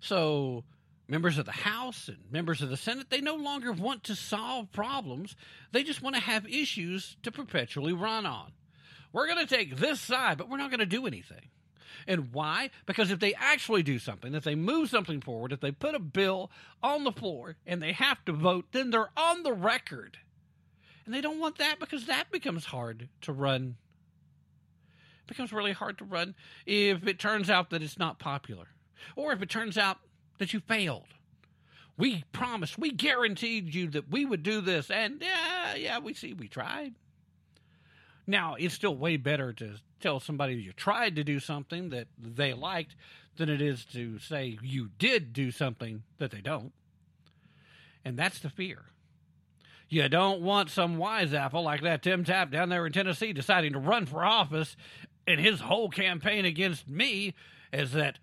So, 0.00 0.64
members 1.08 1.38
of 1.38 1.46
the 1.46 1.52
House 1.52 2.08
and 2.08 2.18
members 2.30 2.62
of 2.62 2.68
the 2.68 2.76
Senate, 2.76 3.10
they 3.10 3.20
no 3.20 3.36
longer 3.36 3.72
want 3.72 4.04
to 4.04 4.14
solve 4.14 4.70
problems. 4.70 5.34
They 5.72 5.82
just 5.82 6.02
want 6.02 6.14
to 6.14 6.20
have 6.20 6.46
issues 6.46 7.16
to 7.22 7.32
perpetually 7.32 7.92
run 7.92 8.26
on. 8.26 8.52
We're 9.12 9.26
going 9.26 9.46
to 9.46 9.54
take 9.54 9.76
this 9.76 10.00
side, 10.00 10.38
but 10.38 10.48
we're 10.48 10.58
not 10.58 10.70
going 10.70 10.80
to 10.80 10.86
do 10.86 11.06
anything. 11.06 11.48
And 12.06 12.32
why? 12.32 12.70
Because 12.86 13.10
if 13.10 13.20
they 13.20 13.34
actually 13.34 13.82
do 13.82 13.98
something, 13.98 14.34
if 14.34 14.44
they 14.44 14.54
move 14.54 14.90
something 14.90 15.20
forward, 15.20 15.52
if 15.52 15.60
they 15.60 15.70
put 15.72 15.94
a 15.94 16.00
bill 16.00 16.50
on 16.82 17.04
the 17.04 17.12
floor 17.12 17.56
and 17.66 17.82
they 17.82 17.92
have 17.92 18.24
to 18.24 18.32
vote, 18.32 18.66
then 18.72 18.90
they're 18.90 19.10
on 19.16 19.42
the 19.42 19.52
record. 19.52 20.18
And 21.04 21.14
they 21.14 21.20
don't 21.20 21.40
want 21.40 21.58
that 21.58 21.78
because 21.78 22.06
that 22.06 22.30
becomes 22.30 22.66
hard 22.66 23.08
to 23.22 23.32
run. 23.32 23.76
It 25.22 25.28
becomes 25.28 25.52
really 25.52 25.72
hard 25.72 25.98
to 25.98 26.04
run 26.04 26.34
if 26.66 27.06
it 27.06 27.18
turns 27.18 27.50
out 27.50 27.70
that 27.70 27.82
it's 27.82 27.98
not 27.98 28.18
popular 28.18 28.66
or 29.16 29.32
if 29.32 29.42
it 29.42 29.50
turns 29.50 29.76
out 29.76 29.98
that 30.38 30.52
you 30.52 30.60
failed. 30.60 31.08
We 31.96 32.24
promised, 32.32 32.78
we 32.78 32.90
guaranteed 32.90 33.74
you 33.74 33.88
that 33.90 34.10
we 34.10 34.24
would 34.24 34.42
do 34.42 34.60
this, 34.60 34.90
and 34.90 35.22
yeah, 35.22 35.76
yeah, 35.76 35.98
we 36.00 36.12
see 36.12 36.32
we 36.32 36.48
tried. 36.48 36.94
Now, 38.26 38.54
it's 38.58 38.74
still 38.74 38.96
way 38.96 39.16
better 39.16 39.52
to 39.54 39.74
tell 40.00 40.20
somebody 40.20 40.54
you 40.54 40.72
tried 40.72 41.16
to 41.16 41.24
do 41.24 41.40
something 41.40 41.90
that 41.90 42.08
they 42.18 42.54
liked 42.54 42.94
than 43.36 43.48
it 43.48 43.60
is 43.60 43.84
to 43.86 44.18
say 44.18 44.58
you 44.62 44.90
did 44.98 45.32
do 45.32 45.50
something 45.50 46.02
that 46.18 46.30
they 46.30 46.40
don't. 46.40 46.72
And 48.04 48.18
that's 48.18 48.38
the 48.38 48.50
fear. 48.50 48.82
You 49.88 50.08
don't 50.08 50.40
want 50.40 50.70
some 50.70 50.96
wise 50.96 51.34
apple 51.34 51.62
like 51.62 51.82
that 51.82 52.02
Tim 52.02 52.24
Tapp 52.24 52.50
down 52.50 52.68
there 52.68 52.86
in 52.86 52.92
Tennessee 52.92 53.32
deciding 53.32 53.74
to 53.74 53.78
run 53.78 54.06
for 54.06 54.24
office, 54.24 54.76
and 55.26 55.38
his 55.40 55.60
whole 55.60 55.88
campaign 55.88 56.44
against 56.44 56.88
me 56.88 57.34
is 57.72 57.92
that, 57.92 58.18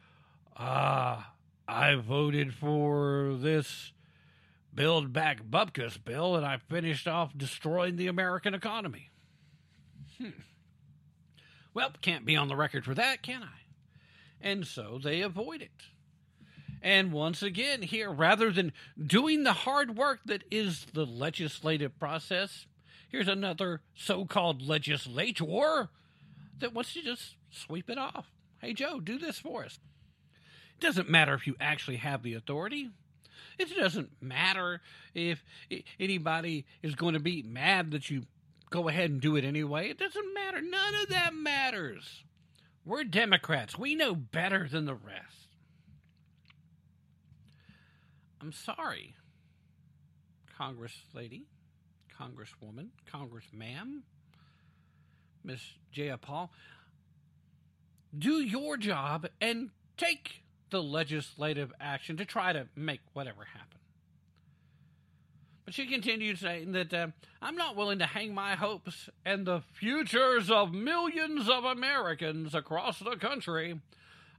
ah, 0.57 1.33
uh, 1.67 1.71
I 1.71 1.95
voted 1.95 2.53
for 2.53 3.35
this 3.39 3.93
Build 4.73 5.13
Back 5.13 5.43
Bupkis 5.43 6.03
bill, 6.03 6.35
and 6.35 6.45
I 6.45 6.57
finished 6.57 7.07
off 7.07 7.37
destroying 7.37 7.95
the 7.95 8.07
American 8.07 8.53
economy. 8.53 9.10
Hmm. 10.21 10.29
Well, 11.73 11.91
can't 12.01 12.25
be 12.25 12.35
on 12.35 12.47
the 12.47 12.55
record 12.55 12.85
for 12.85 12.93
that, 12.93 13.23
can 13.23 13.41
I? 13.43 13.61
And 14.39 14.67
so 14.67 14.99
they 15.01 15.21
avoid 15.21 15.61
it. 15.61 15.71
And 16.81 17.11
once 17.11 17.43
again, 17.43 17.81
here, 17.81 18.09
rather 18.09 18.51
than 18.51 18.73
doing 19.01 19.43
the 19.43 19.53
hard 19.53 19.95
work 19.95 20.19
that 20.25 20.43
is 20.51 20.85
the 20.93 21.05
legislative 21.05 21.97
process, 21.99 22.65
here's 23.09 23.27
another 23.27 23.81
so 23.95 24.25
called 24.25 24.61
legislator 24.61 25.89
that 26.59 26.73
wants 26.73 26.93
to 26.93 27.01
just 27.01 27.35
sweep 27.51 27.89
it 27.89 27.97
off. 27.97 28.31
Hey, 28.59 28.73
Joe, 28.73 28.99
do 28.99 29.17
this 29.17 29.39
for 29.39 29.63
us. 29.63 29.79
It 30.79 30.81
doesn't 30.81 31.09
matter 31.09 31.33
if 31.33 31.45
you 31.45 31.55
actually 31.59 31.97
have 31.97 32.23
the 32.23 32.33
authority. 32.33 32.89
It 33.59 33.75
doesn't 33.75 34.09
matter 34.21 34.81
if 35.13 35.43
anybody 35.99 36.65
is 36.81 36.95
going 36.95 37.13
to 37.13 37.19
be 37.19 37.43
mad 37.43 37.91
that 37.91 38.09
you 38.09 38.23
go 38.71 38.89
ahead 38.89 39.11
and 39.11 39.21
do 39.21 39.35
it 39.35 39.45
anyway. 39.45 39.89
It 39.89 39.99
doesn't 39.99 40.33
matter. 40.33 40.61
None 40.61 40.95
of 41.03 41.09
that 41.09 41.35
matters. 41.35 42.23
We're 42.83 43.03
Democrats. 43.03 43.77
We 43.77 43.93
know 43.93 44.15
better 44.15 44.67
than 44.67 44.85
the 44.85 44.95
rest. 44.95 45.47
I'm 48.41 48.51
sorry, 48.51 49.13
Congress 50.57 50.97
lady, 51.13 51.45
Congresswoman, 52.19 52.87
Congressma'am, 53.13 54.01
Miss 55.43 55.61
Jayapal. 55.95 56.49
Do 58.17 58.41
your 58.41 58.77
job 58.77 59.27
and 59.39 59.69
take 59.95 60.41
the 60.71 60.81
legislative 60.81 61.71
action 61.79 62.17
to 62.17 62.25
try 62.25 62.51
to 62.51 62.67
make 62.75 63.01
whatever 63.13 63.45
happen. 63.45 63.80
But 65.65 65.73
she 65.73 65.85
continued 65.85 66.39
saying 66.39 66.71
that 66.71 66.93
uh, 66.93 67.07
I'm 67.41 67.55
not 67.55 67.75
willing 67.75 67.99
to 67.99 68.05
hang 68.05 68.33
my 68.33 68.55
hopes 68.55 69.09
and 69.25 69.45
the 69.45 69.61
futures 69.73 70.49
of 70.49 70.73
millions 70.73 71.47
of 71.47 71.65
Americans 71.65 72.55
across 72.55 72.99
the 72.99 73.15
country 73.15 73.79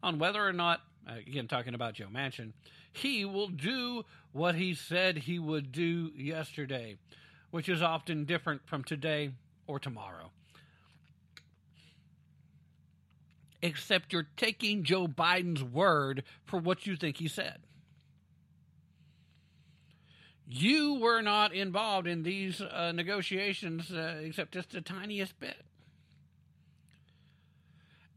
on 0.03 0.19
whether 0.19 0.45
or 0.45 0.53
not, 0.53 0.81
uh, 1.09 1.15
again, 1.27 1.47
talking 1.47 1.75
about 1.75 1.95
Joe 1.95 2.09
Manchin, 2.13 2.53
he 2.93 3.25
will 3.25 3.49
do 3.49 4.05
what 4.33 4.57
he 4.57 4.75
said 4.75 5.17
he 5.17 5.39
would 5.39 5.73
do 5.73 6.11
yesterday, 6.17 6.97
which 7.51 7.69
is 7.69 7.83
often 7.83 8.25
different 8.25 8.67
from 8.67 8.83
today 8.83 9.31
or 9.67 9.79
tomorrow. 9.79 10.31
Except 13.63 14.13
you're 14.13 14.27
taking 14.37 14.83
Joe 14.83 15.07
Biden's 15.07 15.63
word 15.63 16.25
for 16.45 16.59
what 16.59 16.85
you 16.85 16.97
think 16.97 17.19
he 17.19 17.29
said. 17.29 17.59
You 20.55 20.99
were 21.01 21.23
not 21.23 21.55
involved 21.55 22.07
in 22.07 22.25
these 22.25 22.61
uh, 22.61 22.93
negotiations 22.93 23.91
uh, 23.91 24.21
except 24.23 24.53
just 24.53 24.71
the 24.71 24.83
tiniest 24.83 25.41
bit. 25.41 25.57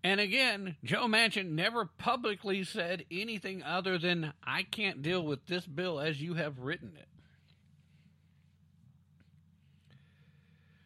And 0.04 0.20
again, 0.20 0.76
Joe 0.84 1.08
Manchin 1.08 1.52
never 1.52 1.86
publicly 1.86 2.66
said 2.66 3.06
anything 3.10 3.64
other 3.64 3.98
than, 3.98 4.34
I 4.44 4.64
can't 4.64 5.02
deal 5.02 5.24
with 5.24 5.48
this 5.48 5.66
bill 5.66 6.00
as 6.02 6.22
you 6.22 6.34
have 6.34 6.60
written 6.60 6.92
it. 7.00 7.08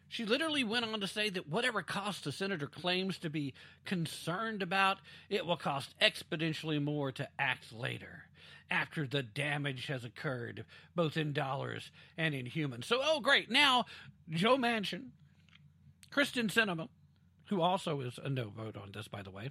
She 0.08 0.24
literally 0.24 0.62
went 0.62 0.84
on 0.84 1.00
to 1.00 1.08
say 1.08 1.30
that 1.30 1.48
whatever 1.48 1.82
cost 1.82 2.24
the 2.24 2.32
senator 2.32 2.68
claims 2.68 3.18
to 3.18 3.28
be 3.28 3.54
concerned 3.84 4.62
about, 4.62 4.98
it 5.28 5.44
will 5.44 5.56
cost 5.56 5.94
exponentially 6.00 6.80
more 6.82 7.10
to 7.12 7.28
act 7.40 7.72
later, 7.72 8.24
after 8.70 9.06
the 9.06 9.22
damage 9.22 9.86
has 9.86 10.04
occurred, 10.04 10.64
both 10.94 11.16
in 11.16 11.32
dollars 11.32 11.90
and 12.16 12.34
in 12.34 12.46
humans. 12.46 12.86
So, 12.86 13.00
oh, 13.02 13.20
great. 13.20 13.50
Now, 13.50 13.86
Joe 14.28 14.56
Manchin, 14.56 15.08
Kyrsten 16.12 16.50
Sinema, 16.50 16.88
who 17.48 17.60
also 17.60 18.00
is 18.00 18.18
a 18.22 18.28
no 18.28 18.48
vote 18.48 18.76
on 18.76 18.92
this, 18.92 19.08
by 19.08 19.22
the 19.22 19.30
way, 19.30 19.50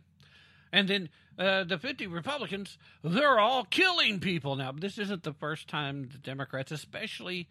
and 0.72 0.88
then 0.88 1.10
uh, 1.38 1.64
the 1.64 1.78
50 1.78 2.08
Republicans, 2.08 2.78
they're 3.04 3.40
all 3.40 3.66
killing 3.66 4.20
people 4.20 4.56
now. 4.56 4.72
This 4.72 4.98
isn't 4.98 5.24
the 5.24 5.34
first 5.34 5.68
time 5.68 6.10
the 6.12 6.18
Democrats, 6.18 6.72
especially 6.72 7.48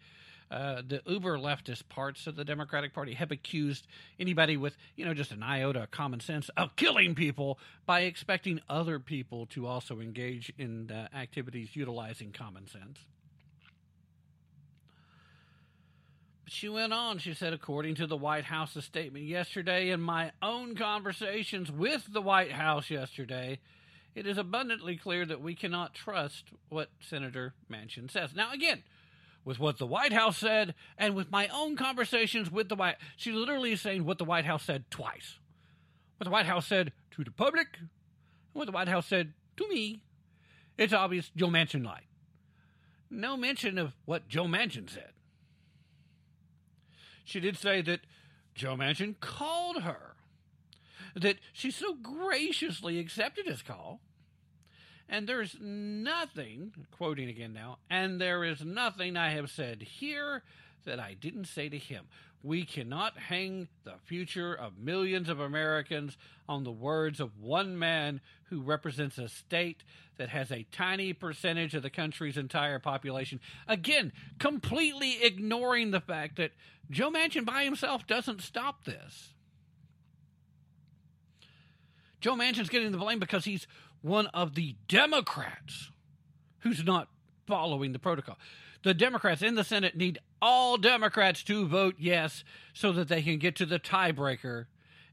uh, 0.51 0.81
the 0.87 1.01
uber 1.05 1.37
leftist 1.37 1.87
parts 1.89 2.27
of 2.27 2.35
the 2.35 2.43
Democratic 2.43 2.93
Party, 2.93 3.13
have 3.13 3.31
accused 3.31 3.87
anybody 4.19 4.57
with, 4.57 4.75
you 4.95 5.05
know, 5.05 5.13
just 5.13 5.31
an 5.31 5.43
iota 5.43 5.83
of 5.83 5.91
common 5.91 6.19
sense 6.19 6.49
of 6.57 6.75
killing 6.75 7.15
people 7.15 7.59
by 7.85 8.01
expecting 8.01 8.59
other 8.67 8.99
people 8.99 9.45
to 9.47 9.67
also 9.67 9.99
engage 9.99 10.51
in 10.57 10.91
uh, 10.91 11.07
activities 11.15 11.75
utilizing 11.75 12.31
common 12.31 12.67
sense. 12.67 12.99
She 16.47 16.67
went 16.67 16.93
on. 16.93 17.19
She 17.19 17.35
said, 17.35 17.53
according 17.53 17.95
to 17.95 18.07
the 18.07 18.17
White 18.17 18.45
House's 18.45 18.83
statement 18.83 19.25
yesterday, 19.25 19.91
in 19.91 20.01
my 20.01 20.31
own 20.41 20.75
conversations 20.75 21.71
with 21.71 22.11
the 22.11 22.23
White 22.23 22.51
House 22.51 22.89
yesterday, 22.89 23.59
it 24.15 24.25
is 24.25 24.39
abundantly 24.39 24.97
clear 24.97 25.27
that 25.27 25.41
we 25.41 25.53
cannot 25.53 25.93
trust 25.93 26.45
what 26.69 26.89
Senator 26.99 27.53
Manchin 27.71 28.09
says. 28.09 28.33
Now, 28.33 28.51
again, 28.51 28.81
with 29.45 29.59
what 29.59 29.77
the 29.77 29.87
White 29.87 30.13
House 30.13 30.37
said 30.37 30.75
and 30.97 31.15
with 31.15 31.31
my 31.31 31.47
own 31.47 31.75
conversations 31.75 32.51
with 32.51 32.69
the 32.69 32.75
White 32.75 32.97
she 33.15 33.31
literally 33.31 33.71
is 33.71 33.81
saying 33.81 34.05
what 34.05 34.17
the 34.17 34.25
White 34.25 34.45
House 34.45 34.63
said 34.63 34.85
twice. 34.91 35.39
What 36.17 36.25
the 36.25 36.31
White 36.31 36.45
House 36.45 36.67
said 36.67 36.91
to 37.11 37.23
the 37.23 37.31
public, 37.31 37.67
and 37.79 37.89
what 38.53 38.65
the 38.65 38.71
White 38.71 38.89
House 38.89 39.07
said 39.07 39.33
to 39.57 39.67
me. 39.67 40.03
It's 40.77 40.93
obvious 40.93 41.31
Joe 41.35 41.47
Manchin 41.47 41.85
lied. 41.85 42.05
No 43.09 43.35
mention 43.35 43.77
of 43.77 43.93
what 44.05 44.27
Joe 44.27 44.45
Manchin 44.45 44.89
said. 44.89 45.11
She 47.23 47.39
did 47.39 47.57
say 47.57 47.81
that 47.81 48.01
Joe 48.55 48.75
Manchin 48.75 49.19
called 49.19 49.83
her, 49.83 50.15
that 51.15 51.37
she 51.53 51.71
so 51.71 51.95
graciously 51.95 52.99
accepted 52.99 53.45
his 53.45 53.61
call, 53.61 54.01
and 55.09 55.27
there's 55.27 55.57
nothing, 55.59 56.71
quoting 56.91 57.29
again 57.29 57.53
now, 57.53 57.79
and 57.89 58.21
there 58.21 58.43
is 58.43 58.63
nothing 58.63 59.17
I 59.17 59.31
have 59.31 59.49
said 59.49 59.81
here 59.81 60.43
that 60.85 60.99
I 60.99 61.15
didn't 61.19 61.45
say 61.45 61.67
to 61.69 61.77
him. 61.77 62.05
We 62.41 62.63
cannot 62.63 63.17
hang 63.17 63.67
the 63.83 63.95
future 64.05 64.53
of 64.53 64.77
millions 64.77 65.27
of 65.27 65.41
Americans 65.41 66.15
on 66.47 66.63
the 66.63 66.71
words 66.71 67.19
of 67.19 67.37
one 67.37 67.77
man 67.77 68.21
who 68.45 68.61
represents 68.61 69.17
a 69.17 69.27
state 69.27 69.83
that 70.17 70.29
has 70.29 70.51
a 70.51 70.65
tiny 70.71 71.11
percentage 71.11 71.75
of 71.75 71.83
the 71.83 71.89
country's 71.89 72.37
entire 72.37 72.79
population. 72.79 73.41
Again, 73.67 74.13
completely 74.39 75.21
ignoring 75.21 75.91
the 75.91 75.99
fact 75.99 76.37
that 76.37 76.51
Joe 76.89 77.11
Manchin 77.11 77.45
by 77.45 77.65
himself 77.65 78.07
doesn't 78.07 78.41
stop 78.41 78.85
this. 78.85 79.33
Joe 82.21 82.35
Manchin's 82.35 82.69
getting 82.69 82.91
the 82.91 82.97
blame 82.97 83.19
because 83.19 83.45
he's 83.45 83.67
one 84.01 84.27
of 84.27 84.55
the 84.55 84.75
Democrats 84.87 85.91
who's 86.59 86.83
not 86.83 87.07
following 87.47 87.93
the 87.93 87.99
protocol. 87.99 88.37
The 88.83 88.93
Democrats 88.93 89.41
in 89.41 89.55
the 89.55 89.63
Senate 89.63 89.97
need 89.97 90.19
all 90.41 90.77
Democrats 90.77 91.43
to 91.43 91.67
vote 91.67 91.95
yes 91.97 92.43
so 92.73 92.91
that 92.93 93.09
they 93.09 93.21
can 93.21 93.37
get 93.37 93.55
to 93.57 93.65
the 93.65 93.79
tiebreaker 93.79 94.65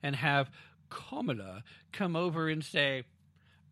and 0.02 0.16
have 0.16 0.50
Kamala 0.88 1.64
come 1.92 2.14
over 2.14 2.48
and 2.48 2.64
say, 2.64 3.04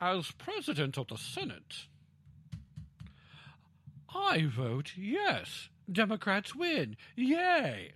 as 0.01 0.33
president 0.33 0.99
of 0.99 1.09
the 1.09 1.17
Senate, 1.17 1.87
I 4.13 4.47
vote 4.47 4.93
yes. 4.97 5.69
Democrats 5.91 6.55
win. 6.55 6.97
Yay. 7.15 7.93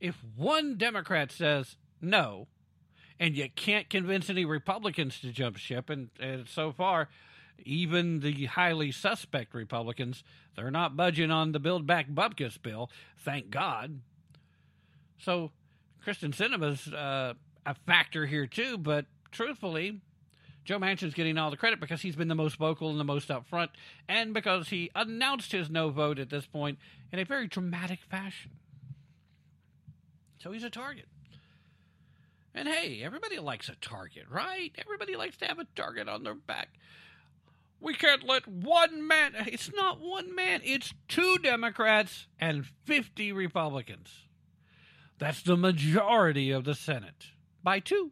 If 0.00 0.16
one 0.36 0.76
Democrat 0.76 1.30
says 1.30 1.76
no, 2.00 2.48
and 3.20 3.36
you 3.36 3.50
can't 3.54 3.90
convince 3.90 4.30
any 4.30 4.46
Republicans 4.46 5.20
to 5.20 5.30
jump 5.30 5.58
ship, 5.58 5.90
and, 5.90 6.08
and 6.18 6.48
so 6.48 6.72
far, 6.72 7.10
even 7.64 8.20
the 8.20 8.46
highly 8.46 8.90
suspect 8.90 9.54
Republicans, 9.54 10.24
they're 10.56 10.70
not 10.70 10.96
budging 10.96 11.30
on 11.30 11.52
the 11.52 11.60
Build 11.60 11.86
Back 11.86 12.08
Bupkis 12.08 12.60
bill, 12.60 12.90
thank 13.18 13.50
God. 13.50 14.00
So, 15.18 15.52
Kyrsten 16.04 16.34
Sinema's 16.34 16.88
uh, 16.92 17.34
a 17.66 17.74
factor 17.86 18.24
here 18.24 18.46
too, 18.46 18.78
but 18.78 19.04
truthfully, 19.30 20.00
Joe 20.64 20.78
Manchin's 20.78 21.12
getting 21.12 21.36
all 21.36 21.50
the 21.50 21.58
credit 21.58 21.78
because 21.78 22.00
he's 22.00 22.16
been 22.16 22.28
the 22.28 22.34
most 22.34 22.56
vocal 22.56 22.88
and 22.88 22.98
the 22.98 23.04
most 23.04 23.28
upfront, 23.28 23.68
and 24.08 24.32
because 24.32 24.70
he 24.70 24.90
announced 24.94 25.52
his 25.52 25.68
no 25.68 25.90
vote 25.90 26.18
at 26.18 26.30
this 26.30 26.46
point 26.46 26.78
in 27.12 27.18
a 27.18 27.26
very 27.26 27.48
dramatic 27.48 28.00
fashion. 28.00 28.52
So 30.38 30.52
he's 30.52 30.64
a 30.64 30.70
target. 30.70 31.04
And 32.54 32.66
hey, 32.66 33.02
everybody 33.02 33.38
likes 33.38 33.68
a 33.68 33.76
target, 33.76 34.24
right? 34.28 34.72
Everybody 34.78 35.16
likes 35.16 35.36
to 35.38 35.46
have 35.46 35.58
a 35.58 35.66
target 35.76 36.08
on 36.08 36.24
their 36.24 36.34
back. 36.34 36.68
We 37.80 37.94
can't 37.94 38.26
let 38.26 38.46
one 38.46 39.06
man, 39.06 39.34
it's 39.46 39.72
not 39.74 40.00
one 40.00 40.34
man, 40.34 40.60
it's 40.64 40.92
two 41.08 41.38
Democrats 41.38 42.26
and 42.38 42.66
50 42.84 43.32
Republicans. 43.32 44.26
That's 45.18 45.42
the 45.42 45.56
majority 45.56 46.50
of 46.50 46.64
the 46.64 46.74
Senate 46.74 47.26
by 47.62 47.80
two. 47.80 48.10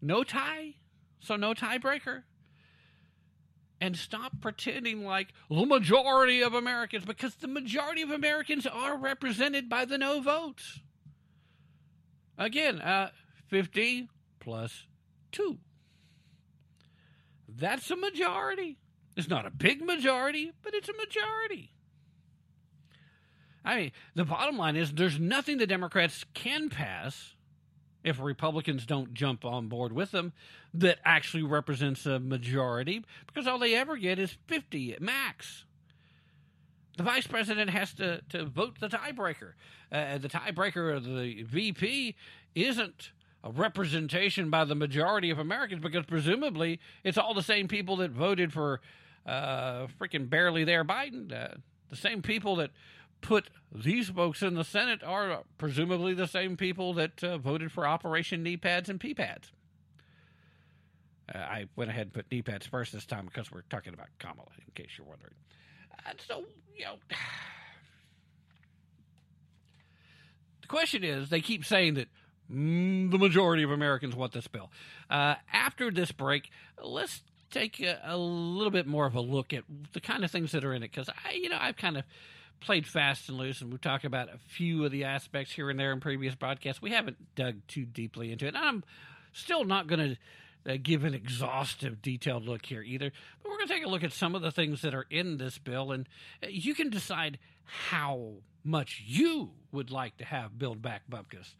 No 0.00 0.22
tie, 0.24 0.74
so 1.20 1.36
no 1.36 1.54
tiebreaker. 1.54 2.24
And 3.80 3.96
stop 3.96 4.40
pretending 4.40 5.04
like 5.04 5.32
the 5.48 5.64
majority 5.64 6.40
of 6.40 6.54
Americans, 6.54 7.04
because 7.04 7.34
the 7.36 7.48
majority 7.48 8.02
of 8.02 8.10
Americans 8.10 8.64
are 8.64 8.96
represented 8.96 9.68
by 9.68 9.84
the 9.84 9.98
no 9.98 10.20
votes. 10.20 10.80
Again, 12.42 12.80
uh, 12.80 13.10
50 13.46 14.08
plus 14.40 14.86
2. 15.30 15.58
That's 17.48 17.88
a 17.90 17.96
majority. 17.96 18.78
It's 19.16 19.28
not 19.28 19.46
a 19.46 19.50
big 19.50 19.84
majority, 19.84 20.52
but 20.62 20.74
it's 20.74 20.88
a 20.88 20.96
majority. 20.96 21.70
I 23.64 23.76
mean, 23.76 23.92
the 24.16 24.24
bottom 24.24 24.56
line 24.56 24.74
is 24.74 24.92
there's 24.92 25.20
nothing 25.20 25.58
the 25.58 25.68
Democrats 25.68 26.24
can 26.34 26.68
pass 26.68 27.34
if 28.02 28.20
Republicans 28.20 28.86
don't 28.86 29.14
jump 29.14 29.44
on 29.44 29.68
board 29.68 29.92
with 29.92 30.10
them, 30.10 30.32
that 30.74 30.98
actually 31.04 31.44
represents 31.44 32.04
a 32.06 32.18
majority 32.18 33.04
because 33.28 33.46
all 33.46 33.60
they 33.60 33.76
ever 33.76 33.96
get 33.96 34.18
is 34.18 34.36
50 34.48 34.94
at 34.94 35.00
max. 35.00 35.64
The 36.96 37.02
vice 37.02 37.26
president 37.26 37.70
has 37.70 37.94
to, 37.94 38.20
to 38.30 38.44
vote 38.44 38.78
the 38.80 38.88
tiebreaker. 38.88 39.52
Uh, 39.90 40.18
the 40.18 40.28
tiebreaker 40.28 40.94
of 40.94 41.04
the 41.04 41.42
VP 41.42 42.14
isn't 42.54 43.12
a 43.44 43.50
representation 43.50 44.50
by 44.50 44.64
the 44.64 44.74
majority 44.74 45.30
of 45.30 45.38
Americans 45.38 45.80
because 45.80 46.04
presumably 46.06 46.80
it's 47.02 47.18
all 47.18 47.34
the 47.34 47.42
same 47.42 47.66
people 47.66 47.96
that 47.96 48.10
voted 48.10 48.52
for 48.52 48.80
uh, 49.26 49.86
freaking 50.00 50.28
barely 50.28 50.64
there 50.64 50.84
Biden. 50.84 51.32
Uh, 51.32 51.56
the 51.88 51.96
same 51.96 52.22
people 52.22 52.56
that 52.56 52.70
put 53.20 53.48
these 53.74 54.10
folks 54.10 54.42
in 54.42 54.54
the 54.54 54.64
Senate 54.64 55.02
are 55.02 55.42
presumably 55.56 56.12
the 56.12 56.26
same 56.26 56.56
people 56.56 56.92
that 56.94 57.22
uh, 57.24 57.38
voted 57.38 57.72
for 57.72 57.86
Operation 57.86 58.42
Knee 58.42 58.56
Pads 58.56 58.88
and 58.88 59.00
Pee 59.00 59.14
Pads. 59.14 59.52
Uh, 61.32 61.38
I 61.38 61.66
went 61.76 61.90
ahead 61.90 62.02
and 62.02 62.12
put 62.12 62.30
knee 62.30 62.42
pads 62.42 62.66
first 62.66 62.92
this 62.92 63.06
time 63.06 63.26
because 63.26 63.50
we're 63.50 63.62
talking 63.70 63.94
about 63.94 64.08
Kamala, 64.18 64.48
in 64.58 64.72
case 64.74 64.90
you're 64.98 65.06
wondering. 65.06 65.34
And 66.06 66.20
so, 66.26 66.44
you 66.76 66.84
know, 66.84 66.94
the 70.60 70.68
question 70.68 71.04
is 71.04 71.30
they 71.30 71.40
keep 71.40 71.64
saying 71.64 71.94
that 71.94 72.08
mm, 72.52 73.10
the 73.10 73.18
majority 73.18 73.62
of 73.62 73.70
Americans 73.70 74.14
want 74.14 74.32
this 74.32 74.46
bill. 74.48 74.70
Uh, 75.10 75.34
after 75.52 75.90
this 75.90 76.12
break, 76.12 76.50
let's 76.82 77.22
take 77.50 77.80
a, 77.80 78.00
a 78.04 78.16
little 78.16 78.70
bit 78.70 78.86
more 78.86 79.06
of 79.06 79.14
a 79.14 79.20
look 79.20 79.52
at 79.52 79.64
the 79.92 80.00
kind 80.00 80.24
of 80.24 80.30
things 80.30 80.52
that 80.52 80.64
are 80.64 80.72
in 80.72 80.82
it 80.82 80.90
because 80.90 81.08
I, 81.08 81.32
you 81.32 81.48
know, 81.48 81.58
I've 81.60 81.76
kind 81.76 81.96
of 81.96 82.04
played 82.60 82.86
fast 82.86 83.28
and 83.28 83.36
loose, 83.36 83.60
and 83.60 83.70
we've 83.70 83.80
talked 83.80 84.04
about 84.04 84.28
a 84.28 84.38
few 84.48 84.84
of 84.84 84.92
the 84.92 85.04
aspects 85.04 85.52
here 85.52 85.68
and 85.68 85.78
there 85.78 85.92
in 85.92 86.00
previous 86.00 86.34
broadcasts. 86.34 86.80
We 86.80 86.90
haven't 86.90 87.34
dug 87.34 87.56
too 87.68 87.84
deeply 87.84 88.32
into 88.32 88.46
it. 88.46 88.54
And 88.54 88.58
I'm 88.58 88.84
still 89.32 89.64
not 89.64 89.86
going 89.86 90.14
to 90.14 90.16
uh, 90.68 90.76
give 90.82 91.04
an 91.04 91.14
exhaustive, 91.14 92.02
detailed 92.02 92.44
look 92.44 92.66
here 92.66 92.82
either, 92.82 93.10
but 93.42 93.50
we're 93.50 93.56
going 93.56 93.68
to 93.68 93.74
take 93.74 93.84
a 93.84 93.88
look 93.88 94.04
at 94.04 94.12
some 94.12 94.34
of 94.34 94.42
the 94.42 94.50
things 94.50 94.82
that 94.82 94.94
are 94.94 95.06
in 95.10 95.38
this 95.38 95.58
bill, 95.58 95.92
and 95.92 96.08
uh, 96.42 96.46
you 96.48 96.74
can 96.74 96.90
decide 96.90 97.38
how 97.64 98.32
much 98.64 99.02
you 99.06 99.50
would 99.72 99.90
like 99.90 100.16
to 100.18 100.24
have 100.24 100.58
Build 100.58 100.82
Back 100.82 101.02
Bupkis. 101.10 101.54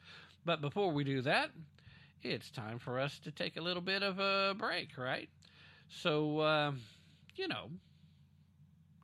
But 0.44 0.60
before 0.60 0.92
we 0.92 1.04
do 1.04 1.22
that, 1.22 1.50
it's 2.22 2.50
time 2.50 2.78
for 2.78 3.00
us 3.00 3.18
to 3.20 3.30
take 3.30 3.56
a 3.56 3.60
little 3.60 3.82
bit 3.82 4.02
of 4.02 4.18
a 4.18 4.54
break, 4.56 4.96
right? 4.96 5.28
So, 5.88 6.38
uh, 6.38 6.72
you 7.34 7.48
know, 7.48 7.70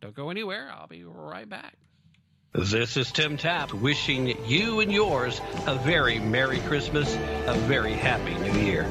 don't 0.00 0.14
go 0.14 0.30
anywhere. 0.30 0.70
I'll 0.72 0.86
be 0.86 1.04
right 1.04 1.48
back. 1.48 1.74
This 2.54 2.96
is 2.96 3.12
Tim 3.12 3.36
Tapp 3.36 3.72
wishing 3.74 4.34
you 4.46 4.80
and 4.80 4.90
yours 4.90 5.40
a 5.66 5.74
very 5.76 6.18
Merry 6.18 6.60
Christmas, 6.60 7.14
a 7.46 7.54
very 7.66 7.92
Happy 7.92 8.34
New 8.34 8.58
Year. 8.60 8.90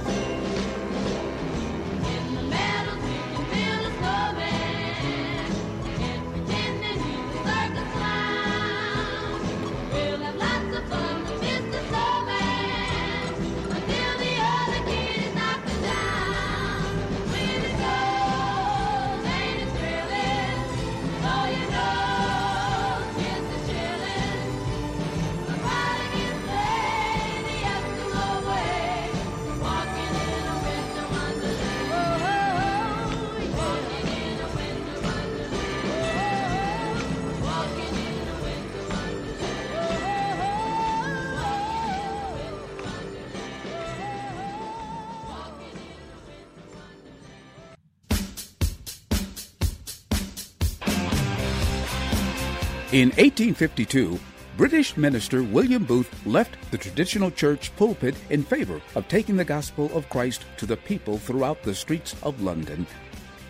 In 52.98 53.10
1852, 53.10 54.20
British 54.58 54.98
minister 54.98 55.44
William 55.44 55.84
Booth 55.84 56.10
left 56.26 56.58
the 56.72 56.80
traditional 56.80 57.30
church 57.30 57.72
pulpit 57.76 58.16
in 58.32 58.42
favor 58.42 58.82
of 58.96 59.08
taking 59.08 59.36
the 59.36 59.46
gospel 59.46 59.96
of 59.96 60.10
Christ 60.10 60.46
to 60.58 60.66
the 60.66 60.78
people 60.78 61.20
throughout 61.20 61.62
the 61.62 61.76
streets 61.76 62.16
of 62.24 62.42
London. 62.42 62.88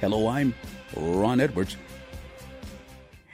Hello, 0.02 0.28
I'm 0.28 0.54
Ron 0.98 1.40
Edwards. 1.40 1.78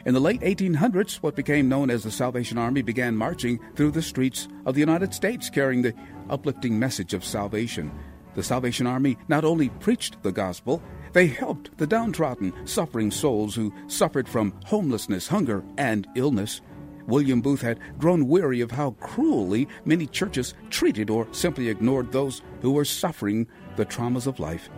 In 0.05 0.13
the 0.13 0.21
late 0.21 0.41
1800s, 0.41 1.15
what 1.15 1.35
became 1.35 1.67
known 1.67 1.89
as 1.89 2.03
the 2.03 2.11
Salvation 2.11 2.59
Army 2.59 2.83
began 2.83 3.17
marching 3.17 3.59
through 3.75 3.89
the 3.89 4.03
streets 4.03 4.47
of 4.67 4.75
the 4.75 4.81
United 4.81 5.15
States 5.15 5.49
carrying 5.49 5.81
the 5.81 5.95
uplifting 6.29 6.77
message 6.77 7.15
of 7.15 7.25
salvation. 7.25 7.91
The 8.35 8.43
Salvation 8.43 8.85
Army 8.85 9.17
not 9.29 9.45
only 9.45 9.69
preached 9.69 10.21
the 10.21 10.31
gospel, 10.31 10.79
they 11.13 11.27
helped 11.27 11.77
the 11.77 11.87
downtrodden, 11.87 12.53
suffering 12.67 13.11
souls 13.11 13.55
who 13.55 13.73
suffered 13.87 14.27
from 14.27 14.53
homelessness, 14.65 15.27
hunger, 15.27 15.63
and 15.77 16.07
illness. 16.15 16.61
William 17.07 17.41
Booth 17.41 17.61
had 17.61 17.79
grown 17.97 18.27
weary 18.27 18.61
of 18.61 18.71
how 18.71 18.91
cruelly 18.91 19.67
many 19.85 20.07
churches 20.07 20.53
treated 20.69 21.09
or 21.09 21.27
simply 21.31 21.69
ignored 21.69 22.11
those 22.11 22.41
who 22.61 22.71
were 22.71 22.85
suffering 22.85 23.47
the 23.75 23.85
traumas 23.85 24.27
of 24.27 24.39
life. 24.39 24.69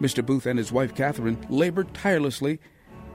Mr. 0.00 0.24
Booth 0.24 0.46
and 0.46 0.58
his 0.58 0.72
wife 0.72 0.94
Catherine 0.94 1.46
labored 1.48 1.92
tirelessly 1.94 2.58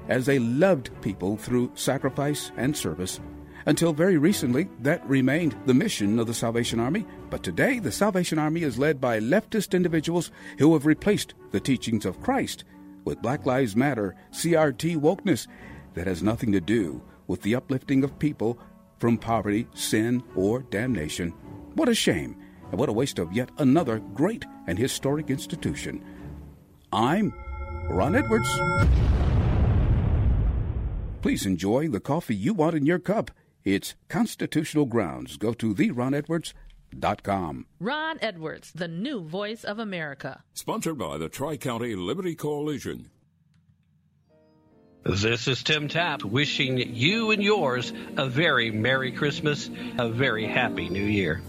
as 0.08 0.26
they 0.26 0.40
loved 0.40 0.90
people 1.02 1.38
through 1.38 1.72
sacrifice 1.76 2.52
and 2.58 2.76
service. 2.76 3.20
Until 3.66 3.94
very 3.94 4.18
recently, 4.18 4.70
that 4.80 5.08
remained 5.08 5.56
the 5.66 5.74
mission 5.74 6.20
of 6.20 6.28
the 6.28 6.34
Salvation 6.34 6.80
Army. 6.80 7.06
But 7.30 7.44
today, 7.44 7.80
the 7.80 7.92
Salvation 7.92 8.40
Army 8.40 8.64
is 8.64 8.80
led 8.80 9.02
by 9.02 9.20
leftist 9.20 9.74
individuals 9.74 10.32
who 10.58 10.74
have 10.74 10.86
replaced 10.86 11.34
the 11.52 11.60
teachings 11.60 12.06
of 12.06 12.22
Christ 12.22 12.64
with 13.06 13.22
Black 13.22 13.46
Lives 13.46 13.76
Matter, 13.76 14.16
CRT 14.32 14.98
wokeness 14.98 15.48
that 15.94 16.08
has 16.08 16.24
nothing 16.24 16.52
to 16.52 16.62
do 16.62 17.02
with 17.28 17.42
the 17.42 17.56
uplifting 17.56 18.04
of 18.04 18.20
people 18.20 18.60
from 18.98 19.18
poverty, 19.18 19.68
sin, 19.74 20.24
or 20.36 20.62
damnation. 20.64 21.32
What 21.76 21.90
a 21.90 21.96
shame, 21.96 22.38
and 22.72 22.80
what 22.80 22.90
a 22.90 22.94
waste 22.94 23.20
of 23.20 23.34
yet 23.34 23.50
another 23.58 24.00
great 24.00 24.46
and 24.68 24.78
historic 24.78 25.30
institution. 25.30 26.04
I'm 26.92 27.34
Ron 27.90 28.16
Edwards. 28.16 28.50
Please 31.22 31.46
enjoy 31.46 31.88
the 31.88 32.00
coffee 32.00 32.36
you 32.36 32.54
want 32.54 32.76
in 32.76 32.86
your 32.86 33.00
cup. 33.00 33.32
It's 33.64 33.96
constitutional 34.08 34.86
grounds. 34.86 35.38
Go 35.38 35.54
to 35.54 35.74
theronedwards.com. 35.76 37.66
Ron 37.80 38.18
Edwards, 38.22 38.72
the 38.74 38.88
new 38.88 39.22
voice 39.22 39.64
of 39.64 39.80
America. 39.80 40.44
Sponsored 40.54 40.98
by 40.98 41.18
the 41.18 41.30
Tri 41.30 41.58
County 41.58 41.96
Liberty 41.96 42.36
Coalition. 42.36 43.10
This 45.06 45.48
is 45.48 45.64
Tim 45.64 45.88
Tapp 45.88 46.24
wishing 46.24 46.78
you 46.78 47.32
and 47.32 47.42
yours 47.42 47.94
a 48.18 48.28
very 48.28 48.70
Merry 48.70 49.12
Christmas, 49.14 49.70
a 49.98 50.10
very 50.10 50.46
Happy 50.46 50.90
New 50.90 51.06
Year. 51.06 51.42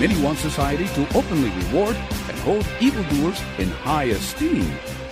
Many 0.00 0.18
want 0.22 0.38
society 0.38 0.86
to 0.86 1.02
openly 1.14 1.50
reward 1.64 1.94
and 1.94 2.38
hold 2.38 2.66
evildoers 2.80 3.38
in 3.58 3.68
high 3.68 4.04
esteem, 4.04 4.64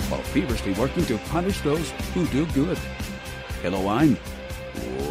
while 0.09 0.23
feverishly 0.23 0.73
working 0.73 1.05
to 1.05 1.19
punish 1.29 1.61
those 1.61 1.91
who 2.15 2.27
do 2.29 2.47
good. 2.53 2.79
Hello, 3.61 3.87
I'm 3.87 4.17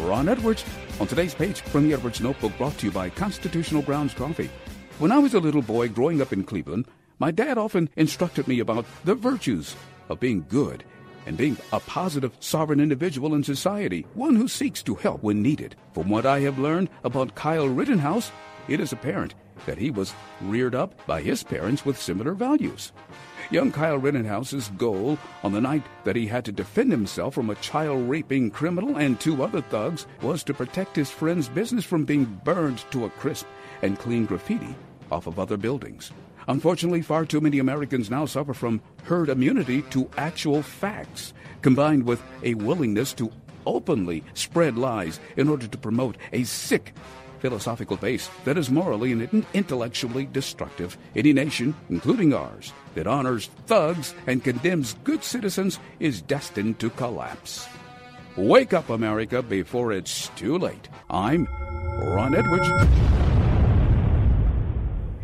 Ron 0.00 0.28
Edwards. 0.28 0.64
On 0.98 1.06
today's 1.06 1.32
page 1.32 1.60
from 1.60 1.86
the 1.86 1.94
Edwards 1.94 2.20
Notebook 2.20 2.58
brought 2.58 2.76
to 2.78 2.86
you 2.86 2.92
by 2.92 3.08
Constitutional 3.08 3.82
Grounds 3.82 4.14
Coffee. 4.14 4.50
When 4.98 5.12
I 5.12 5.18
was 5.18 5.34
a 5.34 5.40
little 5.40 5.62
boy 5.62 5.88
growing 5.88 6.20
up 6.20 6.32
in 6.32 6.42
Cleveland, 6.42 6.86
my 7.20 7.30
dad 7.30 7.56
often 7.56 7.88
instructed 7.94 8.48
me 8.48 8.58
about 8.58 8.84
the 9.04 9.14
virtues 9.14 9.76
of 10.08 10.18
being 10.18 10.44
good 10.48 10.82
and 11.24 11.36
being 11.36 11.56
a 11.72 11.78
positive, 11.78 12.32
sovereign 12.40 12.80
individual 12.80 13.32
in 13.32 13.44
society, 13.44 14.04
one 14.14 14.34
who 14.34 14.48
seeks 14.48 14.82
to 14.82 14.96
help 14.96 15.22
when 15.22 15.40
needed. 15.40 15.76
From 15.94 16.08
what 16.08 16.26
I 16.26 16.40
have 16.40 16.58
learned 16.58 16.90
about 17.04 17.36
Kyle 17.36 17.68
Rittenhouse, 17.68 18.32
it 18.66 18.80
is 18.80 18.92
apparent 18.92 19.34
that 19.66 19.78
he 19.78 19.90
was 19.90 20.14
reared 20.40 20.74
up 20.74 20.94
by 21.06 21.20
his 21.20 21.42
parents 21.42 21.84
with 21.84 22.00
similar 22.00 22.34
values. 22.34 22.92
Young 23.50 23.72
Kyle 23.72 23.96
Rittenhouse's 23.96 24.68
goal 24.76 25.16
on 25.42 25.52
the 25.52 25.60
night 25.60 25.82
that 26.04 26.16
he 26.16 26.26
had 26.26 26.44
to 26.44 26.52
defend 26.52 26.90
himself 26.90 27.34
from 27.34 27.48
a 27.48 27.54
child 27.56 28.08
raping 28.08 28.50
criminal 28.50 28.96
and 28.96 29.18
two 29.18 29.42
other 29.42 29.62
thugs 29.62 30.06
was 30.20 30.44
to 30.44 30.52
protect 30.54 30.94
his 30.94 31.10
friend's 31.10 31.48
business 31.48 31.84
from 31.84 32.04
being 32.04 32.24
burned 32.44 32.84
to 32.90 33.06
a 33.06 33.10
crisp 33.10 33.46
and 33.82 33.98
clean 33.98 34.26
graffiti 34.26 34.74
off 35.10 35.26
of 35.26 35.38
other 35.38 35.56
buildings. 35.56 36.12
Unfortunately, 36.48 37.02
far 37.02 37.24
too 37.24 37.40
many 37.40 37.58
Americans 37.58 38.10
now 38.10 38.26
suffer 38.26 38.54
from 38.54 38.80
herd 39.04 39.28
immunity 39.28 39.82
to 39.82 40.10
actual 40.16 40.62
facts, 40.62 41.32
combined 41.62 42.04
with 42.04 42.22
a 42.42 42.54
willingness 42.54 43.12
to 43.14 43.30
openly 43.66 44.24
spread 44.34 44.76
lies 44.76 45.20
in 45.36 45.48
order 45.48 45.66
to 45.66 45.78
promote 45.78 46.16
a 46.32 46.44
sick 46.44 46.94
philosophical 47.38 47.96
base 47.96 48.28
that 48.44 48.58
is 48.58 48.70
morally 48.70 49.12
and 49.12 49.46
intellectually 49.54 50.26
destructive. 50.26 50.98
Any 51.16 51.32
nation, 51.32 51.74
including 51.88 52.34
ours, 52.34 52.72
that 52.94 53.06
honors 53.06 53.46
thugs 53.66 54.14
and 54.26 54.44
condemns 54.44 54.94
good 55.04 55.24
citizens 55.24 55.78
is 56.00 56.22
destined 56.22 56.78
to 56.80 56.90
collapse. 56.90 57.66
Wake 58.36 58.72
up, 58.72 58.90
America, 58.90 59.42
before 59.42 59.92
it's 59.92 60.28
too 60.36 60.58
late. 60.58 60.88
I'm 61.10 61.48
Ron 61.98 62.34
Edwards. 62.34 62.68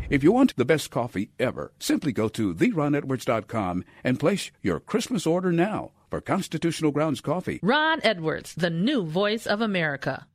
If 0.09 0.23
you 0.23 0.31
want 0.31 0.55
the 0.55 0.65
best 0.65 0.91
coffee 0.91 1.31
ever, 1.39 1.71
simply 1.79 2.11
go 2.11 2.27
to 2.29 2.53
theronedwards.com 2.53 3.85
and 4.03 4.19
place 4.19 4.51
your 4.61 4.79
Christmas 4.79 5.25
order 5.25 5.51
now 5.51 5.91
for 6.09 6.21
Constitutional 6.21 6.91
Grounds 6.91 7.21
Coffee. 7.21 7.59
Ron 7.63 7.99
Edwards, 8.03 8.53
the 8.53 8.69
new 8.69 9.03
voice 9.03 9.47
of 9.47 9.61
America. 9.61 10.27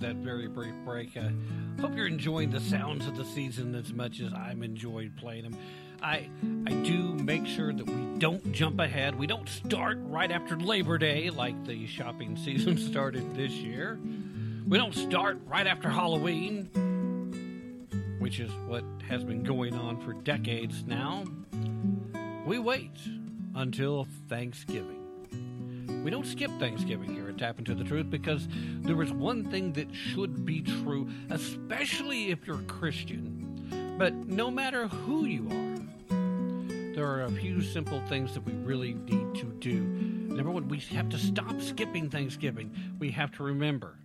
That 0.00 0.16
very 0.16 0.48
brief 0.48 0.74
break. 0.84 1.16
I 1.16 1.32
hope 1.80 1.94
you're 1.94 2.06
enjoying 2.06 2.50
the 2.50 2.60
sounds 2.60 3.06
of 3.06 3.16
the 3.16 3.24
season 3.24 3.74
as 3.74 3.92
much 3.92 4.20
as 4.20 4.32
I'm 4.32 4.62
enjoying 4.62 5.12
playing 5.18 5.44
them. 5.44 5.56
I 6.02 6.28
I 6.66 6.72
do 6.72 7.14
make 7.14 7.46
sure 7.46 7.72
that 7.72 7.86
we 7.86 8.18
don't 8.18 8.52
jump 8.52 8.80
ahead. 8.80 9.14
We 9.14 9.26
don't 9.26 9.48
start 9.48 9.98
right 10.02 10.30
after 10.30 10.56
Labor 10.58 10.98
Day 10.98 11.30
like 11.30 11.64
the 11.66 11.86
shopping 11.86 12.36
season 12.44 12.78
started 12.78 13.34
this 13.36 13.52
year. 13.52 13.98
We 14.66 14.78
don't 14.78 14.94
start 14.94 15.38
right 15.46 15.66
after 15.66 15.88
Halloween, 15.88 16.70
which 18.18 18.40
is 18.40 18.50
what 18.66 18.84
has 19.08 19.24
been 19.24 19.42
going 19.42 19.74
on 19.74 20.00
for 20.00 20.14
decades 20.14 20.84
now. 20.86 21.24
We 22.46 22.58
wait 22.58 22.96
until 23.54 24.06
Thanksgiving. 24.28 24.99
We 26.02 26.10
don't 26.10 26.26
skip 26.26 26.50
Thanksgiving 26.58 27.14
here 27.14 27.28
at 27.28 27.38
Tapp 27.38 27.58
Into 27.58 27.74
the 27.74 27.84
Truth 27.84 28.10
because 28.10 28.48
there 28.80 29.00
is 29.02 29.12
one 29.12 29.44
thing 29.50 29.72
that 29.74 29.94
should 29.94 30.44
be 30.44 30.62
true, 30.62 31.08
especially 31.30 32.30
if 32.30 32.46
you're 32.46 32.62
Christian. 32.62 33.96
But 33.98 34.14
no 34.14 34.50
matter 34.50 34.88
who 34.88 35.26
you 35.26 35.46
are, 35.48 36.94
there 36.94 37.06
are 37.06 37.24
a 37.24 37.30
few 37.30 37.60
simple 37.60 38.00
things 38.08 38.34
that 38.34 38.44
we 38.44 38.52
really 38.52 38.94
need 38.94 39.34
to 39.36 39.46
do. 39.58 39.80
Number 40.34 40.50
one, 40.50 40.68
we 40.68 40.78
have 40.78 41.08
to 41.10 41.18
stop 41.18 41.60
skipping 41.60 42.08
Thanksgiving. 42.08 42.74
We 42.98 43.10
have 43.10 43.30
to 43.32 43.42
remember 43.42 43.96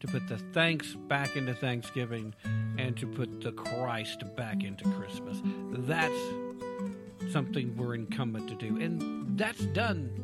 to 0.00 0.06
put 0.06 0.26
the 0.28 0.38
thanks 0.52 0.94
back 0.94 1.36
into 1.36 1.54
Thanksgiving 1.54 2.34
and 2.78 2.96
to 2.96 3.06
put 3.06 3.40
the 3.40 3.52
Christ 3.52 4.24
back 4.36 4.64
into 4.64 4.84
Christmas. 4.90 5.40
That's 5.72 6.20
something 7.30 7.76
we're 7.76 7.94
incumbent 7.94 8.48
to 8.48 8.54
do. 8.54 8.80
And 8.80 9.38
that's 9.38 9.64
done 9.66 10.23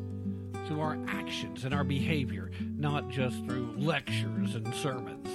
through 0.67 0.81
our 0.81 0.97
actions 1.07 1.65
and 1.65 1.73
our 1.73 1.83
behavior, 1.83 2.51
not 2.77 3.09
just 3.09 3.43
through 3.45 3.73
lectures 3.77 4.55
and 4.55 4.73
sermons. 4.75 5.27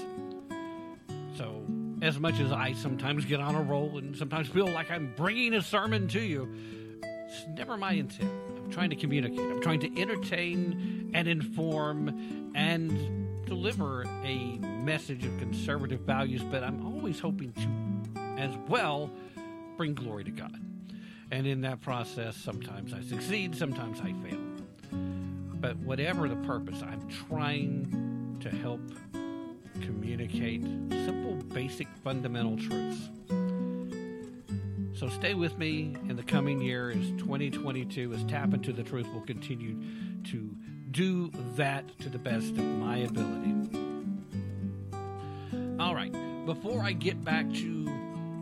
So, 1.36 1.64
as 2.02 2.18
much 2.18 2.40
as 2.40 2.52
I 2.52 2.72
sometimes 2.74 3.24
get 3.24 3.40
on 3.40 3.54
a 3.54 3.62
roll 3.62 3.98
and 3.98 4.16
sometimes 4.16 4.48
feel 4.48 4.68
like 4.68 4.90
I'm 4.90 5.12
bringing 5.16 5.54
a 5.54 5.62
sermon 5.62 6.08
to 6.08 6.20
you, 6.20 6.52
it's 7.02 7.46
never 7.56 7.76
my 7.76 7.92
intent. 7.92 8.30
I'm 8.56 8.70
trying 8.70 8.90
to 8.90 8.96
communicate, 8.96 9.40
I'm 9.40 9.60
trying 9.60 9.80
to 9.80 10.00
entertain 10.00 11.10
and 11.14 11.28
inform 11.28 12.52
and 12.54 13.44
deliver 13.46 14.04
a 14.24 14.58
message 14.82 15.24
of 15.24 15.38
conservative 15.38 16.00
values, 16.00 16.42
but 16.42 16.64
I'm 16.64 16.84
always 16.86 17.20
hoping 17.20 17.52
to, 17.52 18.20
as 18.38 18.50
well, 18.68 19.10
bring 19.76 19.94
glory 19.94 20.24
to 20.24 20.30
God. 20.30 20.60
And 21.30 21.46
in 21.46 21.60
that 21.62 21.80
process, 21.80 22.36
sometimes 22.36 22.92
I 22.92 23.02
succeed, 23.02 23.56
sometimes 23.56 24.00
I 24.00 24.12
fail. 24.28 24.45
But 25.66 25.78
whatever 25.78 26.28
the 26.28 26.36
purpose, 26.36 26.80
I'm 26.80 27.08
trying 27.08 28.38
to 28.40 28.50
help 28.50 28.80
communicate 29.80 30.62
simple, 30.62 31.34
basic, 31.52 31.88
fundamental 32.04 32.56
truths. 32.56 33.10
So 34.96 35.08
stay 35.08 35.34
with 35.34 35.58
me 35.58 35.96
in 36.08 36.14
the 36.14 36.22
coming 36.22 36.62
year 36.62 36.90
as 36.90 37.10
2022, 37.18 38.12
as 38.14 38.22
Tapp 38.26 38.54
Into 38.54 38.72
the 38.72 38.84
Truth 38.84 39.12
will 39.12 39.22
continue 39.22 39.76
to 40.30 40.56
do 40.92 41.32
that 41.56 41.98
to 41.98 42.10
the 42.10 42.18
best 42.18 42.50
of 42.50 42.64
my 42.64 42.98
ability. 42.98 43.56
All 45.80 45.96
right, 45.96 46.14
before 46.46 46.80
I 46.80 46.92
get 46.92 47.24
back 47.24 47.52
to 47.54 47.84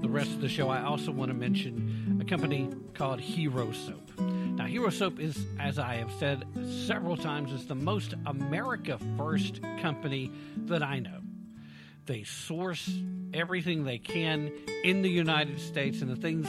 the 0.02 0.10
rest 0.10 0.32
of 0.32 0.42
the 0.42 0.48
show, 0.50 0.68
I 0.68 0.82
also 0.82 1.10
want 1.10 1.30
to 1.30 1.34
mention 1.34 2.18
a 2.20 2.24
company 2.26 2.68
called 2.92 3.18
Hero 3.18 3.72
Soap. 3.72 4.03
Now, 4.56 4.66
Hero 4.66 4.88
Soap 4.90 5.18
is, 5.18 5.46
as 5.58 5.80
I 5.80 5.94
have 5.96 6.12
said 6.20 6.44
several 6.86 7.16
times, 7.16 7.52
is 7.52 7.66
the 7.66 7.74
most 7.74 8.14
America 8.24 8.98
first 9.16 9.60
company 9.82 10.30
that 10.66 10.80
I 10.82 11.00
know. 11.00 11.18
They 12.06 12.22
source 12.22 12.88
everything 13.32 13.82
they 13.82 13.98
can 13.98 14.52
in 14.84 15.02
the 15.02 15.08
United 15.08 15.60
States, 15.60 16.02
and 16.02 16.10
the 16.10 16.16
things 16.16 16.46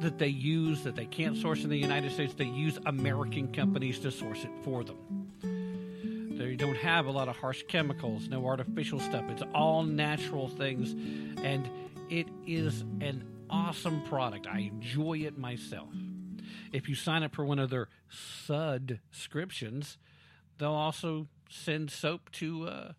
that 0.00 0.18
they 0.18 0.28
use 0.28 0.82
that 0.82 0.96
they 0.96 1.06
can't 1.06 1.36
source 1.36 1.62
in 1.62 1.70
the 1.70 1.78
United 1.78 2.10
States, 2.10 2.34
they 2.34 2.44
use 2.44 2.78
American 2.86 3.52
companies 3.52 4.00
to 4.00 4.10
source 4.10 4.42
it 4.42 4.50
for 4.64 4.82
them. 4.82 4.96
They 6.36 6.56
don't 6.56 6.76
have 6.76 7.06
a 7.06 7.12
lot 7.12 7.28
of 7.28 7.36
harsh 7.36 7.62
chemicals, 7.68 8.28
no 8.28 8.44
artificial 8.44 8.98
stuff. 8.98 9.24
It's 9.28 9.44
all 9.54 9.84
natural 9.84 10.48
things, 10.48 10.92
and 11.42 11.70
it 12.10 12.26
is 12.46 12.80
an 13.00 13.24
awesome 13.48 14.02
product. 14.08 14.48
I 14.48 14.58
enjoy 14.58 15.18
it 15.18 15.38
myself. 15.38 15.88
If 16.74 16.88
you 16.88 16.96
sign 16.96 17.22
up 17.22 17.32
for 17.32 17.44
one 17.44 17.60
of 17.60 17.70
their 17.70 17.88
subscriptions, 18.10 19.96
they'll 20.58 20.72
also 20.72 21.28
send 21.48 21.92
soap 21.92 22.32
to 22.32 22.66
uh, 22.66 22.92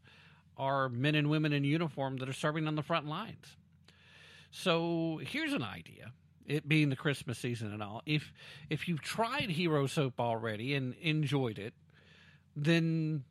our 0.57 0.87
men 0.87 1.13
and 1.13 1.29
women 1.29 1.51
in 1.51 1.65
uniform 1.65 2.15
that 2.17 2.29
are 2.29 2.33
serving 2.33 2.69
on 2.69 2.75
the 2.75 2.81
front 2.81 3.05
lines. 3.05 3.57
So 4.49 5.19
here's 5.21 5.51
an 5.51 5.61
idea. 5.61 6.13
It 6.45 6.69
being 6.69 6.89
the 6.89 6.95
Christmas 6.95 7.37
season 7.37 7.73
and 7.73 7.83
all, 7.83 8.01
if 8.05 8.31
if 8.69 8.87
you've 8.87 9.01
tried 9.01 9.49
Hero 9.49 9.87
Soap 9.87 10.21
already 10.21 10.73
and 10.73 10.93
enjoyed 11.01 11.59
it, 11.59 11.73
then 12.55 13.25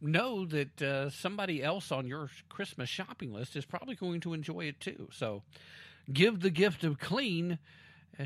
know 0.00 0.44
that 0.44 0.80
uh, 0.80 1.10
somebody 1.10 1.64
else 1.64 1.90
on 1.90 2.06
your 2.06 2.30
Christmas 2.48 2.88
shopping 2.88 3.32
list 3.32 3.56
is 3.56 3.64
probably 3.64 3.96
going 3.96 4.20
to 4.20 4.34
enjoy 4.34 4.66
it 4.66 4.78
too. 4.78 5.08
So 5.10 5.42
give 6.12 6.40
the 6.40 6.50
gift 6.50 6.84
of 6.84 7.00
clean 7.00 7.58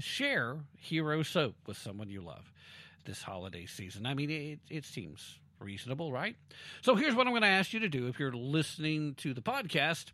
share 0.00 0.58
Hero 0.78 1.22
Soap 1.22 1.56
with 1.66 1.76
someone 1.76 2.10
you 2.10 2.20
love 2.20 2.52
this 3.04 3.22
holiday 3.22 3.66
season. 3.66 4.06
I 4.06 4.14
mean, 4.14 4.30
it, 4.30 4.58
it 4.70 4.84
seems 4.84 5.38
Reasonable, 5.60 6.12
right? 6.12 6.36
So 6.82 6.94
here's 6.94 7.14
what 7.14 7.26
I'm 7.26 7.32
going 7.32 7.42
to 7.42 7.48
ask 7.48 7.72
you 7.72 7.80
to 7.80 7.88
do. 7.88 8.06
If 8.08 8.18
you're 8.18 8.32
listening 8.32 9.14
to 9.16 9.32
the 9.32 9.40
podcast, 9.40 10.06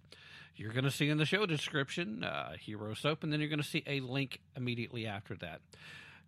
you're 0.54 0.72
going 0.72 0.84
to 0.84 0.90
see 0.90 1.08
in 1.08 1.18
the 1.18 1.24
show 1.24 1.46
description 1.46 2.22
uh, 2.22 2.52
Hero 2.60 2.94
Soap, 2.94 3.24
and 3.24 3.32
then 3.32 3.40
you're 3.40 3.48
going 3.48 3.60
to 3.60 3.66
see 3.66 3.82
a 3.86 4.00
link 4.00 4.40
immediately 4.56 5.06
after 5.06 5.34
that. 5.36 5.60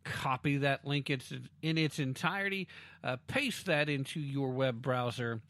Copy 0.02 0.56
that 0.56 0.84
link 0.84 1.08
in, 1.10 1.20
in 1.60 1.78
its 1.78 1.98
entirety, 1.98 2.66
uh, 3.04 3.16
paste 3.28 3.66
that 3.66 3.88
into 3.88 4.18
your 4.18 4.50
web 4.50 4.82
browser, 4.82 5.40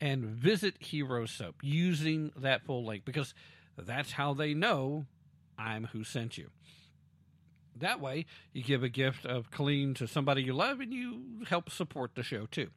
and 0.00 0.24
visit 0.24 0.74
Hero 0.80 1.24
Soap 1.24 1.56
using 1.62 2.32
that 2.36 2.66
full 2.66 2.84
link 2.84 3.04
because 3.04 3.34
that's 3.78 4.12
how 4.12 4.34
they 4.34 4.52
know 4.52 5.06
I'm 5.56 5.84
who 5.92 6.04
sent 6.04 6.36
you. 6.36 6.50
That 7.82 8.00
way, 8.00 8.26
you 8.52 8.62
give 8.62 8.84
a 8.84 8.88
gift 8.88 9.26
of 9.26 9.50
clean 9.50 9.94
to 9.94 10.06
somebody 10.06 10.44
you 10.44 10.52
love 10.52 10.78
and 10.78 10.92
you 10.92 11.20
help 11.48 11.68
support 11.68 12.14
the 12.14 12.22
show 12.22 12.46
too. 12.46 12.68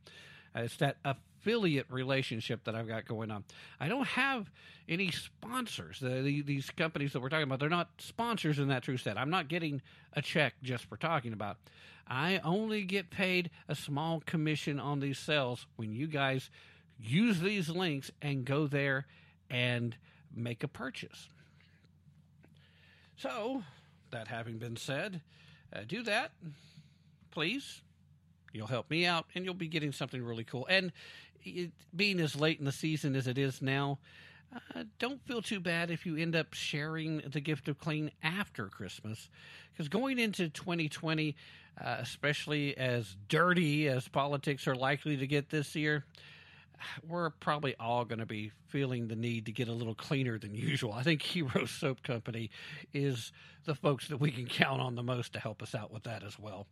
Uh, 0.56 0.61
it's 0.61 0.77
that 0.77 0.98
affiliate 1.06 1.86
relationship 1.91 2.64
that 2.64 2.73
I've 2.73 2.88
got 2.88 3.06
going 3.06 3.30
on. 3.30 3.44
I 3.80 3.88
don't 3.88 4.07
have 4.07 4.49
any 4.90 5.11
sponsors. 5.11 5.99
The, 5.99 6.22
the, 6.22 6.41
these 6.41 6.72
companies 6.72 7.14
that 7.14 7.22
we're 7.22 7.30
talking 7.30 7.44
about, 7.44 7.60
they're 7.60 7.69
not 7.69 7.90
sponsors 7.99 8.57
in 8.57 8.69
that 8.69 8.82
true 8.82 8.98
set. 8.98 9.15
I'm 9.15 9.30
not 9.30 9.48
getting 9.48 9.84
a 10.14 10.23
check 10.23 10.56
just 10.64 10.86
for 10.86 10.98
talking 10.98 11.34
about. 11.34 11.57
I 12.07 12.40
only 12.44 12.82
get 12.82 13.11
paid 13.11 13.52
a 13.68 13.76
small 13.76 14.22
commission 14.26 14.80
on 14.80 15.02
these 15.02 15.19
sales 15.19 15.68
when 15.76 15.94
you 15.94 16.07
guys 16.07 16.49
use 16.99 17.41
these 17.41 17.69
links 17.69 18.10
and 18.23 18.44
go 18.44 18.65
there 18.65 19.06
and 19.52 19.95
make 20.36 20.64
a 20.64 20.68
purchase. 20.68 21.30
So, 23.18 23.64
that 24.11 24.27
having 24.27 24.57
been 24.57 24.77
said, 24.77 25.22
uh, 25.73 25.82
do 25.88 26.03
that, 26.03 26.32
please. 27.32 27.82
You'll 28.53 28.68
help 28.68 28.90
me 28.90 29.06
out, 29.06 29.26
and 29.36 29.44
you'll 29.44 29.53
be 29.53 29.68
getting 29.68 29.91
something 29.91 30.23
really 30.23 30.45
cool. 30.45 30.65
And 30.69 30.94
it, 31.44 31.72
being 31.95 32.19
as 32.19 32.36
late 32.36 32.60
in 32.60 32.65
the 32.65 32.72
season 32.72 33.15
as 33.15 33.27
it 33.27 33.38
is 33.38 33.61
now, 33.61 33.99
uh, 34.53 34.84
don't 34.99 35.22
feel 35.26 35.41
too 35.41 35.60
bad 35.60 35.91
if 35.91 36.06
you 36.06 36.15
end 36.15 36.36
up 36.36 36.53
sharing 36.53 37.18
the 37.32 37.41
gift 37.41 37.68
of 37.68 37.77
clean 37.77 38.11
after 38.23 38.68
Christmas. 38.68 39.30
Because 39.72 39.90
going 39.90 40.19
into 40.19 40.49
2020, 40.49 41.36
uh, 41.84 41.98
especially 41.99 42.77
as 42.77 43.18
dirty 43.27 43.90
as 43.90 44.07
politics 44.07 44.68
are 44.68 44.76
likely 44.76 45.18
to 45.18 45.27
get 45.27 45.49
this 45.49 45.76
year, 45.76 46.06
we're 47.07 47.30
probably 47.30 47.76
all 47.80 48.06
going 48.06 48.19
to 48.19 48.26
be 48.26 48.52
feeling 48.68 49.07
the 49.07 49.15
need 49.15 49.45
to 49.45 49.52
get 49.52 49.68
a 49.68 49.73
little 49.73 49.95
cleaner 49.95 50.38
than 50.38 50.53
usual. 50.56 50.93
I 50.93 51.03
think 51.03 51.22
Hero 51.22 51.65
Soap 51.65 52.03
Company 52.03 52.49
is 52.93 53.31
the 53.65 53.76
folks 53.76 54.07
that 54.10 54.18
we 54.18 54.31
can 54.31 54.45
count 54.45 54.81
on 54.81 54.95
the 54.95 55.03
most 55.03 55.34
to 55.34 55.39
help 55.39 55.61
us 55.61 55.76
out 55.76 55.91
with 55.91 56.03
that 56.03 56.23
as 56.23 56.38
well. 56.39 56.68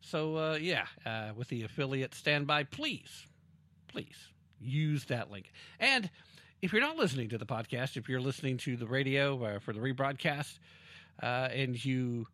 So, 0.00 0.36
uh, 0.36 0.58
yeah, 0.60 0.86
uh, 1.06 1.30
with 1.34 1.48
the 1.48 1.62
affiliate 1.62 2.14
standby, 2.14 2.64
please, 2.64 3.26
please 3.88 4.16
use 4.60 5.04
that 5.06 5.30
link. 5.30 5.52
And 5.80 6.10
if 6.60 6.72
you're 6.72 6.82
not 6.82 6.96
listening 6.96 7.28
to 7.30 7.38
the 7.38 7.46
podcast, 7.46 7.96
if 7.96 8.08
you're 8.08 8.20
listening 8.20 8.56
to 8.58 8.76
the 8.76 8.86
radio 8.86 9.42
uh, 9.42 9.58
for 9.58 9.72
the 9.72 9.80
rebroadcast, 9.80 10.58
uh, 11.22 11.48
and 11.52 11.82
you 11.82 12.26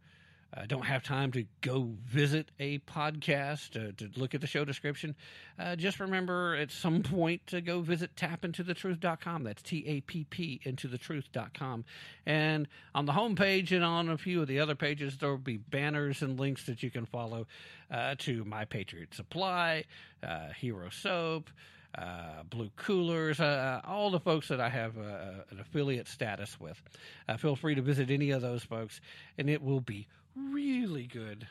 uh, 0.56 0.66
don't 0.66 0.86
have 0.86 1.02
time 1.02 1.30
to 1.32 1.44
go 1.60 1.90
visit 2.06 2.50
a 2.58 2.78
podcast 2.80 3.76
uh, 3.76 3.92
to 3.96 4.10
look 4.18 4.34
at 4.34 4.40
the 4.40 4.46
show 4.46 4.64
description, 4.64 5.14
uh, 5.58 5.76
just 5.76 6.00
remember 6.00 6.56
at 6.56 6.70
some 6.72 7.02
point 7.02 7.46
to 7.46 7.60
go 7.60 7.80
visit 7.80 8.16
tappintothetruth.com. 8.16 9.44
That's 9.44 9.62
T 9.62 9.84
A 9.86 10.00
P 10.00 10.24
P 10.24 10.60
into 10.64 10.88
the 10.88 10.98
truth.com. 10.98 11.84
And 12.26 12.66
on 12.94 13.06
the 13.06 13.12
homepage 13.12 13.70
and 13.70 13.84
on 13.84 14.08
a 14.08 14.18
few 14.18 14.42
of 14.42 14.48
the 14.48 14.58
other 14.58 14.74
pages, 14.74 15.16
there 15.18 15.30
will 15.30 15.38
be 15.38 15.56
banners 15.56 16.22
and 16.22 16.38
links 16.38 16.66
that 16.66 16.82
you 16.82 16.90
can 16.90 17.06
follow 17.06 17.46
uh, 17.90 18.16
to 18.18 18.44
My 18.44 18.64
Patriot 18.64 19.14
Supply, 19.14 19.84
uh, 20.22 20.48
Hero 20.58 20.90
Soap. 20.90 21.50
Uh, 21.92 22.44
Blue 22.48 22.70
Coolers, 22.76 23.40
uh, 23.40 23.80
all 23.84 24.12
the 24.12 24.20
folks 24.20 24.46
that 24.46 24.60
I 24.60 24.68
have 24.68 24.96
uh, 24.96 25.42
an 25.50 25.58
affiliate 25.58 26.06
status 26.06 26.56
with. 26.60 26.80
Feel 27.38 27.56
free 27.56 27.74
to 27.74 27.82
visit 27.82 28.12
any 28.12 28.30
of 28.30 28.42
those 28.42 28.62
folks, 28.62 29.00
and 29.36 29.50
it 29.50 29.60
will 29.60 29.80
be 29.80 30.06
really 30.36 31.06
good 31.06 31.46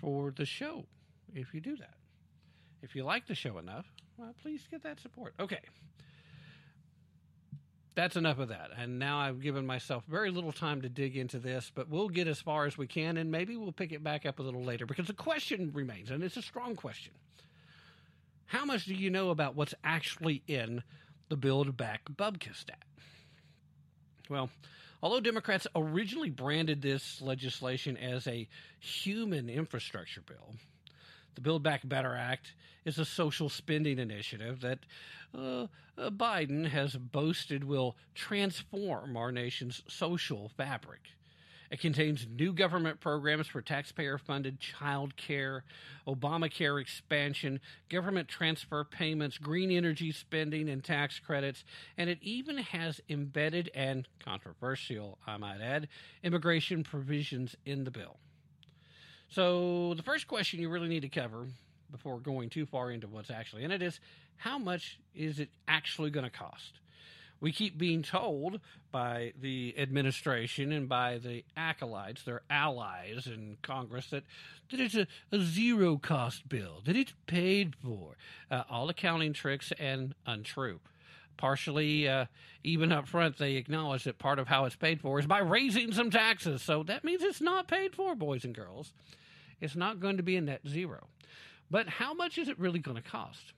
for 0.00 0.30
the 0.30 0.46
show 0.46 0.84
if 1.34 1.54
you 1.54 1.60
do 1.60 1.76
that. 1.76 1.94
If 2.82 2.94
you 2.94 3.04
like 3.04 3.26
the 3.26 3.34
show 3.34 3.58
enough, 3.58 3.86
well, 4.16 4.34
please 4.42 4.62
get 4.70 4.82
that 4.82 5.00
support. 5.00 5.34
Okay. 5.40 5.60
That's 7.94 8.16
enough 8.16 8.38
of 8.38 8.48
that. 8.48 8.70
And 8.76 8.98
now 8.98 9.18
I've 9.18 9.40
given 9.40 9.66
myself 9.66 10.04
very 10.06 10.30
little 10.30 10.52
time 10.52 10.82
to 10.82 10.88
dig 10.88 11.16
into 11.16 11.38
this, 11.38 11.72
but 11.74 11.88
we'll 11.88 12.10
get 12.10 12.28
as 12.28 12.40
far 12.40 12.66
as 12.66 12.76
we 12.76 12.86
can 12.86 13.16
and 13.16 13.30
maybe 13.30 13.56
we'll 13.56 13.72
pick 13.72 13.90
it 13.90 14.04
back 14.04 14.26
up 14.26 14.38
a 14.38 14.42
little 14.42 14.62
later 14.62 14.84
because 14.84 15.06
the 15.06 15.14
question 15.14 15.70
remains, 15.72 16.10
and 16.10 16.22
it's 16.22 16.36
a 16.36 16.42
strong 16.42 16.76
question. 16.76 17.14
How 18.44 18.64
much 18.64 18.84
do 18.84 18.94
you 18.94 19.10
know 19.10 19.30
about 19.30 19.56
what's 19.56 19.74
actually 19.82 20.42
in 20.46 20.82
the 21.28 21.36
Build 21.36 21.76
Back 21.76 22.02
Bupkis 22.14 22.64
Act? 22.70 22.84
Well, 24.28 24.50
although 25.06 25.20
Democrats 25.20 25.68
originally 25.76 26.30
branded 26.30 26.82
this 26.82 27.22
legislation 27.22 27.96
as 27.96 28.26
a 28.26 28.48
human 28.80 29.48
infrastructure 29.48 30.20
bill, 30.20 30.56
the 31.36 31.40
Build 31.40 31.62
Back 31.62 31.82
Better 31.88 32.16
Act 32.16 32.54
is 32.84 32.98
a 32.98 33.04
social 33.04 33.48
spending 33.48 34.00
initiative 34.00 34.62
that 34.62 34.80
uh, 35.32 35.68
uh, 35.96 36.10
Biden 36.10 36.66
has 36.66 36.96
boasted 36.96 37.62
will 37.62 37.94
transform 38.16 39.16
our 39.16 39.30
nation's 39.30 39.84
social 39.86 40.50
fabric. 40.56 41.02
It 41.70 41.80
contains 41.80 42.26
new 42.28 42.52
government 42.52 43.00
programs 43.00 43.46
for 43.46 43.60
taxpayer 43.60 44.18
funded 44.18 44.60
child 44.60 45.16
care, 45.16 45.64
Obamacare 46.06 46.80
expansion, 46.80 47.60
government 47.88 48.28
transfer 48.28 48.84
payments, 48.84 49.38
green 49.38 49.70
energy 49.70 50.12
spending, 50.12 50.68
and 50.68 50.82
tax 50.82 51.18
credits. 51.18 51.64
And 51.98 52.08
it 52.08 52.18
even 52.22 52.58
has 52.58 53.00
embedded 53.08 53.70
and 53.74 54.06
controversial, 54.24 55.18
I 55.26 55.36
might 55.36 55.60
add, 55.60 55.88
immigration 56.22 56.84
provisions 56.84 57.56
in 57.64 57.84
the 57.84 57.90
bill. 57.90 58.16
So, 59.28 59.94
the 59.94 60.02
first 60.02 60.28
question 60.28 60.60
you 60.60 60.68
really 60.68 60.88
need 60.88 61.02
to 61.02 61.08
cover 61.08 61.48
before 61.90 62.18
going 62.18 62.48
too 62.48 62.66
far 62.66 62.90
into 62.90 63.08
what's 63.08 63.30
actually 63.30 63.64
in 63.64 63.70
it 63.70 63.82
is 63.82 64.00
how 64.36 64.58
much 64.58 64.98
is 65.14 65.40
it 65.40 65.48
actually 65.66 66.10
going 66.10 66.24
to 66.24 66.30
cost? 66.30 66.80
We 67.40 67.52
keep 67.52 67.76
being 67.76 68.02
told 68.02 68.60
by 68.90 69.32
the 69.40 69.74
administration 69.76 70.72
and 70.72 70.88
by 70.88 71.18
the 71.18 71.44
acolytes, 71.56 72.22
their 72.22 72.42
allies 72.48 73.26
in 73.26 73.58
Congress, 73.62 74.08
that, 74.10 74.24
that 74.70 74.80
it's 74.80 74.94
a, 74.94 75.06
a 75.30 75.40
zero 75.40 75.98
cost 75.98 76.48
bill, 76.48 76.80
that 76.84 76.96
it's 76.96 77.12
paid 77.26 77.74
for. 77.76 78.16
Uh, 78.50 78.62
all 78.70 78.88
accounting 78.88 79.32
tricks 79.32 79.72
and 79.78 80.14
untrue. 80.26 80.80
Partially, 81.36 82.08
uh, 82.08 82.24
even 82.64 82.90
up 82.90 83.06
front, 83.06 83.36
they 83.36 83.56
acknowledge 83.56 84.04
that 84.04 84.18
part 84.18 84.38
of 84.38 84.48
how 84.48 84.64
it's 84.64 84.76
paid 84.76 85.00
for 85.02 85.18
is 85.18 85.26
by 85.26 85.40
raising 85.40 85.92
some 85.92 86.10
taxes. 86.10 86.62
So 86.62 86.82
that 86.84 87.04
means 87.04 87.22
it's 87.22 87.42
not 87.42 87.68
paid 87.68 87.94
for, 87.94 88.14
boys 88.14 88.44
and 88.44 88.54
girls. 88.54 88.94
It's 89.60 89.76
not 89.76 90.00
going 90.00 90.16
to 90.16 90.22
be 90.22 90.36
a 90.36 90.40
net 90.40 90.62
zero. 90.66 91.06
But 91.70 91.88
how 91.88 92.14
much 92.14 92.38
is 92.38 92.48
it 92.48 92.58
really 92.58 92.78
going 92.78 92.96
to 92.96 93.02
cost? 93.02 93.52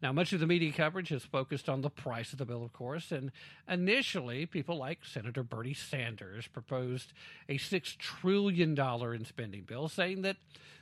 Now, 0.00 0.12
much 0.12 0.32
of 0.32 0.38
the 0.38 0.46
media 0.46 0.72
coverage 0.72 1.08
has 1.08 1.24
focused 1.24 1.68
on 1.68 1.80
the 1.80 1.90
price 1.90 2.32
of 2.32 2.38
the 2.38 2.44
bill, 2.44 2.64
of 2.64 2.72
course, 2.72 3.10
and 3.10 3.32
initially, 3.68 4.46
people 4.46 4.76
like 4.76 5.04
Senator 5.04 5.42
Bernie 5.42 5.74
Sanders 5.74 6.46
proposed 6.46 7.12
a 7.48 7.58
$6 7.58 7.96
trillion 7.96 8.78
in 8.78 9.24
spending 9.24 9.62
bill, 9.62 9.88
saying 9.88 10.22
that 10.22 10.36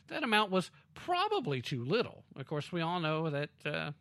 that 0.08 0.22
amount 0.22 0.50
was 0.50 0.70
probably 0.94 1.62
too 1.62 1.82
little. 1.82 2.24
Of 2.36 2.46
course, 2.46 2.70
we 2.70 2.82
all 2.82 3.00
know 3.00 3.30
that. 3.30 3.50
Uh, 3.64 3.92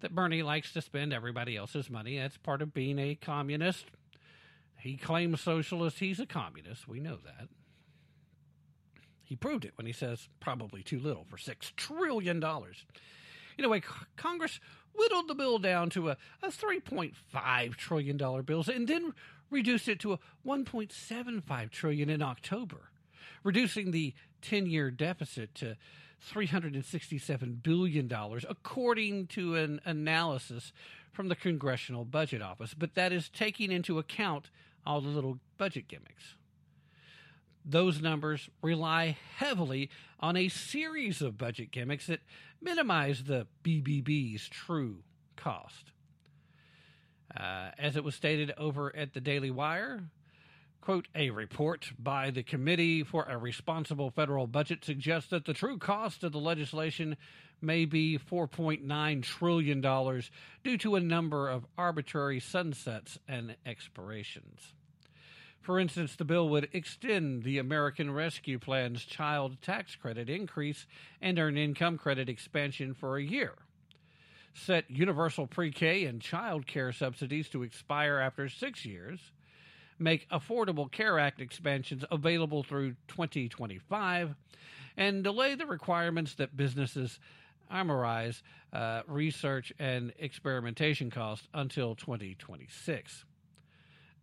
that 0.00 0.14
Bernie 0.14 0.42
likes 0.42 0.72
to 0.72 0.80
spend 0.80 1.12
everybody 1.12 1.56
else's 1.56 1.90
money. 1.90 2.18
That's 2.18 2.36
part 2.38 2.62
of 2.62 2.74
being 2.74 2.98
a 2.98 3.14
communist. 3.14 3.86
He 4.78 4.96
claims 4.96 5.40
socialist. 5.42 5.98
He's 5.98 6.20
a 6.20 6.26
communist. 6.26 6.88
We 6.88 7.00
know 7.00 7.18
that. 7.24 7.48
He 9.22 9.36
proved 9.36 9.64
it 9.64 9.72
when 9.76 9.86
he 9.86 9.92
says 9.92 10.28
probably 10.40 10.82
too 10.82 10.98
little 10.98 11.24
for 11.28 11.36
$6 11.36 11.76
trillion. 11.76 12.42
Anyway, 13.58 13.82
Congress 14.16 14.60
whittled 14.94 15.28
the 15.28 15.34
bill 15.34 15.58
down 15.58 15.90
to 15.90 16.10
a, 16.10 16.16
a 16.42 16.48
$3.5 16.48 17.76
trillion 17.76 18.16
bill 18.16 18.64
and 18.72 18.88
then 18.88 19.14
reduced 19.50 19.88
it 19.88 19.98
to 20.00 20.12
a 20.12 20.18
1.75 20.46 21.70
trillion 21.70 22.10
in 22.10 22.22
October, 22.22 22.90
reducing 23.42 23.90
the 23.90 24.14
10-year 24.42 24.90
deficit 24.90 25.54
to 25.54 25.76
$367 26.32 27.62
billion, 27.62 28.12
according 28.48 29.26
to 29.26 29.56
an 29.56 29.80
analysis 29.84 30.72
from 31.12 31.28
the 31.28 31.36
Congressional 31.36 32.04
Budget 32.04 32.42
Office. 32.42 32.74
But 32.74 32.94
that 32.94 33.12
is 33.12 33.28
taking 33.28 33.72
into 33.72 33.98
account 33.98 34.50
all 34.86 35.00
the 35.00 35.08
little 35.08 35.38
budget 35.58 35.88
gimmicks 35.88 36.34
those 37.64 38.00
numbers 38.00 38.48
rely 38.62 39.16
heavily 39.36 39.90
on 40.18 40.36
a 40.36 40.48
series 40.48 41.22
of 41.22 41.38
budget 41.38 41.70
gimmicks 41.70 42.06
that 42.06 42.20
minimize 42.62 43.24
the 43.24 43.46
BBB's 43.64 44.48
true 44.48 45.02
cost. 45.36 45.92
Uh, 47.36 47.70
as 47.78 47.96
it 47.96 48.04
was 48.04 48.14
stated 48.14 48.52
over 48.58 48.94
at 48.94 49.14
the 49.14 49.20
Daily 49.20 49.50
Wire, 49.50 50.02
Quote, 50.80 51.08
a 51.14 51.28
report 51.28 51.92
by 51.98 52.30
the 52.30 52.42
Committee 52.42 53.04
for 53.04 53.24
a 53.24 53.36
Responsible 53.36 54.10
Federal 54.10 54.46
Budget 54.46 54.82
suggests 54.82 55.28
that 55.28 55.44
the 55.44 55.52
true 55.52 55.76
cost 55.76 56.24
of 56.24 56.32
the 56.32 56.40
legislation 56.40 57.18
may 57.60 57.84
be 57.84 58.18
$4.9 58.18 59.22
trillion 59.22 59.80
due 59.82 60.78
to 60.78 60.96
a 60.96 61.00
number 61.00 61.50
of 61.50 61.66
arbitrary 61.76 62.40
sunsets 62.40 63.18
and 63.28 63.56
expirations. 63.66 64.72
For 65.60 65.78
instance, 65.78 66.16
the 66.16 66.24
bill 66.24 66.48
would 66.48 66.70
extend 66.72 67.42
the 67.42 67.58
American 67.58 68.10
Rescue 68.12 68.58
Plan's 68.58 69.04
child 69.04 69.60
tax 69.60 69.94
credit 69.94 70.30
increase 70.30 70.86
and 71.20 71.38
earned 71.38 71.58
income 71.58 71.98
credit 71.98 72.30
expansion 72.30 72.94
for 72.94 73.18
a 73.18 73.22
year, 73.22 73.52
set 74.54 74.90
universal 74.90 75.46
pre 75.46 75.70
K 75.70 76.06
and 76.06 76.22
child 76.22 76.66
care 76.66 76.92
subsidies 76.92 77.50
to 77.50 77.62
expire 77.62 78.18
after 78.18 78.48
six 78.48 78.86
years, 78.86 79.32
make 79.98 80.28
Affordable 80.30 80.90
Care 80.90 81.18
Act 81.18 81.42
expansions 81.42 82.04
available 82.10 82.62
through 82.62 82.96
2025, 83.08 84.34
and 84.96 85.22
delay 85.22 85.54
the 85.54 85.66
requirements 85.66 86.34
that 86.36 86.56
businesses 86.56 87.20
amortize 87.70 88.40
uh, 88.72 89.02
research 89.06 89.74
and 89.78 90.12
experimentation 90.18 91.10
costs 91.10 91.46
until 91.52 91.94
2026. 91.94 93.26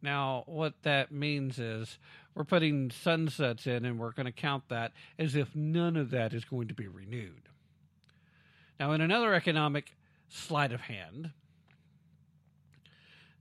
Now, 0.07 0.43
what 0.45 0.84
that 0.84 1.11
means 1.11 1.59
is 1.59 1.99
we're 2.34 2.45
putting 2.45 2.91
sunsets 2.91 3.67
in 3.67 3.84
and 3.84 3.99
we're 3.99 4.13
going 4.13 4.25
to 4.25 4.31
count 4.31 4.63
that 4.69 4.93
as 5.19 5.35
if 5.35 5.53
none 5.53 5.97
of 5.97 6.11
that 6.11 6.34
is 6.34 6.45
going 6.45 6.69
to 6.69 6.73
be 6.73 6.88
renewed. 6.88 7.49
Now, 8.79 8.93
in 8.93 9.01
another 9.01 9.34
economic 9.34 9.97
sleight 10.29 10.71
of 10.71 10.79
hand, 10.79 11.31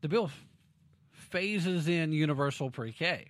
the 0.01 0.09
bill 0.09 0.28
phases 1.12 1.86
in 1.86 2.10
universal 2.10 2.68
pre 2.68 2.90
K, 2.90 3.26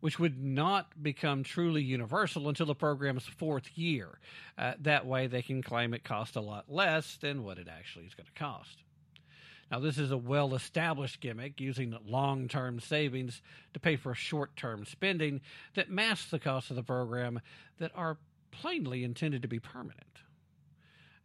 which 0.00 0.18
would 0.18 0.42
not 0.42 1.02
become 1.02 1.42
truly 1.42 1.82
universal 1.82 2.48
until 2.48 2.64
the 2.64 2.74
program's 2.74 3.26
fourth 3.26 3.76
year. 3.76 4.20
Uh, 4.56 4.72
that 4.80 5.04
way, 5.04 5.26
they 5.26 5.42
can 5.42 5.60
claim 5.60 5.92
it 5.92 6.02
cost 6.02 6.34
a 6.34 6.40
lot 6.40 6.64
less 6.66 7.18
than 7.20 7.44
what 7.44 7.58
it 7.58 7.68
actually 7.68 8.06
is 8.06 8.14
going 8.14 8.24
to 8.24 8.32
cost. 8.32 8.84
Now, 9.70 9.80
this 9.80 9.98
is 9.98 10.10
a 10.10 10.16
well 10.16 10.54
established 10.54 11.20
gimmick 11.20 11.60
using 11.60 11.96
long 12.06 12.48
term 12.48 12.80
savings 12.80 13.42
to 13.74 13.80
pay 13.80 13.96
for 13.96 14.14
short 14.14 14.56
term 14.56 14.84
spending 14.84 15.40
that 15.74 15.90
masks 15.90 16.30
the 16.30 16.38
costs 16.38 16.70
of 16.70 16.76
the 16.76 16.82
program 16.82 17.40
that 17.78 17.92
are 17.94 18.16
plainly 18.50 19.04
intended 19.04 19.42
to 19.42 19.48
be 19.48 19.60
permanent. 19.60 20.04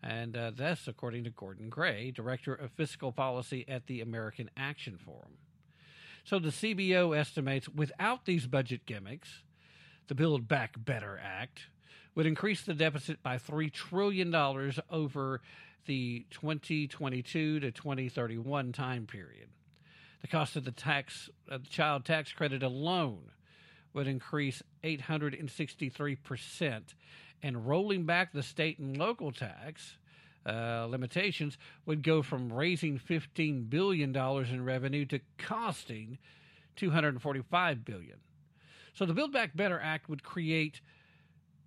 And 0.02 0.36
uh, 0.36 0.52
that's 0.54 0.88
according 0.90 1.24
to 1.24 1.30
Gordon 1.30 1.70
Gray, 1.70 2.12
Director 2.12 2.54
of 2.54 2.72
Fiscal 2.72 3.14
Policy 3.14 3.64
at 3.70 3.88
the 3.88 4.02
American 4.02 4.50
Action 4.58 4.98
Forum. 4.98 5.38
So 6.26 6.40
the 6.40 6.50
CBO 6.50 7.18
estimates 7.18 7.70
without 7.70 8.26
these 8.26 8.46
budget 8.46 8.86
gimmicks, 8.86 9.44
the 10.08 10.16
Build 10.16 10.48
Back 10.50 10.76
Better 10.78 11.20
Act 11.24 11.68
would 12.16 12.26
increase 12.26 12.62
the 12.62 12.74
deficit 12.74 13.24
by 13.24 13.38
$3 13.38 13.72
trillion 13.72 14.34
over 14.90 15.42
the 15.86 16.26
2022 16.32 17.60
to 17.60 17.72
2031 17.72 18.72
time 18.72 19.06
period. 19.06 19.50
The 20.22 20.28
cost 20.28 20.56
of 20.56 20.64
the 20.64 20.72
tax, 20.72 21.30
uh, 21.52 21.58
the 21.58 21.68
child 21.68 22.06
tax 22.06 22.32
credit 22.32 22.64
alone 22.64 23.32
would 23.94 24.08
increase 24.08 24.64
863%, 24.84 26.82
and 27.42 27.68
rolling 27.68 28.06
back 28.06 28.32
the 28.32 28.44
state 28.44 28.80
and 28.80 28.98
local 28.98 29.32
tax 29.32 29.98
uh, 30.46 30.88
limitations 30.90 31.58
would 31.86 32.04
go 32.04 32.22
from 32.22 32.52
raising 32.52 33.00
$15 33.00 33.70
billion 33.70 34.16
in 34.16 34.66
revenue 34.66 35.06
to 35.06 35.20
costing 35.38 36.18
245 36.76 37.86
billion. 37.86 38.18
So 38.94 39.06
the 39.06 39.14
Build 39.14 39.32
Back 39.32 39.56
Better 39.56 39.80
Act 39.80 40.10
would 40.10 40.24
create 40.24 40.82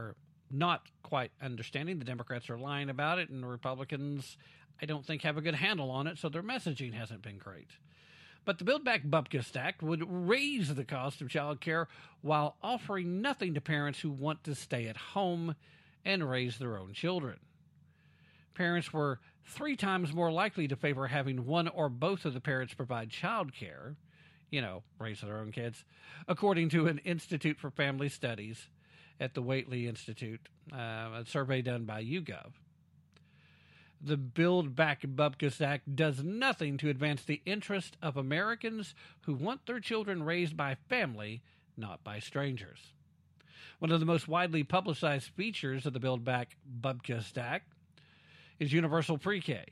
are 0.00 0.14
not 0.50 0.82
quite 1.02 1.30
understanding. 1.40 1.98
The 1.98 2.04
Democrats 2.04 2.50
are 2.50 2.58
lying 2.58 2.90
about 2.90 3.18
it, 3.18 3.28
and 3.28 3.42
the 3.42 3.46
Republicans, 3.46 4.36
I 4.82 4.86
don't 4.86 5.04
think, 5.04 5.22
have 5.22 5.36
a 5.36 5.40
good 5.40 5.54
handle 5.54 5.90
on 5.90 6.06
it, 6.06 6.18
so 6.18 6.28
their 6.28 6.42
messaging 6.42 6.92
hasn't 6.92 7.22
been 7.22 7.38
great. 7.38 7.70
But 8.44 8.58
the 8.58 8.64
Build 8.64 8.84
Back 8.84 9.02
Bupkis 9.04 9.54
Act 9.56 9.82
would 9.82 10.02
raise 10.08 10.74
the 10.74 10.84
cost 10.84 11.20
of 11.20 11.28
child 11.28 11.60
care 11.60 11.88
while 12.22 12.56
offering 12.62 13.20
nothing 13.20 13.54
to 13.54 13.60
parents 13.60 14.00
who 14.00 14.10
want 14.10 14.44
to 14.44 14.54
stay 14.54 14.86
at 14.86 14.96
home 14.96 15.54
and 16.04 16.28
raise 16.28 16.58
their 16.58 16.78
own 16.78 16.92
children. 16.92 17.38
Parents 18.54 18.92
were 18.92 19.20
three 19.44 19.76
times 19.76 20.12
more 20.12 20.32
likely 20.32 20.68
to 20.68 20.76
favor 20.76 21.06
having 21.06 21.46
one 21.46 21.68
or 21.68 21.88
both 21.88 22.24
of 22.24 22.34
the 22.34 22.40
parents 22.40 22.74
provide 22.74 23.10
child 23.10 23.52
care, 23.52 23.96
you 24.50 24.60
know, 24.60 24.82
raise 24.98 25.20
their 25.20 25.38
own 25.38 25.52
kids, 25.52 25.84
according 26.26 26.70
to 26.70 26.86
an 26.86 26.98
Institute 26.98 27.58
for 27.58 27.70
Family 27.70 28.08
Studies 28.08 28.68
at 29.20 29.34
the 29.34 29.42
Wheatley 29.42 29.86
Institute, 29.86 30.40
uh, 30.72 30.76
a 31.20 31.24
survey 31.26 31.62
done 31.62 31.84
by 31.84 32.02
YouGov 32.02 32.52
the 34.02 34.16
Build 34.16 34.74
Back 34.74 35.02
Bupkis 35.02 35.60
Act 35.60 35.94
does 35.94 36.24
nothing 36.24 36.78
to 36.78 36.88
advance 36.88 37.22
the 37.22 37.42
interest 37.44 37.96
of 38.00 38.16
Americans 38.16 38.94
who 39.22 39.34
want 39.34 39.66
their 39.66 39.80
children 39.80 40.22
raised 40.22 40.56
by 40.56 40.76
family, 40.88 41.42
not 41.76 42.02
by 42.02 42.18
strangers. 42.18 42.94
One 43.78 43.92
of 43.92 44.00
the 44.00 44.06
most 44.06 44.26
widely 44.26 44.62
publicized 44.62 45.28
features 45.28 45.84
of 45.84 45.92
the 45.92 46.00
Build 46.00 46.24
Back 46.24 46.56
Bupkis 46.80 47.36
Act 47.36 47.72
is 48.58 48.72
universal 48.72 49.18
pre 49.18 49.40
K. 49.40 49.64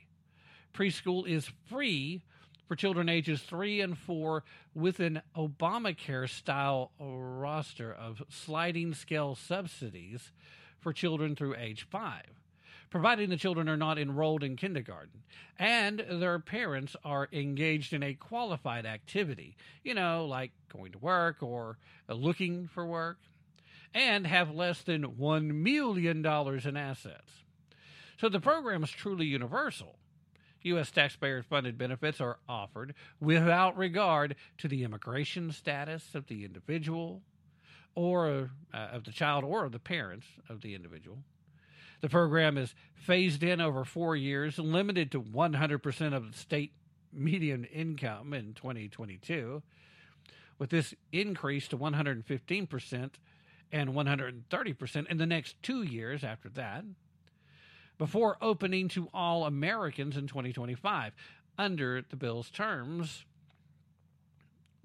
Preschool 0.75 1.27
is 1.27 1.51
free 1.67 2.23
for 2.67 2.77
children 2.77 3.09
ages 3.09 3.41
3 3.43 3.81
and 3.81 3.97
4 3.97 4.45
with 4.75 5.01
an 5.01 5.23
Obamacare 5.35 6.29
style 6.29 6.93
roster 6.99 7.91
of 7.93 8.23
sliding 8.29 8.93
scale 8.93 9.35
subsidies 9.35 10.33
for 10.79 10.93
children 10.93 11.35
through 11.35 11.57
age 11.57 11.87
5 11.91 12.23
providing 12.91 13.31
the 13.31 13.37
children 13.37 13.69
are 13.69 13.77
not 13.77 13.99
enrolled 13.99 14.43
in 14.43 14.57
kindergarten 14.57 15.23
and 15.59 16.05
their 16.09 16.39
parents 16.39 16.95
are 17.05 17.29
engaged 17.33 17.93
in 17.93 18.03
a 18.03 18.15
qualified 18.15 18.87
activity, 18.87 19.57
you 19.83 19.95
know, 19.95 20.27
like 20.27 20.53
going 20.73 20.93
to 20.93 20.99
work 20.99 21.43
or 21.43 21.79
uh, 22.09 22.15
looking 22.15 22.69
for 22.69 22.87
work, 22.87 23.19
and 23.95 24.27
have 24.27 24.55
less 24.55 24.83
than 24.83 25.03
$1 25.03 25.47
million 25.47 26.25
in 26.25 26.77
assets. 26.77 27.33
So 28.21 28.29
the 28.29 28.41
program 28.41 28.85
is 28.85 28.91
truly 28.91 29.27
universal. 29.27 29.97
U.S. 30.63 30.91
taxpayer 30.91 31.43
funded 31.43 31.79
benefits 31.79 32.21
are 32.21 32.39
offered 32.49 32.95
without 33.21 33.77
regard 33.77 34.35
to 34.59 34.69
the 34.69 34.85
immigration 34.85 35.53
status 35.53 36.15
of 36.15 36.27
the 36.27 36.45
individual 36.45 37.23
or 37.95 38.51
uh, 38.75 38.77
of 38.77 39.05
the 39.05 39.13
child 39.13 39.45
or 39.45 39.65
of 39.65 39.73
the 39.73 39.79
parents 39.79 40.27
of 40.49 40.61
the 40.61 40.75
individual. 40.75 41.19
The 42.01 42.09
program 42.09 42.57
is 42.57 42.75
phased 42.95 43.43
in 43.43 43.61
over 43.61 43.85
four 43.85 44.15
years, 44.15 44.59
limited 44.59 45.11
to 45.13 45.23
100% 45.23 46.15
of 46.15 46.33
the 46.33 46.39
state 46.39 46.73
median 47.13 47.65
income 47.65 48.33
in 48.33 48.55
2022, 48.55 49.63
with 50.59 50.71
this 50.71 50.95
increase 51.13 51.69
to 51.69 51.79
115% 51.79 53.11
and 53.73 53.91
130% 53.91 55.11
in 55.11 55.19
the 55.19 55.27
next 55.27 55.63
two 55.63 55.83
years 55.83 56.23
after 56.23 56.49
that, 56.51 56.85
before 57.99 58.37
opening 58.41 58.89
to 58.89 59.09
all 59.13 59.45
Americans 59.45 60.17
in 60.17 60.27
2025. 60.27 61.13
Under 61.61 62.03
the 62.09 62.17
bill's 62.17 62.51
terms, 62.51 63.25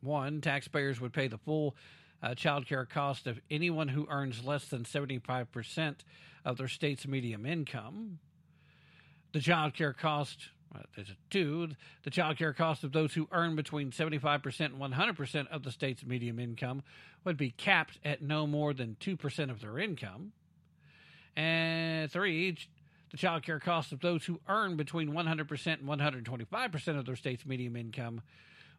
one, 0.01 0.41
taxpayers 0.41 0.99
would 0.99 1.13
pay 1.13 1.27
the 1.27 1.37
full 1.37 1.75
uh, 2.23 2.33
child 2.33 2.65
care 2.65 2.85
cost 2.85 3.27
of 3.27 3.39
anyone 3.51 3.89
who 3.89 4.07
earns 4.09 4.43
less 4.43 4.65
than 4.65 4.83
75% 4.83 5.95
of 6.45 6.57
their 6.57 6.69
state's 6.69 7.05
median 7.05 7.45
income. 7.45 8.19
The 9.33 9.41
child 9.41 9.73
care 9.73 9.93
cost, 9.93 10.49
uh, 10.73 10.79
there's 10.95 11.09
a 11.09 11.17
two, 11.29 11.69
the 12.03 12.09
child 12.09 12.37
care 12.37 12.53
cost 12.53 12.83
of 12.85 12.93
those 12.93 13.13
who 13.13 13.27
earn 13.31 13.55
between 13.55 13.91
75% 13.91 14.59
and 14.59 14.75
100% 14.75 15.47
of 15.47 15.63
the 15.63 15.71
state's 15.71 16.05
median 16.05 16.39
income 16.39 16.83
would 17.25 17.35
be 17.35 17.51
capped 17.51 17.99
at 18.05 18.21
no 18.21 18.47
more 18.47 18.73
than 18.73 18.95
2% 19.01 19.49
of 19.49 19.59
their 19.59 19.77
income. 19.77 20.31
And 21.35 22.09
three, 22.09 22.57
the 23.11 23.17
child 23.17 23.43
care 23.43 23.59
cost 23.59 23.91
of 23.91 23.99
those 23.99 24.23
who 24.23 24.39
earn 24.47 24.77
between 24.77 25.11
100% 25.11 25.79
and 25.79 26.25
125% 26.25 26.99
of 26.99 27.05
their 27.05 27.15
state's 27.15 27.45
median 27.45 27.75
income 27.75 28.21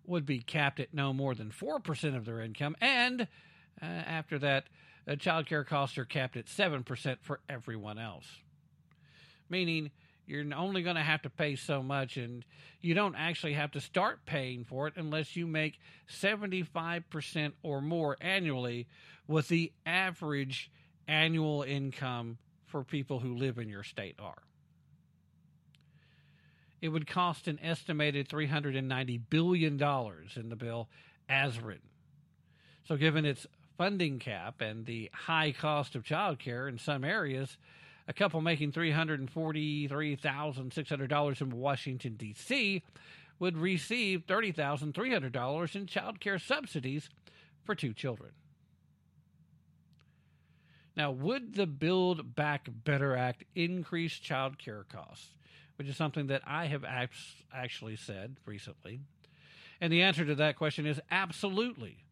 would 0.07 0.27
be 0.27 0.41
capped 0.41 0.81
at 0.81 0.93
no 0.93 1.13
more 1.13 1.35
than 1.35 1.51
4% 1.51 2.17
of 2.17 2.25
their 2.25 2.41
income. 2.41 2.77
And 2.81 3.23
uh, 3.83 3.85
after 3.85 4.39
that, 4.41 4.65
uh, 5.07 5.17
child 5.17 5.47
care 5.47 5.65
costs 5.65 5.99
are 5.99 6.05
capped 6.05 6.37
at 6.37 6.47
7% 6.47 7.19
for 7.23 7.41
everyone 7.49 7.99
else. 7.99 8.27
Meaning, 9.49 9.91
you're 10.27 10.45
only 10.55 10.83
going 10.83 10.97
to 10.97 11.03
have 11.03 11.23
to 11.23 11.31
pay 11.31 11.57
so 11.57 11.83
much, 11.83 12.17
and 12.17 12.45
you 12.81 12.95
don't 12.95 13.15
actually 13.15 13.53
have 13.55 13.73
to 13.73 13.81
start 13.81 14.25
paying 14.25 14.65
for 14.65 14.87
it 14.87 14.95
unless 14.97 15.37
you 15.37 15.47
make 15.47 15.79
75% 16.11 17.53
or 17.63 17.83
more 17.83 18.17
annually, 18.21 18.87
with 19.27 19.49
the 19.49 19.73
average 19.85 20.71
annual 21.07 21.63
income 21.63 22.39
for 22.67 22.83
people 22.83 23.21
who 23.21 23.35
live 23.35 23.59
in 23.59 23.69
your 23.69 23.85
state 23.85 24.17
are. 24.19 24.43
It 26.85 26.93
would 26.93 27.07
cost 27.07 27.49
an 27.49 27.59
estimated 27.63 28.29
$390 28.29 29.21
billion 29.31 29.83
in 30.37 30.49
the 30.51 30.57
bill 30.57 30.91
as 31.31 31.59
written. 31.59 31.89
So, 32.87 32.99
given 32.99 33.25
its 33.25 33.47
funding 33.79 34.19
cap 34.19 34.61
and 34.61 34.85
the 34.85 35.11
high 35.15 35.53
cost 35.53 35.95
of 35.95 36.05
childcare 36.05 36.69
in 36.69 36.77
some 36.77 37.03
areas, 37.03 37.57
a 38.07 38.13
couple 38.13 38.43
making 38.43 38.73
$343,600 38.73 41.41
in 41.41 41.57
Washington, 41.57 42.17
D.C. 42.17 42.83
would 43.39 43.57
receive 43.57 44.27
$30,300 44.27 45.77
in 45.77 45.87
child 45.87 46.21
care 46.21 46.39
subsidies 46.39 47.09
for 47.63 47.75
two 47.75 47.95
children. 47.95 48.33
Now, 50.99 51.13
would 51.13 51.55
the 51.55 51.67
Build 51.67 52.35
Back 52.35 52.69
Better 52.85 53.17
Act 53.17 53.45
increase 53.55 54.13
child 54.13 54.59
care 54.59 54.85
costs? 54.93 55.31
Which 55.77 55.89
is 55.89 55.97
something 55.97 56.29
that 56.29 56.43
I 56.47 56.67
have 56.67 56.85
actually 57.53 57.97
said 57.97 58.37
recently. 58.47 59.01
And 59.81 59.93
the 59.93 60.03
answer 60.03 60.25
to 60.25 60.37
that 60.37 60.57
question 60.57 60.87
is 60.87 61.01
absolutely. 61.11 62.05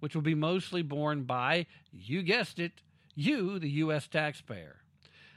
which 0.00 0.14
will 0.14 0.22
be 0.22 0.34
mostly 0.34 0.82
borne 0.82 1.24
by, 1.24 1.66
you 1.92 2.22
guessed 2.22 2.58
it, 2.58 2.72
you, 3.14 3.58
the 3.58 3.70
U.S. 3.70 4.06
taxpayer. 4.06 4.76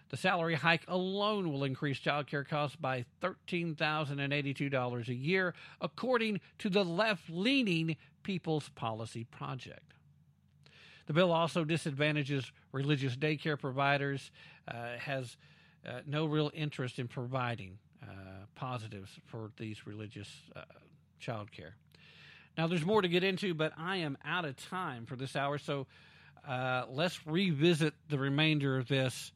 The 0.10 0.18
salary 0.18 0.56
hike 0.56 0.84
alone 0.88 1.52
will 1.52 1.64
increase 1.64 2.00
child 2.00 2.28
care 2.28 2.44
costs 2.44 2.76
by 2.76 3.06
$13,082 3.22 5.08
a 5.08 5.14
year, 5.14 5.54
according 5.82 6.42
to 6.60 6.70
the 6.70 6.84
left 6.84 7.30
leaning 7.30 7.96
People's 8.24 8.70
Policy 8.70 9.24
Project. 9.24 9.94
The 11.06 11.14
bill 11.14 11.32
also 11.32 11.64
disadvantages 11.64 12.52
religious 12.72 13.16
daycare 13.16 13.60
providers, 13.60 14.30
uh, 14.68 14.98
has 15.00 15.38
uh, 15.88 16.02
no 16.06 16.26
real 16.26 16.52
interest 16.54 17.00
in 17.00 17.08
providing 17.08 17.78
uh, 18.04 18.06
positives 18.56 19.12
for 19.26 19.52
these 19.58 19.86
religious 19.86 20.30
uh, 20.56 20.62
child 21.20 21.52
care. 21.52 21.76
Now, 22.58 22.68
there's 22.68 22.86
more 22.86 23.02
to 23.02 23.08
get 23.08 23.24
into, 23.24 23.54
but 23.54 23.74
I 23.78 23.98
am 23.98 24.18
out 24.26 24.46
of 24.46 24.56
time 24.58 25.06
for 25.06 25.16
this 25.16 25.36
hour, 25.36 25.58
so 25.58 25.88
uh, 26.48 26.86
let's 26.90 27.26
revisit 27.26 27.94
the 28.10 28.18
remainder 28.18 28.78
of 28.78 28.88
this 28.88 29.32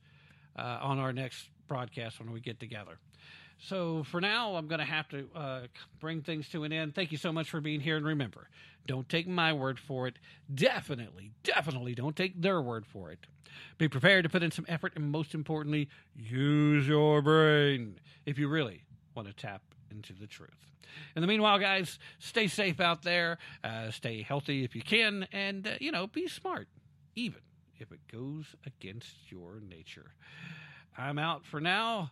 uh, 0.57 0.79
on 0.81 0.99
our 0.99 1.13
next 1.13 1.49
broadcast 1.67 2.19
when 2.19 2.31
we 2.31 2.39
get 2.39 2.59
together. 2.59 2.97
So 3.63 4.03
for 4.03 4.19
now, 4.19 4.55
I'm 4.55 4.67
going 4.67 4.79
to 4.79 4.85
have 4.85 5.07
to 5.09 5.29
uh, 5.33 5.61
bring 6.01 6.21
things 6.21 6.49
to 6.49 6.65
an 6.65 6.73
end. 6.73 6.95
Thank 6.95 7.13
you 7.13 7.17
so 7.17 7.31
much 7.31 7.49
for 7.49 7.61
being 7.61 7.79
here. 7.79 7.95
And 7.95 8.05
remember, 8.05 8.49
don't 8.85 9.07
take 9.07 9.25
my 9.25 9.53
word 9.53 9.79
for 9.79 10.05
it. 10.07 10.19
Definitely, 10.53 11.31
definitely 11.43 11.95
don't 11.95 12.15
take 12.15 12.41
their 12.41 12.61
word 12.61 12.85
for 12.85 13.09
it. 13.11 13.19
Be 13.77 13.87
prepared 13.87 14.23
to 14.23 14.29
put 14.29 14.43
in 14.43 14.51
some 14.51 14.65
effort 14.67 14.93
and 14.95 15.09
most 15.09 15.33
importantly, 15.33 15.87
use 16.13 16.87
your 16.87 17.21
brain 17.21 17.99
if 18.25 18.37
you 18.37 18.49
really 18.49 18.83
want 19.15 19.29
to 19.29 19.33
tap 19.33 19.61
into 19.89 20.11
the 20.11 20.27
truth. 20.27 20.49
In 21.15 21.21
the 21.21 21.27
meanwhile, 21.27 21.57
guys, 21.57 21.99
stay 22.19 22.47
safe 22.47 22.81
out 22.81 23.03
there, 23.03 23.37
uh, 23.63 23.91
stay 23.91 24.23
healthy 24.23 24.63
if 24.63 24.75
you 24.75 24.81
can, 24.81 25.25
and, 25.31 25.65
uh, 25.65 25.71
you 25.79 25.91
know, 25.91 26.07
be 26.07 26.27
smart, 26.27 26.67
even 27.15 27.39
if 27.79 27.91
it 27.91 27.99
goes 28.11 28.55
against 28.65 29.31
your 29.31 29.61
nature. 29.61 30.11
I'm 30.97 31.17
out 31.17 31.45
for 31.45 31.61
now. 31.61 32.11